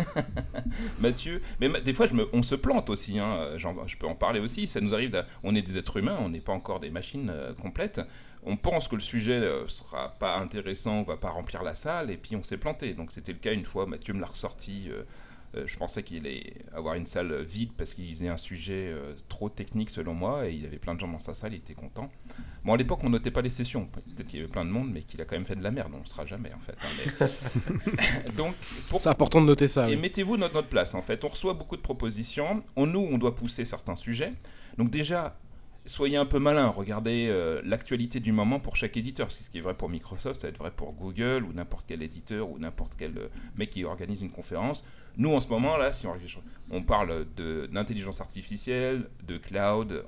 Mathieu, 1.00 1.42
mais 1.60 1.68
ma- 1.68 1.80
des 1.80 1.92
fois 1.92 2.06
je 2.06 2.14
me- 2.14 2.28
on 2.32 2.42
se 2.42 2.54
plante 2.54 2.88
aussi, 2.90 3.18
hein, 3.18 3.48
je 3.56 3.96
peux 3.96 4.06
en 4.06 4.14
parler 4.14 4.40
aussi, 4.40 4.66
ça 4.66 4.80
nous 4.80 4.94
arrive, 4.94 5.24
on 5.42 5.54
est 5.54 5.62
des 5.62 5.76
êtres 5.76 5.96
humains, 5.96 6.18
on 6.20 6.28
n'est 6.28 6.40
pas 6.40 6.52
encore 6.52 6.69
des 6.78 6.90
machines 6.90 7.30
euh, 7.30 7.54
complètes, 7.54 8.00
on 8.44 8.56
pense 8.56 8.86
que 8.86 8.94
le 8.94 9.00
sujet 9.02 9.32
euh, 9.40 9.66
sera 9.66 10.10
pas 10.18 10.36
intéressant, 10.38 11.00
on 11.00 11.02
va 11.02 11.16
pas 11.16 11.30
remplir 11.30 11.62
la 11.64 11.74
salle, 11.74 12.10
et 12.10 12.16
puis 12.16 12.36
on 12.36 12.42
s'est 12.44 12.58
planté. 12.58 12.94
Donc 12.94 13.10
c'était 13.10 13.32
le 13.32 13.38
cas 13.38 13.52
une 13.52 13.64
fois, 13.64 13.86
Mathieu 13.86 14.14
me 14.14 14.20
l'a 14.20 14.26
ressorti, 14.26 14.88
euh, 14.90 15.02
je 15.66 15.76
pensais 15.76 16.04
qu'il 16.04 16.18
allait 16.18 16.54
avoir 16.72 16.94
une 16.94 17.06
salle 17.06 17.42
vide 17.42 17.72
parce 17.76 17.92
qu'il 17.94 18.08
faisait 18.14 18.28
un 18.28 18.36
sujet 18.36 18.86
euh, 18.92 19.14
trop 19.28 19.48
technique 19.48 19.90
selon 19.90 20.14
moi, 20.14 20.46
et 20.48 20.52
il 20.52 20.62
y 20.62 20.66
avait 20.66 20.78
plein 20.78 20.94
de 20.94 21.00
gens 21.00 21.08
dans 21.08 21.18
sa 21.18 21.34
salle, 21.34 21.54
il 21.54 21.56
était 21.56 21.74
content. 21.74 22.08
Bon 22.64 22.74
à 22.74 22.76
l'époque 22.76 23.00
on 23.02 23.10
notait 23.10 23.30
pas 23.32 23.40
les 23.42 23.50
sessions, 23.50 23.86
peut-être 23.86 24.28
qu'il 24.28 24.38
y 24.38 24.42
avait 24.42 24.50
plein 24.52 24.64
de 24.64 24.70
monde, 24.70 24.90
mais 24.92 25.02
qu'il 25.02 25.20
a 25.20 25.24
quand 25.24 25.34
même 25.34 25.44
fait 25.46 25.56
de 25.56 25.62
la 25.64 25.70
merde, 25.72 25.90
on 25.94 25.98
le 25.98 26.04
sera 26.06 26.24
jamais 26.24 26.52
en 26.54 26.58
fait. 26.60 26.76
hein, 26.82 27.26
mais- 28.26 28.32
Donc 28.36 28.54
pour 28.88 29.00
C'est 29.00 29.08
important 29.08 29.40
de 29.40 29.46
noter 29.46 29.66
ça. 29.66 29.88
et 29.90 29.94
oui. 29.96 30.00
mettez-vous 30.00 30.36
notre, 30.36 30.54
notre 30.54 30.68
place, 30.68 30.94
en 30.94 31.02
fait. 31.02 31.24
On 31.24 31.28
reçoit 31.28 31.54
beaucoup 31.54 31.76
de 31.76 31.82
propositions. 31.82 32.62
On, 32.76 32.86
nous, 32.86 33.00
on 33.10 33.18
doit 33.18 33.34
pousser 33.34 33.64
certains 33.64 33.96
sujets. 33.96 34.32
Donc 34.78 34.90
déjà, 34.90 35.36
soyez 35.90 36.16
un 36.16 36.26
peu 36.26 36.38
malin. 36.38 36.68
Regardez 36.68 37.28
euh, 37.28 37.60
l'actualité 37.64 38.20
du 38.20 38.32
moment 38.32 38.60
pour 38.60 38.76
chaque 38.76 38.96
éditeur. 38.96 39.26
Que 39.28 39.32
ce 39.32 39.50
qui 39.50 39.58
est 39.58 39.60
vrai 39.60 39.74
pour 39.74 39.88
Microsoft, 39.88 40.40
ça 40.40 40.46
va 40.46 40.50
être 40.50 40.58
vrai 40.58 40.70
pour 40.70 40.92
Google 40.92 41.44
ou 41.44 41.52
n'importe 41.52 41.84
quel 41.88 42.02
éditeur 42.02 42.48
ou 42.48 42.58
n'importe 42.58 42.94
quel 42.96 43.18
euh, 43.18 43.28
mec 43.56 43.70
qui 43.70 43.84
organise 43.84 44.22
une 44.22 44.30
conférence. 44.30 44.84
Nous, 45.16 45.34
en 45.34 45.40
ce 45.40 45.48
moment, 45.48 45.76
là, 45.76 45.90
si 45.90 46.06
on, 46.70 46.82
parle 46.82 47.26
d'intelligence 47.34 48.20
artificielle, 48.20 49.08
de 49.26 49.38
cloud, 49.38 50.04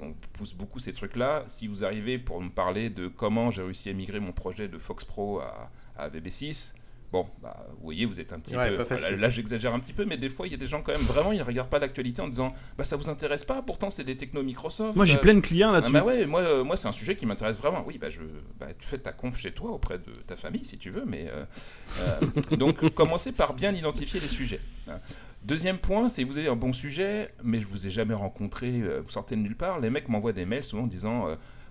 on, 0.00 0.12
pousse 0.34 0.54
beaucoup 0.54 0.80
ces 0.80 0.92
trucs-là. 0.92 1.44
Si 1.46 1.68
vous 1.68 1.84
arrivez 1.84 2.18
pour 2.18 2.40
me 2.42 2.50
parler 2.50 2.90
de 2.90 3.06
comment 3.06 3.50
j'ai 3.52 3.62
réussi 3.62 3.88
à 3.88 3.92
migrer 3.92 4.18
mon 4.18 4.32
projet 4.32 4.68
de 4.68 4.76
Fox 4.76 5.04
Pro 5.04 5.40
à 5.40 6.08
VB6, 6.08 6.74
Bon, 7.14 7.28
bah, 7.40 7.64
vous 7.76 7.84
voyez, 7.84 8.06
vous 8.06 8.18
êtes 8.18 8.32
un 8.32 8.40
petit 8.40 8.56
Ouais, 8.56 8.74
peu. 8.74 8.84
Là, 8.92 9.10
là, 9.16 9.30
j'exagère 9.30 9.72
un 9.72 9.78
petit 9.78 9.92
peu, 9.92 10.04
mais 10.04 10.16
des 10.16 10.28
fois, 10.28 10.48
il 10.48 10.50
y 10.50 10.54
a 10.54 10.58
des 10.58 10.66
gens 10.66 10.82
quand 10.82 10.90
même 10.90 11.02
vraiment, 11.02 11.30
ils 11.30 11.42
regardent 11.42 11.68
pas 11.70 11.78
l'actualité 11.78 12.20
en 12.20 12.26
disant, 12.26 12.52
bah, 12.76 12.82
ça 12.82 12.96
vous 12.96 13.08
intéresse 13.08 13.44
pas. 13.44 13.62
Pourtant, 13.62 13.88
c'est 13.90 14.02
des 14.02 14.16
technos 14.16 14.42
Microsoft. 14.42 14.96
Moi, 14.96 15.06
j'ai 15.06 15.14
euh, 15.14 15.20
plein 15.20 15.34
de 15.34 15.40
clients 15.40 15.68
ah 15.70 15.74
là-dessus. 15.74 15.92
bah 15.92 16.02
ouais, 16.02 16.26
moi, 16.26 16.40
euh, 16.40 16.64
moi 16.64 16.76
c'est 16.76 16.88
un 16.88 16.92
sujet 16.92 17.14
qui 17.14 17.24
m'intéresse 17.24 17.56
vraiment. 17.56 17.84
Oui, 17.86 17.98
bah, 17.98 18.10
je, 18.10 18.18
bah, 18.58 18.66
tu 18.76 18.84
fais 18.84 18.98
ta 18.98 19.12
conf 19.12 19.38
chez 19.38 19.52
toi 19.52 19.70
auprès 19.70 19.98
de 19.98 20.10
ta 20.26 20.34
famille 20.34 20.64
si 20.64 20.76
tu 20.76 20.90
veux, 20.90 21.04
mais 21.06 21.30
euh, 21.30 22.56
donc 22.56 22.84
commencez 22.94 23.30
par 23.30 23.54
bien 23.54 23.72
identifier 23.72 24.18
les 24.18 24.26
sujets. 24.26 24.60
hein. 24.88 24.98
Deuxième 25.44 25.78
point, 25.78 26.08
c'est 26.08 26.24
vous 26.24 26.38
avez 26.38 26.48
un 26.48 26.56
bon 26.56 26.72
sujet, 26.72 27.32
mais 27.44 27.60
je 27.60 27.66
vous 27.68 27.86
ai 27.86 27.90
jamais 27.90 28.14
rencontré, 28.14 28.80
vous 29.04 29.10
sortez 29.10 29.36
de 29.36 29.40
nulle 29.40 29.56
part. 29.56 29.78
Les 29.78 29.90
mecs 29.90 30.08
m'envoient 30.08 30.32
des 30.32 30.46
mails 30.46 30.64
souvent 30.64 30.82
en 30.82 30.88
disant 30.88 31.28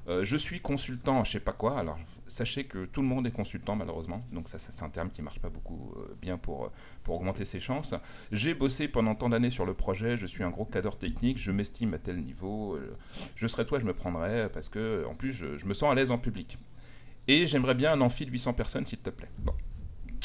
euh, 0.09 0.23
je 0.25 0.35
suis 0.35 0.59
consultant, 0.59 1.23
je 1.23 1.31
sais 1.31 1.39
pas 1.39 1.53
quoi. 1.53 1.79
Alors 1.79 1.97
sachez 2.34 2.65
que 2.65 2.86
tout 2.86 3.01
le 3.01 3.07
monde 3.07 3.27
est 3.27 3.31
consultant 3.31 3.75
malheureusement, 3.75 4.19
donc 4.31 4.49
ça, 4.49 4.57
c'est 4.59 4.84
un 4.84 4.89
terme 4.89 5.11
qui 5.11 5.21
marche 5.21 5.39
pas 5.39 5.49
beaucoup 5.49 5.93
euh, 5.97 6.15
bien 6.21 6.38
pour, 6.38 6.65
euh, 6.65 6.71
pour 7.03 7.15
augmenter 7.15 7.45
ses 7.45 7.59
chances. 7.59 7.93
J'ai 8.31 8.53
bossé 8.53 8.88
pendant 8.88 9.15
tant 9.15 9.29
d'années 9.29 9.51
sur 9.51 9.65
le 9.65 9.73
projet, 9.73 10.17
je 10.17 10.25
suis 10.25 10.43
un 10.43 10.49
gros 10.49 10.65
cadre 10.65 10.95
technique, 10.97 11.38
je 11.38 11.51
m'estime 11.51 11.93
à 11.93 11.99
tel 11.99 12.21
niveau, 12.21 12.75
euh, 12.75 12.97
je 13.36 13.47
serais 13.47 13.65
toi, 13.65 13.79
je 13.79 13.86
me 13.86 13.93
prendrais 13.93 14.49
parce 14.51 14.67
que 14.69 15.05
en 15.07 15.15
plus 15.15 15.31
je, 15.31 15.57
je 15.57 15.65
me 15.65 15.73
sens 15.73 15.91
à 15.91 15.95
l'aise 15.95 16.11
en 16.11 16.17
public. 16.17 16.57
Et 17.27 17.45
j'aimerais 17.45 17.75
bien 17.75 17.93
un 17.93 18.01
amphi 18.01 18.25
de 18.25 18.31
800 18.31 18.53
personnes 18.53 18.86
s'il 18.86 18.99
te 18.99 19.09
plaît. 19.09 19.29
Bon. 19.39 19.53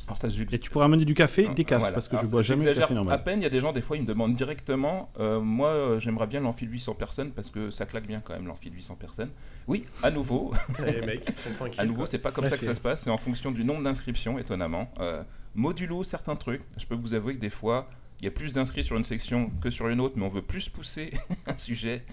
Alors 0.08 0.18
ça, 0.18 0.28
je- 0.30 0.42
Et 0.50 0.58
tu 0.58 0.70
pourras 0.70 0.86
amener 0.86 1.04
du 1.04 1.14
café, 1.14 1.46
ah, 1.50 1.54
des 1.54 1.64
voilà. 1.64 1.92
parce 1.92 2.08
que 2.08 2.14
Alors, 2.16 2.24
je 2.24 2.30
bois 2.30 2.42
jamais 2.42 2.64
de 2.64 2.72
café 2.72 2.92
À 2.92 2.94
normal. 2.96 3.22
peine, 3.24 3.40
il 3.40 3.42
y 3.42 3.46
a 3.46 3.50
des 3.50 3.60
gens, 3.60 3.72
des 3.72 3.82
fois, 3.82 3.96
ils 3.96 4.02
me 4.02 4.06
demandent 4.06 4.34
directement 4.34 5.10
euh, 5.20 5.40
Moi, 5.40 5.68
euh, 5.68 6.00
j'aimerais 6.00 6.26
bien 6.26 6.40
l'amphi 6.40 6.66
de 6.66 6.72
800 6.72 6.94
personnes 6.94 7.30
parce 7.32 7.50
que 7.50 7.70
ça 7.70 7.84
claque 7.86 8.06
bien 8.06 8.20
quand 8.24 8.32
même, 8.32 8.46
l'amphi 8.46 8.70
de 8.70 8.74
800 8.74 8.96
personnes. 8.96 9.30
Oui, 9.66 9.84
à 10.02 10.10
nouveau, 10.10 10.52
Les 10.86 11.02
mecs, 11.02 11.24
ils 11.28 11.34
sont 11.34 11.52
tranquilles. 11.52 11.80
à 11.80 11.84
nouveau, 11.84 12.06
c'est 12.06 12.18
pas 12.18 12.30
comme 12.32 12.46
ça 12.46 12.56
que 12.56 12.64
ça 12.64 12.74
se 12.74 12.80
passe, 12.80 13.02
c'est 13.02 13.10
en 13.10 13.18
fonction 13.18 13.50
du 13.52 13.64
nombre 13.64 13.82
d'inscriptions, 13.82 14.38
étonnamment. 14.38 14.90
Euh, 14.98 15.22
modulo 15.54 16.02
certains 16.04 16.36
trucs. 16.36 16.62
Je 16.78 16.86
peux 16.86 16.94
vous 16.94 17.14
avouer 17.14 17.34
que 17.34 17.40
des 17.40 17.50
fois, 17.50 17.88
il 18.20 18.24
y 18.24 18.28
a 18.28 18.30
plus 18.32 18.54
d'inscrits 18.54 18.82
sur 18.82 18.96
une 18.96 19.04
section 19.04 19.50
que 19.62 19.70
sur 19.70 19.88
une 19.88 20.00
autre, 20.00 20.14
mais 20.16 20.24
on 20.24 20.28
veut 20.28 20.42
plus 20.42 20.68
pousser 20.68 21.12
un 21.46 21.56
sujet. 21.56 22.04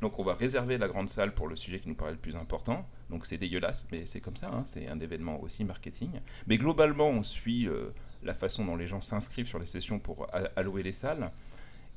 Donc 0.00 0.18
on 0.18 0.24
va 0.24 0.34
réserver 0.34 0.76
la 0.78 0.88
grande 0.88 1.08
salle 1.08 1.32
pour 1.32 1.48
le 1.48 1.56
sujet 1.56 1.80
qui 1.80 1.88
nous 1.88 1.94
paraît 1.94 2.12
le 2.12 2.18
plus 2.18 2.36
important. 2.36 2.86
Donc 3.10 3.24
c'est 3.26 3.38
dégueulasse, 3.38 3.86
mais 3.90 4.04
c'est 4.06 4.20
comme 4.20 4.36
ça, 4.36 4.50
hein, 4.52 4.62
c'est 4.66 4.88
un 4.88 5.00
événement 5.00 5.42
aussi 5.42 5.64
marketing. 5.64 6.10
Mais 6.46 6.58
globalement, 6.58 7.08
on 7.08 7.22
suit 7.22 7.66
euh, 7.68 7.90
la 8.22 8.34
façon 8.34 8.64
dont 8.64 8.76
les 8.76 8.86
gens 8.86 9.00
s'inscrivent 9.00 9.48
sur 9.48 9.58
les 9.58 9.66
sessions 9.66 9.98
pour 9.98 10.26
allouer 10.56 10.82
les 10.82 10.92
salles. 10.92 11.30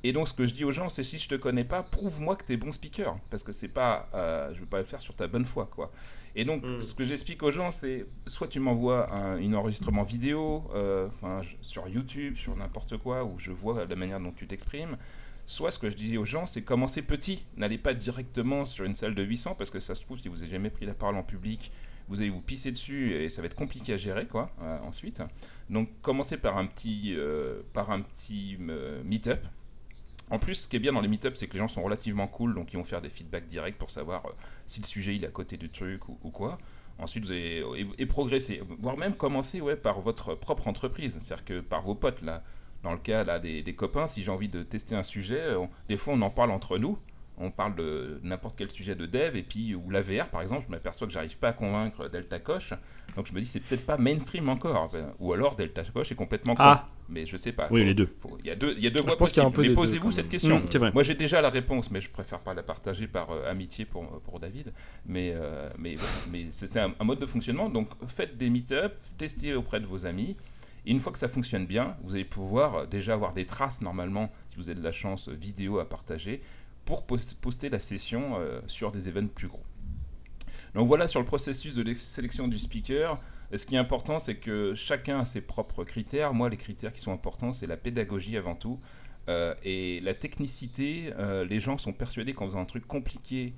Et 0.04 0.14
donc, 0.14 0.28
ce 0.28 0.34
que 0.34 0.46
je 0.46 0.54
dis 0.54 0.64
aux 0.64 0.72
gens, 0.72 0.90
c'est 0.90 1.04
si 1.04 1.18
je 1.18 1.28
te 1.28 1.36
connais 1.36 1.64
pas, 1.64 1.82
prouve-moi 1.82 2.36
que 2.36 2.46
tu 2.46 2.54
es 2.54 2.58
bon 2.58 2.72
speaker. 2.72 3.18
Parce 3.32 3.44
que 3.44 3.52
c'est 3.52 3.74
pas. 3.74 4.08
euh, 4.14 4.54
je 4.54 4.60
veux 4.60 4.66
pas 4.68 4.78
le 4.78 4.86
faire 4.86 5.02
sur 5.02 5.16
ta 5.16 5.28
bonne 5.28 5.46
foi, 5.46 5.68
quoi. 5.74 5.92
Et 6.40 6.46
donc, 6.46 6.64
Mm. 6.64 6.82
ce 6.84 6.94
que 6.94 7.04
j'explique 7.04 7.42
aux 7.42 7.52
gens, 7.52 7.72
c'est 7.72 8.06
soit 8.28 8.48
tu 8.48 8.60
m'envoies 8.60 9.12
un, 9.12 9.38
une 9.38 9.56
enregistrement 9.56 10.04
vidéo, 10.04 10.64
euh, 10.76 11.10
sur 11.62 11.88
YouTube, 11.90 12.36
sur 12.38 12.56
n'importe 12.56 12.96
quoi, 12.98 13.26
où 13.26 13.40
je 13.40 13.52
vois 13.52 13.86
la 13.86 13.96
manière 13.96 14.20
dont 14.20 14.32
tu 14.32 14.46
t'exprimes. 14.48 14.98
Soit 15.48 15.72
ce 15.72 15.80
que 15.80 15.90
je 15.90 15.96
dis 15.96 16.16
aux 16.18 16.26
gens, 16.26 16.46
c'est 16.46 16.62
commencer 16.62 17.02
petit. 17.02 17.44
N'allez 17.58 17.78
pas 17.80 17.94
directement 17.96 18.66
sur 18.66 18.86
une 18.86 18.94
salle 18.96 19.16
de 19.16 19.24
800, 19.24 19.56
parce 19.56 19.72
que 19.72 19.80
ça 19.80 19.96
se 19.96 20.02
trouve, 20.02 20.20
si 20.20 20.28
vous 20.28 20.38
n'avez 20.38 20.52
jamais 20.52 20.70
pris 20.70 20.86
la 20.86 20.94
parole 20.94 21.16
en 21.16 21.24
public, 21.24 21.72
vous 22.10 22.22
allez 22.22 22.30
vous 22.30 22.42
pisser 22.42 22.72
dessus 22.72 23.14
et 23.14 23.30
ça 23.30 23.42
va 23.42 23.48
être 23.48 23.56
compliqué 23.56 23.94
à 23.94 23.98
gérer, 23.98 24.28
quoi, 24.28 24.52
euh, 24.62 24.78
ensuite. 24.84 25.22
Donc, 25.70 25.90
commencez 26.02 26.38
par 26.38 26.58
un 26.58 26.68
petit, 26.68 27.16
euh, 27.18 27.62
par 27.74 27.90
un 27.92 28.02
petit 28.02 28.58
euh, 28.70 29.02
meet-up. 29.04 29.40
En 30.30 30.40
plus, 30.40 30.56
ce 30.56 30.68
qui 30.68 30.76
est 30.76 30.80
bien 30.80 30.94
dans 30.94 31.02
les 31.02 31.08
meet-ups, 31.08 31.38
c'est 31.38 31.48
que 31.48 31.54
les 31.54 31.60
gens 31.60 31.68
sont 31.68 31.84
relativement 31.84 32.28
cool, 32.28 32.54
donc 32.54 32.74
ils 32.74 32.78
vont 32.78 32.84
faire 32.84 33.02
des 33.02 33.10
feedbacks 33.10 33.46
directs 33.46 33.78
pour 33.78 33.92
savoir 33.92 34.26
euh, 34.26 34.32
si 34.66 34.82
le 34.82 34.86
sujet 34.86 35.16
il 35.16 35.24
est 35.24 35.28
à 35.28 35.32
côté 35.32 35.56
du 35.58 35.70
truc 35.70 36.08
ou, 36.10 36.30
quoi. 36.32 36.58
Ensuite, 37.00 37.26
vous 37.26 37.32
allez 37.32 37.64
et, 37.78 37.88
et 38.02 38.06
progresser, 38.06 38.62
voire 38.80 38.98
même 38.98 39.16
commencer 39.16 39.62
ouais, 39.62 39.76
par 39.76 40.02
votre 40.02 40.36
propre 40.36 40.68
entreprise, 40.68 41.18
c'est-à-dire 41.20 41.46
que 41.46 41.60
par 41.62 41.82
vos 41.82 41.96
potes 41.96 42.22
là. 42.22 42.44
Dans 42.84 42.92
le 42.92 43.00
cas 43.00 43.24
là, 43.24 43.40
des, 43.40 43.76
copains, 43.76 44.06
si 44.06 44.24
j'ai 44.24 44.32
envie 44.32 44.50
de 44.50 44.64
tester 44.64 44.96
un 44.96 45.04
sujet, 45.04 45.42
euh, 45.42 45.66
des 45.90 45.98
fois 45.98 46.14
on 46.14 46.22
en 46.22 46.30
parle 46.30 46.52
entre 46.52 46.78
nous. 46.78 46.98
On 47.40 47.52
parle 47.52 47.76
de 47.76 48.20
n'importe 48.24 48.56
quel 48.58 48.72
sujet 48.72 48.96
de 48.96 49.06
dev 49.06 49.36
et 49.36 49.44
puis 49.44 49.76
ou 49.76 49.90
la 49.92 50.02
VR 50.02 50.30
par 50.30 50.42
exemple, 50.42 50.64
je 50.68 50.72
m'aperçois 50.72 51.06
que 51.08 51.14
j'arrive 51.14 51.38
pas 51.38 51.50
à 51.50 51.54
convaincre 51.54 52.10
Delta 52.10 52.40
Coche, 52.40 52.74
donc 53.16 53.28
je 53.28 53.34
me 53.34 53.40
dis 53.40 53.46
c'est 53.46 53.60
peut-être 53.60 53.86
pas 53.86 53.98
mainstream 53.98 54.50
encore, 54.50 54.92
ou 55.20 55.34
alors 55.34 55.56
Delta 55.56 55.84
Coche 55.84 56.12
est 56.12 56.16
complètement 56.16 56.56
con. 56.56 56.64
Ah. 56.64 56.88
mais 57.10 57.26
je 57.28 57.38
sais 57.38 57.52
pas. 57.52 57.68
Oui, 57.70 57.82
Faut- 57.82 57.86
les 57.86 57.94
deux. 57.94 58.10
Il 58.40 58.46
y 58.48 58.50
a 58.50 58.56
deux, 58.56 58.74
il 58.78 58.84
y 58.84 58.88
a 58.88 58.90
deux 58.90 59.02
Je 59.02 59.06
voies 59.06 59.18
pense 59.18 59.30
qu'il 59.32 59.42
y 59.42 59.46
a 59.46 59.48
un 59.48 59.52
possibles. 59.52 59.64
peu 59.68 59.70
Mais 59.70 59.76
posez-vous 59.76 60.12
cette 60.12 60.30
question. 60.30 60.60
Mm, 60.60 60.66
c'est 60.72 60.78
vrai. 60.80 60.92
Moi, 60.94 61.04
j'ai 61.04 61.14
déjà 61.16 61.40
la 61.42 61.50
réponse, 61.50 61.92
mais 61.92 62.02
je 62.02 62.10
préfère 62.10 62.40
pas 62.40 62.54
la 62.56 62.64
partager 62.64 63.08
par 63.08 63.30
euh, 63.32 63.50
amitié 63.50 63.86
pour, 63.86 64.20
pour 64.22 64.40
David. 64.40 64.74
Mais, 65.06 65.32
euh, 65.36 65.70
mais, 65.78 65.96
mais 66.32 66.48
c'est 66.50 66.76
un, 66.80 66.94
un 67.00 67.04
mode 67.04 67.20
de 67.20 67.26
fonctionnement. 67.26 67.70
Donc, 67.70 67.90
faites 68.08 68.38
des 68.38 68.50
meet-up, 68.50 68.94
testez 69.18 69.54
auprès 69.54 69.80
de 69.80 69.86
vos 69.86 70.06
amis. 70.06 70.36
Et 70.86 70.92
une 70.92 71.00
fois 71.00 71.12
que 71.12 71.20
ça 71.20 71.28
fonctionne 71.28 71.66
bien, 71.66 71.96
vous 72.04 72.16
allez 72.16 72.26
pouvoir 72.26 72.76
euh, 72.76 72.86
déjà 72.88 73.14
avoir 73.14 73.34
des 73.34 73.46
traces, 73.46 73.82
normalement, 73.82 74.32
si 74.50 74.58
vous 74.58 74.70
avez 74.70 74.80
de 74.80 74.84
la 74.84 74.92
chance, 74.92 75.30
vidéo 75.30 75.80
à 75.80 75.88
partager, 75.88 76.42
pour 76.88 77.06
pos- 77.06 77.36
poster 77.42 77.70
la 77.70 77.80
session 77.80 78.22
euh, 78.38 78.62
sur 78.66 78.92
des 78.92 79.08
événements 79.10 79.36
plus 79.36 79.50
gros. 79.50 79.66
Donc 80.74 80.88
voilà 80.88 81.06
sur 81.08 81.20
le 81.20 81.26
processus 81.26 81.74
de 81.74 81.94
sélection 81.94 82.48
du 82.48 82.58
speaker. 82.58 83.22
Ce 83.54 83.66
qui 83.66 83.76
est 83.76 83.78
important, 83.78 84.20
c'est 84.20 84.36
que 84.36 84.74
chacun 84.74 85.20
a 85.20 85.26
ses 85.26 85.42
propres 85.42 85.84
critères. 85.84 86.34
Moi, 86.34 86.50
les 86.50 86.58
critères 86.58 86.94
qui 86.94 87.02
sont 87.02 87.14
importants, 87.14 87.54
c'est 87.54 87.68
la 87.68 87.78
pédagogie 87.78 88.38
avant 88.38 88.56
tout. 88.56 88.80
Euh, 89.30 89.54
et 89.64 90.00
la 90.02 90.14
technicité, 90.14 91.14
euh, 91.18 91.46
les 91.46 91.60
gens 91.60 91.78
sont 91.78 91.94
persuadés 91.94 92.34
qu'en 92.34 92.46
faisant 92.46 92.62
un 92.62 92.66
truc 92.66 92.88
compliqué, 92.88 93.54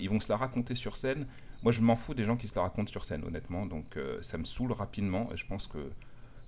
ils 0.00 0.10
vont 0.10 0.20
se 0.20 0.28
la 0.28 0.36
raconter 0.36 0.74
sur 0.74 0.98
scène. 0.98 1.26
Moi, 1.62 1.72
je 1.72 1.80
m'en 1.80 1.96
fous 1.96 2.14
des 2.14 2.24
gens 2.24 2.36
qui 2.36 2.46
se 2.46 2.54
la 2.54 2.62
racontent 2.62 2.90
sur 2.90 3.04
scène, 3.06 3.24
honnêtement. 3.24 3.64
Donc, 3.64 3.98
ça 4.20 4.36
me 4.36 4.44
saoule 4.44 4.72
rapidement. 4.72 5.32
Et 5.32 5.38
je 5.38 5.46
pense 5.46 5.66
que 5.66 5.78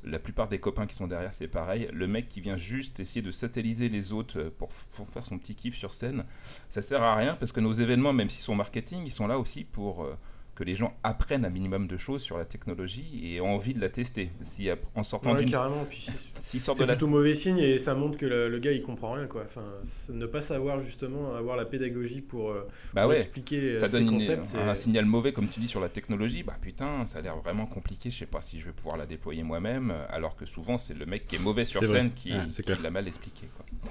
la 0.05 0.18
plupart 0.18 0.48
des 0.48 0.59
copains 0.59 0.86
qui 0.86 0.94
sont 0.94 1.07
derrière, 1.07 1.32
c'est 1.32 1.48
pareil. 1.48 1.88
Le 1.92 2.07
mec 2.07 2.28
qui 2.28 2.40
vient 2.40 2.57
juste 2.57 3.00
essayer 3.00 3.22
de 3.22 3.30
satelliser 3.30 3.88
les 3.88 4.12
autres 4.12 4.44
pour, 4.59 4.68
pour, 4.96 5.09
faire 5.09 5.24
son 5.24 5.38
petit 5.38 5.55
kiff 5.55 5.76
sur 5.76 5.94
scène, 5.94 6.24
ça 6.70 6.82
sert 6.82 7.02
à 7.02 7.14
rien 7.16 7.34
parce 7.34 7.52
que 7.52 7.61
nos 7.61 7.72
événements, 7.72 8.12
même 8.12 8.30
s'ils 8.30 8.44
sont 8.44 8.55
marketing, 8.55 9.02
ils 9.05 9.11
sont 9.11 9.26
là 9.26 9.38
aussi 9.38 9.64
pour 9.64 10.07
que 10.55 10.64
les 10.64 10.74
gens 10.74 10.96
apprennent 11.02 11.44
un 11.44 11.50
minimum 11.50 11.86
de 11.86 11.96
choses 11.96 12.22
sur 12.22 12.38
la 12.38 12.44
technologie 12.44 13.20
et 13.24 13.40
ont 13.40 13.55
envie 13.55 13.74
de 13.74 13.80
la 13.80 13.88
tester. 13.88 14.30
Si 14.42 14.68
en 14.94 15.02
sortant 15.02 15.34
d'une 15.34 15.50
carrément, 15.50 15.86
c'est 15.90 16.59
de 16.59 16.84
plutôt 16.84 17.07
mauvais 17.07 17.34
signe 17.34 17.59
et 17.59 17.78
ça 17.78 17.94
montre 17.94 18.18
que 18.18 18.26
le, 18.26 18.59
gars 18.59 18.72
il 18.72 18.82
comprend 18.82 19.12
rien 19.12 19.26
quoi. 19.26 19.42
Enfin, 19.44 19.64
ne 20.11 20.26
pas 20.26 20.42
savoir 20.42 20.78
justement 20.78 21.34
avoir 21.34 21.57
la 21.57 21.64
pédagogie 21.64 22.20
pour, 22.20 22.50
euh, 22.50 22.68
bah 22.92 23.09
expliquer 23.14 23.76
ça 23.76 23.88
donne 23.88 24.07
concepts, 24.07 24.55
un 24.55 24.74
signal 24.74 25.05
mauvais 25.05 25.32
comme 25.32 25.48
tu 25.48 25.61
dis 25.61 25.68
sur 25.68 25.80
la 25.80 25.88
technologie. 25.88 26.42
Bah 26.42 26.57
putain, 26.61 27.05
ça 27.07 27.18
a 27.18 27.22
l'air 27.22 27.36
vraiment 27.36 27.66
compliqué. 27.66 28.11
Je 28.11 28.18
sais 28.18 28.26
pas 28.26 28.40
si 28.40 28.61
je 28.61 28.66
vais 28.66 28.72
pouvoir 28.72 28.96
la 28.96 29.07
déployer 29.07 29.42
moi-même. 29.42 29.92
Alors 30.09 30.36
que 30.36 30.46
souvent 30.46 30.78
c'est 30.78 30.94
le 30.94 31.07
mec 31.07 31.26
qui 31.26 31.36
est 31.36 31.40
mauvais 31.40 31.64
sur 31.64 31.84
scène 31.84 32.12
qui, 32.14 32.32
qui 32.50 32.82
l'a 32.82 32.90
mal 32.90 33.07
expliqué. 33.09 33.48
Quoi. 33.57 33.90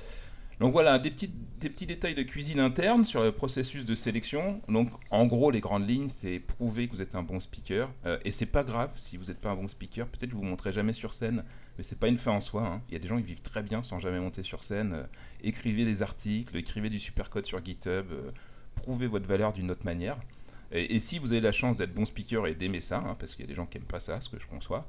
Donc 0.64 0.72
voilà, 0.72 0.98
des 0.98 1.12
petits, 1.12 1.86
détails 1.86 2.16
de 2.16 2.24
cuisine 2.24 2.62
interne 2.62 3.04
sur 3.04 3.22
le 3.22 3.34
processus 3.34 3.84
de 3.84 3.96
sélection. 3.96 4.62
Donc 4.70 4.92
en 5.12 5.26
gros, 5.26 5.52
les 5.52 5.60
grandes 5.60 5.86
lignes, 5.86 6.08
c'est 6.08 6.40
prouver 6.40 6.88
que 6.88 6.94
vous 6.94 7.02
êtes 7.02 7.16
un 7.16 7.22
bon 7.22 7.42
speaker. 7.42 7.92
Euh, 8.06 8.18
et 8.24 8.32
c'est 8.32 8.46
pas 8.46 8.64
grave 8.64 8.90
si 8.96 9.18
vous 9.18 9.26
n'êtes 9.26 9.42
pas 9.42 9.50
un 9.50 9.58
bon 9.58 9.68
speaker. 9.68 10.08
Peut-être 10.08 10.30
que 10.30 10.36
vous 10.36 10.40
ne 10.40 10.46
vous 10.46 10.52
montrez 10.52 10.72
jamais 10.72 10.94
sur 10.94 11.14
scène, 11.14 11.44
mais 11.78 11.84
c'est 11.84 12.00
pas 12.00 12.08
une 12.08 12.18
fin 12.18 12.32
en 12.32 12.40
soi. 12.40 12.66
Hein. 12.66 12.82
Il 12.88 12.94
y 12.94 12.96
a 12.96 13.00
des 13.00 13.10
gens 13.10 13.18
qui 13.18 13.24
vivent 13.24 13.42
très 13.42 13.62
bien 13.62 13.84
sans 13.84 14.00
jamais 14.00 14.22
monter 14.22 14.42
sur 14.42 14.64
scène. 14.64 14.94
Euh, 14.94 15.04
écrivez 15.44 15.84
des 15.84 16.02
articles, 16.02 16.56
écrivez 16.56 16.90
du 16.90 17.02
supercode 17.02 17.46
sur 17.46 17.62
GitHub, 17.62 18.06
euh, 18.14 18.32
prouvez 18.76 19.08
votre 19.08 19.28
valeur 19.28 19.52
d'une 19.52 19.70
autre 19.70 19.84
manière. 19.84 20.16
Et, 20.72 21.02
si 21.02 21.20
vous 21.20 21.34
avez 21.34 21.42
la 21.42 21.52
chance 21.52 21.76
d'être 21.76 21.94
bon 21.94 22.06
speaker 22.06 22.48
et 22.48 22.56
d'aimer 22.56 22.80
ça, 22.80 23.00
hein, 23.00 23.18
parce 23.20 23.36
qu'il 23.36 23.42
y 23.42 23.48
a 23.48 23.50
des 23.50 23.54
gens 23.54 23.66
qui 23.66 23.78
n'aiment 23.78 23.86
pas 23.86 24.00
ça, 24.00 24.22
ce 24.22 24.30
que 24.30 24.40
je 24.40 24.48
conçois, 24.48 24.88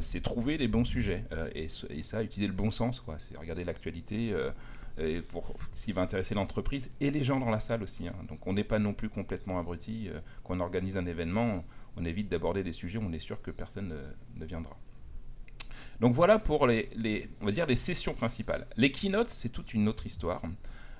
c'est 0.00 0.22
trouver 0.22 0.58
les 0.58 0.68
bons 0.68 0.84
sujets. 0.84 1.24
Et, 1.56 1.66
et, 1.90 2.02
ça, 2.04 2.22
utiliser 2.22 2.46
le 2.46 2.52
bon 2.52 2.70
sens. 2.70 3.02
C'est 3.18 3.36
regarder 3.36 3.64
l'actualité 3.64 4.32
et 4.98 5.22
pour 5.22 5.54
ce 5.72 5.86
qui 5.86 5.92
va 5.92 6.02
intéresser 6.02 6.34
l'entreprise 6.34 6.90
et 7.00 7.10
les 7.10 7.22
gens 7.22 7.38
dans 7.38 7.50
la 7.50 7.60
salle 7.60 7.82
aussi. 7.82 8.08
Hein. 8.08 8.14
Donc 8.28 8.46
on 8.46 8.52
n'est 8.52 8.64
pas 8.64 8.78
non 8.78 8.94
plus 8.94 9.08
complètement 9.08 9.58
abruti. 9.58 10.08
Euh, 10.08 10.20
quand 10.44 10.56
on 10.56 10.60
organise 10.60 10.96
un 10.96 11.06
événement, 11.06 11.64
on 11.96 12.04
évite 12.04 12.28
d'aborder 12.28 12.62
des 12.62 12.72
sujets 12.72 12.98
où 12.98 13.02
on 13.02 13.12
est 13.12 13.18
sûr 13.18 13.40
que 13.40 13.50
personne 13.50 13.94
ne, 14.36 14.44
viendra. 14.44 14.76
Donc 16.00 16.14
voilà 16.14 16.38
pour 16.38 16.66
les, 16.66 16.88
les, 16.94 17.28
on 17.40 17.46
va 17.46 17.52
dire 17.52 17.66
les 17.66 17.74
sessions 17.74 18.14
principales. 18.14 18.66
Les 18.76 18.90
keynotes, 18.90 19.30
c'est 19.30 19.48
toute 19.48 19.74
une 19.74 19.88
autre 19.88 20.06
histoire. 20.06 20.42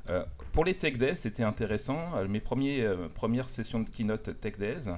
Euh, 0.08 0.24
pour 0.52 0.64
les 0.64 0.74
Tech 0.74 0.96
Days, 0.96 1.16
c'était 1.16 1.44
intéressant. 1.44 2.16
Euh, 2.16 2.26
mes 2.26 2.40
premiers, 2.40 2.84
premières 3.14 3.50
sessions 3.50 3.80
de 3.80 3.90
keynote 3.90 4.40
Tech 4.40 4.58
Days, 4.58 4.90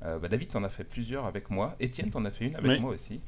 bah, 0.00 0.28
David 0.28 0.54
en 0.54 0.62
a 0.62 0.68
fait 0.68 0.84
plusieurs 0.84 1.26
avec 1.26 1.50
moi. 1.50 1.74
Étienne 1.80 2.10
t'en 2.10 2.24
a 2.24 2.30
fait 2.30 2.46
une 2.46 2.56
avec 2.56 2.80
moi 2.80 2.92
aussi. 2.92 3.20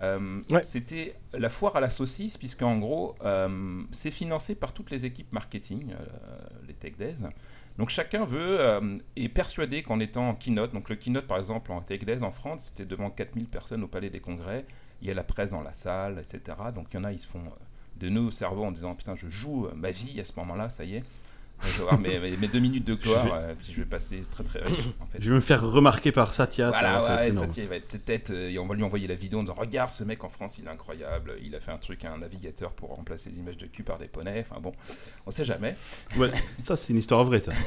Euh, 0.00 0.42
c'était 0.62 1.14
la 1.32 1.48
foire 1.48 1.76
à 1.76 1.80
la 1.80 1.90
saucisse, 1.90 2.36
puisqu'en 2.36 2.78
gros, 2.78 3.14
euh, 3.24 3.82
c'est 3.92 4.10
financé 4.10 4.54
par 4.54 4.72
toutes 4.72 4.90
les 4.90 5.06
équipes 5.06 5.32
marketing, 5.32 5.92
euh, 5.92 6.36
les 6.66 6.74
Tech 6.74 6.96
Days. 6.96 7.26
Donc 7.78 7.90
chacun 7.90 8.24
veut, 8.24 8.60
est 9.16 9.28
persuadé 9.28 9.82
qu'en 9.82 9.98
étant 9.98 10.28
en 10.28 10.34
keynote, 10.36 10.72
donc 10.72 10.88
le 10.88 10.94
keynote 10.94 11.26
par 11.26 11.38
exemple 11.38 11.72
en 11.72 11.80
Tech 11.80 12.04
Days 12.04 12.22
en 12.22 12.30
France, 12.30 12.66
c'était 12.66 12.84
devant 12.84 13.10
4000 13.10 13.46
personnes 13.48 13.82
au 13.82 13.88
Palais 13.88 14.10
des 14.10 14.20
Congrès, 14.20 14.64
il 15.02 15.08
y 15.08 15.10
a 15.10 15.14
la 15.14 15.24
presse 15.24 15.50
dans 15.50 15.60
la 15.60 15.74
salle, 15.74 16.20
etc. 16.20 16.56
Donc 16.72 16.86
il 16.92 16.98
y 16.98 17.00
en 17.00 17.04
a, 17.04 17.10
ils 17.10 17.18
se 17.18 17.26
font 17.26 17.42
de 17.96 18.08
nœuds 18.08 18.26
au 18.26 18.30
cerveau 18.30 18.62
en 18.62 18.70
disant 18.70 18.94
putain, 18.94 19.16
je 19.16 19.28
joue 19.28 19.66
ma 19.74 19.90
vie 19.90 20.20
à 20.20 20.24
ce 20.24 20.32
moment-là, 20.36 20.70
ça 20.70 20.84
y 20.84 20.94
est. 20.94 21.04
Je 21.62 21.82
vais 21.82 22.36
mes, 22.36 22.48
deux 22.48 22.58
minutes 22.58 22.86
de 22.86 22.94
gloire, 22.94 23.26
euh, 23.32 23.54
je 23.68 23.76
vais 23.76 23.86
passer 23.86 24.22
très 24.30 24.44
très 24.44 24.60
riche. 24.60 24.80
En 25.00 25.06
fait. 25.06 25.18
Je 25.20 25.30
vais 25.30 25.36
me 25.36 25.40
faire 25.40 25.62
remarquer 25.62 26.12
par 26.12 26.32
Satya. 26.32 26.70
Voilà, 26.70 27.20
ouais, 27.20 27.32
Satya, 27.32 27.62
il 27.62 27.68
va 27.68 27.76
être 27.76 28.04
tête, 28.04 28.30
euh, 28.30 28.50
et 28.50 28.58
on 28.58 28.66
va 28.66 28.74
lui 28.74 28.82
envoyer 28.82 29.06
la 29.08 29.14
vidéo 29.14 29.38
en 29.38 29.42
disant 29.42 29.54
Regarde 29.54 29.90
ce 29.90 30.04
mec 30.04 30.24
en 30.24 30.28
France, 30.28 30.58
il 30.58 30.66
est 30.66 30.70
incroyable, 30.70 31.36
il 31.42 31.54
a 31.54 31.60
fait 31.60 31.70
un 31.70 31.78
truc, 31.78 32.04
un 32.04 32.18
navigateur 32.18 32.72
pour 32.72 32.94
remplacer 32.94 33.30
les 33.30 33.38
images 33.38 33.56
de 33.56 33.66
cul 33.66 33.82
par 33.82 33.98
des 33.98 34.08
poneys. 34.08 34.44
Enfin 34.48 34.60
bon, 34.60 34.72
on 35.26 35.30
sait 35.30 35.44
jamais. 35.44 35.76
Ouais, 36.16 36.30
ça, 36.58 36.76
c'est 36.76 36.92
une 36.92 36.98
histoire 36.98 37.24
vraie, 37.24 37.40
ça. 37.40 37.52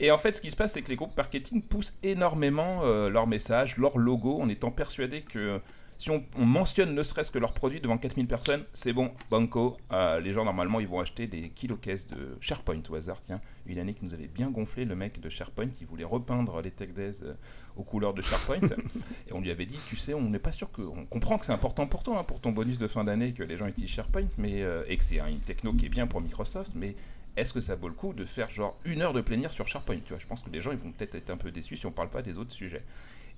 Et 0.00 0.10
en 0.10 0.18
fait, 0.18 0.32
ce 0.32 0.40
qui 0.40 0.50
se 0.50 0.56
passe, 0.56 0.72
c'est 0.72 0.82
que 0.82 0.88
les 0.88 0.96
groupes 0.96 1.16
marketing 1.16 1.62
poussent 1.62 1.96
énormément 2.02 2.80
euh, 2.82 3.08
leur 3.08 3.26
message, 3.26 3.76
leur 3.76 3.96
logo, 3.96 4.40
en 4.40 4.48
étant 4.48 4.70
persuadés 4.70 5.22
que 5.22 5.60
si 5.98 6.10
on, 6.10 6.24
mentionne 6.36 6.94
ne 6.94 7.02
serait-ce 7.02 7.30
que 7.30 7.38
leurs 7.38 7.54
produits 7.54 7.80
devant 7.80 7.98
4000 7.98 8.26
personnes, 8.26 8.64
c'est 8.74 8.92
bon, 8.92 9.12
banco. 9.30 9.76
Euh, 9.92 10.20
les 10.20 10.32
gens, 10.32 10.44
normalement, 10.44 10.80
ils 10.80 10.88
vont 10.88 11.00
acheter 11.00 11.26
des 11.26 11.50
kilos-caisses 11.50 12.08
de 12.08 12.36
SharePoint 12.40 12.82
au 12.90 12.94
hasard. 12.94 13.20
Tiens, 13.20 13.40
une 13.66 13.78
année 13.78 13.94
qui 13.94 14.04
nous 14.04 14.14
avait 14.14 14.28
bien 14.28 14.50
gonflé, 14.50 14.84
le 14.84 14.96
mec 14.96 15.20
de 15.20 15.28
SharePoint, 15.28 15.68
il 15.80 15.86
voulait 15.86 16.04
repeindre 16.04 16.60
les 16.60 16.70
Tech 16.70 16.92
Days 16.94 17.22
euh, 17.22 17.34
aux 17.76 17.84
couleurs 17.84 18.14
de 18.14 18.22
SharePoint. 18.22 18.60
et 19.28 19.32
on 19.32 19.40
lui 19.40 19.50
avait 19.50 19.66
dit, 19.66 19.78
tu 19.88 19.96
sais, 19.96 20.14
on 20.14 20.28
n'est 20.28 20.38
pas 20.38 20.52
sûr 20.52 20.70
que. 20.70 20.82
On 20.82 21.06
comprend 21.06 21.38
que 21.38 21.46
c'est 21.46 21.52
important 21.52 21.86
pour 21.86 22.02
toi, 22.02 22.18
hein, 22.18 22.24
pour 22.24 22.40
ton 22.40 22.52
bonus 22.52 22.78
de 22.78 22.88
fin 22.88 23.04
d'année, 23.04 23.32
que 23.32 23.42
les 23.42 23.56
gens 23.56 23.66
utilisent 23.66 23.90
SharePoint, 23.90 24.28
mais, 24.36 24.62
euh, 24.62 24.84
et 24.88 24.96
que 24.96 25.04
c'est 25.04 25.20
une 25.20 25.40
techno 25.40 25.72
qui 25.72 25.86
est 25.86 25.90
bien 25.90 26.06
pour 26.06 26.20
Microsoft, 26.20 26.72
mais 26.74 26.96
est-ce 27.36 27.52
que 27.52 27.60
ça 27.60 27.74
vaut 27.74 27.88
le 27.88 27.94
coup 27.94 28.12
de 28.12 28.24
faire 28.24 28.50
genre 28.50 28.78
une 28.84 29.02
heure 29.02 29.12
de 29.12 29.20
plénière 29.20 29.50
sur 29.50 29.66
SharePoint 29.66 29.98
tu 30.04 30.10
vois? 30.10 30.18
Je 30.18 30.26
pense 30.26 30.42
que 30.42 30.50
les 30.50 30.60
gens 30.60 30.70
ils 30.70 30.78
vont 30.78 30.92
peut-être 30.92 31.16
être 31.16 31.30
un 31.30 31.36
peu 31.36 31.50
déçus 31.50 31.76
si 31.76 31.86
on 31.86 31.90
parle 31.90 32.10
pas 32.10 32.22
des 32.22 32.38
autres 32.38 32.52
sujets. 32.52 32.82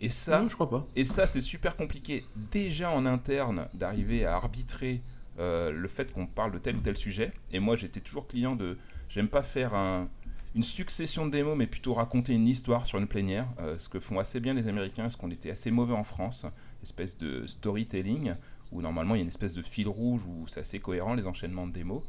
Et 0.01 0.09
ça, 0.09 0.45
je 0.47 0.55
crois 0.55 0.69
pas. 0.69 0.87
Et 0.95 1.05
ça, 1.05 1.27
c'est 1.27 1.41
super 1.41 1.77
compliqué 1.77 2.25
déjà 2.53 2.91
en 2.91 3.07
interne 3.07 3.69
d'arriver 3.75 4.27
à 4.27 4.35
arbitrer 4.35 5.03
euh, 5.39 5.71
le 5.71 5.89
fait 5.89 6.13
qu'on 6.13 6.27
parle 6.27 6.53
de 6.53 6.59
tel 6.59 6.77
ou 6.77 6.81
tel 6.81 6.97
sujet. 6.97 7.33
Et 7.53 7.61
moi, 7.61 7.77
j'étais 7.77 8.01
toujours 8.01 8.27
client 8.27 8.57
de. 8.57 8.77
J'aime 9.09 9.29
pas 9.29 9.43
faire 9.43 9.75
une 10.55 10.63
succession 10.63 11.27
de 11.27 11.31
démos, 11.31 11.57
mais 11.57 11.67
plutôt 11.67 11.95
raconter 11.95 12.35
une 12.35 12.49
histoire 12.49 12.87
sur 12.87 12.99
une 12.99 13.07
plénière. 13.07 13.47
euh, 13.61 13.79
ce 13.79 13.89
que 13.89 14.01
font 14.01 14.19
assez 14.19 14.41
bien 14.41 14.55
les 14.55 14.69
Américains, 14.69 15.09
ce 15.11 15.17
qu'on 15.17 15.31
était 15.31 15.51
assez 15.51 15.71
mauvais 15.71 15.95
en 15.95 16.05
France, 16.05 16.45
espèce 16.83 17.17
de 17.19 17.47
storytelling, 17.47 18.35
où 18.73 18.83
normalement 18.83 19.15
il 19.15 19.19
y 19.19 19.21
a 19.21 19.23
une 19.23 19.29
espèce 19.29 19.55
de 19.55 19.63
fil 19.63 19.87
rouge, 19.87 20.23
où 20.27 20.47
c'est 20.47 20.61
assez 20.61 20.81
cohérent 20.81 21.15
les 21.15 21.27
enchaînements 21.27 21.67
de 21.67 21.73
démos. 21.73 22.03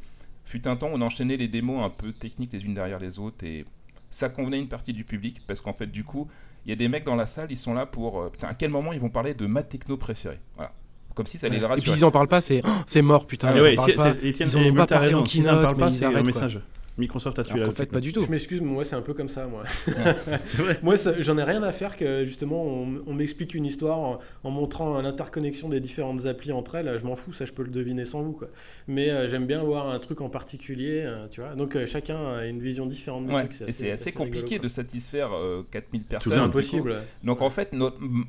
Fut 0.44 0.66
un 0.66 0.76
temps 0.76 0.88
où 0.88 0.94
on 0.94 1.00
enchaînait 1.02 1.36
les 1.36 1.48
démos 1.48 1.84
un 1.84 1.90
peu 1.90 2.12
techniques 2.12 2.52
les 2.52 2.64
unes 2.64 2.74
derrière 2.74 2.98
les 2.98 3.18
autres, 3.18 3.44
et 3.44 3.64
ça 4.10 4.28
convenait 4.28 4.56
à 4.56 4.60
une 4.60 4.68
partie 4.68 4.92
du 4.92 5.04
public, 5.04 5.42
parce 5.46 5.60
qu'en 5.60 5.72
fait, 5.72 5.86
du 5.86 6.04
coup, 6.04 6.28
il 6.64 6.70
y 6.70 6.72
a 6.72 6.76
des 6.76 6.88
mecs 6.88 7.04
dans 7.04 7.16
la 7.16 7.26
salle, 7.26 7.48
ils 7.50 7.56
sont 7.56 7.74
là 7.74 7.86
pour. 7.86 8.20
Euh, 8.20 8.28
putain, 8.28 8.48
à 8.48 8.54
quel 8.54 8.70
moment 8.70 8.92
ils 8.92 9.00
vont 9.00 9.10
parler 9.10 9.34
de 9.34 9.46
ma 9.46 9.62
techno 9.62 9.96
préférée? 9.96 10.40
Voilà. 10.56 10.72
Comme 11.14 11.26
si 11.26 11.38
ça 11.38 11.48
les 11.48 11.58
rassurait. 11.58 11.78
Et 11.78 11.82
puis 11.82 11.90
ils 11.90 12.04
en 12.04 12.10
parlent 12.10 12.28
pas, 12.28 12.40
c'est 12.40 12.60
oh, 12.64 12.68
c'est 12.86 13.02
mort, 13.02 13.26
putain. 13.26 13.48
Ah, 13.48 13.70
ils, 13.70 13.76
pas. 13.76 14.14
ils 14.22 14.56
en 14.56 14.60
ont 14.62 14.74
pas 14.74 14.86
parlé 14.86 15.14
en 15.14 15.24
keynote, 15.24 15.62
parlent 15.62 15.76
pas, 15.76 15.90
c'est 15.90 16.04
un 16.04 16.22
message. 16.22 16.60
Microsoft 16.98 17.38
a 17.38 17.44
tué 17.44 17.60
la 17.60 17.68
En 17.68 17.70
fait, 17.70 17.90
pas 17.90 18.00
du 18.00 18.12
tout. 18.12 18.22
Je 18.22 18.30
m'excuse, 18.30 18.60
mais 18.60 18.70
moi, 18.70 18.84
c'est 18.84 18.96
un 18.96 19.02
peu 19.02 19.14
comme 19.14 19.28
ça, 19.28 19.46
moi. 19.46 19.62
moi, 20.82 20.96
j'en 21.20 21.38
ai 21.38 21.42
rien 21.44 21.62
à 21.62 21.72
faire 21.72 21.96
que, 21.96 22.24
justement, 22.24 22.64
on, 22.64 23.14
m'explique 23.14 23.54
une 23.54 23.64
histoire 23.64 24.20
en, 24.42 24.50
montrant 24.50 25.00
l'interconnexion 25.00 25.68
des 25.68 25.80
différentes 25.80 26.26
applis 26.26 26.52
entre 26.52 26.74
elles. 26.74 26.98
Je 26.98 27.04
m'en 27.04 27.16
fous, 27.16 27.32
ça, 27.32 27.44
je 27.44 27.52
peux 27.52 27.62
le 27.62 27.70
deviner 27.70 28.04
sans 28.04 28.22
vous, 28.22 28.32
quoi. 28.32 28.48
Mais 28.88 29.10
euh, 29.10 29.26
j'aime 29.28 29.46
bien 29.46 29.62
voir 29.62 29.88
un 29.88 29.98
truc 29.98 30.20
en 30.20 30.28
particulier, 30.28 31.02
euh, 31.04 31.26
tu 31.30 31.40
vois. 31.40 31.54
Donc, 31.54 31.76
euh, 31.76 31.86
chacun 31.86 32.36
a 32.36 32.46
une 32.46 32.60
vision 32.60 32.86
différente 32.86 33.26
du 33.26 33.34
truc. 33.34 33.54
Et 33.66 33.72
c'est 33.72 33.90
assez, 33.90 34.12
compliqué 34.12 34.58
de 34.58 34.68
satisfaire 34.68 35.30
4000 35.70 36.02
personnes. 36.02 36.32
C'est 36.32 36.38
impossible. 36.38 36.96
Donc, 37.22 37.42
en 37.42 37.50
fait, 37.50 37.74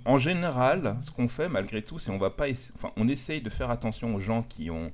en 0.06 0.18
général, 0.18 0.98
ce 1.02 1.12
qu'on 1.12 1.28
fait, 1.28 1.50
malgré 1.50 1.82
tout, 1.82 2.00
c'est 2.00 2.12
on 2.12 2.18
va 2.18 2.30
pas... 2.30 2.46
Enfin, 2.76 2.92
on 2.98 3.08
essaye 3.08 3.42
de 3.42 3.50
faire 3.50 3.72
attention 3.72 4.16
aux 4.16 4.20
gens 4.20 4.44
qui 4.48 4.70
ont 4.70 4.92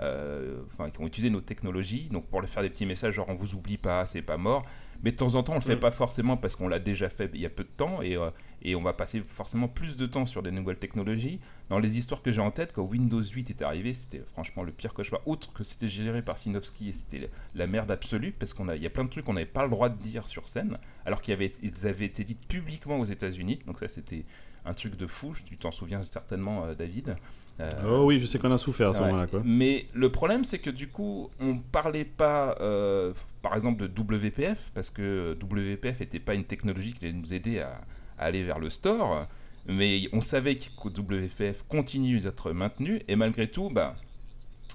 euh, 0.00 0.58
qui 0.92 1.00
ont 1.00 1.06
utilisé 1.06 1.30
nos 1.30 1.40
technologies. 1.40 2.08
Donc 2.10 2.26
pour 2.26 2.40
leur 2.40 2.50
faire 2.50 2.62
des 2.62 2.70
petits 2.70 2.86
messages 2.86 3.14
genre 3.14 3.28
on 3.28 3.34
vous 3.34 3.54
oublie 3.54 3.78
pas, 3.78 4.06
c'est 4.06 4.22
pas 4.22 4.36
mort. 4.36 4.64
Mais 5.02 5.12
de 5.12 5.16
temps 5.16 5.34
en 5.34 5.42
temps, 5.42 5.52
on 5.52 5.56
le 5.56 5.60
fait 5.60 5.76
mm. 5.76 5.80
pas 5.80 5.90
forcément 5.90 6.36
parce 6.36 6.56
qu'on 6.56 6.68
l'a 6.68 6.78
déjà 6.78 7.08
fait 7.08 7.30
il 7.34 7.40
y 7.40 7.46
a 7.46 7.50
peu 7.50 7.64
de 7.64 7.68
temps 7.68 8.02
et, 8.02 8.16
euh, 8.16 8.30
et, 8.62 8.74
on 8.74 8.82
va 8.82 8.92
passer 8.92 9.20
forcément 9.20 9.68
plus 9.68 9.96
de 9.96 10.06
temps 10.06 10.26
sur 10.26 10.42
des 10.42 10.50
nouvelles 10.50 10.78
technologies. 10.78 11.40
Dans 11.68 11.78
les 11.78 11.98
histoires 11.98 12.22
que 12.22 12.32
j'ai 12.32 12.40
en 12.40 12.50
tête, 12.50 12.72
quand 12.72 12.82
Windows 12.82 13.22
8 13.22 13.50
est 13.50 13.62
arrivé, 13.62 13.94
c'était 13.94 14.20
franchement 14.20 14.62
le 14.62 14.72
pire 14.72 14.94
cauchemar. 14.94 15.20
Outre 15.26 15.52
que 15.52 15.64
c'était 15.64 15.88
géré 15.88 16.22
par 16.22 16.38
Sinofsky 16.38 16.88
et 16.88 16.92
c'était 16.92 17.30
la 17.54 17.66
merde 17.66 17.90
absolue 17.90 18.32
parce 18.32 18.54
qu'on 18.54 18.68
a, 18.68 18.76
il 18.76 18.82
y 18.82 18.86
a 18.86 18.90
plein 18.90 19.04
de 19.04 19.10
trucs 19.10 19.24
qu'on 19.24 19.34
n'avait 19.34 19.46
pas 19.46 19.64
le 19.64 19.70
droit 19.70 19.88
de 19.88 19.98
dire 19.98 20.26
sur 20.28 20.48
scène 20.48 20.78
alors 21.04 21.20
qu'ils 21.20 21.34
avaient, 21.34 21.52
ils 21.62 21.86
avaient 21.86 22.06
été 22.06 22.24
dit 22.24 22.34
publiquement 22.34 22.98
aux 22.98 23.04
États-Unis. 23.04 23.60
Donc 23.66 23.78
ça, 23.78 23.88
c'était 23.88 24.24
un 24.64 24.74
truc 24.74 24.96
de 24.96 25.06
fou. 25.06 25.34
Tu 25.44 25.56
t'en 25.56 25.70
souviens 25.70 26.02
certainement, 26.10 26.64
euh, 26.64 26.74
David. 26.74 27.16
Euh, 27.60 27.70
oh 27.88 28.04
oui, 28.04 28.20
je 28.20 28.26
sais 28.26 28.38
qu'on 28.38 28.52
a 28.52 28.58
souffert 28.58 28.90
à 28.90 28.94
ce 28.94 29.00
moment-là. 29.00 29.26
Mais 29.44 29.86
le 29.94 30.10
problème, 30.10 30.44
c'est 30.44 30.58
que 30.58 30.70
du 30.70 30.88
coup, 30.88 31.30
on 31.40 31.58
parlait 31.58 32.04
pas, 32.04 32.56
euh, 32.60 33.12
par 33.42 33.54
exemple, 33.54 33.88
de 33.88 34.00
WPF, 34.00 34.70
parce 34.74 34.90
que 34.90 35.36
WPF 35.42 36.00
n'était 36.00 36.20
pas 36.20 36.34
une 36.34 36.44
technologie 36.44 36.92
qui 36.92 37.06
allait 37.06 37.14
nous 37.14 37.32
aider 37.32 37.60
à, 37.60 37.80
aller 38.18 38.42
vers 38.42 38.58
le 38.58 38.70
store. 38.70 39.26
Mais 39.68 40.08
on 40.12 40.20
savait 40.20 40.56
que 40.56 40.88
WPF 40.88 41.64
continue 41.68 42.20
d'être 42.20 42.52
maintenu, 42.52 43.00
et 43.08 43.16
malgré 43.16 43.50
tout, 43.50 43.70
bah, 43.70 43.96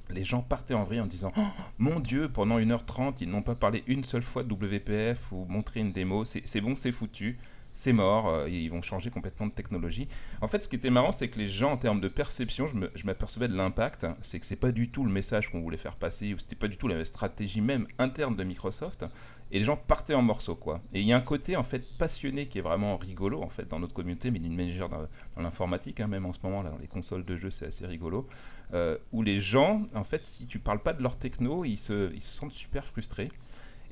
les 0.09 0.23
gens 0.23 0.41
partaient 0.41 0.73
en 0.73 0.83
vrille 0.83 0.99
en 0.99 1.05
disant 1.05 1.31
oh, 1.37 1.41
Mon 1.77 1.99
Dieu, 1.99 2.29
pendant 2.29 2.59
1h30, 2.59 3.15
ils 3.21 3.29
n'ont 3.29 3.43
pas 3.43 3.55
parlé 3.55 3.83
une 3.87 4.03
seule 4.03 4.23
fois 4.23 4.43
de 4.43 4.53
WPF 4.53 5.31
ou 5.31 5.45
montré 5.47 5.79
une 5.79 5.91
démo, 5.91 6.25
c'est 6.25 6.61
bon, 6.61 6.75
c'est 6.75 6.91
foutu. 6.91 7.37
C'est 7.73 7.93
mort, 7.93 8.29
euh, 8.29 8.49
ils 8.49 8.69
vont 8.69 8.81
changer 8.81 9.09
complètement 9.09 9.47
de 9.47 9.51
technologie. 9.51 10.07
En 10.41 10.47
fait, 10.47 10.59
ce 10.59 10.67
qui 10.67 10.75
était 10.75 10.89
marrant, 10.89 11.11
c'est 11.11 11.29
que 11.29 11.39
les 11.39 11.47
gens, 11.47 11.71
en 11.71 11.77
termes 11.77 12.01
de 12.01 12.07
perception, 12.07 12.67
je 12.67 13.05
m'apercevais 13.05 13.47
de 13.47 13.55
l'impact, 13.55 14.05
c'est 14.21 14.39
que 14.39 14.45
c'est 14.45 14.55
pas 14.55 14.71
du 14.71 14.89
tout 14.89 15.03
le 15.03 15.11
message 15.11 15.49
qu'on 15.49 15.61
voulait 15.61 15.77
faire 15.77 15.95
passer, 15.95 16.33
ou 16.33 16.39
c'était 16.39 16.55
pas 16.55 16.67
du 16.67 16.77
tout 16.77 16.87
la 16.87 17.03
stratégie 17.05 17.61
même 17.61 17.87
interne 17.97 18.35
de 18.35 18.43
Microsoft, 18.43 19.05
et 19.51 19.59
les 19.59 19.65
gens 19.65 19.77
partaient 19.77 20.13
en 20.13 20.21
morceaux, 20.21 20.55
quoi. 20.55 20.81
Et 20.93 21.01
il 21.01 21.07
y 21.07 21.13
a 21.13 21.17
un 21.17 21.21
côté, 21.21 21.55
en 21.55 21.63
fait, 21.63 21.83
passionné 21.97 22.47
qui 22.47 22.59
est 22.59 22.61
vraiment 22.61 22.97
rigolo, 22.97 23.41
en 23.41 23.49
fait, 23.49 23.67
dans 23.67 23.79
notre 23.79 23.93
communauté, 23.93 24.31
mais 24.31 24.39
d'une 24.39 24.55
manière 24.55 24.89
dans, 24.89 25.07
dans 25.35 25.41
l'informatique, 25.41 25.99
hein, 25.99 26.07
même 26.07 26.25
en 26.25 26.33
ce 26.33 26.39
moment, 26.43 26.63
là, 26.63 26.69
dans 26.69 26.77
les 26.77 26.87
consoles 26.87 27.23
de 27.23 27.35
jeux, 27.35 27.51
c'est 27.51 27.67
assez 27.67 27.85
rigolo, 27.85 28.27
euh, 28.73 28.97
où 29.11 29.21
les 29.21 29.39
gens, 29.39 29.85
en 29.93 30.03
fait, 30.03 30.25
si 30.25 30.45
tu 30.47 30.59
parles 30.59 30.81
pas 30.81 30.93
de 30.93 31.03
leur 31.03 31.17
techno, 31.17 31.65
ils 31.65 31.77
se 31.77 32.11
sentent 32.19 32.53
super 32.53 32.85
frustrés. 32.85 33.31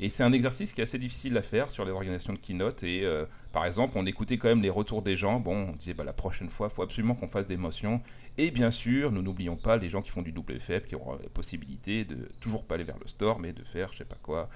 Et 0.02 0.08
c'est 0.08 0.24
un 0.24 0.32
exercice 0.32 0.74
qui 0.74 0.80
est 0.80 0.84
assez 0.84 0.98
difficile 0.98 1.36
à 1.38 1.42
faire 1.42 1.72
sur 1.72 1.84
les 1.84 1.92
organisations 1.92 2.32
de 2.32 2.40
keynote. 2.40 2.84
Et 2.84 3.04
euh, 3.04 3.26
par 3.52 3.66
exemple, 3.66 3.94
on 3.98 4.06
écoutait 4.06 4.38
quand 4.38 4.48
même 4.48 4.62
les 4.62 4.70
retours 4.70 5.02
des 5.02 5.18
gens. 5.18 5.42
Bon, 5.42 5.70
on 5.70 5.72
disait 5.74 5.94
bah, 5.94 6.06
la 6.06 6.14
prochaine 6.14 6.48
fois, 6.48 6.70
il 6.72 6.74
faut 6.74 6.84
absolument 6.84 7.16
qu'on 7.16 7.28
fasse 7.28 7.46
des 7.46 7.58
motions. 7.58 8.02
Et 8.38 8.50
bien 8.50 8.72
sûr, 8.72 9.12
nous 9.12 9.22
n'oublions 9.22 9.58
pas 9.58 9.76
les 9.76 9.90
gens 9.90 10.02
qui 10.02 10.12
font 10.12 10.22
du 10.22 10.32
double 10.32 10.58
FF, 10.58 10.86
qui 10.86 10.96
auront 10.96 11.18
la 11.22 11.30
possibilité 11.30 12.06
de 12.06 12.30
toujours 12.40 12.64
pas 12.64 12.76
aller 12.76 12.86
vers 12.86 12.98
le 12.98 13.08
store, 13.08 13.40
mais 13.40 13.52
de 13.52 13.64
faire 13.66 13.92
je 13.92 13.98
sais 13.98 14.06
pas 14.06 14.18
quoi, 14.24 14.50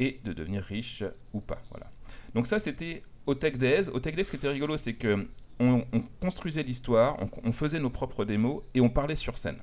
et 0.00 0.20
de 0.24 0.32
devenir 0.32 0.62
riche 0.62 1.04
ou 1.34 1.40
pas. 1.40 1.60
Voilà. 1.70 1.90
Donc 2.34 2.46
ça, 2.46 2.58
c'était 2.58 3.02
au 3.26 3.34
Tech 3.34 3.58
Days. 3.58 3.90
Au 3.90 4.00
Tech 4.00 4.14
Days, 4.14 4.24
ce 4.24 4.30
qui 4.30 4.36
était 4.36 4.48
rigolo, 4.48 4.78
c'est 4.78 4.94
que 4.94 5.28
on, 5.60 5.84
on 5.92 6.00
construisait 6.20 6.62
l'histoire, 6.62 7.18
on, 7.20 7.28
on 7.44 7.52
faisait 7.52 7.80
nos 7.80 7.90
propres 7.90 8.24
démos 8.24 8.62
et 8.74 8.80
on 8.80 8.88
parlait 8.88 9.16
sur 9.16 9.36
scène. 9.36 9.58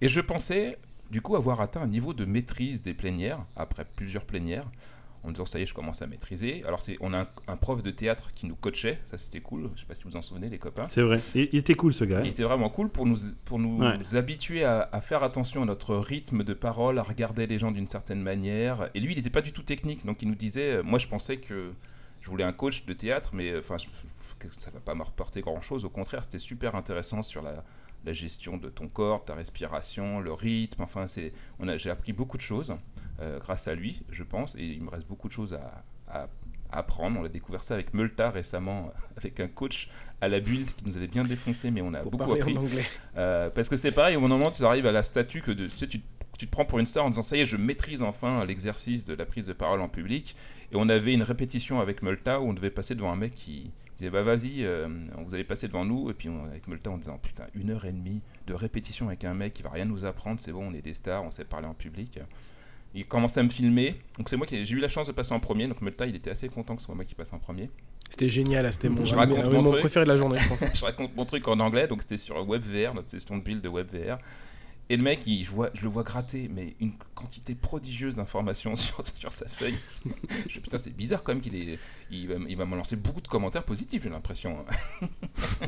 Et 0.00 0.08
je 0.08 0.20
pensais, 0.20 0.78
du 1.12 1.20
coup, 1.20 1.36
avoir 1.36 1.60
atteint 1.60 1.82
un 1.82 1.86
niveau 1.86 2.12
de 2.14 2.24
maîtrise 2.24 2.82
des 2.82 2.94
plénières, 2.94 3.44
après 3.54 3.84
plusieurs 3.84 4.24
plénières, 4.24 4.64
en 5.24 5.30
disant, 5.30 5.46
ça 5.46 5.60
y 5.60 5.62
est, 5.62 5.66
je 5.66 5.74
commence 5.74 6.02
à 6.02 6.08
maîtriser. 6.08 6.64
Alors, 6.66 6.80
c'est, 6.80 6.96
on 7.00 7.12
a 7.14 7.20
un, 7.20 7.28
un 7.46 7.56
prof 7.56 7.80
de 7.80 7.92
théâtre 7.92 8.32
qui 8.34 8.46
nous 8.46 8.56
coachait, 8.56 8.98
ça 9.08 9.16
c'était 9.18 9.40
cool, 9.40 9.70
je 9.76 9.82
sais 9.82 9.86
pas 9.86 9.94
si 9.94 10.02
vous 10.02 10.10
vous 10.10 10.16
en 10.16 10.22
souvenez, 10.22 10.48
les 10.48 10.58
copains. 10.58 10.86
C'est 10.86 11.02
vrai. 11.02 11.20
Il, 11.36 11.48
il 11.52 11.58
était 11.60 11.74
cool 11.76 11.94
ce 11.94 12.02
gars. 12.04 12.18
hein. 12.18 12.22
Il 12.24 12.30
était 12.30 12.42
vraiment 12.42 12.70
cool 12.70 12.88
pour 12.88 13.06
nous, 13.06 13.18
pour 13.44 13.60
nous 13.60 13.78
Ouais. 13.78 14.16
habituer 14.16 14.64
à, 14.64 14.88
à 14.90 15.00
faire 15.00 15.22
attention 15.22 15.62
à 15.62 15.64
notre 15.64 15.94
rythme 15.94 16.42
de 16.42 16.54
parole, 16.54 16.98
à 16.98 17.02
regarder 17.04 17.46
les 17.46 17.58
gens 17.60 17.70
d'une 17.70 17.86
certaine 17.86 18.20
manière. 18.20 18.90
Et 18.94 19.00
lui, 19.00 19.12
il 19.12 19.16
n'était 19.16 19.30
pas 19.30 19.42
du 19.42 19.52
tout 19.52 19.62
technique, 19.62 20.04
donc 20.04 20.22
il 20.22 20.28
nous 20.28 20.34
disait, 20.34 20.72
euh, 20.78 20.82
moi 20.82 20.98
je 20.98 21.06
pensais 21.06 21.36
que 21.36 21.70
je 22.20 22.28
voulais 22.30 22.42
un 22.44 22.52
coach 22.52 22.84
de 22.84 22.92
théâtre, 22.92 23.30
mais 23.32 23.50
euh, 23.52 23.60
enfin, 23.60 23.76
ça 24.50 24.70
va 24.72 24.80
pas 24.80 24.96
me 24.96 25.04
reporter 25.04 25.40
grand-chose. 25.40 25.84
Au 25.84 25.88
contraire, 25.90 26.24
c'était 26.24 26.40
super 26.40 26.74
intéressant 26.74 27.22
sur 27.22 27.42
la, 27.42 27.62
la 28.04 28.12
gestion 28.12 28.56
de 28.56 28.68
ton 28.68 28.88
corps, 28.88 29.24
ta 29.24 29.34
respiration, 29.34 30.20
le 30.20 30.32
rythme. 30.32 30.82
Enfin, 30.82 31.06
c'est, 31.06 31.32
on 31.58 31.68
a, 31.68 31.76
j'ai 31.76 31.90
appris 31.90 32.12
beaucoup 32.12 32.36
de 32.36 32.42
choses 32.42 32.74
euh, 33.20 33.38
grâce 33.38 33.68
à 33.68 33.74
lui, 33.74 34.02
je 34.10 34.22
pense, 34.22 34.54
et 34.56 34.64
il 34.64 34.82
me 34.82 34.90
reste 34.90 35.06
beaucoup 35.08 35.28
de 35.28 35.32
choses 35.32 35.54
à, 35.54 35.84
à- 36.08 36.28
à 36.70 36.78
apprendre. 36.78 37.20
On 37.20 37.24
a 37.24 37.28
découvert 37.28 37.62
ça 37.62 37.74
avec 37.74 37.92
Multa 37.92 38.30
récemment, 38.30 38.90
avec 39.16 39.38
un 39.40 39.48
coach 39.48 39.88
à 40.20 40.28
la 40.28 40.40
bulle 40.40 40.64
qui 40.64 40.84
nous 40.86 40.96
avait 40.96 41.06
bien 41.08 41.22
défoncé, 41.22 41.70
mais 41.70 41.82
on 41.82 41.92
a 41.94 42.00
Pour 42.00 42.12
beaucoup 42.12 42.32
appris. 42.32 42.56
en 42.56 42.60
anglais. 42.62 42.84
Euh, 43.16 43.50
parce 43.50 43.68
que 43.68 43.76
c'est 43.76 43.92
pareil, 43.92 44.16
au 44.16 44.20
moment 44.20 44.48
où 44.48 44.50
tu 44.50 44.64
arrives 44.64 44.86
à 44.86 44.92
la 44.92 45.02
statue 45.02 45.42
que 45.42 45.50
de, 45.50 45.66
tu, 45.66 45.76
sais, 45.76 45.86
tu, 45.86 46.00
tu 46.38 46.46
te 46.46 46.50
prends 46.50 46.64
pour 46.64 46.78
une 46.78 46.86
star 46.86 47.04
en 47.04 47.10
disant 47.10 47.22
ça 47.22 47.36
y 47.36 47.40
est, 47.40 47.44
je 47.44 47.56
maîtrise 47.58 48.02
enfin 48.02 48.44
l'exercice 48.46 49.04
de 49.04 49.14
la 49.14 49.26
prise 49.26 49.46
de 49.46 49.52
parole 49.52 49.80
en 49.82 49.88
public. 49.88 50.34
Et 50.72 50.76
on 50.76 50.88
avait 50.88 51.12
une 51.12 51.22
répétition 51.22 51.78
avec 51.80 52.02
Multa 52.02 52.40
où 52.40 52.44
on 52.48 52.54
devait 52.54 52.70
passer 52.70 52.94
devant 52.94 53.12
un 53.12 53.16
mec 53.16 53.34
qui 53.34 53.70
disait 53.98 54.10
bah 54.10 54.22
vas-y, 54.22 54.64
euh, 54.64 54.88
vous 55.24 55.34
allez 55.34 55.44
passer 55.44 55.68
devant 55.68 55.84
nous. 55.84 56.10
Et 56.10 56.14
puis 56.14 56.28
on- 56.28 56.44
avec 56.44 56.66
Multa, 56.68 56.90
on 56.90 56.98
disait 56.98 57.10
putain, 57.22 57.44
une 57.54 57.70
heure 57.70 57.84
et 57.84 57.92
demie 57.92 58.20
de 58.46 58.54
répétition 58.54 59.08
avec 59.08 59.24
un 59.24 59.34
mec 59.34 59.54
qui 59.54 59.62
va 59.62 59.70
rien 59.70 59.84
nous 59.84 60.04
apprendre, 60.04 60.40
c'est 60.40 60.52
bon, 60.52 60.68
on 60.70 60.74
est 60.74 60.82
des 60.82 60.94
stars, 60.94 61.22
on 61.24 61.30
sait 61.30 61.44
parler 61.44 61.66
en 61.66 61.74
public. 61.74 62.18
Il 62.94 63.06
commençait 63.06 63.40
à 63.40 63.42
me 63.42 63.48
filmer, 63.48 63.96
donc 64.18 64.28
c'est 64.28 64.36
moi 64.36 64.46
qui 64.46 64.62
j'ai 64.66 64.74
eu 64.74 64.78
la 64.78 64.88
chance 64.88 65.06
de 65.06 65.12
passer 65.12 65.32
en 65.32 65.40
premier. 65.40 65.66
Donc 65.66 65.80
Multa, 65.80 66.06
il 66.06 66.14
était 66.14 66.30
assez 66.30 66.48
content 66.48 66.74
que 66.76 66.82
ce 66.82 66.86
soit 66.86 66.94
moi 66.94 67.04
qui 67.04 67.14
passe 67.14 67.32
en 67.32 67.38
premier. 67.38 67.70
C'était 68.10 68.28
génial, 68.28 68.70
c'était 68.70 68.90
mon, 68.90 69.06
Je 69.06 69.14
raconte 69.14 69.44
mon 69.50 69.62
mon 69.62 69.70
préféré 69.72 70.04
de 70.04 70.10
la 70.10 70.18
journée, 70.18 70.38
je 70.38 70.48
pense. 70.48 70.58
je 70.78 70.84
raconte 70.84 71.16
mon 71.16 71.24
truc 71.24 71.48
en 71.48 71.58
anglais, 71.60 71.88
donc 71.88 72.02
c'était 72.02 72.18
sur 72.18 72.44
WebVR, 72.46 72.92
notre 72.92 73.08
session 73.08 73.38
de 73.38 73.42
build 73.42 73.62
de 73.62 73.70
WebVR. 73.70 74.18
Et 74.88 74.96
le 74.96 75.02
mec, 75.02 75.26
il, 75.26 75.44
je, 75.44 75.50
vois, 75.50 75.70
je 75.74 75.82
le 75.82 75.88
vois 75.88 76.02
gratter, 76.02 76.50
mais 76.52 76.74
une 76.80 76.92
quantité 77.14 77.54
prodigieuse 77.54 78.16
d'informations 78.16 78.76
sur, 78.76 79.02
sur 79.06 79.32
sa 79.32 79.48
feuille. 79.48 79.76
je 80.48 80.60
putain, 80.60 80.78
c'est 80.78 80.94
bizarre 80.94 81.22
quand 81.22 81.32
même 81.32 81.42
qu'il 81.42 81.54
est. 81.54 81.78
Il 82.10 82.28
va, 82.28 82.34
il 82.46 82.56
va 82.56 82.66
me 82.66 82.76
lancer 82.76 82.96
beaucoup 82.96 83.22
de 83.22 83.28
commentaires 83.28 83.64
positifs, 83.64 84.02
j'ai 84.02 84.10
l'impression. 84.10 84.64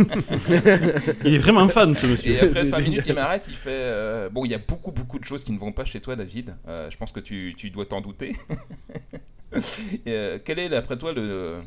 Il 1.24 1.34
est 1.34 1.38
vraiment 1.38 1.66
fan, 1.68 1.96
ce 1.96 2.06
monsieur. 2.06 2.32
Et 2.32 2.40
après 2.40 2.64
C'est 2.64 2.70
5 2.70 2.88
minutes, 2.88 3.06
il 3.06 3.14
m'arrête, 3.14 3.46
il 3.48 3.54
fait 3.54 3.70
euh, 3.70 4.28
Bon, 4.28 4.44
il 4.44 4.50
y 4.50 4.54
a 4.54 4.58
beaucoup, 4.58 4.92
beaucoup 4.92 5.18
de 5.18 5.24
choses 5.24 5.42
qui 5.42 5.52
ne 5.52 5.58
vont 5.58 5.72
pas 5.72 5.86
chez 5.86 6.02
toi, 6.02 6.16
David. 6.16 6.54
Euh, 6.68 6.90
je 6.90 6.96
pense 6.98 7.12
que 7.12 7.20
tu, 7.20 7.54
tu 7.56 7.70
dois 7.70 7.86
t'en 7.86 8.02
douter. 8.02 8.36
Et, 10.06 10.12
euh, 10.12 10.38
quel 10.44 10.58
est, 10.58 10.68
d'après 10.68 10.98
toi, 10.98 11.12
le, 11.12 11.62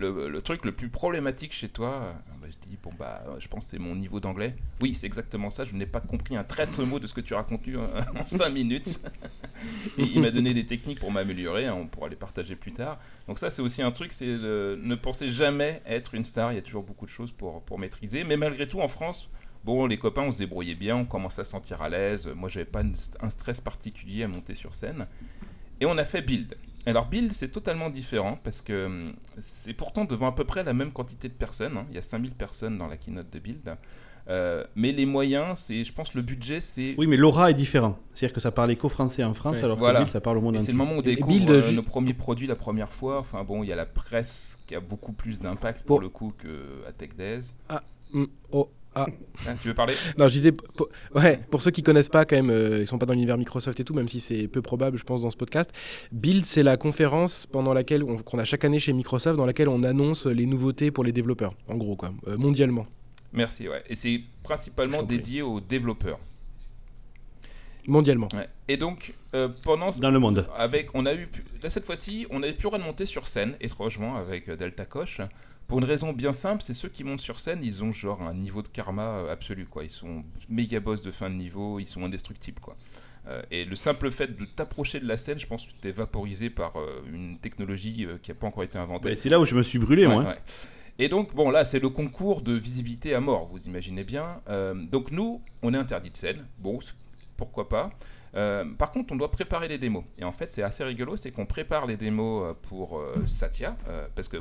le, 0.00 0.42
truc 0.42 0.64
le 0.64 0.72
plus 0.72 0.88
problématique 0.88 1.52
chez 1.52 1.68
toi 1.68 2.14
Ah, 2.28 2.36
bah, 2.40 2.48
Je 2.50 2.68
dis 2.68 2.76
Bon, 2.82 2.90
bah, 2.98 3.22
je 3.38 3.48
pense 3.48 3.64
que 3.64 3.70
c'est 3.70 3.78
mon 3.78 3.94
niveau 3.94 4.20
d'anglais. 4.20 4.56
Oui, 4.80 4.94
c'est 4.94 5.06
exactement 5.06 5.50
ça. 5.50 5.64
Je 5.64 5.74
n'ai 5.74 5.86
pas 5.86 6.00
compris 6.00 6.36
un 6.36 6.44
traître 6.44 6.84
mot 6.84 6.98
de 6.98 7.06
ce 7.06 7.14
que 7.14 7.20
tu 7.20 7.34
as 7.34 7.38
raconté 7.38 7.76
en 8.16 8.26
5 8.26 8.50
minutes. 8.50 9.00
Il 9.98 10.20
m'a 10.20 10.30
donné 10.30 10.54
des 10.54 10.66
techniques 10.66 11.00
pour 11.00 11.12
m'améliorer. 11.12 11.66
hein, 11.66 11.74
on 11.74 11.86
pourra 11.86 12.08
les 12.08 12.16
partager 12.16 12.56
plus 12.56 12.72
tard. 12.72 12.98
Donc, 13.28 13.38
ça, 13.38 13.50
c'est 13.50 13.62
aussi 13.62 13.82
un 13.82 13.92
truc 13.92 14.12
c'est 14.12 14.26
ne 14.26 14.94
pensez 14.94 15.28
jamais 15.28 15.82
être 15.86 16.14
une 16.14 16.24
star. 16.24 16.52
Il 16.52 16.56
y 16.56 16.58
a 16.58 16.62
toujours 16.62 16.82
beaucoup 16.82 17.06
de 17.06 17.10
choses 17.10 17.32
pour, 17.32 17.62
pour 17.62 17.78
maîtriser. 17.78 18.24
Mais 18.24 18.36
malgré 18.36 18.68
tout, 18.68 18.80
en 18.80 18.88
France, 18.88 19.30
Bon, 19.62 19.84
les 19.84 19.98
copains, 19.98 20.22
on 20.22 20.32
se 20.32 20.38
débrouillait 20.38 20.74
bien, 20.74 20.96
on 20.96 21.04
commençait 21.04 21.42
à 21.42 21.44
se 21.44 21.50
sentir 21.50 21.82
à 21.82 21.90
l'aise. 21.90 22.26
Moi, 22.34 22.48
j'avais 22.48 22.64
pas 22.64 22.82
un 22.82 23.28
stress 23.30 23.60
particulier 23.60 24.22
à 24.22 24.28
monter 24.28 24.54
sur 24.54 24.74
scène. 24.74 25.06
Et 25.80 25.86
on 25.86 25.98
a 25.98 26.04
fait 26.04 26.22
Build. 26.22 26.56
Alors, 26.86 27.06
Build, 27.06 27.32
c'est 27.32 27.48
totalement 27.50 27.90
différent 27.90 28.38
parce 28.42 28.60
que 28.62 28.86
hum, 28.86 29.12
c'est 29.38 29.74
pourtant 29.74 30.04
devant 30.04 30.28
à 30.28 30.32
peu 30.32 30.44
près 30.44 30.64
la 30.64 30.72
même 30.72 30.92
quantité 30.92 31.28
de 31.28 31.34
personnes. 31.34 31.76
hein. 31.76 31.86
Il 31.90 31.94
y 31.94 31.98
a 31.98 32.02
5000 32.02 32.32
personnes 32.32 32.78
dans 32.78 32.86
la 32.86 32.96
keynote 32.96 33.30
de 33.30 33.38
Build. 33.38 33.76
Euh, 34.28 34.64
mais 34.76 34.92
les 34.92 35.06
moyens, 35.06 35.58
c'est, 35.58 35.82
je 35.82 35.92
pense, 35.92 36.14
le 36.14 36.22
budget, 36.22 36.60
c'est. 36.60 36.94
Oui, 36.98 37.06
mais 37.06 37.16
l'aura 37.16 37.50
est 37.50 37.54
différent. 37.54 37.98
C'est-à-dire 38.14 38.34
que 38.34 38.40
ça 38.40 38.52
parlait 38.52 38.76
qu'aux 38.76 38.88
Français 38.88 39.24
en 39.24 39.34
France, 39.34 39.58
Ouais. 39.58 39.64
alors 39.64 39.76
Voilà. 39.78 40.00
que 40.00 40.04
Bill, 40.04 40.12
ça 40.12 40.20
parle 40.20 40.38
au 40.38 40.40
monde 40.40 40.54
Et 40.54 40.58
c'est 40.58 40.64
entier. 40.64 40.72
le 40.74 40.78
moment 40.78 40.92
où 40.94 40.98
on 40.98 41.02
découvre 41.02 41.36
Build, 41.36 41.50
euh, 41.50 41.72
nos 41.72 41.82
premiers 41.82 42.14
produits 42.14 42.46
la 42.46 42.54
première 42.54 42.92
fois. 42.92 43.18
Enfin 43.18 43.42
bon, 43.44 43.62
il 43.64 43.68
y 43.68 43.72
a 43.72 43.76
la 43.76 43.86
presse 43.86 44.58
qui 44.66 44.74
a 44.74 44.80
beaucoup 44.80 45.12
plus 45.12 45.40
d'impact 45.40 45.84
pour 45.84 46.00
le 46.00 46.08
coup 46.08 46.32
qu'à 46.40 46.92
Tech 46.92 47.10
Days. 47.16 47.52
Hmm, 48.12 48.24
oh, 48.52 48.68
ah. 48.94 49.06
Hein, 49.46 49.54
tu 49.62 49.68
veux 49.68 49.74
parler 49.74 49.94
Non, 50.18 50.26
je 50.26 50.32
disais, 50.32 50.52
pour, 50.52 50.88
ouais, 51.14 51.40
pour 51.50 51.62
ceux 51.62 51.70
qui 51.70 51.82
connaissent 51.82 52.08
pas, 52.08 52.24
quand 52.24 52.36
même, 52.36 52.50
euh, 52.50 52.80
ils 52.80 52.86
sont 52.86 52.98
pas 52.98 53.06
dans 53.06 53.12
l'univers 53.12 53.38
Microsoft 53.38 53.78
et 53.78 53.84
tout, 53.84 53.94
même 53.94 54.08
si 54.08 54.20
c'est 54.20 54.48
peu 54.48 54.62
probable, 54.62 54.98
je 54.98 55.04
pense, 55.04 55.22
dans 55.22 55.30
ce 55.30 55.36
podcast. 55.36 55.70
Build, 56.12 56.44
c'est 56.44 56.62
la 56.62 56.76
conférence 56.76 57.46
pendant 57.46 57.72
laquelle 57.72 58.02
on, 58.02 58.18
qu'on 58.18 58.38
a 58.38 58.44
chaque 58.44 58.64
année 58.64 58.80
chez 58.80 58.92
Microsoft, 58.92 59.36
dans 59.36 59.46
laquelle 59.46 59.68
on 59.68 59.84
annonce 59.84 60.26
les 60.26 60.46
nouveautés 60.46 60.90
pour 60.90 61.04
les 61.04 61.12
développeurs, 61.12 61.54
en 61.68 61.76
gros, 61.76 61.94
quoi, 61.94 62.12
euh, 62.26 62.36
mondialement. 62.36 62.86
Merci, 63.32 63.68
ouais. 63.68 63.82
Et 63.88 63.94
c'est 63.94 64.22
principalement 64.42 65.02
dédié 65.02 65.42
aux 65.42 65.60
développeurs. 65.60 66.18
Mondialement. 67.86 68.28
Ouais. 68.34 68.48
Et 68.68 68.76
donc, 68.76 69.14
euh, 69.34 69.48
pendant 69.62 69.90
Dans 69.90 70.10
le 70.10 70.18
monde. 70.18 70.46
avec, 70.56 70.88
on 70.94 71.06
a 71.06 71.14
eu, 71.14 71.28
là 71.62 71.68
cette 71.68 71.84
fois-ci, 71.84 72.26
on 72.30 72.42
avait 72.42 72.52
pu 72.52 72.66
remonter 72.66 73.06
sur 73.06 73.26
scène, 73.28 73.54
étrangement, 73.60 74.16
avec 74.16 74.48
euh, 74.48 74.56
Delta 74.56 74.84
Koch, 74.84 75.20
pour 75.70 75.78
une 75.78 75.84
raison 75.84 76.12
bien 76.12 76.32
simple, 76.32 76.62
c'est 76.64 76.74
ceux 76.74 76.88
qui 76.88 77.04
montent 77.04 77.20
sur 77.20 77.38
scène, 77.38 77.60
ils 77.62 77.84
ont 77.84 77.92
genre 77.92 78.20
un 78.22 78.34
niveau 78.34 78.60
de 78.60 78.66
karma 78.66 79.18
euh, 79.18 79.32
absolu, 79.32 79.66
quoi. 79.66 79.84
Ils 79.84 79.90
sont 79.90 80.24
méga 80.48 80.80
boss 80.80 81.00
de 81.00 81.12
fin 81.12 81.30
de 81.30 81.36
niveau, 81.36 81.78
ils 81.78 81.86
sont 81.86 82.04
indestructibles, 82.04 82.60
quoi. 82.60 82.74
Euh, 83.28 83.40
et 83.52 83.64
le 83.64 83.76
simple 83.76 84.10
fait 84.10 84.36
de 84.36 84.44
t'approcher 84.44 84.98
de 84.98 85.06
la 85.06 85.16
scène, 85.16 85.38
je 85.38 85.46
pense 85.46 85.66
que 85.66 85.70
tu 85.70 85.76
t'es 85.76 85.92
vaporisé 85.92 86.50
par 86.50 86.76
euh, 86.76 87.00
une 87.12 87.38
technologie 87.38 88.04
euh, 88.04 88.18
qui 88.20 88.32
n'a 88.32 88.34
pas 88.34 88.48
encore 88.48 88.64
été 88.64 88.78
inventée. 88.78 89.10
Bah, 89.10 89.16
c'est 89.16 89.28
là 89.28 89.38
où 89.38 89.44
je 89.44 89.54
me 89.54 89.62
suis 89.62 89.78
brûlé, 89.78 90.08
moi. 90.08 90.18
Ouais, 90.18 90.28
ouais. 90.30 90.38
Et 90.98 91.08
donc, 91.08 91.36
bon, 91.36 91.50
là, 91.50 91.64
c'est 91.64 91.78
le 91.78 91.88
concours 91.88 92.42
de 92.42 92.52
visibilité 92.52 93.14
à 93.14 93.20
mort, 93.20 93.46
vous 93.46 93.66
imaginez 93.68 94.02
bien. 94.04 94.42
Donc, 94.90 95.12
nous, 95.12 95.40
on 95.62 95.72
est 95.72 95.78
interdit 95.78 96.10
de 96.10 96.16
scène. 96.16 96.44
Bon, 96.58 96.78
pourquoi 97.38 97.70
pas. 97.70 97.90
Euh, 98.34 98.64
par 98.78 98.90
contre, 98.90 99.12
on 99.12 99.16
doit 99.16 99.30
préparer 99.30 99.68
les 99.68 99.78
démos. 99.78 100.04
Et 100.18 100.24
en 100.24 100.32
fait, 100.32 100.50
c'est 100.50 100.62
assez 100.62 100.84
rigolo, 100.84 101.16
c'est 101.16 101.30
qu'on 101.30 101.46
prépare 101.46 101.86
les 101.86 101.96
démos 101.96 102.54
pour 102.62 102.98
euh, 102.98 103.24
Satya, 103.26 103.76
euh, 103.88 104.06
parce 104.14 104.28
que 104.28 104.36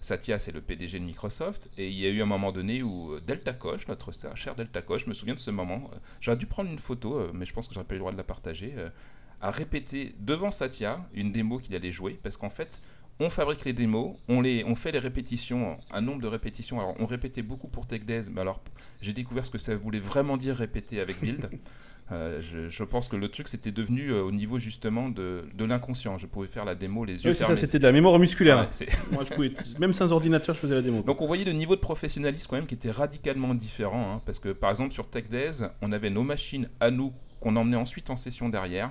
Satya, 0.00 0.38
c'est 0.38 0.52
le 0.52 0.62
PDG 0.62 0.98
de 0.98 1.04
Microsoft, 1.04 1.68
et 1.76 1.88
il 1.88 1.98
y 1.98 2.06
a 2.06 2.08
eu 2.08 2.22
un 2.22 2.26
moment 2.26 2.52
donné 2.52 2.82
où 2.82 3.12
euh, 3.12 3.20
Delta 3.20 3.52
Koch, 3.52 3.86
notre 3.88 4.10
cher 4.34 4.54
Delta 4.54 4.80
Koch, 4.80 5.02
je 5.04 5.08
me 5.08 5.14
souviens 5.14 5.34
de 5.34 5.38
ce 5.38 5.50
moment, 5.50 5.90
euh, 5.92 5.96
j'aurais 6.20 6.38
dû 6.38 6.46
prendre 6.46 6.70
une 6.70 6.78
photo, 6.78 7.16
euh, 7.16 7.30
mais 7.34 7.44
je 7.44 7.52
pense 7.52 7.68
que 7.68 7.74
j'aurais 7.74 7.86
pas 7.86 7.94
eu 7.94 7.98
le 7.98 8.00
droit 8.00 8.12
de 8.12 8.16
la 8.16 8.24
partager, 8.24 8.74
a 9.42 9.50
répété 9.50 10.14
devant 10.18 10.50
Satya 10.50 11.06
une 11.12 11.32
démo 11.32 11.58
qu'il 11.58 11.74
allait 11.74 11.92
jouer, 11.92 12.18
parce 12.22 12.36
qu'en 12.36 12.50
fait, 12.50 12.80
on 13.20 13.28
fabrique 13.28 13.66
les 13.66 13.74
démos, 13.74 14.16
on, 14.28 14.40
les, 14.40 14.64
on 14.64 14.74
fait 14.74 14.92
les 14.92 14.98
répétitions, 14.98 15.78
un 15.90 16.00
nombre 16.00 16.22
de 16.22 16.26
répétitions. 16.26 16.80
Alors, 16.80 16.94
on 16.98 17.04
répétait 17.04 17.42
beaucoup 17.42 17.68
pour 17.68 17.86
Tech 17.86 18.04
Days, 18.06 18.30
mais 18.30 18.40
alors, 18.40 18.62
j'ai 19.02 19.12
découvert 19.12 19.44
ce 19.44 19.50
que 19.50 19.58
ça 19.58 19.76
voulait 19.76 20.00
vraiment 20.00 20.38
dire 20.38 20.56
répéter 20.56 21.00
avec 21.00 21.20
Build. 21.20 21.50
Euh, 22.12 22.40
je, 22.42 22.68
je 22.68 22.82
pense 22.84 23.06
que 23.08 23.14
le 23.16 23.28
truc, 23.28 23.46
c'était 23.46 23.70
devenu 23.70 24.08
euh, 24.10 24.22
au 24.22 24.32
niveau 24.32 24.58
justement 24.58 25.08
de, 25.10 25.44
de 25.54 25.64
l'inconscient. 25.64 26.18
Je 26.18 26.26
pouvais 26.26 26.48
faire 26.48 26.64
la 26.64 26.74
démo 26.74 27.04
les 27.04 27.12
yeux 27.24 27.30
Oui, 27.30 27.34
c'est 27.36 27.40
ça, 27.42 27.46
fermés. 27.46 27.60
c'était 27.60 27.78
de 27.78 27.84
la 27.84 27.92
mémoire 27.92 28.18
musculaire. 28.18 28.58
Ouais, 28.60 28.68
c'est- 28.72 28.88
Moi, 29.12 29.24
je 29.28 29.32
pouvais, 29.34 29.52
même 29.78 29.94
sans 29.94 30.10
ordinateur, 30.10 30.54
je 30.56 30.60
faisais 30.60 30.74
la 30.74 30.82
démo. 30.82 31.02
donc 31.02 31.20
on 31.20 31.26
voyait 31.26 31.44
le 31.44 31.52
niveau 31.52 31.76
de 31.76 31.80
professionnalisme 31.80 32.48
quand 32.50 32.56
même 32.56 32.66
qui 32.66 32.74
était 32.74 32.90
radicalement 32.90 33.54
différent, 33.54 34.14
hein, 34.16 34.22
parce 34.26 34.38
que 34.40 34.48
par 34.48 34.70
exemple 34.70 34.92
sur 34.92 35.08
Tech 35.08 35.30
Days, 35.30 35.62
on 35.82 35.92
avait 35.92 36.10
nos 36.10 36.24
machines 36.24 36.68
à 36.80 36.90
nous 36.90 37.12
qu'on 37.40 37.54
emmenait 37.56 37.76
ensuite 37.76 38.10
en 38.10 38.16
session 38.16 38.48
derrière. 38.48 38.90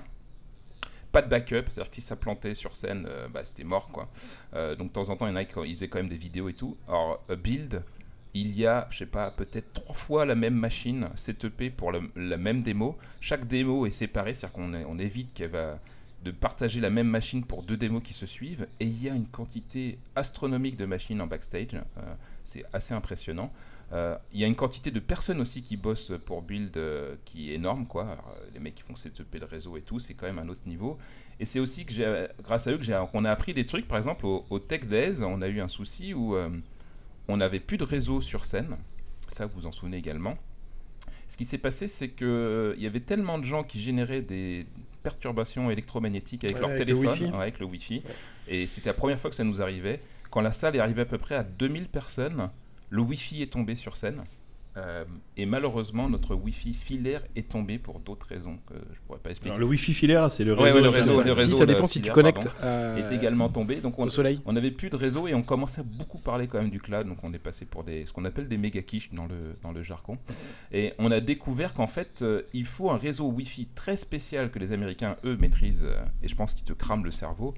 pas 1.12 1.22
de 1.22 1.28
backup, 1.28 1.64
c'est-à-dire 1.68 1.90
que 1.90 1.96
si 1.96 2.00
ça 2.00 2.16
plantait 2.16 2.54
sur 2.54 2.74
scène, 2.76 3.04
euh, 3.08 3.28
bah, 3.28 3.44
c'était 3.44 3.64
mort 3.64 3.88
quoi. 3.88 4.08
Donc 4.78 4.88
de 4.88 4.92
temps 4.92 5.10
en 5.10 5.16
temps, 5.16 5.26
il 5.26 5.30
y 5.30 5.32
en 5.32 5.36
a 5.36 5.44
qui 5.44 5.54
ils 5.66 5.74
faisaient 5.74 5.88
quand 5.88 5.98
même 5.98 6.08
des 6.08 6.16
vidéos 6.16 6.48
et 6.48 6.54
tout. 6.54 6.76
Alors, 6.88 7.22
Build, 7.42 7.82
il 8.34 8.56
y 8.56 8.66
a, 8.66 8.86
je 8.90 8.98
sais 8.98 9.06
pas, 9.06 9.30
peut-être 9.30 9.72
trois 9.72 9.94
fois 9.94 10.24
la 10.24 10.34
même 10.34 10.54
machine 10.54 11.08
setupée 11.14 11.70
pour 11.70 11.90
le- 11.92 12.10
la 12.16 12.36
même 12.36 12.62
démo. 12.62 12.96
Chaque 13.20 13.46
démo 13.46 13.86
est 13.86 13.90
séparée, 13.90 14.34
c'est-à-dire 14.34 14.54
qu'on 14.54 14.98
évite 14.98 15.32
qu'elle 15.34 15.50
va 15.50 15.78
de 16.22 16.30
partager 16.30 16.80
la 16.80 16.90
même 16.90 17.08
machine 17.08 17.44
pour 17.44 17.62
deux 17.62 17.78
démos 17.78 18.02
qui 18.02 18.12
se 18.12 18.26
suivent. 18.26 18.66
Et 18.78 18.84
il 18.84 19.02
y 19.02 19.08
a 19.08 19.14
une 19.14 19.26
quantité 19.26 19.98
astronomique 20.14 20.76
de 20.76 20.84
machines 20.84 21.20
en 21.22 21.26
backstage. 21.26 21.68
Euh, 21.74 22.14
c'est 22.44 22.64
assez 22.74 22.92
impressionnant. 22.92 23.50
Euh, 23.92 24.16
Il 24.32 24.38
y 24.38 24.44
a 24.44 24.46
une 24.46 24.54
quantité 24.54 24.90
de 24.90 25.00
personnes 25.00 25.40
aussi 25.40 25.62
qui 25.62 25.76
bossent 25.78 26.12
pour 26.26 26.42
Build 26.42 26.76
euh, 26.76 27.16
qui 27.24 27.50
est 27.50 27.54
énorme, 27.54 27.86
quoi. 27.86 28.18
Les 28.52 28.60
mecs 28.60 28.74
qui 28.74 28.82
font 28.82 28.96
setuper 28.96 29.38
le 29.38 29.46
réseau 29.46 29.76
et 29.78 29.80
tout, 29.82 29.98
c'est 29.98 30.14
quand 30.14 30.26
même 30.26 30.38
un 30.38 30.48
autre 30.48 30.60
niveau. 30.66 30.98
Et 31.40 31.46
c'est 31.46 31.58
aussi 31.58 31.86
que 31.86 32.28
grâce 32.42 32.66
à 32.66 32.72
eux 32.72 32.78
qu'on 33.10 33.24
a 33.24 33.30
appris 33.30 33.54
des 33.54 33.64
trucs. 33.64 33.88
Par 33.88 33.96
exemple, 33.96 34.26
au, 34.26 34.44
au 34.50 34.58
Tech 34.58 34.86
Days, 34.86 35.22
on 35.24 35.40
a 35.40 35.48
eu 35.48 35.60
un 35.60 35.68
souci 35.68 36.12
où 36.12 36.36
on 37.30 37.36
n'avait 37.36 37.60
plus 37.60 37.76
de 37.78 37.84
réseau 37.84 38.20
sur 38.20 38.44
scène. 38.44 38.76
Ça, 39.28 39.46
vous 39.46 39.60
vous 39.60 39.66
en 39.66 39.72
souvenez 39.72 39.96
également. 39.96 40.36
Ce 41.28 41.36
qui 41.36 41.44
s'est 41.44 41.58
passé, 41.58 41.86
c'est 41.86 42.08
que 42.08 42.24
euh, 42.24 42.74
il 42.76 42.82
y 42.82 42.86
avait 42.86 43.00
tellement 43.00 43.38
de 43.38 43.44
gens 43.44 43.62
qui 43.62 43.80
généraient 43.80 44.22
des 44.22 44.66
perturbations 45.02 45.70
électromagnétiques 45.70 46.44
avec 46.44 46.56
Ouais, 46.56 46.60
leur 46.60 46.70
avec 46.70 46.78
téléphone, 46.78 47.30
ouais, 47.34 47.42
avec 47.42 47.60
le 47.60 47.66
Wi-Fi. 47.66 48.02
Et 48.48 48.66
c'était 48.66 48.90
la 48.90 48.94
première 48.94 49.18
fois 49.18 49.30
que 49.30 49.36
ça 49.36 49.44
nous 49.44 49.62
arrivait. 49.62 50.00
Quand 50.30 50.40
la 50.40 50.52
salle 50.52 50.76
est 50.76 50.80
arrivée 50.80 51.02
à 51.02 51.06
peu 51.06 51.18
près 51.18 51.36
à 51.36 51.42
2000 51.44 51.88
personnes, 51.88 52.50
le 52.90 53.02
Wi-Fi 53.02 53.42
est 53.42 53.52
tombé 53.52 53.74
sur 53.76 53.96
scène. 53.96 54.24
Euh, 54.76 55.04
et 55.36 55.46
malheureusement, 55.46 56.08
notre 56.08 56.34
Wi-Fi 56.36 56.74
filaire 56.74 57.22
est 57.34 57.48
tombé 57.48 57.78
pour 57.78 57.98
d'autres 57.98 58.28
raisons 58.28 58.56
que 58.68 58.74
je 58.94 59.00
pourrais 59.04 59.18
pas 59.18 59.30
expliquer. 59.30 59.50
Alors, 59.56 59.60
le 59.60 59.66
Wi-Fi 59.66 59.92
filaire, 59.92 60.30
c'est 60.30 60.44
le 60.44 60.54
Ouais, 60.54 60.64
réseau. 60.70 60.76
ouais, 60.76 60.82
le 60.82 60.88
Internet. 60.90 61.08
réseau, 61.10 61.22
le 61.24 61.32
réseau 61.32 61.50
si 61.52 61.56
ça 61.58 61.64
le 61.66 61.74
dépend 61.74 61.86
si 61.86 62.00
tu 62.00 62.10
connectes 62.12 62.44
pardon, 62.44 62.94
à- 62.96 62.98
est 63.00 63.12
également 63.14 63.48
tombé. 63.48 63.76
Donc 63.76 63.98
on, 63.98 64.04
au 64.04 64.10
soleil. 64.10 64.40
on 64.46 64.52
n'avait 64.52 64.70
plus 64.70 64.88
de 64.88 64.94
réseau 64.96 65.26
et 65.26 65.34
on 65.34 65.42
commençait 65.42 65.80
à 65.80 65.84
beaucoup 65.84 66.18
parler 66.18 66.46
quand 66.46 66.58
même 66.58 66.70
du 66.70 66.78
cloud. 66.80 67.08
Donc 67.08 67.18
on 67.24 67.32
est 67.34 67.38
passé 67.40 67.64
pour 67.64 67.82
des, 67.82 68.06
ce 68.06 68.12
qu'on 68.12 68.24
appelle 68.24 68.46
des 68.46 68.58
méga 68.58 68.80
quiches 68.82 69.10
dans 69.12 69.26
le, 69.26 69.56
dans 69.64 69.72
le 69.72 69.82
jargon. 69.82 70.18
Et 70.70 70.92
on 70.98 71.10
a 71.10 71.18
découvert 71.18 71.74
qu'en 71.74 71.88
fait, 71.88 72.20
euh, 72.22 72.42
il 72.54 72.64
faut 72.64 72.90
un 72.90 72.96
réseau 72.96 73.26
Wi-Fi 73.26 73.66
très 73.74 73.96
spécial 73.96 74.50
que 74.52 74.60
les 74.60 74.72
Américains, 74.72 75.16
eux, 75.24 75.36
maîtrisent. 75.36 75.84
euh, 75.84 75.98
et 76.22 76.28
je 76.28 76.36
pense 76.36 76.54
qu'ils 76.54 76.64
te 76.64 76.72
crament 76.74 77.04
le 77.04 77.10
cerveau. 77.10 77.54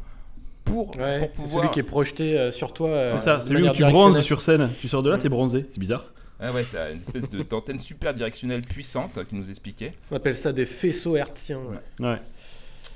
Pour, 0.65 0.97
Ouais, 0.97 1.19
pour 1.19 1.29
c'est 1.33 1.43
pouvoir. 1.43 1.65
celui 1.65 1.75
qui 1.75 1.81
est 1.81 1.83
projeté 1.83 2.39
euh, 2.39 2.51
sur 2.53 2.73
toi. 2.73 2.89
euh, 2.89 3.11
C'est 3.11 3.19
ça, 3.19 3.41
c'est 3.43 3.53
lui 3.53 3.69
où 3.69 3.73
tu 3.73 3.83
bronzes 3.85 4.21
sur 4.23 4.41
scène. 4.41 4.71
Tu 4.81 4.89
sors 4.89 5.03
de 5.03 5.11
là, 5.11 5.19
t'es 5.19 5.29
bronzé. 5.29 5.67
C'est 5.71 5.79
bizarre. 5.81 6.07
Ah 6.43 6.53
ouais, 6.53 6.65
t'as 6.71 6.93
une 6.93 7.01
espèce 7.01 7.29
de- 7.29 7.43
d'antenne 7.45 7.79
super 7.79 8.13
directionnelle 8.13 8.63
puissante 8.63 9.25
qui 9.29 9.35
nous 9.37 9.49
expliquait. 9.49 9.95
On 10.11 10.17
appelle 10.17 10.37
ça 10.37 10.53
des 10.53 10.67
faisceaux 10.67 11.17
hertziens. 11.17 11.61
ouais. 11.61 11.79
Ouais. 12.07 12.21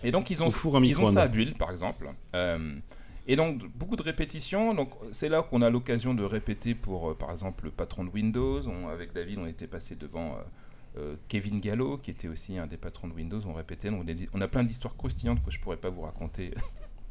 Et 0.05 0.11
donc 0.11 0.31
ils 0.31 0.43
ont, 0.43 0.51
four 0.51 0.79
ils 0.85 1.01
ont 1.01 1.07
ça 1.07 1.23
à 1.23 1.29
Build 1.29 1.57
par 1.57 1.71
exemple. 1.71 2.09
Euh, 2.35 2.75
et 3.29 3.37
donc 3.37 3.63
beaucoup 3.75 3.97
de 3.97 4.03
répétitions. 4.03 4.75
Donc 4.75 4.91
c'est 5.13 5.29
là 5.29 5.43
qu'on 5.43 5.63
a 5.63 5.71
l'occasion 5.71 6.13
de 6.13 6.25
répéter 6.25 6.75
pour 6.75 7.11
euh, 7.11 7.15
par 7.15 7.31
exemple 7.31 7.65
le 7.65 7.71
patron 7.71 8.05
de 8.05 8.11
Windows. 8.11 8.61
On- 8.69 8.89
avec 8.89 9.13
David, 9.13 9.39
on 9.39 9.47
était 9.47 9.67
passé 9.69 9.95
devant 9.95 10.33
euh, 10.35 10.99
euh, 10.99 11.15
Kevin 11.29 11.61
Gallo 11.61 11.99
qui 11.99 12.11
était 12.11 12.29
aussi 12.29 12.59
un 12.59 12.67
des 12.67 12.77
patrons 12.77 13.09
de 13.09 13.15
Windows. 13.15 13.41
On 13.47 13.53
répétait. 13.55 13.91
Donc, 13.91 14.03
on, 14.05 14.09
a, 14.09 14.13
dit- 14.13 14.29
on 14.35 14.41
a 14.41 14.49
plein 14.49 14.65
d'histoires 14.65 14.97
croustillantes 14.97 15.43
que 15.45 15.51
je 15.51 15.61
pourrais 15.61 15.77
pas 15.77 15.89
vous 15.91 16.03
raconter 16.03 16.53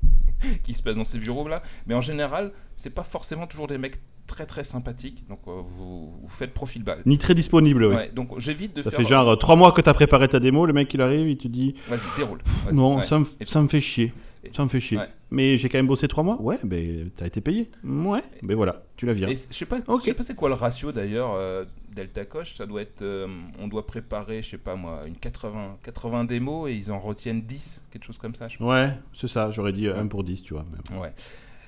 qui 0.64 0.74
se 0.74 0.84
passent 0.84 0.98
dans 0.98 1.04
ces 1.04 1.18
bureaux 1.20 1.48
là. 1.48 1.64
Mais 1.88 1.96
en 1.96 2.02
général, 2.02 2.52
c'est 2.76 2.90
pas 2.92 3.04
forcément 3.04 3.48
toujours 3.48 3.68
des 3.68 3.78
mecs 3.78 4.00
très 4.28 4.46
très 4.46 4.64
sympathiques. 4.64 5.24
Donc 5.30 5.40
euh, 5.48 5.62
vous, 5.78 6.12
vous 6.22 6.30
faites 6.30 6.54
profil 6.54 6.84
bas. 6.84 6.98
Ni 7.06 7.18
très 7.18 7.36
disponible, 7.36 7.86
oui. 7.86 7.96
Ouais, 7.96 8.12
donc 8.14 8.38
j'évite 8.40 8.76
de 8.76 8.82
Ça 8.82 8.92
faire. 8.92 9.00
fait 9.02 9.06
genre 9.08 9.38
3 9.38 9.56
mois 9.56 9.72
que 9.72 9.82
t'as 9.82 9.94
préparé 9.94 10.28
ta 10.28 10.40
démo, 10.40 10.66
le 10.66 10.74
mec 10.74 10.94
il 10.94 11.02
arrive, 11.02 11.28
il 11.30 11.38
te 11.38 11.48
dit 11.48 11.76
Vas-y, 11.88 12.18
déroule. 12.18 12.40
Non, 12.74 12.98
ouais. 12.98 13.04
ça, 13.04 13.20
me, 13.20 13.26
ça 13.46 13.62
me 13.62 13.68
fait 13.68 13.82
chier. 13.82 14.14
Ça 14.52 14.64
me 14.64 14.70
fait 14.70 14.80
chier. 14.80 14.98
Ouais. 15.00 15.10
Mais 15.32 15.58
j'ai 15.58 15.70
quand 15.70 15.80
même 15.80 15.88
bossé 15.88 16.08
3 16.08 16.24
mois 16.24 16.40
Ouais, 16.40 16.60
ben 16.64 17.10
t'as 17.16 17.26
été 17.26 17.42
payé. 17.42 17.70
Ouais, 17.84 18.24
ben 18.44 18.56
voilà, 18.56 18.84
tu 18.96 19.06
la 19.08 19.14
c- 19.16 19.48
je 19.50 19.56
sais 19.56 19.66
pas, 19.66 19.80
Ok. 19.88 20.02
je 20.02 20.06
sais 20.06 20.14
pas 20.14 20.22
c'est 20.24 20.36
quoi 20.36 20.50
le 20.50 20.56
ratio 20.56 20.92
d'ailleurs 20.92 21.34
euh, 21.34 21.66
Delta 21.96 22.26
Coche, 22.26 22.54
ça 22.56 22.66
doit 22.68 22.82
être 22.82 23.02
euh, 23.02 23.28
on 23.60 23.68
doit 23.68 23.88
préparer, 23.88 24.44
je 24.44 24.52
sais 24.52 24.58
pas 24.60 24.76
moi, 24.76 25.02
une 25.08 25.16
80 25.16 25.78
80 25.82 26.26
démos 26.26 26.70
et 26.70 26.74
ils 26.76 26.92
en 26.92 27.00
retiennent 27.00 27.42
10, 27.42 27.86
quelque 27.92 28.06
chose 28.06 28.20
comme 28.20 28.36
ça, 28.36 28.48
je 28.48 28.64
Ouais, 28.64 28.90
c'est 29.14 29.28
ça, 29.28 29.50
j'aurais 29.50 29.74
dit 29.74 29.88
1 29.88 30.06
pour 30.08 30.24
10, 30.24 30.44
tu 30.44 30.54
vois. 30.54 30.66
Ouais. 31.02 31.12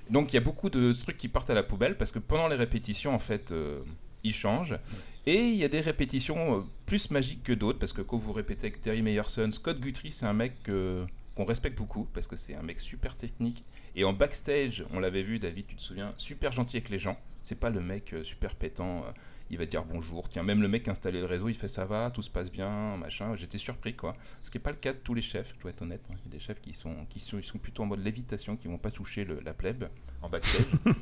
Donc 0.09 0.31
il 0.31 0.35
y 0.35 0.37
a 0.37 0.41
beaucoup 0.41 0.69
de 0.69 0.93
trucs 0.93 1.17
qui 1.17 1.27
partent 1.27 1.49
à 1.49 1.53
la 1.53 1.63
poubelle 1.63 1.97
parce 1.97 2.11
que 2.11 2.19
pendant 2.19 2.47
les 2.47 2.55
répétitions, 2.55 3.13
en 3.13 3.19
fait, 3.19 3.51
euh, 3.51 3.83
ils 4.23 4.33
changent. 4.33 4.75
Et 5.25 5.49
il 5.49 5.55
y 5.55 5.63
a 5.63 5.67
des 5.67 5.81
répétitions 5.81 6.59
euh, 6.59 6.61
plus 6.85 7.11
magiques 7.11 7.43
que 7.43 7.53
d'autres 7.53 7.79
parce 7.79 7.93
que 7.93 8.01
quand 8.01 8.17
vous 8.17 8.33
répétez 8.33 8.67
avec 8.67 8.81
Terry 8.81 9.01
Meyerson, 9.01 9.51
Scott 9.51 9.79
Guthrie, 9.79 10.11
c'est 10.11 10.25
un 10.25 10.33
mec 10.33 10.53
euh, 10.69 11.05
qu'on 11.35 11.45
respecte 11.45 11.77
beaucoup 11.77 12.05
parce 12.13 12.27
que 12.27 12.35
c'est 12.35 12.55
un 12.55 12.63
mec 12.63 12.79
super 12.79 13.15
technique. 13.17 13.63
Et 13.95 14.03
en 14.05 14.13
backstage, 14.13 14.85
on 14.91 14.99
l'avait 14.99 15.23
vu, 15.23 15.39
David, 15.39 15.67
tu 15.67 15.75
te 15.75 15.81
souviens, 15.81 16.13
super 16.17 16.51
gentil 16.51 16.77
avec 16.77 16.89
les 16.89 16.99
gens. 16.99 17.17
C'est 17.43 17.59
pas 17.59 17.69
le 17.69 17.81
mec 17.81 18.13
euh, 18.13 18.23
super 18.23 18.55
pétant. 18.55 19.03
Il 19.49 19.57
va 19.57 19.65
dire 19.65 19.83
bonjour. 19.85 20.27
Tiens, 20.29 20.43
même 20.43 20.61
le 20.61 20.67
mec 20.67 20.83
qui 20.83 20.89
a 20.89 20.91
installé 20.91 21.19
le 21.19 21.25
réseau, 21.25 21.47
il 21.49 21.55
fait 21.55 21.67
ça 21.67 21.85
va, 21.85 22.11
tout 22.11 22.21
se 22.21 22.29
passe 22.29 22.51
bien, 22.51 22.97
machin. 22.97 23.35
J'étais 23.35 23.57
surpris, 23.57 23.95
quoi. 23.95 24.15
Ce 24.41 24.51
qui 24.51 24.57
n'est 24.57 24.61
pas 24.63 24.71
le 24.71 24.77
cas 24.77 24.93
de 24.93 24.97
tous 24.97 25.13
les 25.13 25.21
chefs, 25.21 25.53
je 25.55 25.61
dois 25.61 25.71
être 25.71 25.81
honnête. 25.81 26.01
hein. 26.09 26.15
Il 26.25 26.31
y 26.31 26.35
a 26.35 26.37
des 26.37 26.43
chefs 26.43 26.59
qui 26.61 26.73
sont, 26.73 27.05
qui 27.09 27.19
sont, 27.19 27.37
ils 27.37 27.43
sont 27.43 27.57
plutôt 27.57 27.83
en 27.83 27.85
mode 27.85 28.03
lévitation, 28.03 28.55
qui 28.55 28.67
vont 28.67 28.77
pas 28.77 28.91
toucher 28.91 29.23
le- 29.25 29.39
la 29.39 29.53
plèbe 29.53 29.85
en 30.21 30.29
backstage. 30.29 30.65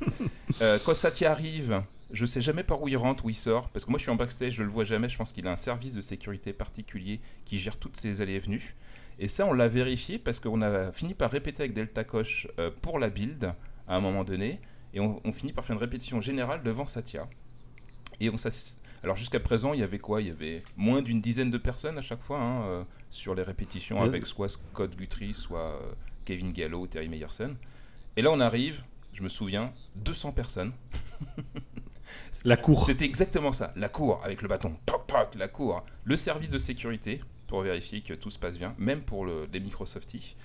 Euh, 0.61 0.79
quand 0.85 0.93
Satya 0.93 1.31
arrive, 1.31 1.83
je 2.11 2.25
sais 2.25 2.39
jamais 2.39 2.63
par 2.63 2.81
où 2.81 2.87
il 2.87 2.95
rentre, 2.95 3.25
où 3.25 3.29
il 3.29 3.35
sort, 3.35 3.67
parce 3.71 3.83
que 3.83 3.89
moi 3.89 3.97
je 3.97 4.03
suis 4.03 4.11
en 4.11 4.15
backstage, 4.15 4.53
je 4.53 4.63
le 4.63 4.69
vois 4.69 4.85
jamais. 4.85 5.09
Je 5.09 5.17
pense 5.17 5.33
qu'il 5.33 5.45
a 5.47 5.51
un 5.51 5.57
service 5.57 5.95
de 5.95 6.01
sécurité 6.01 6.53
particulier 6.53 7.19
qui 7.43 7.57
gère 7.57 7.75
toutes 7.77 7.97
ses 7.97 8.21
allées 8.21 8.35
et 8.35 8.39
venues. 8.39 8.75
Et 9.19 9.27
ça, 9.27 9.45
on 9.45 9.51
l'a 9.51 9.67
vérifié 9.67 10.17
parce 10.17 10.39
qu'on 10.39 10.61
a 10.61 10.93
fini 10.93 11.13
par 11.13 11.29
répéter 11.29 11.63
avec 11.63 11.73
Delta 11.73 12.05
Koch 12.05 12.47
euh, 12.59 12.71
pour 12.81 12.99
la 12.99 13.09
build 13.09 13.53
à 13.87 13.97
un 13.97 13.99
moment 13.99 14.23
donné, 14.23 14.59
et 14.93 15.01
on, 15.01 15.19
on 15.25 15.31
finit 15.33 15.51
par 15.51 15.65
faire 15.65 15.75
une 15.75 15.81
répétition 15.81 16.21
générale 16.21 16.63
devant 16.63 16.87
Satya. 16.87 17.27
Et 18.20 18.30
on 18.30 18.36
alors 19.03 19.16
jusqu'à 19.16 19.39
présent, 19.39 19.74
il 19.74 19.82
y 19.82 19.84
avait 19.84 19.99
quoi? 19.99 20.20
Il 20.20 20.30
y 20.30 20.32
avait 20.32 20.63
moins 20.76 21.03
d'une 21.03 21.22
dizaine 21.22 21.51
de 21.51 21.59
personnes 21.59 21.97
à 21.99 22.01
chaque 22.01 22.24
fois 22.24 22.39
hein, 22.39 22.63
euh, 22.63 22.84
sur 23.11 23.36
les 23.36 23.43
répétitions 23.43 24.01
avec 24.01 24.26
soit 24.26 24.49
Scott 24.49 24.95
Guthrie, 24.95 25.36
soit 25.36 25.80
euh, 25.80 25.93
Kevin 26.26 26.51
Gallo, 26.51 26.88
Terry 26.88 27.07
Meyerson. 27.07 27.55
Et 28.18 28.24
là, 28.24 28.32
on 28.32 28.39
arrive, 28.39 28.82
je 29.13 29.22
me 29.22 29.30
souviens, 29.30 29.72
200 29.97 30.32
personnes. 30.32 30.72
La 32.45 32.57
cour. 32.57 32.86
C'était 32.86 33.05
exactement 33.05 33.53
ça, 33.53 33.74
la 33.76 33.89
cour 33.89 34.22
avec 34.24 34.41
le 34.41 34.47
bâton, 34.47 34.76
toc 34.86 35.07
toc, 35.07 35.36
la 35.36 35.47
cour. 35.47 35.84
Le 36.03 36.16
service 36.16 36.49
de 36.49 36.59
sécurité 36.59 37.22
pour 37.47 37.61
vérifier 37.61 38.01
que 38.01 38.13
tout 38.13 38.30
se 38.30 38.39
passe 38.39 38.57
bien, 38.57 38.76
même 38.78 39.01
pour 39.01 39.26
le, 39.26 39.47
les 39.51 39.59
Microsofties. 39.59 40.36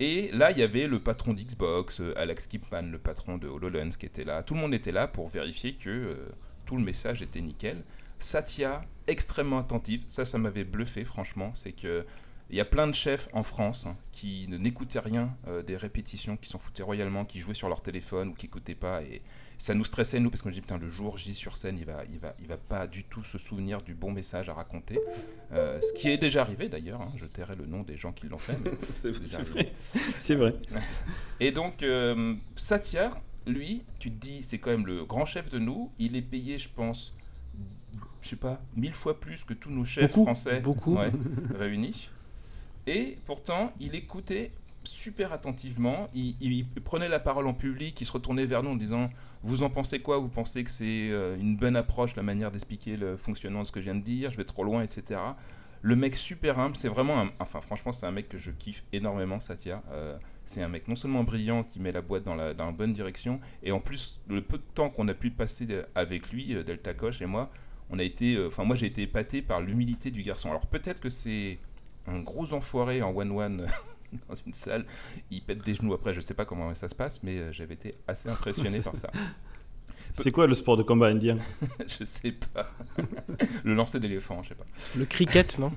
Et 0.00 0.30
là, 0.32 0.50
il 0.50 0.58
y 0.58 0.62
avait 0.62 0.86
le 0.86 0.98
patron 0.98 1.34
d'Xbox, 1.34 2.00
euh, 2.00 2.18
Alex 2.18 2.46
Kipman, 2.48 2.90
le 2.90 2.98
patron 2.98 3.38
de 3.38 3.46
HoloLens 3.48 3.90
qui 3.98 4.06
était 4.06 4.24
là. 4.24 4.42
Tout 4.42 4.54
le 4.54 4.60
monde 4.60 4.74
était 4.74 4.92
là 4.92 5.06
pour 5.06 5.28
vérifier 5.28 5.74
que 5.74 5.90
euh, 5.90 6.16
tout 6.64 6.76
le 6.76 6.82
message 6.82 7.22
était 7.22 7.40
nickel. 7.40 7.84
Satya, 8.18 8.84
extrêmement 9.06 9.58
attentive, 9.58 10.02
ça, 10.08 10.24
ça 10.24 10.38
m'avait 10.38 10.64
bluffé, 10.64 11.04
franchement. 11.04 11.52
C'est 11.54 11.72
que 11.72 12.04
il 12.50 12.56
y 12.56 12.60
a 12.60 12.64
plein 12.64 12.86
de 12.86 12.94
chefs 12.94 13.28
en 13.32 13.42
France 13.42 13.86
hein, 13.86 13.96
qui 14.12 14.46
ne 14.48 14.58
n'écoutaient 14.58 15.00
rien 15.00 15.34
euh, 15.48 15.62
des 15.62 15.76
répétitions, 15.76 16.36
qui 16.36 16.50
s'en 16.50 16.58
foutaient 16.58 16.82
royalement, 16.82 17.24
qui 17.24 17.40
jouaient 17.40 17.54
sur 17.54 17.68
leur 17.68 17.80
téléphone 17.80 18.28
ou 18.28 18.34
qui 18.34 18.46
n'écoutaient 18.46 18.74
pas. 18.74 19.02
Et 19.02 19.22
ça 19.56 19.74
nous 19.74 19.84
stressait, 19.84 20.20
nous, 20.20 20.30
parce 20.30 20.42
qu'on 20.42 20.50
se 20.50 20.54
dit, 20.54 20.60
putain, 20.60 20.78
le 20.78 20.90
jour 20.90 21.16
J 21.16 21.34
sur 21.34 21.56
scène, 21.56 21.78
il 21.78 21.86
va, 21.86 22.04
il, 22.12 22.18
va, 22.18 22.34
il 22.40 22.46
va 22.46 22.58
pas 22.58 22.86
du 22.86 23.04
tout 23.04 23.24
se 23.24 23.38
souvenir 23.38 23.82
du 23.82 23.94
bon 23.94 24.12
message 24.12 24.48
à 24.50 24.54
raconter. 24.54 25.00
Euh, 25.52 25.80
ce 25.80 25.92
qui 25.94 26.10
est 26.10 26.18
déjà 26.18 26.42
arrivé 26.42 26.68
d'ailleurs, 26.68 27.00
hein, 27.00 27.12
je 27.16 27.24
tairai 27.24 27.56
le 27.56 27.66
nom 27.66 27.82
des 27.82 27.96
gens 27.96 28.12
qui 28.12 28.28
l'ont 28.28 28.38
fait. 28.38 28.56
C'est 29.00 29.10
vrai. 29.10 29.72
C'est 30.18 30.34
vrai. 30.34 30.54
Et 31.40 31.50
donc, 31.50 31.82
euh, 31.82 32.34
Satya, 32.56 33.20
lui, 33.46 33.82
tu 33.98 34.10
te 34.10 34.16
dis, 34.20 34.42
c'est 34.42 34.58
quand 34.58 34.70
même 34.70 34.86
le 34.86 35.04
grand 35.04 35.26
chef 35.26 35.50
de 35.50 35.58
nous. 35.58 35.90
Il 35.98 36.16
est 36.16 36.22
payé, 36.22 36.58
je 36.58 36.68
pense, 36.74 37.14
je 38.22 38.28
sais 38.30 38.36
pas, 38.36 38.58
mille 38.76 38.94
fois 38.94 39.20
plus 39.20 39.44
que 39.44 39.54
tous 39.54 39.70
nos 39.70 39.84
chefs 39.84 40.12
Beaucoup, 40.12 40.24
français 40.24 40.60
beaucoup. 40.60 40.94
ouais, 40.96 41.10
réunis. 41.58 42.10
Et 42.86 43.16
pourtant, 43.26 43.72
il 43.80 43.94
écoutait 43.94 44.50
super 44.84 45.32
attentivement. 45.32 46.08
Il, 46.14 46.36
il 46.40 46.66
prenait 46.82 47.08
la 47.08 47.20
parole 47.20 47.46
en 47.46 47.54
public, 47.54 47.98
il 48.00 48.04
se 48.04 48.12
retournait 48.12 48.44
vers 48.46 48.62
nous 48.62 48.70
en 48.70 48.76
disant 48.76 49.08
Vous 49.42 49.62
en 49.62 49.70
pensez 49.70 50.00
quoi? 50.00 50.18
Vous 50.18 50.28
pensez 50.28 50.62
que 50.64 50.70
c'est 50.70 51.08
euh, 51.10 51.36
une 51.38 51.56
bonne 51.56 51.76
approche, 51.76 52.14
la 52.16 52.22
manière 52.22 52.50
d'expliquer 52.50 52.96
le 52.96 53.16
fonctionnement 53.16 53.62
de 53.62 53.66
ce 53.66 53.72
que 53.72 53.80
je 53.80 53.84
viens 53.86 53.94
de 53.94 54.04
dire? 54.04 54.30
Je 54.30 54.36
vais 54.36 54.44
trop 54.44 54.64
loin, 54.64 54.82
etc. 54.82 55.20
Le 55.80 55.96
mec 55.96 56.16
super 56.16 56.58
humble, 56.58 56.76
c'est 56.76 56.88
vraiment 56.88 57.20
un. 57.20 57.30
Enfin, 57.40 57.60
franchement, 57.60 57.92
c'est 57.92 58.06
un 58.06 58.10
mec 58.10 58.28
que 58.28 58.38
je 58.38 58.50
kiffe 58.50 58.84
énormément, 58.92 59.40
Satya. 59.40 59.82
Euh, 59.92 60.16
c'est 60.46 60.62
un 60.62 60.68
mec 60.68 60.88
non 60.88 60.96
seulement 60.96 61.24
brillant, 61.24 61.64
qui 61.64 61.80
met 61.80 61.92
la 61.92 62.00
boîte 62.02 62.24
dans 62.24 62.34
la, 62.34 62.54
dans 62.54 62.66
la 62.66 62.72
bonne 62.72 62.92
direction, 62.92 63.40
et 63.62 63.72
en 63.72 63.80
plus, 63.80 64.20
le 64.28 64.42
peu 64.42 64.58
de 64.58 64.64
temps 64.74 64.90
qu'on 64.90 65.08
a 65.08 65.14
pu 65.14 65.30
passer 65.30 65.66
avec 65.94 66.30
lui, 66.32 66.54
euh, 66.54 66.62
Delta 66.62 66.94
Koch 66.94 67.20
et 67.22 67.26
moi, 67.26 67.50
on 67.90 67.98
a 67.98 68.02
été. 68.02 68.34
euh, 68.36 68.48
Enfin, 68.48 68.64
moi, 68.64 68.76
j'ai 68.76 68.86
été 68.86 69.02
épaté 69.02 69.42
par 69.42 69.60
l'humilité 69.60 70.10
du 70.10 70.22
garçon. 70.22 70.50
Alors, 70.50 70.66
peut-être 70.66 71.00
que 71.00 71.08
c'est 71.10 71.58
un 72.06 72.20
gros 72.20 72.52
enfoiré 72.52 73.02
en 73.02 73.10
one-one 73.14 73.66
dans 74.28 74.34
une 74.46 74.54
salle, 74.54 74.84
il 75.30 75.42
pète 75.42 75.62
des 75.64 75.74
genoux 75.74 75.94
après, 75.94 76.14
je 76.14 76.20
sais 76.20 76.34
pas 76.34 76.44
comment 76.44 76.72
ça 76.74 76.88
se 76.88 76.94
passe, 76.94 77.22
mais 77.22 77.38
euh, 77.38 77.52
j'avais 77.52 77.74
été 77.74 77.94
assez 78.06 78.28
impressionné 78.28 78.80
par 78.80 78.96
ça. 78.96 79.10
C'est 80.16 80.30
quoi 80.30 80.46
le 80.46 80.54
sport 80.54 80.76
de 80.76 80.84
combat 80.84 81.08
indien? 81.08 81.38
Je 81.88 82.04
sais 82.04 82.30
pas. 82.32 82.70
Le 83.64 83.74
lancer 83.74 83.98
d'éléphant, 83.98 84.44
je 84.44 84.50
sais 84.50 84.54
pas. 84.54 84.64
Le 84.96 85.06
cricket, 85.06 85.58
non? 85.58 85.72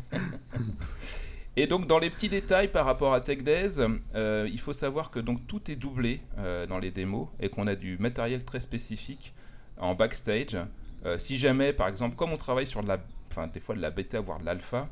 Et 1.59 1.65
donc 1.65 1.87
dans 1.87 1.97
les 1.97 2.11
petits 2.11 2.29
détails 2.29 2.67
par 2.67 2.85
rapport 2.85 3.15
à 3.15 3.19
Tech 3.19 3.39
Days, 3.39 3.79
euh, 4.13 4.47
il 4.49 4.59
faut 4.59 4.73
savoir 4.73 5.09
que 5.09 5.19
donc 5.19 5.47
tout 5.47 5.71
est 5.71 5.75
doublé 5.75 6.21
euh, 6.37 6.67
dans 6.67 6.77
les 6.77 6.91
démos 6.91 7.29
et 7.39 7.49
qu'on 7.49 7.65
a 7.65 7.73
du 7.73 7.97
matériel 7.97 8.45
très 8.45 8.59
spécifique 8.59 9.33
en 9.79 9.95
backstage. 9.95 10.55
Euh, 11.03 11.17
si 11.17 11.35
jamais, 11.35 11.73
par 11.73 11.87
exemple, 11.87 12.15
comme 12.15 12.31
on 12.31 12.37
travaille 12.37 12.67
sur 12.67 12.83
la, 12.83 12.99
enfin 13.31 13.47
des 13.47 13.59
fois 13.59 13.73
de 13.73 13.81
la 13.81 13.89
bêta 13.89 14.19
voire 14.19 14.39
de 14.39 14.45
l'alpha, 14.45 14.87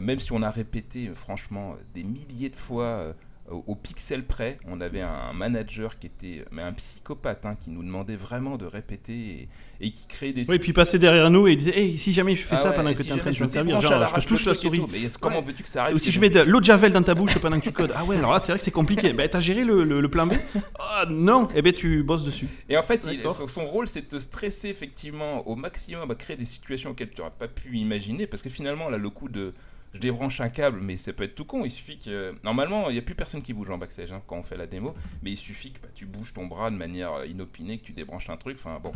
même 0.00 0.18
si 0.18 0.32
on 0.32 0.42
a 0.42 0.50
répété 0.50 1.12
franchement 1.14 1.76
des 1.94 2.02
milliers 2.02 2.48
de 2.48 2.56
fois 2.56 3.14
au, 3.50 3.64
au 3.66 3.74
pixel 3.74 4.24
près, 4.24 4.58
on 4.66 4.80
avait 4.80 5.00
un 5.02 5.32
manager 5.32 5.98
qui 5.98 6.06
était 6.08 6.44
mais 6.50 6.62
un 6.62 6.72
psychopathe 6.72 7.46
hein, 7.46 7.54
qui 7.60 7.70
nous 7.70 7.82
demandait 7.82 8.16
vraiment 8.16 8.56
de 8.56 8.66
répéter 8.66 9.12
et, 9.12 9.48
et 9.86 9.90
qui 9.90 10.06
créait 10.06 10.32
des 10.32 10.48
Oui, 10.50 10.58
puis 10.58 10.70
il 10.70 10.74
passait 10.74 10.98
derrière 10.98 11.30
nous 11.30 11.46
et 11.48 11.52
il 11.52 11.56
disait 11.56 11.78
Hey, 11.78 11.96
si 11.96 12.12
jamais 12.12 12.34
je 12.36 12.42
fais 12.44 12.56
Ah 12.56 12.58
ça 12.58 12.68
ouais, 12.70 12.74
pendant 12.76 12.90
et 12.90 12.94
que 12.94 13.02
si 13.02 13.06
tu 13.06 13.10
es 13.10 13.14
en 13.14 13.18
train 13.18 13.30
de 13.30 13.36
servir, 13.48 13.80
genre 13.80 14.20
je 14.20 14.26
touche 14.26 14.46
la 14.46 14.52
et 14.52 14.54
souris. 14.56 14.78
tout, 14.80 14.88
Mais 14.92 15.00
comment 15.20 15.36
Ouais. 15.38 15.44
veux-tu 15.46 15.62
que 15.62 15.68
ça 15.68 15.82
arrive 15.84 15.96
Ou 15.96 15.98
si 15.98 16.10
je 16.10 16.20
mets 16.20 16.30
de 16.30 16.40
l'eau 16.40 16.60
de 16.60 16.64
javel 16.64 16.92
dans 16.92 17.02
ta 17.02 17.14
bouche 17.14 17.38
pendant 17.38 17.58
que 17.60 17.64
tu 17.64 17.72
codes. 17.72 17.92
Ah 17.94 18.04
ouais, 18.04 18.16
alors 18.16 18.32
là, 18.32 18.40
c'est 18.40 18.52
vrai 18.52 18.58
que 18.58 18.64
c'est 18.64 18.70
compliqué. 18.70 19.12
Ben, 19.16 19.28
t'as 19.28 19.40
géré 19.40 19.64
le, 19.64 19.84
le- 19.84 20.00
le 20.00 20.08
plan 20.10 20.26
B 20.26 20.32
Ah 20.78 21.04
non 21.08 21.48
Eh 21.54 21.62
ben, 21.62 21.72
tu 21.72 22.02
bosses 22.02 22.24
dessus. 22.24 22.46
Et 22.68 22.76
en 22.76 22.82
fait, 22.82 23.06
il- 23.10 23.22
son, 23.30 23.46
son 23.46 23.66
rôle, 23.66 23.86
c'est 23.86 24.02
de 24.02 24.06
te 24.06 24.18
stresser 24.18 24.68
effectivement 24.68 25.46
au 25.48 25.56
maximum, 25.56 26.10
à 26.10 26.14
créer 26.14 26.36
des 26.36 26.44
situations 26.44 26.90
auxquelles 26.90 27.10
tu 27.10 27.18
n'aurais 27.20 27.32
pas 27.38 27.48
pu 27.48 27.76
imaginer, 27.78 28.26
parce 28.26 28.42
que 28.42 28.50
finalement, 28.50 28.88
là, 28.90 28.98
le 28.98 29.10
coup 29.10 29.28
de 29.28 29.54
je 29.94 30.00
débranche 30.00 30.40
un 30.40 30.48
câble, 30.48 30.80
mais 30.82 30.96
ça 30.96 31.12
peut 31.12 31.24
être 31.24 31.34
tout 31.34 31.44
con. 31.44 31.64
Il 31.64 31.70
suffit 31.70 31.98
que 31.98 32.34
normalement, 32.42 32.90
il 32.90 32.94
n'y 32.94 32.98
a 32.98 33.02
plus 33.02 33.14
personne 33.14 33.42
qui 33.42 33.52
bouge 33.52 33.70
en 33.70 33.78
backstage 33.78 34.12
hein, 34.12 34.22
quand 34.26 34.36
on 34.36 34.42
fait 34.42 34.56
la 34.56 34.66
démo, 34.66 34.94
mais 35.22 35.30
il 35.30 35.36
suffit 35.36 35.72
que 35.72 35.80
bah, 35.80 35.88
tu 35.94 36.06
bouges 36.06 36.32
ton 36.32 36.46
bras 36.46 36.70
de 36.70 36.76
manière 36.76 37.12
euh, 37.14 37.26
inopinée, 37.26 37.78
que 37.78 37.84
tu 37.84 37.92
débranches 37.92 38.28
un 38.30 38.36
truc. 38.36 38.56
Enfin 38.58 38.78
bon. 38.82 38.92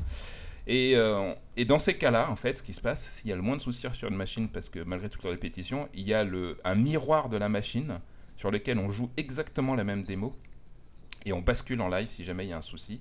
Et, 0.67 0.93
euh, 0.95 1.33
et 1.57 1.65
dans 1.65 1.79
ces 1.79 1.97
cas-là, 1.97 2.31
en 2.31 2.37
fait, 2.37 2.59
ce 2.59 2.63
qui 2.63 2.73
se 2.73 2.81
passe, 2.81 3.09
s'il 3.11 3.31
y 3.31 3.33
a 3.33 3.37
le 3.37 3.43
moins 3.43 3.57
de 3.57 3.63
soucis 3.63 3.87
sur 3.93 4.09
une 4.09 4.17
machine, 4.17 4.49
parce 4.49 4.69
que 4.69 4.81
malgré 4.81 5.09
toutes 5.09 5.25
les 5.25 5.31
répétitions, 5.31 5.89
il 5.95 6.07
y 6.07 6.15
a 6.15 6.23
le, 6.23 6.59
un 6.65 6.75
miroir 6.75 7.29
de 7.29 7.37
la 7.37 7.49
machine 7.49 8.01
sur 8.37 8.51
lequel 8.51 8.79
on 8.79 8.91
joue 8.91 9.11
exactement 9.17 9.75
la 9.75 9.85
même 9.85 10.03
démo 10.03 10.37
et 11.27 11.33
on 11.33 11.41
bascule 11.41 11.81
en 11.81 11.89
live 11.89 12.09
si 12.11 12.25
jamais 12.25 12.47
il 12.47 12.51
y 12.51 12.53
a 12.53 12.59
un 12.59 12.63
souci. 12.63 13.01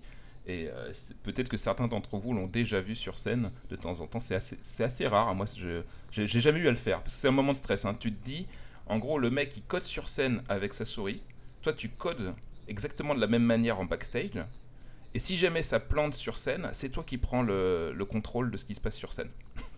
Et 0.50 0.68
euh, 0.68 0.92
peut-être 1.24 1.48
que 1.48 1.58
certains 1.58 1.88
d'entre 1.88 2.18
vous 2.18 2.34
l'ont 2.34 2.48
déjà 2.48 2.82
vu 2.82 2.96
sur 2.96 3.20
scène 3.20 3.52
de 3.70 3.76
temps 3.76 4.00
en 4.02 4.08
temps. 4.08 4.20
C'est 4.20 4.36
assez, 4.84 5.08
rare. 5.08 5.36
Moi, 5.36 5.46
je 5.56 5.84
j'ai 6.12 6.26
j'ai 6.26 6.42
jamais 6.42 6.60
eu 6.60 6.68
à 6.68 6.72
le 6.72 6.76
faire 6.76 7.02
parce 7.04 7.14
que 7.14 7.22
c'est 7.22 7.28
un 7.28 7.32
moment 7.32 7.52
de 7.52 7.58
stress. 7.58 7.86
hein. 7.86 7.96
Tu 8.00 8.12
te 8.12 8.26
dis, 8.26 8.48
en 8.88 8.98
gros, 8.98 9.20
le 9.20 9.30
mec 9.30 9.56
il 9.58 9.62
code 9.64 9.84
sur 9.84 10.10
scène 10.10 10.42
avec 10.50 10.74
sa 10.74 10.86
souris. 10.86 11.22
Toi, 11.62 11.74
tu 11.74 11.90
codes 11.90 12.34
exactement 12.68 13.14
de 13.14 13.22
la 13.22 13.28
même 13.28 13.44
manière 13.44 13.80
en 13.80 13.86
backstage. 13.86 14.44
Et 15.14 15.20
si 15.20 15.38
jamais 15.38 15.62
ça 15.62 15.80
plante 15.80 16.14
sur 16.16 16.38
scène, 16.40 16.70
c'est 16.74 16.90
toi 16.90 17.04
qui 17.06 17.18
prends 17.18 17.42
le, 17.44 17.94
le 17.96 18.06
contrôle 18.06 18.50
de 18.52 18.58
ce 18.58 18.66
qui 18.66 18.74
se 18.76 18.82
passe 18.82 18.96
sur 18.96 19.14
scène. 19.14 19.30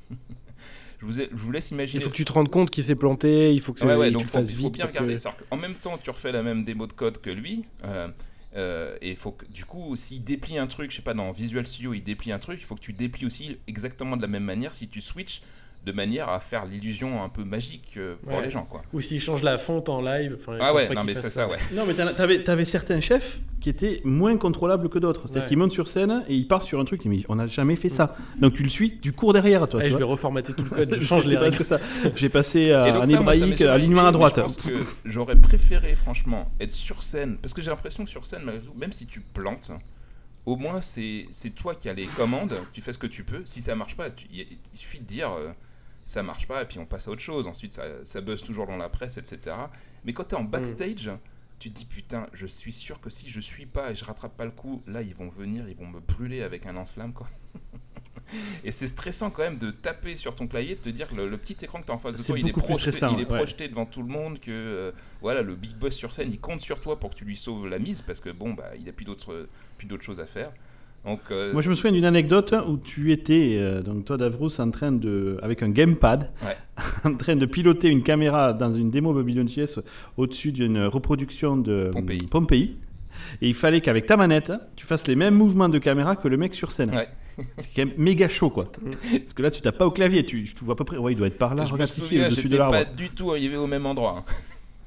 je, 1.00 1.06
vous 1.06 1.20
ai- 1.22 1.30
je 1.32 1.36
vous 1.38 1.52
laisse 1.52 1.72
imaginer. 1.72 2.02
Il 2.02 2.04
faut 2.04 2.10
que 2.12 2.16
tu 2.16 2.26
te 2.26 2.32
rendes 2.34 2.50
compte 2.50 2.70
qu'il 2.70 2.84
s'est 2.84 2.96
planté, 2.96 3.54
il 3.54 3.60
faut 3.62 3.74
que 3.74 3.84
Ouais, 3.86 3.96
ouais, 3.96 4.08
tu 4.08 4.14
le 4.14 4.20
faut, 4.20 4.28
fasses 4.28 4.52
faut 4.52 4.58
vite. 4.58 4.74
bien 4.74 4.86
pour 4.88 4.94
que- 4.94 5.04
regarder. 5.04 5.24
Qu'en 5.50 5.58
même 5.58 5.76
temps, 5.76 5.98
tu 5.98 6.10
refais 6.10 6.32
la 6.32 6.44
même 6.44 6.64
démo 6.64 6.86
de 6.88 6.94
code 6.94 7.20
que 7.22 7.30
lui. 7.30 7.66
euh, 7.86 8.08
euh, 8.56 8.98
et 9.02 9.16
faut 9.16 9.32
que, 9.32 9.46
du 9.46 9.66
coup, 9.66 9.96
s'il 9.96 10.24
déplie 10.24 10.58
un 10.58 10.68
truc, 10.68 10.92
je 10.92 10.98
sais 10.98 11.02
pas, 11.02 11.14
dans 11.14 11.32
Visual 11.32 11.66
Studio, 11.66 11.94
il 11.94 12.04
déplie 12.04 12.32
un 12.32 12.40
truc, 12.40 12.60
il 12.60 12.66
faut 12.66 12.76
que 12.76 12.82
tu 12.82 12.94
déplies 12.94 13.26
aussi 13.26 13.58
exactement 13.68 14.18
de 14.18 14.22
la 14.22 14.28
même 14.28 14.44
manière 14.44 14.74
si 14.74 14.88
tu 14.88 15.02
switches 15.02 15.42
de 15.84 15.92
manière 15.92 16.30
à 16.30 16.40
faire 16.40 16.66
l'illusion 16.66 17.24
un 17.24 17.30
peu 17.30 17.44
magique 17.44 17.94
euh, 17.98 18.16
pour 18.24 18.38
Ouais. 18.38 18.44
les 18.46 18.52
gens, 18.52 18.66
quoi. 18.66 18.84
Ou 18.94 19.02
s'il 19.02 19.20
change 19.20 19.42
la 19.42 19.58
fonte 19.58 19.90
en 19.90 20.00
live. 20.00 20.38
Ah 20.60 20.74
ouais, 20.76 20.88
non 20.94 21.04
mais 21.04 21.16
c'est 21.16 21.32
ça, 21.32 21.48
ouais. 21.48 21.58
Non, 21.74 21.84
mais 21.88 21.94
t'avais 22.14 22.48
avais 22.50 22.66
certains 22.66 23.02
chefs 23.02 23.40
qui 23.60 23.70
étaient 23.70 24.00
moins 24.04 24.38
contrôlables 24.38 24.90
que 24.90 25.00
d'autres. 25.00 25.22
C'est-à-dire 25.24 25.44
Ouais. 25.44 25.48
qu'ils 25.48 25.58
montent 25.58 25.72
sur 25.72 25.88
scène 25.88 26.24
et 26.28 26.36
ils 26.36 26.48
partent 26.48 26.64
sur 26.66 26.80
un 26.80 26.86
truc, 26.86 27.04
mais 27.06 27.24
on 27.30 27.36
n'a 27.36 27.48
jamais 27.48 27.76
fait 27.76 27.90
ça. 27.90 28.16
Donc 28.40 28.54
tu 28.54 28.62
le 28.62 28.70
suis, 28.70 29.00
tu 29.00 29.12
cours 29.12 29.34
derrière, 29.34 29.68
toi. 29.68 29.80
Ouais, 29.80 29.86
tu 29.86 29.92
je 29.92 29.96
vois. 29.98 30.06
vais 30.06 30.12
reformater 30.12 30.54
tout 30.54 30.64
le 30.64 30.70
code, 30.70 30.94
je 31.00 31.04
change 31.04 31.26
les 31.26 31.36
règles. 31.38 31.56
presque 31.56 31.68
ça. 31.68 31.80
J'ai 32.16 32.30
passé 32.30 32.72
à, 32.72 32.84
m'est 33.06 33.14
hébraïque, 33.14 33.62
à 33.62 33.78
mais 33.80 34.12
droite. 34.12 34.36
Je 34.38 34.42
pense 34.42 34.58
que 34.58 34.72
j'aurais 35.06 35.36
préféré, 35.36 35.96
franchement, 35.96 36.52
être 36.60 36.72
sur 36.72 37.02
scène. 37.02 37.38
Parce 37.42 37.56
que 37.56 37.62
j'ai 37.64 37.72
l'impression 37.72 38.04
que 38.04 38.10
sur 38.10 38.28
scène, 38.28 38.42
même 38.78 38.92
si 38.92 39.08
tu 39.08 39.20
plantes, 39.20 39.72
au 40.46 40.56
moins 40.58 40.82
c'est 40.82 41.26
c'est 41.32 41.52
toi 41.52 41.74
qui 41.76 41.90
as 41.90 41.94
les 41.94 42.06
commandes, 42.08 42.54
tu 42.74 42.82
fais 42.82 42.94
ce 42.94 42.98
que 43.00 43.08
tu 43.08 43.24
peux. 43.24 43.42
Si 43.46 43.62
ça 43.62 43.74
marche 43.76 43.96
pas, 43.96 44.10
tu- 44.12 44.26
il 44.32 44.46
suffit 44.74 45.00
de 45.00 45.06
dire 45.06 45.32
euh, 45.32 45.50
ça 46.06 46.24
marche 46.24 46.48
pas 46.48 46.62
et 46.62 46.66
puis 46.66 46.80
on 46.80 46.86
passe 46.86 47.08
à 47.08 47.12
autre 47.12 47.22
chose. 47.22 47.48
Ensuite, 47.48 47.74
ça, 47.74 48.04
ça 48.04 48.22
buzz 48.22 48.44
toujours 48.44 48.68
dans 48.68 48.78
la 48.78 48.90
presse, 48.90 49.18
etc. 49.18 49.56
Mais 50.06 50.14
quand 50.14 50.26
tu 50.26 50.36
es 50.36 50.38
en 50.38 50.44
backstage, 50.44 51.12
tu 51.60 51.70
te 51.70 51.76
dis 51.76 51.86
putain, 51.86 52.28
je 52.34 52.48
suis 52.48 52.74
sûr 52.74 53.00
que 53.00 53.10
si 53.10 53.30
je 53.30 53.40
suis 53.40 53.68
pas 53.68 53.92
et 53.92 53.96
je 53.96 54.04
rattrape 54.04 54.36
pas 54.36 54.46
le 54.46 54.52
coup, 54.52 54.82
là 54.88 55.04
ils 55.04 55.14
vont 55.14 55.30
venir, 55.30 55.70
ils 55.70 55.76
vont 55.76 55.86
me 55.86 56.00
brûler 56.00 56.42
avec 56.42 56.66
un 56.66 56.74
lance-flamme, 56.74 57.14
quoi. 57.14 57.28
Et 58.64 58.72
c'est 58.72 58.88
stressant 58.88 59.30
quand 59.30 59.44
même 59.44 59.58
de 59.58 59.72
taper 59.72 60.16
sur 60.16 60.34
ton 60.36 60.48
clavier, 60.48 60.76
de 60.76 60.82
te 60.82 60.90
dire 60.90 61.10
que 61.10 61.16
le, 61.16 61.28
le 61.28 61.38
petit 61.38 61.58
écran 61.64 61.82
que 61.82 61.86
tu 61.86 61.92
as 61.92 61.96
en 61.96 61.98
face 61.98 62.16
de 62.16 62.24
toi, 62.24 62.40
il 62.40 62.48
est, 62.48 62.52
projeté, 62.52 62.92
stressant, 62.92 63.16
il 63.16 63.22
est 63.22 63.32
ouais. 63.32 63.38
projeté 63.38 63.68
devant 63.68 63.86
tout 63.86 64.02
le 64.02 64.08
monde, 64.08 64.40
que 64.40 64.52
euh, 64.52 64.92
voilà, 65.22 65.42
le 65.42 65.56
big 65.56 65.76
boss 65.76 65.94
sur 65.94 66.14
scène, 66.14 66.30
il 66.32 66.40
compte 66.40 66.62
sur 66.62 66.80
toi 66.80 67.00
pour 67.00 67.12
que 67.12 67.16
tu 67.16 67.26
lui 67.26 67.36
sauves 67.36 67.68
la 67.68 67.78
mise, 67.78 68.02
parce 68.02 68.22
que 68.22 68.30
bon, 68.30 68.54
bah, 68.54 68.72
il 68.80 68.88
a 68.88 68.94
plus 68.94 69.06
d'autres 69.06 69.48
choses 70.02 70.20
à 70.20 70.26
faire. 70.26 70.52
Donc, 71.06 71.20
euh, 71.32 71.52
Moi, 71.52 71.62
je 71.64 71.70
me 71.70 71.76
souviens 71.76 71.92
d'une 71.92 72.06
anecdote 72.06 72.54
où 72.68 72.78
tu 72.78 73.12
étais, 73.12 73.56
euh, 73.60 73.82
donc 73.82 74.06
toi, 74.06 74.18
Davros, 74.18 74.62
en 74.62 74.70
train 74.70 74.92
de, 74.92 75.38
avec 75.42 75.64
un 75.64 75.70
gamepad, 75.70 76.30
Ouais. 76.46 76.56
en 77.04 77.16
train 77.16 77.36
de 77.36 77.46
piloter 77.48 77.88
une 77.90 78.04
caméra 78.04 78.54
dans 78.54 78.72
une 78.72 78.92
démo 78.92 79.12
Babylon 79.14 79.48
JS 79.48 79.80
au-dessus 80.18 80.52
d'une 80.52 80.84
reproduction 80.86 81.58
de 81.58 81.90
Pompéi. 81.92 82.26
Pompéi. 82.30 82.78
Et 83.42 83.50
il 83.50 83.56
fallait 83.56 83.82
qu'avec 83.82 84.06
ta 84.06 84.16
manette, 84.18 84.52
tu 84.76 84.86
fasses 84.86 85.08
les 85.08 85.16
mêmes 85.16 85.36
mouvements 85.36 85.70
de 85.70 85.80
caméra 85.80 86.16
que 86.16 86.28
le 86.28 86.38
mec 86.38 86.54
sur 86.54 86.72
scène. 86.72 86.92
Ouais. 86.92 87.08
C'est 87.58 87.70
quand 87.76 87.86
même 87.86 87.94
méga 87.98 88.28
chaud, 88.30 88.50
quoi. 88.50 88.72
Parce 89.12 89.34
que 89.34 89.42
là, 89.42 89.50
tu 89.50 89.62
tapes 89.62 89.78
pas 89.78 89.86
au 89.88 89.92
clavier, 89.92 90.24
tu, 90.24 90.44
tu 90.44 90.64
vois 90.64 90.74
à 90.74 90.76
peu 90.76 90.84
près. 90.84 90.98
Ouais, 90.98 91.14
il 91.14 91.16
doit 91.16 91.28
être 91.28 91.38
par 91.38 91.56
là. 91.56 91.64
je 91.64 91.70
me 91.70 91.74
Regarde 91.74 91.90
ici, 91.90 92.02
souviens, 92.02 92.28
au-dessus 92.28 92.48
de 92.48 92.58
l'arbre. 92.58 92.74
pas 92.76 92.86
du 92.86 93.10
tout 93.10 93.32
arrivé 93.32 93.58
au 93.58 93.68
même 93.68 93.86
endroit. 93.86 94.24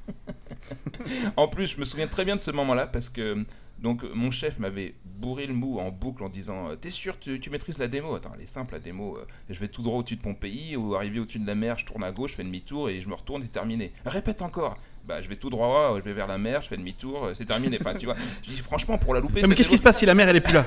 en 1.37 1.47
plus, 1.47 1.67
je 1.73 1.79
me 1.79 1.85
souviens 1.85 2.07
très 2.07 2.25
bien 2.25 2.35
de 2.35 2.41
ce 2.41 2.51
moment-là 2.51 2.87
parce 2.87 3.09
que 3.09 3.37
donc 3.85 4.03
mon 4.13 4.31
chef 4.31 4.59
m'avait 4.59 4.95
bourré 5.05 5.45
le 5.47 5.53
mou 5.53 5.79
en 5.79 5.91
boucle 5.91 6.23
en 6.23 6.29
disant 6.29 6.69
euh, 6.69 6.75
T'es 6.75 6.89
sûr, 6.89 7.17
tu, 7.19 7.39
tu 7.39 7.49
maîtrises 7.49 7.77
la 7.77 7.87
démo? 7.87 8.13
Attends, 8.15 8.31
elle 8.35 8.41
est 8.41 8.45
simple 8.47 8.73
la 8.73 8.79
démo. 8.79 9.15
euh, 9.17 9.25
je 9.49 9.59
vais 9.59 9.67
tout 9.69 9.81
droit 9.83 9.99
au-dessus 9.99 10.17
de 10.17 10.21
Pompéi 10.21 10.75
ou 10.75 10.95
arriver 10.95 11.19
au-dessus 11.19 11.39
de 11.39 11.47
la 11.47 11.55
mer, 11.55 11.77
je 11.77 11.85
tourne 11.85 12.03
à 12.03 12.11
gauche, 12.11 12.31
je 12.31 12.35
fais 12.35 12.43
demi-tour 12.43 12.89
et 12.89 12.99
je 12.99 13.07
me 13.07 13.13
retourne 13.13 13.43
et 13.43 13.47
terminé. 13.47 13.93
Répète 14.05 14.41
encore. 14.41 14.75
Bah, 15.07 15.21
je 15.21 15.29
vais 15.29 15.35
tout 15.35 15.51
droit, 15.51 15.93
je 15.99 16.03
vais 16.03 16.13
vers 16.13 16.25
la 16.25 16.39
mer, 16.39 16.63
je 16.63 16.67
fais 16.67 16.77
demi-tour, 16.77 17.25
euh, 17.25 17.33
c'est 17.35 17.45
terminé. 17.45 17.77
Enfin, 17.79 17.93
tu 17.93 18.05
vois, 18.07 18.15
je 18.43 18.49
dis 18.49 18.57
franchement 18.57 18.97
pour 18.97 19.13
la 19.13 19.19
louper. 19.19 19.41
Non, 19.43 19.47
mais 19.47 19.53
qu'est-ce 19.55 19.69
qui 19.69 19.77
se 19.77 19.83
passe 19.83 19.99
si 19.99 20.05
la 20.07 20.15
mère 20.15 20.27
elle 20.27 20.35
est 20.37 20.41
plus 20.41 20.55
là? 20.55 20.65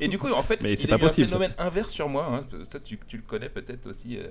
Et 0.00 0.08
du 0.08 0.18
coup, 0.18 0.28
en 0.32 0.42
fait, 0.42 0.60
Mais 0.62 0.72
il 0.74 0.80
y 0.80 0.84
a 0.92 0.98
pas 0.98 1.04
eu 1.04 1.06
possible, 1.08 1.26
un 1.26 1.30
ça. 1.30 1.36
phénomène 1.38 1.54
inverse 1.58 1.90
sur 1.90 2.08
moi. 2.08 2.26
hein. 2.32 2.42
Ça, 2.64 2.80
tu, 2.80 2.98
tu 3.06 3.16
le 3.16 3.22
connais 3.22 3.48
peut-être 3.48 3.86
aussi, 3.88 4.16
euh, 4.18 4.26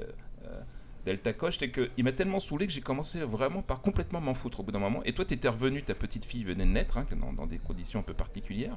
Delta 1.05 1.33
Coche, 1.33 1.57
c'est 1.59 1.71
qu'il 1.71 2.03
m'a 2.03 2.11
tellement 2.11 2.39
saoulé 2.39 2.67
que 2.67 2.73
j'ai 2.73 2.81
commencé 2.81 3.19
vraiment 3.21 3.61
par 3.61 3.81
complètement 3.81 4.21
m'en 4.21 4.33
foutre 4.33 4.59
au 4.59 4.63
bout 4.63 4.71
d'un 4.71 4.79
moment. 4.79 5.01
Et 5.03 5.13
toi, 5.13 5.25
tu 5.25 5.33
étais 5.33 5.47
revenu, 5.47 5.81
ta 5.81 5.95
petite 5.95 6.25
fille 6.25 6.43
venait 6.43 6.65
de 6.65 6.71
naître, 6.71 6.97
hein, 6.97 7.05
dans, 7.19 7.33
dans 7.33 7.47
des 7.47 7.57
conditions 7.57 7.99
un 7.99 8.03
peu 8.03 8.13
particulières. 8.13 8.75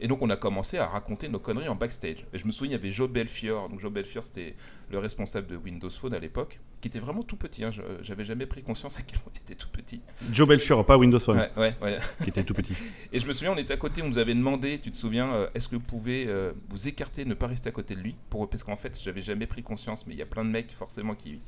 Et 0.00 0.08
donc, 0.08 0.22
on 0.22 0.30
a 0.30 0.36
commencé 0.36 0.78
à 0.78 0.86
raconter 0.86 1.28
nos 1.28 1.38
conneries 1.38 1.68
en 1.68 1.74
backstage. 1.74 2.26
Et 2.32 2.38
je 2.38 2.46
me 2.46 2.52
souviens, 2.52 2.70
il 2.70 2.72
y 2.72 2.80
avait 2.80 2.92
Joe 2.92 3.10
Belfior. 3.10 3.68
Donc, 3.68 3.80
Joe 3.80 3.92
Belfior, 3.92 4.24
c'était 4.24 4.54
le 4.90 4.98
responsable 4.98 5.48
de 5.48 5.56
Windows 5.56 5.90
Phone 5.90 6.14
à 6.14 6.18
l'époque, 6.18 6.60
qui 6.88 6.96
était 6.98 7.04
vraiment 7.04 7.22
tout 7.24 7.36
petit. 7.36 7.64
hein. 7.64 7.70
Je- 7.72 7.82
J'avais 8.02 8.24
jamais 8.24 8.46
pris 8.46 8.62
conscience 8.62 8.96
à 8.98 9.02
quel 9.02 9.18
point 9.18 9.32
il 9.34 9.40
était 9.40 9.54
tout 9.56 9.68
petit. 9.70 10.00
Joe 10.32 10.46
Belfior, 10.48 10.84
pas 10.86 10.96
Windows 10.96 11.18
Phone, 11.18 11.38
Ouais, 11.38 11.50
ouais, 11.56 11.74
ouais. 11.82 11.98
qui 12.22 12.30
était 12.30 12.44
tout 12.44 12.54
petit. 12.54 12.74
Et 13.12 13.18
je 13.18 13.26
me 13.26 13.32
souviens, 13.32 13.52
on 13.52 13.56
était 13.56 13.72
à 13.72 13.76
côté, 13.76 14.02
on 14.02 14.08
nous 14.08 14.18
avait 14.18 14.34
demandé, 14.34 14.78
tu 14.78 14.92
te 14.92 14.96
souviens, 14.96 15.32
euh, 15.32 15.48
est-ce 15.54 15.68
que 15.68 15.74
vous 15.76 15.82
pouvez 15.82 16.26
euh, 16.28 16.52
vous 16.68 16.86
écarter, 16.86 17.24
ne 17.24 17.34
pas 17.34 17.48
rester 17.48 17.68
à 17.68 17.72
côté 17.72 17.94
de 17.96 18.00
lui 18.00 18.14
pour, 18.30 18.48
Parce 18.48 18.62
qu'en 18.62 18.76
fait, 18.76 19.00
j'avais 19.02 19.22
jamais 19.22 19.46
pris 19.46 19.62
conscience, 19.64 20.06
mais 20.06 20.14
il 20.14 20.18
y 20.18 20.22
a 20.22 20.26
plein 20.26 20.44
de 20.44 20.50
mecs 20.50 20.70
forcément 20.70 21.14
qui 21.16 21.40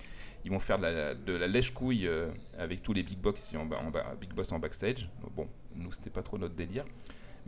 ils 0.44 0.50
vont 0.50 0.58
faire 0.60 0.78
de 0.78 0.82
la, 0.84 1.14
de 1.14 1.32
la 1.32 1.46
lèche-couille 1.46 2.06
euh, 2.06 2.28
avec 2.58 2.82
tous 2.82 2.92
les 2.92 3.02
big 3.02 3.18
boss 3.18 3.38
ici 3.38 3.56
en, 3.56 3.62
en 3.70 3.92
big 4.20 4.32
boss 4.34 4.50
en 4.52 4.58
backstage. 4.58 5.08
Bon, 5.36 5.46
nous, 5.76 5.92
c'était 5.92 6.10
pas 6.10 6.22
trop 6.22 6.38
notre 6.38 6.54
délire. 6.54 6.84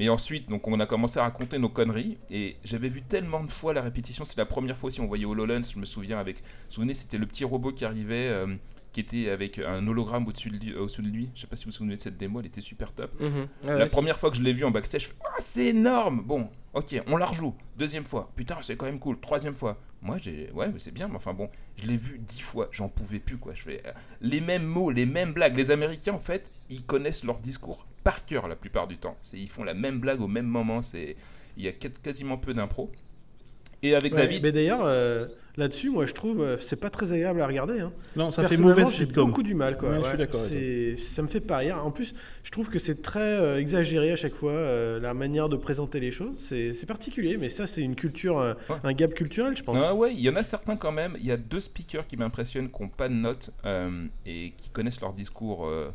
Mais 0.00 0.08
ensuite, 0.08 0.48
donc 0.48 0.66
on 0.66 0.80
a 0.80 0.86
commencé 0.86 1.18
à 1.18 1.24
raconter 1.24 1.58
nos 1.58 1.68
conneries 1.68 2.16
et 2.30 2.56
j'avais 2.64 2.88
vu 2.88 3.02
tellement 3.02 3.44
de 3.44 3.50
fois 3.50 3.74
la 3.74 3.82
répétition. 3.82 4.24
C'est 4.24 4.38
la 4.38 4.46
première 4.46 4.76
fois 4.76 4.86
aussi 4.88 5.00
on 5.02 5.06
voyait 5.06 5.26
HoloLens, 5.26 5.60
je 5.74 5.78
me 5.78 5.84
souviens 5.84 6.18
avec. 6.18 6.38
Vous 6.38 6.42
vous 6.68 6.72
souvenez, 6.76 6.94
c'était 6.94 7.18
le 7.18 7.26
petit 7.26 7.44
robot 7.44 7.72
qui 7.72 7.84
arrivait, 7.84 8.28
euh, 8.28 8.46
qui 8.92 9.00
était 9.00 9.28
avec 9.28 9.58
un 9.58 9.86
hologramme 9.86 10.26
au-dessus 10.26 10.48
de, 10.48 10.56
lui- 10.56 10.74
au-dessus 10.74 11.02
de 11.02 11.08
lui. 11.08 11.28
Je 11.34 11.42
sais 11.42 11.46
pas 11.46 11.54
si 11.54 11.64
vous 11.66 11.70
vous 11.70 11.76
souvenez 11.76 11.96
de 11.96 12.00
cette 12.00 12.16
démo, 12.16 12.40
elle 12.40 12.46
était 12.46 12.62
super 12.62 12.92
top. 12.94 13.12
Mhm. 13.20 13.46
La 13.64 13.76
ouais, 13.76 13.86
première 13.88 14.18
fois 14.18 14.30
que 14.30 14.38
je 14.38 14.42
l'ai 14.42 14.54
vu 14.54 14.64
en 14.64 14.70
backstage, 14.70 15.02
je 15.02 15.06
fais, 15.08 15.14
ah, 15.22 15.36
c'est 15.40 15.66
énorme. 15.66 16.22
Bon, 16.24 16.48
ok, 16.74 17.02
on 17.06 17.16
la 17.16 17.26
rejoue. 17.26 17.54
Deuxième 17.76 18.04
fois, 18.04 18.30
putain, 18.34 18.58
c'est 18.62 18.76
quand 18.76 18.86
même 18.86 18.98
cool. 18.98 19.18
Troisième 19.20 19.54
fois, 19.54 19.78
moi 20.02 20.18
j'ai, 20.18 20.50
ouais, 20.52 20.68
mais 20.68 20.78
c'est 20.78 20.90
bien. 20.90 21.08
Mais 21.08 21.16
enfin 21.16 21.34
bon, 21.34 21.50
je 21.76 21.86
l'ai 21.86 21.96
vu 21.96 22.18
dix 22.18 22.40
fois, 22.40 22.68
j'en 22.72 22.88
pouvais 22.88 23.18
plus 23.18 23.38
quoi. 23.38 23.54
Je 23.54 23.62
fais 23.62 23.82
euh, 23.86 23.92
les 24.20 24.40
mêmes 24.40 24.64
mots, 24.64 24.90
les 24.90 25.06
mêmes 25.06 25.32
blagues. 25.32 25.56
Les 25.56 25.70
Américains 25.70 26.14
en 26.14 26.18
fait, 26.18 26.50
ils 26.68 26.84
connaissent 26.84 27.24
leur 27.24 27.38
discours 27.38 27.86
par 28.04 28.24
cœur 28.24 28.48
la 28.48 28.56
plupart 28.56 28.88
du 28.88 28.98
temps. 28.98 29.16
Ils 29.32 29.48
font 29.48 29.64
la 29.64 29.74
même 29.74 29.98
blague 29.98 30.20
au 30.20 30.28
même 30.28 30.46
moment. 30.46 30.82
C'est, 30.82 31.16
il 31.56 31.64
y 31.64 31.68
a 31.68 31.72
quasiment 31.72 32.38
peu 32.38 32.54
d'impro. 32.54 32.90
Et 33.82 33.94
avec 33.94 34.12
Ouais, 34.12 34.20
David, 34.20 34.42
Mais 34.42 34.52
d'ailleurs, 34.52 34.82
euh, 34.84 35.26
là-dessus, 35.56 35.88
moi, 35.88 36.04
je 36.04 36.12
trouve, 36.12 36.42
euh, 36.42 36.58
c'est 36.58 36.78
pas 36.78 36.90
très 36.90 37.12
agréable 37.12 37.40
à 37.40 37.46
regarder. 37.46 37.80
hein. 37.80 37.92
Non, 38.14 38.30
ça 38.30 38.46
fait 38.46 38.58
mauvaise 38.58 38.90
j'ai 38.90 39.04
sitcom. 39.06 39.28
beaucoup 39.28 39.42
du 39.42 39.54
mal, 39.54 39.78
quoi. 39.78 39.88
Ouais, 39.90 40.00
je 40.02 40.08
suis 40.08 40.18
d'accord 40.18 40.40
Ça 41.14 41.22
me 41.22 41.28
fait 41.28 41.40
pas 41.40 41.58
rire. 41.58 41.80
En 41.84 41.90
plus, 41.90 42.12
je 42.44 42.50
trouve 42.50 42.68
que 42.68 42.78
c'est 42.78 43.00
très 43.00 43.20
euh, 43.38 43.58
exagéré 43.58 44.12
à 44.12 44.16
chaque 44.16 44.34
fois, 44.34 44.52
euh, 44.52 45.00
la 45.00 45.14
manière 45.14 45.48
de 45.48 45.56
présenter 45.56 45.98
les 45.98 46.10
choses. 46.10 46.36
C'est 46.46 46.74
c'est 46.74 46.84
particulier, 46.86 47.38
mais 47.38 47.48
ça, 47.48 47.66
c'est 47.66 47.80
une 47.82 47.96
culture, 47.96 48.38
euh, 48.38 48.52
Ouais. 48.68 48.76
un 48.84 48.92
gap 48.92 49.14
culturel, 49.14 49.56
je 49.56 49.62
pense. 49.62 49.78
Ah 49.82 49.94
ouais, 49.94 50.12
il 50.12 50.20
y 50.20 50.28
en 50.28 50.36
a 50.36 50.42
certains 50.42 50.76
quand 50.76 50.92
même. 50.92 51.16
Il 51.18 51.24
y 51.24 51.32
a 51.32 51.38
deux 51.38 51.60
speakers 51.60 52.06
qui 52.06 52.16
m'impressionnent, 52.18 52.70
qui 52.70 52.82
n'ont 52.82 52.88
pas 52.90 53.08
de 53.08 53.14
notes 53.14 53.50
euh, 53.64 54.06
et 54.26 54.52
qui 54.58 54.68
connaissent 54.70 55.00
leur 55.00 55.14
discours 55.14 55.66
euh, 55.66 55.88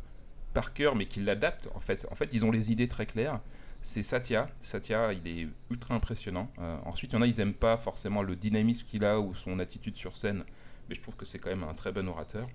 par 0.56 0.74
cœur, 0.74 0.96
mais 0.96 1.06
qui 1.06 1.20
l'adaptent 1.22 1.70
en 1.76 1.80
fait. 1.80 2.08
En 2.12 2.16
fait, 2.16 2.30
ils 2.34 2.44
ont 2.46 2.52
les 2.52 2.72
idées 2.72 2.88
très 2.88 3.06
claires. 3.06 3.40
C'est 3.88 4.02
Satya. 4.02 4.50
Satya, 4.62 5.14
il 5.14 5.28
est 5.28 5.48
ultra 5.70 5.94
impressionnant. 5.94 6.50
Euh, 6.58 6.76
ensuite, 6.86 7.12
il 7.12 7.16
y 7.16 7.18
en 7.20 7.22
a, 7.22 7.28
ils 7.28 7.38
n'aiment 7.38 7.54
pas 7.54 7.78
forcément 7.78 8.24
le 8.24 8.36
dynamisme 8.36 8.84
qu'il 8.90 9.06
a 9.06 9.20
ou 9.20 9.36
son 9.36 9.60
attitude 9.60 9.96
sur 9.96 10.18
scène, 10.18 10.44
mais 10.90 10.96
je 10.96 11.02
trouve 11.02 11.16
que 11.16 11.24
c'est 11.24 11.38
quand 11.38 11.52
même 11.52 11.64
un 11.64 11.74
très 11.76 11.92
bon 11.92 12.08
orateur. 12.10 12.50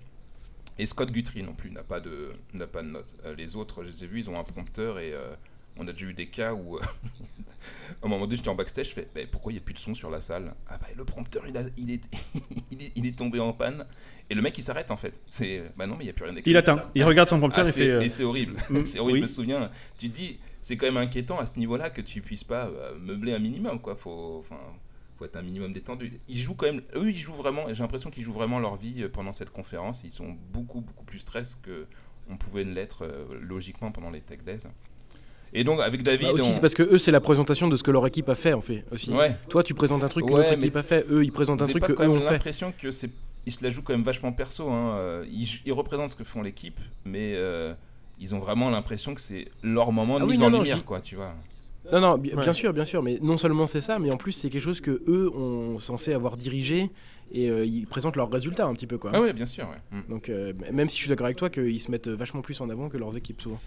Et 0.77 0.85
Scott 0.85 1.09
Guthrie 1.09 1.41
non 1.41 1.53
plus 1.53 1.71
n'a 1.71 1.83
pas 1.83 2.01
de 2.01 2.33
n'a 2.53 2.67
pas 2.67 2.83
de 2.83 2.89
notes. 2.89 3.15
Euh, 3.23 3.33
les 3.33 3.55
autres, 3.55 3.81
je 3.85 3.87
les 3.91 4.03
ai 4.03 4.07
vus, 4.07 4.19
ils 4.19 4.29
ont 4.29 4.37
un 4.37 4.43
prompteur 4.43 4.99
et 4.99 5.13
euh, 5.13 5.33
on 5.77 5.87
a 5.87 5.93
déjà 5.93 6.05
eu 6.07 6.13
des 6.13 6.27
cas 6.27 6.53
où 6.53 6.77
à 6.81 6.83
un 8.03 8.07
moment 8.09 8.25
donné, 8.25 8.35
j'étais 8.35 8.49
en 8.49 8.55
backstage, 8.55 8.89
je 8.89 8.93
fais 8.95 9.07
Bah, 9.15 9.21
pourquoi 9.31 9.53
il 9.53 9.55
n'y 9.55 9.61
a 9.61 9.63
plus 9.63 9.73
de 9.73 9.79
son 9.79 9.95
sur 9.95 10.09
la 10.09 10.19
salle? 10.19 10.53
Ah 10.67 10.77
bah 10.81 10.87
le 10.93 11.05
prompteur 11.05 11.47
il, 11.47 11.55
a, 11.55 11.61
il, 11.77 11.91
est, 11.91 12.09
il, 12.71 12.83
est, 12.83 12.91
il 12.97 13.05
est 13.05 13.17
tombé 13.17 13.39
en 13.39 13.53
panne. 13.53 13.85
Et 14.29 14.35
le 14.35 14.41
mec 14.41 14.57
il 14.57 14.63
s'arrête 14.63 14.91
en 14.91 14.97
fait. 14.97 15.13
C'est 15.29 15.63
bah 15.77 15.87
non 15.87 15.95
mais 15.97 16.03
il 16.03 16.07
n'y 16.07 16.11
a 16.11 16.13
plus 16.13 16.25
rien 16.25 16.35
Il 16.45 16.57
attend, 16.57 16.79
il 16.93 17.05
regarde 17.05 17.29
son 17.29 17.37
prompteur 17.39 17.63
Ah, 17.65 17.69
et 17.69 17.71
c'est- 17.71 17.99
fait. 17.99 18.05
et 18.05 18.09
c'est 18.09 18.23
horrible. 18.25 18.57
Mm, 18.69 18.85
c'est 18.85 18.99
horrible, 18.99 19.13
oui. 19.13 19.19
je 19.19 19.21
me 19.23 19.27
souviens. 19.27 19.71
Tu 19.97 20.09
te 20.09 20.15
dis, 20.15 20.39
c'est 20.61 20.77
quand 20.77 20.85
même 20.85 20.97
inquiétant 20.97 21.39
à 21.39 21.45
ce 21.45 21.57
niveau-là 21.59 21.89
que 21.89 22.01
tu 22.01 22.21
puisses 22.21 22.43
pas 22.43 22.65
euh, 22.67 22.93
meubler 22.99 23.33
un 23.33 23.39
minimum, 23.39 23.79
quoi. 23.81 23.95
Faut, 23.95 24.37
enfin, 24.39 24.59
faut 25.17 25.25
être 25.25 25.35
un 25.35 25.41
minimum 25.41 25.73
détendu. 25.73 26.19
Ils 26.29 26.37
jouent 26.37 26.55
quand 26.55 26.67
même, 26.67 26.81
eux, 26.95 27.09
ils 27.09 27.15
jouent 27.17 27.33
vraiment, 27.33 27.65
j'ai 27.69 27.81
l'impression 27.83 28.09
qu'ils 28.09 28.23
jouent 28.23 28.33
vraiment 28.33 28.59
leur 28.59 28.75
vie 28.75 29.03
euh, 29.03 29.09
pendant 29.09 29.33
cette 29.33 29.49
conférence. 29.51 30.03
Ils 30.03 30.11
sont 30.11 30.35
beaucoup, 30.53 30.81
beaucoup 30.81 31.05
plus 31.05 31.19
stress 31.19 31.57
que 31.61 31.85
on 32.29 32.37
pouvait 32.37 32.63
l'être 32.63 33.03
euh, 33.03 33.25
logiquement 33.41 33.91
pendant 33.91 34.09
les 34.11 34.21
Tech 34.21 34.39
Days. 34.45 34.59
Et 35.53 35.63
donc, 35.65 35.81
avec 35.81 36.01
David, 36.01 36.27
Bah 36.27 36.33
aussi, 36.33 36.47
on- 36.47 36.51
c'est 36.53 36.61
parce 36.61 36.73
que 36.75 36.83
eux, 36.83 36.97
c'est 36.97 37.11
la 37.11 37.19
présentation 37.19 37.67
de 37.67 37.75
ce 37.75 37.83
que 37.83 37.91
leur 37.91 38.07
équipe 38.07 38.29
a 38.29 38.35
fait, 38.35 38.53
en 38.53 38.61
fait. 38.61 38.85
Aussi. 38.91 39.11
Ouais. 39.11 39.35
Toi, 39.49 39.63
tu 39.63 39.73
présentes 39.73 40.03
un 40.03 40.07
truc 40.07 40.25
que 40.25 40.31
Ouais, 40.31 40.39
l'autre 40.39 40.53
équipe 40.53 40.75
a 40.77 40.83
fait. 40.83 41.05
Eux, 41.09 41.25
ils 41.25 41.31
présentent 41.31 41.61
un 41.61 41.67
truc 41.67 41.83
que 41.83 41.91
eux 41.91 42.07
ont 42.09 42.21
fait. 42.21 42.31
l'impression 42.31 42.71
que 42.77 42.91
c'est 42.91 43.09
ils 43.47 43.51
se 43.51 43.63
la 43.63 43.71
jouent 43.71 43.81
quand 43.81 43.93
même 43.93 44.03
vachement 44.03 44.31
perso 44.31 44.69
hein. 44.69 45.23
ils, 45.27 45.47
ils 45.65 45.73
représentent 45.73 46.11
ce 46.11 46.15
que 46.15 46.23
font 46.23 46.43
l'équipe 46.43 46.79
mais 47.05 47.33
euh, 47.35 47.73
ils 48.21 48.33
ont 48.35 48.39
vraiment 48.39 48.69
l'impression 48.69 49.13
que 49.15 49.21
c'est 49.21 49.47
leur 49.63 49.91
moment 49.91 50.17
de 50.17 50.23
Ah 50.23 50.25
oui, 50.25 50.31
mise 50.31 50.39
non, 50.41 50.47
en 50.47 50.49
non, 50.51 50.57
lumière 50.59 50.85
quoi 50.85 51.01
tu 51.01 51.15
vois 51.15 51.33
Non, 51.91 51.99
non, 51.99 52.17
bi- 52.17 52.33
Ouais. 52.33 52.43
bien 52.43 52.53
sûr, 52.53 52.71
bien 52.71 52.85
sûr, 52.85 53.01
mais 53.03 53.17
non 53.21 53.35
seulement 53.37 53.67
c'est 53.67 53.81
ça, 53.81 53.99
mais 53.99 54.13
en 54.13 54.17
plus 54.17 54.31
c'est 54.31 54.49
quelque 54.49 54.61
chose 54.61 54.79
que 54.79 55.01
eux 55.07 55.29
ont 55.35 55.79
censé 55.79 56.13
avoir 56.13 56.37
dirigé 56.37 56.89
et 57.33 57.49
euh, 57.49 57.65
ils 57.65 57.87
présentent 57.87 58.15
leurs 58.17 58.31
résultats 58.31 58.65
un 58.67 58.73
petit 58.73 58.87
peu 58.87 58.97
quoi. 58.97 59.11
ah 59.13 59.21
ouais 59.21 59.33
bien 59.33 59.45
sûr 59.45 59.67
ouais. 59.69 59.97
Mm. 59.99 60.09
Donc 60.09 60.29
euh, 60.29 60.53
même 60.71 60.87
si 60.89 60.97
je 60.97 61.01
suis 61.01 61.09
d'accord 61.09 61.25
avec 61.25 61.37
toi 61.37 61.49
qu'ils 61.49 61.79
se 61.79 61.89
mettent 61.89 62.09
vachement 62.09 62.41
plus 62.41 62.59
en 62.61 62.69
avant 62.69 62.89
que 62.89 62.97
leurs 62.97 63.15
équipes 63.17 63.41
souvent. 63.41 63.59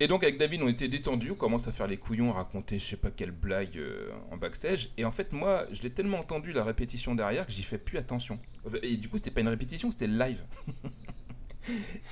et 0.00 0.08
donc 0.08 0.22
avec 0.24 0.38
David 0.38 0.62
on 0.62 0.68
était 0.68 0.88
détendus 0.88 1.32
on 1.32 1.34
commence 1.34 1.68
à 1.68 1.72
faire 1.72 1.86
les 1.86 1.98
couillons 1.98 2.30
à 2.30 2.36
raconter 2.36 2.78
je 2.78 2.84
sais 2.86 2.96
pas 2.96 3.10
quelle 3.10 3.32
blague 3.32 3.76
euh, 3.76 4.08
en 4.32 4.38
backstage 4.38 4.88
et 4.96 5.04
en 5.04 5.10
fait 5.10 5.34
moi 5.34 5.66
je 5.70 5.82
l'ai 5.82 5.90
tellement 5.90 6.18
entendu 6.20 6.52
la 6.52 6.64
répétition 6.64 7.14
derrière 7.14 7.44
que 7.46 7.52
j'y 7.52 7.62
fais 7.62 7.76
plus 7.76 7.98
attention 7.98 8.38
et 8.82 8.96
du 8.96 9.08
coup 9.10 9.18
c'était 9.18 9.30
pas 9.30 9.42
une 9.42 9.48
répétition 9.48 9.90
c'était 9.90 10.06
live 10.06 10.42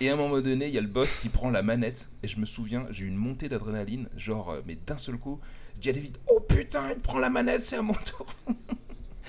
Et 0.00 0.08
à 0.08 0.14
un 0.14 0.16
moment 0.16 0.40
donné, 0.40 0.68
il 0.68 0.74
y 0.74 0.78
a 0.78 0.82
le 0.82 0.88
boss 0.88 1.16
qui 1.16 1.28
prend 1.28 1.50
la 1.50 1.62
manette. 1.62 2.08
Et 2.22 2.28
je 2.28 2.38
me 2.38 2.46
souviens, 2.46 2.86
j'ai 2.90 3.04
eu 3.04 3.08
une 3.08 3.16
montée 3.16 3.48
d'adrénaline. 3.48 4.08
Genre, 4.16 4.50
euh, 4.50 4.60
mais 4.66 4.76
d'un 4.76 4.98
seul 4.98 5.16
coup, 5.16 5.40
à 5.76 5.92
David 5.92 6.18
Oh 6.28 6.40
putain, 6.40 6.90
il 6.90 7.00
prend 7.00 7.18
la 7.18 7.30
manette, 7.30 7.62
c'est 7.62 7.76
à 7.76 7.82
mon 7.82 7.94
tour. 7.94 8.26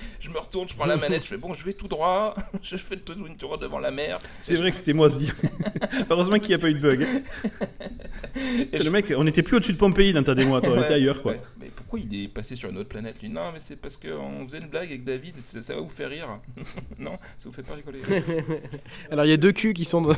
je 0.20 0.30
me 0.30 0.38
retourne, 0.38 0.68
je 0.68 0.74
prends 0.74 0.86
la 0.86 0.96
manette, 0.98 1.22
je 1.22 1.28
fais 1.28 1.36
Bon, 1.36 1.52
je 1.54 1.64
vais 1.64 1.72
tout 1.72 1.88
droit. 1.88 2.34
je 2.62 2.76
fais 2.76 2.96
tout 2.96 3.14
une 3.26 3.36
tour 3.36 3.58
devant 3.58 3.78
la 3.78 3.90
mer. 3.90 4.18
C'est 4.40 4.56
vrai 4.56 4.70
que 4.70 4.76
c'était 4.76 4.92
moi, 4.92 5.08
ce 5.10 5.18
dit. 5.18 5.32
Heureusement 6.10 6.38
qu'il 6.38 6.48
n'y 6.48 6.54
a 6.54 6.58
pas 6.58 6.68
eu 6.70 6.74
de 6.74 6.80
bug. 6.80 7.06
Et 8.72 8.78
Le 8.78 8.84
je- 8.84 8.90
mec, 8.90 9.12
on 9.16 9.26
était 9.26 9.42
plus 9.42 9.56
au-dessus 9.56 9.72
de 9.72 9.78
Pompéi 9.78 10.12
dans 10.12 10.22
ta 10.22 10.34
démo, 10.34 10.60
toi, 10.60 10.70
on 10.76 10.82
était 10.82 10.94
ailleurs, 10.94 11.22
quoi. 11.22 11.32
ouais. 11.32 11.40
Mais 11.60 11.70
pourquoi 11.74 11.98
il 12.00 12.24
est 12.24 12.28
passé 12.28 12.54
sur 12.54 12.68
une 12.70 12.78
autre 12.78 12.88
planète 12.88 13.20
lui? 13.22 13.28
Non, 13.28 13.50
mais 13.52 13.60
c'est 13.60 13.76
parce 13.76 13.96
qu'on 13.96 14.46
faisait 14.46 14.58
une 14.58 14.68
blague 14.68 14.88
avec 14.88 15.04
David, 15.04 15.36
ça, 15.40 15.62
ça 15.62 15.74
va 15.74 15.80
vous 15.80 15.88
faire 15.90 16.08
rire. 16.10 16.28
non, 16.98 17.12
ça 17.38 17.48
vous 17.48 17.52
fait 17.52 17.62
pas 17.62 17.74
rigoler. 17.74 18.00
Alors 19.10 19.24
il 19.24 19.28
y 19.30 19.34
a 19.34 19.36
deux 19.36 19.52
culs 19.52 19.72
qui 19.74 19.84
sont. 19.84 20.00
dans- 20.02 20.12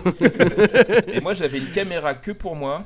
Et 1.09 1.21
moi, 1.21 1.35
j'avais 1.35 1.59
une 1.59 1.71
caméra 1.71 2.15
que 2.15 2.33
pour 2.33 2.57
moi, 2.57 2.83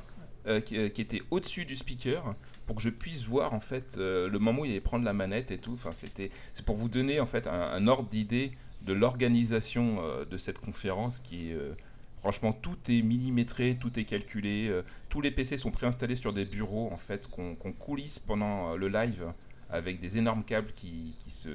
euh, 0.47 0.61
qui, 0.61 0.77
euh, 0.79 0.89
qui 0.89 1.01
était 1.01 1.23
au-dessus 1.31 1.65
du 1.65 1.77
speaker, 1.77 2.35
pour 2.67 2.77
que 2.77 2.83
je 2.83 2.91
puisse 2.91 3.25
voir 3.25 3.55
en 3.55 3.61
fait 3.61 3.97
euh, 3.97 4.29
le 4.29 4.39
moment 4.39 4.63
où 4.63 4.65
il 4.65 4.73
allait 4.73 4.81
prendre 4.81 5.05
la 5.05 5.13
manette 5.13 5.51
et 5.51 5.59
tout. 5.59 5.73
Enfin, 5.75 5.93
c'était, 5.93 6.31
c'est 6.53 6.65
pour 6.65 6.77
vous 6.77 6.89
donner 6.89 7.21
en 7.21 7.27
fait 7.27 7.47
un, 7.47 7.87
ordre 7.87 8.09
d'idée 8.09 8.53
de 8.83 8.93
l'organisation 8.93 9.99
euh, 10.01 10.25
de 10.25 10.37
cette 10.37 10.59
conférence 10.59 11.21
qui 11.21 11.53
euh, 11.53 11.73
Franchement, 12.19 12.53
tout 12.53 12.77
est 12.89 13.03
millimétré, 13.03 13.77
tout 13.79 14.01
est 14.01 14.05
calculé. 14.05 14.67
euh, 14.69 14.83
tous 15.11 15.21
les 15.21 15.31
PC 15.31 15.57
sont 15.59 15.71
préinstallés 15.71 16.17
sur 16.17 16.33
des 16.33 16.45
bureaux 16.45 16.91
en 16.93 16.97
fait 16.97 17.29
qu'on 17.29 17.55
qu'on 17.55 17.73
coulisse 17.73 18.19
pendant 18.19 18.75
le 18.77 18.89
live 18.89 19.33
avec 19.71 20.01
des 20.01 20.19
énormes 20.19 20.43
câbles 20.43 20.73
qui, 20.75 21.15
qui 21.21 21.31
se, 21.31 21.49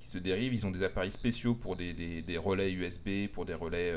qui 0.00 0.08
se 0.08 0.18
dérivent. 0.18 0.52
Ils 0.52 0.66
ont 0.66 0.70
des 0.70 0.82
appareils 0.84 1.12
spéciaux 1.12 1.54
pour 1.54 1.76
des, 1.76 1.94
des- 1.94 2.20
des 2.20 2.36
relais 2.36 2.72
USB, 2.72 3.28
pour 3.32 3.46
des 3.46 3.54
relais 3.54 3.94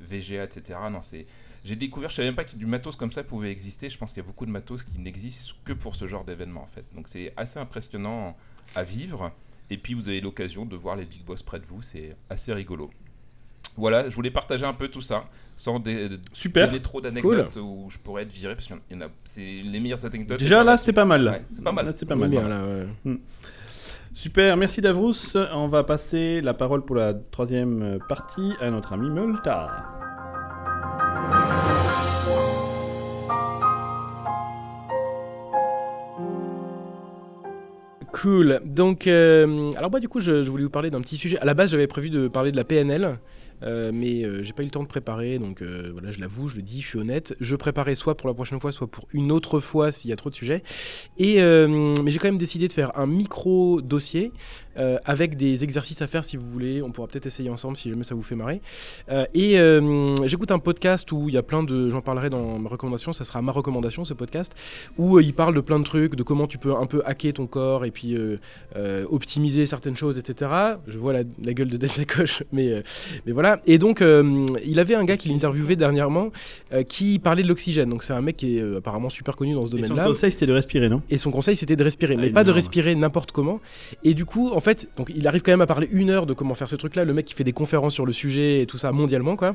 VGA, 0.00 0.44
etc. 0.44 0.78
Non, 0.90 1.00
c'est 1.02 1.26
j'ai 1.64 1.76
découvert, 1.76 2.10
je 2.10 2.16
savais 2.16 2.28
même 2.28 2.34
pas 2.36 2.44
que 2.44 2.56
du 2.56 2.66
matos 2.66 2.96
comme 2.96 3.12
ça 3.12 3.22
pouvait 3.22 3.50
exister. 3.50 3.88
Je 3.90 3.96
pense 3.98 4.12
qu'il 4.12 4.22
y 4.22 4.26
a 4.26 4.26
beaucoup 4.26 4.46
de 4.46 4.50
matos 4.50 4.82
qui 4.84 4.98
n'existent 4.98 5.52
que 5.64 5.72
pour 5.72 5.94
ce 5.96 6.06
genre 6.08 6.24
d'événement 6.24 6.62
en 6.62 6.66
fait. 6.66 6.84
Donc 6.94 7.06
c'est 7.08 7.32
assez 7.36 7.58
impressionnant 7.58 8.36
à 8.74 8.82
vivre. 8.82 9.30
Et 9.70 9.78
puis 9.78 9.94
vous 9.94 10.08
avez 10.08 10.20
l'occasion 10.20 10.66
de 10.66 10.76
voir 10.76 10.96
les 10.96 11.04
big 11.04 11.24
boss 11.24 11.42
près 11.42 11.58
de 11.60 11.64
vous, 11.66 11.80
c'est 11.82 12.10
assez 12.28 12.52
rigolo. 12.52 12.90
Voilà, 13.76 14.10
je 14.10 14.14
voulais 14.14 14.30
partager 14.30 14.66
un 14.66 14.74
peu 14.74 14.88
tout 14.88 15.00
ça, 15.00 15.24
sans 15.56 15.80
dé- 15.80 16.10
Super. 16.34 16.66
donner 16.66 16.82
trop 16.82 17.00
d'anecdotes 17.00 17.56
où 17.56 17.86
je 17.88 17.96
pourrais 17.96 18.24
être 18.24 18.32
viré, 18.32 18.54
parce 18.54 18.66
qu'il 18.66 18.76
y 18.90 18.94
en 18.94 19.00
a, 19.00 19.08
c'est 19.24 19.40
les 19.40 19.80
meilleures 19.80 20.04
anecdotes. 20.04 20.38
Déjà 20.40 20.62
là, 20.62 20.76
c'était 20.76 20.92
pas 20.92 21.06
mal. 21.06 21.26
Ouais, 21.26 21.42
c'est 21.54 21.64
pas 21.64 21.72
mal. 21.72 21.86
Là, 21.86 21.92
c'est 21.96 22.04
pas 22.04 22.14
mal. 22.16 22.28
est 22.34 22.36
bien, 22.38 22.48
là, 22.48 22.62
ouais. 23.06 23.18
Super, 24.12 24.58
merci 24.58 24.82
Davrous. 24.82 25.14
On 25.54 25.68
va 25.68 25.84
passer 25.84 26.42
la 26.42 26.52
parole 26.52 26.84
pour 26.84 26.96
la 26.96 27.14
troisième 27.14 27.98
partie 28.10 28.52
à 28.60 28.70
notre 28.70 28.92
ami 28.92 29.08
Multa. 29.08 30.01
Cool. 38.12 38.60
Donc, 38.64 39.06
euh, 39.06 39.70
alors 39.76 39.90
moi, 39.90 39.98
du 39.98 40.08
coup, 40.08 40.20
je, 40.20 40.42
je 40.42 40.50
voulais 40.50 40.64
vous 40.64 40.70
parler 40.70 40.90
d'un 40.90 41.00
petit 41.00 41.16
sujet. 41.16 41.38
À 41.38 41.44
la 41.44 41.54
base, 41.54 41.70
j'avais 41.70 41.86
prévu 41.86 42.10
de 42.10 42.28
parler 42.28 42.52
de 42.52 42.56
la 42.56 42.64
PNL, 42.64 43.18
mais 43.92 44.24
euh, 44.24 44.42
j'ai 44.42 44.52
pas 44.52 44.62
eu 44.62 44.66
le 44.66 44.70
temps 44.70 44.82
de 44.82 44.88
préparer. 44.88 45.38
Donc, 45.38 45.62
euh, 45.62 45.90
voilà, 45.92 46.10
je 46.10 46.20
l'avoue, 46.20 46.48
je 46.48 46.56
le 46.56 46.62
dis, 46.62 46.80
je 46.80 46.86
suis 46.86 46.98
honnête. 46.98 47.34
Je 47.40 47.56
préparais 47.56 47.94
soit 47.94 48.16
pour 48.16 48.28
la 48.28 48.34
prochaine 48.34 48.60
fois, 48.60 48.72
soit 48.72 48.86
pour 48.86 49.06
une 49.12 49.32
autre 49.32 49.60
fois 49.60 49.92
s'il 49.92 50.10
y 50.10 50.12
a 50.12 50.16
trop 50.16 50.30
de 50.30 50.34
sujets. 50.34 50.62
Et 51.18 51.42
euh, 51.42 51.94
mais 52.02 52.10
j'ai 52.10 52.18
quand 52.18 52.28
même 52.28 52.36
décidé 52.36 52.68
de 52.68 52.72
faire 52.72 52.98
un 52.98 53.06
micro 53.06 53.80
dossier 53.80 54.32
euh, 54.78 54.98
avec 55.04 55.36
des 55.36 55.64
exercices 55.64 56.02
à 56.02 56.06
faire 56.06 56.24
si 56.24 56.36
vous 56.36 56.46
voulez. 56.46 56.82
On 56.82 56.90
pourra 56.90 57.08
peut-être 57.08 57.26
essayer 57.26 57.50
ensemble 57.50 57.76
si 57.76 57.90
jamais 57.90 58.04
ça 58.04 58.14
vous 58.14 58.22
fait 58.22 58.34
marrer. 58.34 58.60
Euh, 59.10 59.26
et 59.34 59.58
euh, 59.58 60.14
j'écoute 60.26 60.50
un 60.50 60.58
podcast 60.58 61.10
où 61.12 61.28
il 61.28 61.34
y 61.34 61.38
a 61.38 61.42
plein 61.42 61.62
de. 61.62 61.90
J'en 61.90 62.00
parlerai 62.00 62.30
dans 62.30 62.58
ma 62.58 62.68
recommandation. 62.68 63.12
Ça 63.12 63.24
sera 63.24 63.42
ma 63.42 63.52
recommandation 63.52 64.04
ce 64.04 64.14
podcast 64.14 64.54
où 64.98 65.18
euh, 65.18 65.22
il 65.22 65.34
parle 65.34 65.54
de 65.54 65.60
plein 65.60 65.78
de 65.78 65.84
trucs, 65.84 66.16
de 66.16 66.22
comment 66.22 66.46
tu 66.46 66.58
peux 66.58 66.74
un 66.74 66.86
peu 66.86 67.02
hacker 67.04 67.34
ton 67.34 67.46
corps 67.46 67.84
et 67.84 67.90
puis 67.90 68.14
euh, 68.14 68.36
euh, 68.76 69.04
optimiser 69.10 69.66
certaines 69.66 69.96
choses, 69.96 70.18
etc. 70.18 70.50
Je 70.86 70.98
vois 70.98 71.12
la, 71.12 71.24
gueule 71.24 71.68
de 71.68 71.76
Delta 71.76 72.04
Coche, 72.04 72.42
mais, 72.52 72.72
euh, 72.72 72.82
mais 73.26 73.32
voilà. 73.32 73.51
Et 73.66 73.78
donc, 73.78 74.02
euh, 74.02 74.46
il 74.64 74.78
avait 74.78 74.94
un 74.94 75.04
gars 75.04 75.16
qui 75.16 75.28
l'interviewait 75.28 75.76
dernièrement 75.76 76.30
euh, 76.72 76.82
qui 76.82 77.18
parlait 77.18 77.42
de 77.42 77.48
l'oxygène. 77.48 77.88
Donc, 77.90 78.02
c'est 78.02 78.12
un 78.12 78.20
mec 78.20 78.36
qui 78.36 78.58
est 78.58 78.62
euh, 78.62 78.78
apparemment 78.78 79.08
super 79.08 79.36
connu 79.36 79.54
dans 79.54 79.66
ce 79.66 79.76
Et 79.76 79.82
son 79.82 79.88
domaine-là. 79.88 80.06
conseil, 80.06 80.32
c'était 80.32 80.46
de 80.46 80.52
respirer, 80.52 80.88
non? 80.88 81.02
Et 81.10 81.18
son 81.18 81.30
conseil, 81.30 81.56
c'était 81.56 81.76
de 81.76 81.84
respirer, 81.84 82.16
mais 82.16 82.28
Ah, 82.30 82.34
pas 82.34 82.44
de 82.44 82.50
respirer 82.50 82.94
n'importe 82.94 83.32
comment. 83.32 83.60
Et 84.04 84.14
du 84.14 84.24
coup, 84.24 84.50
en 84.52 84.60
fait, 84.60 84.88
donc 84.96 85.12
il 85.14 85.26
arrive 85.26 85.42
quand 85.42 85.52
même 85.52 85.60
à 85.60 85.66
parler 85.66 85.88
une 85.90 86.10
heure 86.10 86.26
de 86.26 86.34
comment 86.34 86.54
faire 86.54 86.68
ce 86.68 86.76
truc-là. 86.76 87.04
Le 87.04 87.14
mec 87.14 87.26
qui 87.26 87.34
fait 87.34 87.44
des 87.44 87.52
conférences 87.52 87.94
sur 87.94 88.06
le 88.06 88.12
sujet 88.12 88.62
et 88.62 88.66
tout 88.66 88.78
ça 88.78 88.92
mondialement, 88.92 89.36
quoi. 89.36 89.54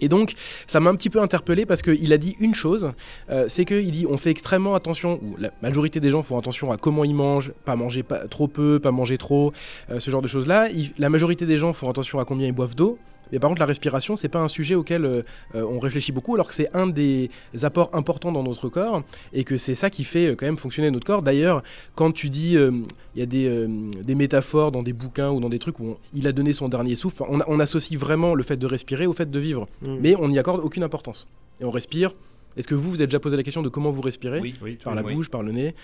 Et 0.00 0.08
donc, 0.08 0.34
ça 0.66 0.80
m'a 0.80 0.90
un 0.90 0.94
petit 0.94 1.10
peu 1.10 1.20
interpellé 1.20 1.66
parce 1.66 1.82
qu'il 1.82 2.12
a 2.12 2.18
dit 2.18 2.36
une 2.40 2.54
chose, 2.54 2.92
euh, 3.30 3.46
c'est 3.48 3.64
qu'il 3.64 3.90
dit 3.90 4.06
on 4.08 4.16
fait 4.16 4.30
extrêmement 4.30 4.74
attention, 4.74 5.18
ou 5.22 5.36
la 5.38 5.50
majorité 5.62 6.00
des 6.00 6.10
gens 6.10 6.22
font 6.22 6.38
attention 6.38 6.70
à 6.70 6.76
comment 6.76 7.04
ils 7.04 7.14
mangent, 7.14 7.52
pas 7.64 7.76
manger 7.76 8.02
pas, 8.02 8.26
trop 8.28 8.48
peu, 8.48 8.78
pas 8.78 8.90
manger 8.90 9.18
trop, 9.18 9.52
euh, 9.90 10.00
ce 10.00 10.10
genre 10.10 10.22
de 10.22 10.28
choses-là. 10.28 10.68
La 10.98 11.08
majorité 11.08 11.46
des 11.46 11.58
gens 11.58 11.72
font 11.72 11.88
attention 11.88 12.18
à 12.18 12.24
combien 12.24 12.46
ils 12.46 12.52
boivent 12.52 12.74
d'eau. 12.76 12.98
Mais 13.32 13.38
par 13.38 13.48
contre, 13.50 13.60
la 13.60 13.66
respiration, 13.66 14.16
c'est 14.16 14.28
pas 14.28 14.40
un 14.40 14.48
sujet 14.48 14.74
auquel 14.74 15.04
euh, 15.04 15.22
on 15.54 15.78
réfléchit 15.78 16.12
beaucoup, 16.12 16.34
alors 16.34 16.46
que 16.48 16.54
c'est 16.54 16.74
un 16.76 16.86
des 16.86 17.30
apports 17.62 17.90
importants 17.92 18.32
dans 18.32 18.42
notre 18.42 18.68
corps 18.68 19.02
et 19.32 19.44
que 19.44 19.56
c'est 19.56 19.74
ça 19.74 19.90
qui 19.90 20.04
fait 20.04 20.28
euh, 20.28 20.34
quand 20.36 20.46
même 20.46 20.56
fonctionner 20.56 20.90
notre 20.90 21.06
corps. 21.06 21.22
D'ailleurs, 21.22 21.62
quand 21.94 22.12
tu 22.12 22.30
dis, 22.30 22.56
euh, 22.56 22.70
il 23.14 23.20
y 23.20 23.22
a 23.22 23.26
des, 23.26 23.46
euh, 23.48 23.66
des 24.02 24.14
métaphores 24.14 24.70
dans 24.72 24.82
des 24.82 24.92
bouquins 24.92 25.30
ou 25.30 25.40
dans 25.40 25.48
des 25.48 25.58
trucs 25.58 25.80
où 25.80 25.84
on- 25.90 25.96
il 26.14 26.26
a 26.26 26.32
donné 26.32 26.52
son 26.52 26.68
dernier 26.68 26.94
souffle, 26.94 27.22
on, 27.28 27.40
on 27.46 27.60
associe 27.60 27.98
vraiment 27.98 28.34
le 28.34 28.42
fait 28.42 28.56
de 28.56 28.66
respirer 28.66 29.06
au 29.06 29.12
fait 29.12 29.30
de 29.30 29.38
vivre, 29.38 29.66
Mm. 29.82 29.96
mais 30.00 30.14
on 30.16 30.28
n'y 30.28 30.38
accorde 30.38 30.60
aucune 30.62 30.82
importance. 30.82 31.26
Et 31.60 31.64
on 31.64 31.70
respire. 31.70 32.12
Est-ce 32.56 32.66
que 32.68 32.74
vous, 32.74 32.88
vous 32.90 32.96
avez 32.96 33.06
déjà 33.06 33.20
posé 33.20 33.36
la 33.36 33.42
question 33.42 33.62
de 33.62 33.68
comment 33.68 33.90
vous 33.90 34.00
respirez? 34.02 34.40
Oui, 34.40 34.54
Oui, 34.62 34.78
Par 34.82 34.94
la 34.94 35.02
oui. 35.02 35.14
bouche, 35.14 35.28
par 35.30 35.42
le 35.42 35.52
nez 35.52 35.74